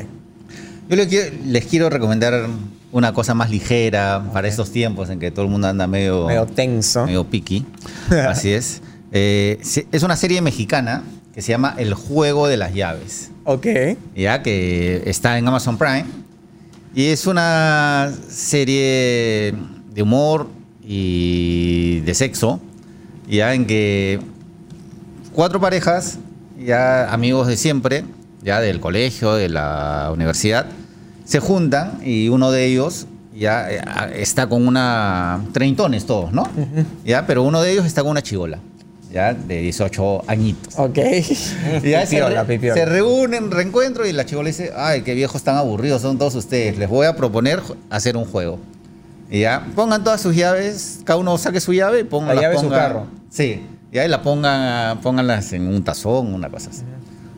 Yo 0.87 0.95
le 0.95 1.07
quiero- 1.07 1.35
les 1.45 1.65
quiero 1.65 1.89
recomendar 1.89 2.47
una 2.91 3.11
cosa 3.13 3.33
más 3.33 3.49
ligera 3.49 4.29
para 4.31 4.47
estos 4.47 4.71
tiempos 4.71 5.09
en 5.09 5.19
que 5.19 5.31
todo 5.31 5.43
el 5.45 5.51
mundo 5.51 5.67
anda 5.67 5.87
medio, 5.87 6.27
Medio 6.27 6.45
tenso. 6.45 7.05
medio 7.07 7.23
piqui. 7.25 7.65
Así 8.29 8.51
es. 8.53 8.81
Eh, 9.11 9.59
es 9.91 10.03
una 10.03 10.15
serie 10.15 10.41
mexicana 10.41 11.01
que 11.33 11.41
se 11.41 11.49
llama 11.51 11.73
El 11.77 11.93
Juego 11.95 12.47
de 12.47 12.57
las 12.57 12.73
Llaves. 12.75 13.31
Ok. 13.45 13.65
ya 14.15 14.41
que 14.43 15.01
está 15.07 15.37
en 15.39 15.47
Amazon 15.47 15.77
Prime. 15.79 16.05
Y 16.93 17.07
es 17.07 17.25
una 17.27 18.13
serie 18.29 19.53
de 19.93 20.01
humor 20.03 20.47
y 20.87 22.01
de 22.01 22.13
sexo, 22.13 22.59
ya 23.27 23.53
en 23.53 23.65
que 23.65 24.19
cuatro 25.33 25.59
parejas, 25.59 26.19
ya 26.63 27.11
amigos 27.11 27.47
de 27.47 27.57
siempre, 27.57 28.03
ya 28.43 28.61
del 28.61 28.79
colegio, 28.79 29.33
de 29.33 29.49
la 29.49 30.09
universidad, 30.13 30.67
se 31.25 31.39
juntan 31.39 31.99
y 32.03 32.29
uno 32.29 32.51
de 32.51 32.65
ellos 32.65 33.07
ya 33.35 33.69
eh, 33.69 33.81
está 34.21 34.47
con 34.47 34.67
una 34.67 35.43
treintones 35.51 36.05
todos, 36.05 36.31
¿no? 36.31 36.47
Ya, 37.03 37.25
pero 37.27 37.43
uno 37.43 37.61
de 37.61 37.71
ellos 37.71 37.85
está 37.85 38.01
con 38.01 38.11
una 38.11 38.21
chivola, 38.21 38.59
ya 39.11 39.33
de 39.33 39.61
18 39.61 40.23
añitos. 40.27 40.75
Ok. 40.77 40.99
Y 41.83 41.89
ya 41.89 42.05
se, 42.05 42.21
Pipiola, 42.47 42.75
se 42.75 42.85
reúnen, 42.85 43.51
reencuentro 43.51 44.05
y 44.07 44.13
la 44.13 44.25
chivola 44.25 44.47
dice, 44.47 44.71
ay, 44.75 45.01
qué 45.01 45.15
viejos 45.15 45.43
tan 45.43 45.57
aburridos 45.57 46.03
son 46.03 46.17
todos 46.17 46.35
ustedes, 46.35 46.77
les 46.77 46.87
voy 46.87 47.07
a 47.07 47.15
proponer 47.15 47.61
hacer 47.89 48.15
un 48.15 48.25
juego. 48.25 48.59
Y 49.29 49.41
ya, 49.41 49.65
pongan 49.75 50.03
todas 50.03 50.21
sus 50.21 50.35
llaves, 50.35 50.99
cada 51.03 51.19
uno 51.19 51.37
saque 51.37 51.59
su 51.59 51.73
llave 51.73 52.01
y 52.01 52.03
pongan 52.03 52.35
La 52.35 52.41
llave 52.41 52.55
de 52.55 52.61
su 52.61 52.69
carro. 52.69 53.07
Sí, 53.29 53.63
y 53.91 53.97
ahí 53.97 54.07
la 54.07 54.21
pongan, 54.21 54.99
pónganlas 55.01 55.51
en 55.53 55.67
un 55.67 55.83
tazón, 55.83 56.33
una 56.33 56.49
cosa 56.49 56.69
así. 56.69 56.83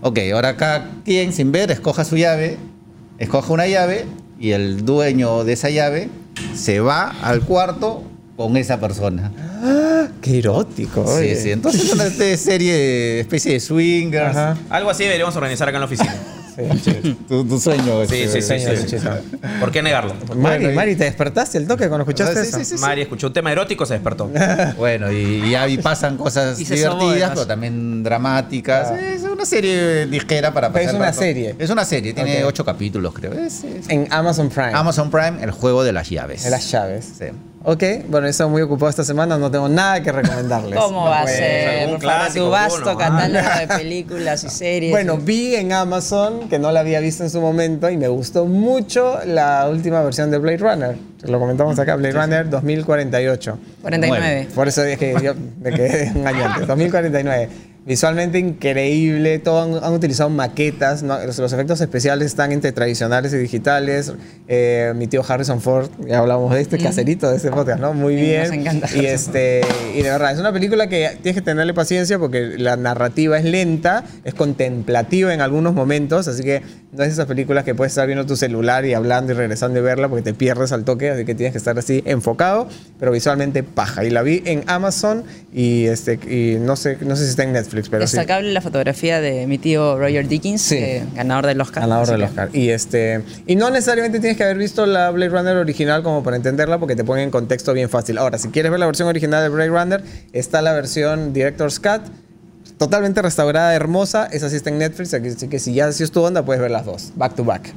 Ok, 0.02 0.20
ahora 0.34 0.58
cada 0.58 0.90
quien 1.06 1.34
sin 1.34 1.52
ver 1.52 1.72
escoja 1.72 2.04
su 2.04 2.18
llave, 2.18 2.58
escoja 3.18 3.54
una 3.54 3.68
llave 3.68 4.06
y 4.40 4.52
el 4.52 4.86
dueño 4.86 5.44
de 5.44 5.54
esa 5.54 5.70
llave 5.70 6.10
se 6.56 6.80
va 6.80 7.16
al 7.22 7.42
cuarto 7.42 8.04
con 8.36 8.58
esa 8.58 8.80
persona. 8.80 9.32
Qué 10.22 10.40
erótico. 10.40 11.06
Sí, 11.08 11.14
oye. 11.14 11.36
sí, 11.36 11.52
entonces 11.52 11.84
es 11.86 11.94
una 11.94 12.06
especie 12.08 12.60
de, 12.60 13.20
especie 13.22 13.54
de 13.54 13.60
swingers. 13.60 14.36
Ajá. 14.36 14.58
Algo 14.70 14.90
así 14.90 15.04
deberíamos 15.04 15.36
organizar 15.36 15.68
acá 15.68 15.78
en 15.78 15.82
la 15.82 15.86
oficina. 15.86 16.16
Sí. 16.84 17.18
Tu, 17.28 17.46
tu 17.46 17.60
sueño. 17.60 18.06
Sí, 18.08 18.16
este, 18.24 18.42
sí, 18.42 18.42
sí, 18.42 18.64
sueño, 18.64 18.78
sí. 18.88 18.98
¿Por 19.60 19.72
qué 19.72 19.82
negarlo? 19.84 20.14
Mari, 20.36 20.40
Bueno, 20.42 20.72
y- 20.72 20.76
Mari, 20.76 20.96
¿te 20.96 21.04
despertaste 21.04 21.58
el 21.60 21.68
toque 21.68 21.88
cuando 21.88 22.04
escuchaste 22.04 22.42
Sí, 22.44 22.50
eso? 22.50 22.58
sí, 22.58 22.66
sí, 22.66 22.78
sí. 22.78 22.82
Mari 22.82 23.02
escuchó 23.04 23.28
un 23.28 23.34
tema 23.34 23.52
erótico, 23.52 23.86
se 23.86 23.94
despertó. 23.94 24.30
Bueno, 24.78 25.12
y, 25.12 25.46
y 25.50 25.56
ahí 25.56 25.78
pasan 25.78 26.18
cosas 26.18 26.60
Y 26.60 26.64
divertidas, 26.66 27.32
pero 27.34 27.46
también 27.48 28.02
dramáticas. 28.04 28.88
Ah. 28.92 29.00
Es 29.00 29.22
una 29.24 29.46
serie 29.46 30.06
ligera 30.08 30.54
para 30.54 30.72
Pero 30.72 30.74
pasar 30.74 30.84
es 30.84 30.90
el 30.90 30.96
una 30.96 31.06
rato. 31.08 31.20
serie. 31.20 31.56
Es 31.60 31.70
una 31.70 31.86
serie, 31.86 32.14
tiene 32.14 32.44
ocho 32.44 32.66
capítulos, 32.66 33.14
creo. 33.14 33.34
Es- 33.34 33.64
es- 33.64 33.90
En 33.90 34.08
Amazon 34.12 34.50
Prime. 34.50 34.72
Amazon 34.74 35.12
Prime, 35.12 35.44
el 35.44 35.52
juego 35.52 35.84
de 35.84 35.94
las 35.94 36.10
llaves. 36.10 36.44
De 36.44 36.50
las 36.50 36.70
llaves. 36.72 37.06
Sí. 37.20 37.26
Ok, 37.70 37.84
bueno, 38.08 38.28
he 38.28 38.30
estado 38.30 38.50
muy 38.50 38.62
ocupado 38.62 38.90
esta 38.90 39.04
semana, 39.04 39.38
no 39.38 39.52
tengo 39.52 39.68
nada 39.68 40.02
que 40.02 40.10
recomendarles. 40.10 40.80
¿Cómo 40.80 41.04
No 41.04 41.10
va 41.10 41.20
a 41.20 41.24
puedo. 41.24 41.36
ser? 41.36 41.90
Por 41.90 42.02
favor, 42.02 42.34
tu 42.34 42.50
vasto 42.50 42.90
alguno, 42.92 42.98
catálogo 42.98 43.60
de 43.60 43.68
películas 43.68 44.44
y 44.46 44.50
series. 44.50 44.92
Bueno, 44.92 45.18
vi 45.18 45.54
en 45.56 45.74
Amazon, 45.74 46.48
que 46.48 46.60
no 46.60 46.72
la 46.72 46.80
había 46.80 47.02
visto 47.02 47.24
en 47.24 47.30
su 47.30 47.42
momento, 47.42 47.90
y 47.90 47.98
me 47.98 48.08
gustó 48.08 48.46
mucho 48.46 49.20
la 49.26 49.68
última 49.70 50.02
versión 50.02 50.32
de 50.32 50.38
Blade 50.38 50.58
Runner. 50.60 50.98
Lo 51.28 51.40
comentamos 51.40 51.78
acá, 51.80 51.96
Blade 51.96 52.14
Runner 52.14 52.50
2048. 52.50 53.60
49. 53.82 54.48
Por 54.56 54.68
eso 54.68 54.84
es 54.84 54.98
que 54.98 55.16
yo 55.22 55.34
me 55.62 55.72
quedé 55.72 56.08
engañante. 56.08 56.66
2049. 56.66 57.50
Visualmente 57.88 58.38
increíble, 58.38 59.40
todo 59.40 59.62
han, 59.78 59.82
han 59.82 59.94
utilizado 59.94 60.30
maquetas, 60.30 61.04
¿no? 61.04 61.18
los, 61.26 61.38
los 61.40 61.54
efectos 61.54 61.80
especiales 61.80 62.26
están 62.28 62.52
entre 62.52 62.74
tradicionales 62.74 63.32
y 63.34 63.38
digitales. 63.38 64.12
Eh, 64.50 64.92
mi 64.98 65.08
tío 65.08 65.24
Harrison 65.26 65.62
Ford, 65.62 65.90
ya 66.06 66.18
hablamos 66.20 66.54
de 66.54 66.60
este 66.60 66.78
caserito 66.80 67.30
de 67.30 67.38
este 67.38 67.50
podcast, 67.50 67.80
¿no? 67.80 67.94
Muy 67.94 68.16
Sí, 68.18 68.22
bien. 68.24 68.42
nos 68.44 68.52
encanta 68.52 68.90
Y 68.94 69.06
este 69.06 69.62
y 69.96 70.02
de 70.02 70.10
verdad, 70.10 70.34
es 70.34 70.40
una 70.40 70.52
película 70.52 70.88
que 70.88 71.18
tienes 71.24 71.36
que 71.36 71.42
tenerle 71.42 71.74
paciencia 71.74 72.20
porque 72.20 72.58
la 72.58 72.76
narrativa 72.76 73.38
es 73.38 73.46
lenta, 73.46 74.04
es 74.26 74.34
contemplativa 74.34 75.34
en 75.34 75.40
algunos 75.40 75.74
momentos, 75.74 76.28
así 76.28 76.44
que 76.44 76.62
no 76.92 77.04
es 77.06 77.14
esas 77.14 77.26
películas 77.26 77.64
que 77.64 77.74
puedes 77.74 77.92
estar 77.94 78.06
viendo 78.06 78.26
tu 78.26 78.36
celular 78.36 78.84
y 78.86 78.96
hablando 78.96 79.32
y 79.32 79.36
regresando 79.36 79.80
y 79.80 79.82
verla 79.82 80.10
porque 80.10 80.24
te 80.24 80.34
pierdes 80.34 80.74
al 80.74 80.84
toque, 80.84 81.17
así 81.18 81.26
que 81.26 81.36
tienes 81.36 81.52
que 81.52 81.58
estar 81.58 81.78
así 81.78 82.02
enfocado, 82.06 82.68
pero 83.00 83.12
visualmente 83.12 83.64
paja. 83.64 84.04
Y 84.06 84.10
la 84.10 84.22
vi 84.22 84.42
en 84.46 84.64
Amazon 84.68 85.24
y 85.54 85.86
este 85.86 86.14
y 86.28 86.58
no 86.60 86.76
sé 86.76 86.98
no 87.02 87.16
sé 87.16 87.24
si 87.26 87.30
está 87.32 87.44
en 87.44 87.54
Netflix, 87.54 87.90
pero 87.90 88.08
sí. 88.08 88.16
Destacable 88.18 88.52
la 88.54 88.62
fotografía 88.62 89.20
de 89.20 89.48
mi 89.48 89.58
tío 89.58 89.98
Roger 89.98 90.28
Dickens, 90.28 90.62
Sí. 90.62 90.76
eh, 90.76 91.04
ganador 91.16 91.46
del 91.48 91.60
Oscar. 91.62 91.84
Ganador 91.84 92.08
del 92.08 92.24
Oscar. 92.24 92.50
Y, 92.54 92.70
este, 92.70 93.22
y 93.46 93.56
no 93.56 93.70
necesariamente 93.70 94.20
tienes 94.20 94.38
que 94.38 94.44
haber 94.44 94.58
visto 94.58 94.86
la 94.86 95.10
Blade 95.12 95.30
Runner 95.32 95.58
original 95.58 96.04
como 96.04 96.24
para 96.24 96.38
entenderla, 96.38 96.78
porque 96.80 96.96
te 96.96 97.04
pone 97.04 97.24
en 97.24 97.32
contexto 97.32 97.74
bien 97.74 97.90
fácil. 97.90 98.18
Ahora, 98.18 98.38
si 98.38 98.50
quieres 98.50 98.72
ver 98.72 98.80
la 98.80 98.86
versión 98.86 99.08
original 99.08 99.44
de 99.44 99.50
Blade 99.50 99.70
Runner, 99.70 100.04
está 100.34 100.62
la 100.62 100.74
versión 100.74 101.34
Director's 101.34 101.80
Cut, 101.80 102.02
totalmente 102.78 103.22
restaurada, 103.22 103.74
hermosa. 103.74 104.28
Esa 104.32 104.50
sí 104.50 104.56
está 104.56 104.70
en 104.70 104.78
Netflix, 104.78 105.14
así 105.14 105.48
que 105.48 105.60
si 105.60 105.74
ya 105.74 105.92
si 105.92 106.04
es 106.04 106.12
tu 106.12 106.22
onda, 106.22 106.44
puedes 106.46 106.62
ver 106.62 106.72
las 106.72 106.86
dos, 106.86 107.12
back 107.16 107.36
to 107.36 107.44
back. 107.44 107.74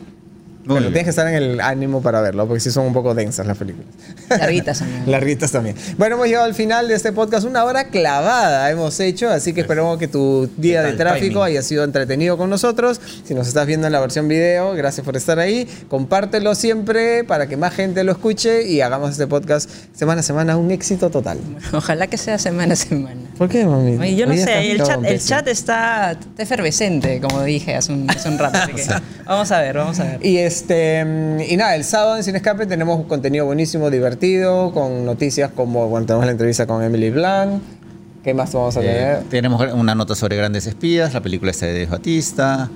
Pero 0.63 0.75
bien. 0.81 0.93
tienes 0.93 1.05
que 1.05 1.11
estar 1.11 1.27
en 1.27 1.35
el 1.35 1.61
ánimo 1.61 2.03
para 2.03 2.21
verlo, 2.21 2.47
porque 2.47 2.61
sí 2.61 2.71
son 2.71 2.87
un 2.87 2.93
poco 2.93 3.15
densas 3.15 3.47
las 3.47 3.57
películas. 3.57 3.89
Larguitas 4.29 4.79
también. 4.79 5.03
Larguitas 5.11 5.53
también. 5.53 5.77
Bueno, 5.97 6.17
hemos 6.17 6.27
llegado 6.27 6.45
al 6.45 6.55
final 6.55 6.89
de 6.89 6.95
este 6.95 7.13
podcast. 7.13 7.47
Una 7.47 7.65
hora 7.65 7.89
clavada 7.89 8.71
hemos 8.71 8.99
hecho, 9.01 9.31
así 9.31 9.53
que 9.53 9.63
esperamos 9.63 9.99
que 9.99 10.09
tu 10.09 10.51
día 10.57 10.83
de 10.83 10.93
tráfico 10.93 11.41
timing? 11.41 11.43
haya 11.43 11.63
sido 11.63 11.85
entretenido 11.85 12.37
con 12.37 12.51
nosotros. 12.51 13.01
Si 13.25 13.35
nos 13.35 13.49
estás 13.49 13.67
viendo 13.67 13.87
en 13.87 13.93
la 13.93 14.01
versión 14.01 14.29
video, 14.29 14.75
gracias 14.75 15.05
por 15.05 15.17
estar 15.17 15.39
ahí. 15.39 15.67
Compártelo 15.89 16.55
siempre 16.55 17.25
para 17.25 17.47
que 17.47 17.57
más 17.57 17.75
gente 17.75 18.05
lo 18.05 18.13
escuche 18.13 18.69
y 18.69 18.81
hagamos 18.81 19.13
este 19.13 19.27
podcast 19.27 19.71
semana 19.95 20.21
a 20.21 20.23
semana 20.23 20.57
un 20.57 20.71
éxito 20.71 21.11
total. 21.11 21.39
Ojalá 21.73 22.07
que 22.07 22.19
sea 22.19 22.39
semana 22.39 22.75
a 22.75 22.77
semana. 22.77 23.21
¿Por 23.39 23.49
qué, 23.49 23.65
mami? 23.65 23.97
Oye, 23.97 24.17
yo 24.17 24.27
no 24.27 24.35
sé, 24.35 24.71
el 24.71 24.83
chat, 24.83 25.05
el 25.05 25.21
chat 25.21 25.49
está, 25.49 26.13
está 26.13 26.43
efervescente, 26.43 27.21
como 27.21 27.43
dije 27.43 27.77
hace 27.77 27.93
un, 27.93 28.11
hace 28.11 28.29
un 28.29 28.39
rato. 28.39 28.59
así 28.59 28.73
que 28.73 28.85
vamos 29.27 29.51
a 29.51 29.61
ver, 29.61 29.77
vamos 29.77 29.99
a 30.01 30.05
ver. 30.05 30.27
Y 30.27 30.39
este 30.51 31.01
y 31.48 31.57
nada, 31.57 31.76
el 31.76 31.84
sábado 31.84 32.16
en 32.16 32.24
Sin 32.24 32.34
Escape 32.34 32.66
tenemos 32.66 32.98
un 32.98 33.05
contenido 33.05 33.46
buenísimo, 33.46 33.88
divertido, 33.88 34.72
con 34.72 35.05
noticias 35.05 35.51
como 35.55 35.88
cuando 35.88 36.09
tenemos 36.09 36.26
la 36.26 36.32
entrevista 36.32 36.66
con 36.66 36.82
Emily 36.82 37.11
Blunt. 37.11 37.62
¿Qué 38.24 38.34
más 38.34 38.53
vamos 38.53 38.76
a 38.76 38.80
Eh, 38.80 38.84
tener? 38.84 39.22
tenemos 39.30 39.72
una 39.72 39.94
nota 39.94 40.14
sobre 40.14 40.36
grandes 40.36 40.66
espías, 40.66 41.14
la 41.14 41.20
película 41.22 41.53
está 41.53 41.66
de 41.66 41.86
Batista, 41.86 42.68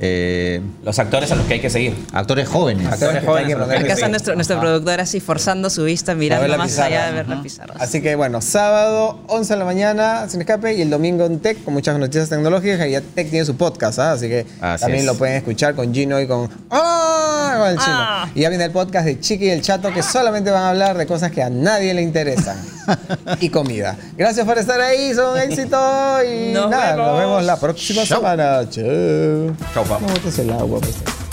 eh, 0.00 0.60
Los 0.84 0.98
actores 0.98 1.30
a 1.32 1.36
los 1.36 1.46
que 1.46 1.54
hay 1.54 1.60
que 1.60 1.70
seguir. 1.70 1.94
actores 2.12 2.48
jóvenes. 2.48 2.86
Actores 2.86 3.24
jóvenes, 3.24 3.56
Acá 3.56 3.92
está 3.94 4.08
nuestro, 4.08 4.34
nuestro 4.34 4.60
productor 4.60 5.00
así 5.00 5.20
forzando 5.20 5.70
su 5.70 5.84
vista, 5.84 6.14
mirando 6.14 6.56
más 6.58 6.68
pizarra, 6.68 6.86
allá 6.86 7.06
de 7.06 7.12
ver 7.12 7.20
ajá. 7.24 7.34
las 7.34 7.42
pizarras. 7.42 7.76
Así 7.80 8.02
que 8.02 8.14
bueno, 8.14 8.40
sábado 8.42 9.18
11 9.28 9.52
de 9.54 9.58
la 9.58 9.64
mañana 9.64 10.28
sin 10.28 10.40
escape 10.40 10.74
y 10.74 10.82
el 10.82 10.90
domingo 10.90 11.24
en 11.24 11.40
Tech 11.40 11.62
con 11.64 11.74
muchas 11.74 11.98
noticias 11.98 12.28
tecnológicas. 12.28 12.86
Y 12.86 12.90
ya 12.92 13.00
Tech 13.00 13.30
tiene 13.30 13.44
su 13.46 13.56
podcast, 13.56 13.98
¿ah? 13.98 14.12
así 14.12 14.28
que 14.28 14.46
Así 14.60 14.82
también 14.82 15.00
es. 15.00 15.06
lo 15.06 15.14
pueden 15.14 15.36
escuchar 15.36 15.74
con 15.74 15.92
Gino 15.94 16.20
y 16.20 16.26
con 16.26 16.48
¡Ah! 16.70 17.54
con 17.58 17.68
el 17.68 17.78
chino. 17.78 17.96
Ah. 17.96 18.28
Y 18.34 18.40
ya 18.42 18.48
viene 18.50 18.64
el 18.64 18.70
podcast 18.72 19.06
de 19.06 19.18
Chiqui 19.18 19.46
y 19.46 19.50
el 19.50 19.62
Chato 19.62 19.92
que 19.92 20.02
solamente 20.02 20.50
van 20.50 20.62
a 20.62 20.70
hablar 20.70 20.96
de 20.98 21.06
cosas 21.06 21.30
que 21.32 21.42
a 21.42 21.48
nadie 21.48 21.94
le 21.94 22.02
interesan 22.02 22.58
y 23.40 23.48
comida. 23.48 23.96
Gracias 24.16 24.44
por 24.46 24.58
estar 24.58 24.80
ahí, 24.80 25.14
son 25.14 25.38
éxito 25.38 25.76
y 26.24 26.52
Nos 26.52 26.68
nada, 26.70 26.96
nos 26.96 27.18
vemos. 27.18 27.42
la 27.44 27.56
próxima 27.58 28.02
Chau. 28.04 28.18
semana. 28.18 28.68
Chao. 28.68 29.56
Chau, 29.74 29.85
papá. 29.86 30.06
No 30.06 30.12
botes 30.12 30.38
el 30.38 30.50
agua, 30.50 30.80
pues. 30.80 31.25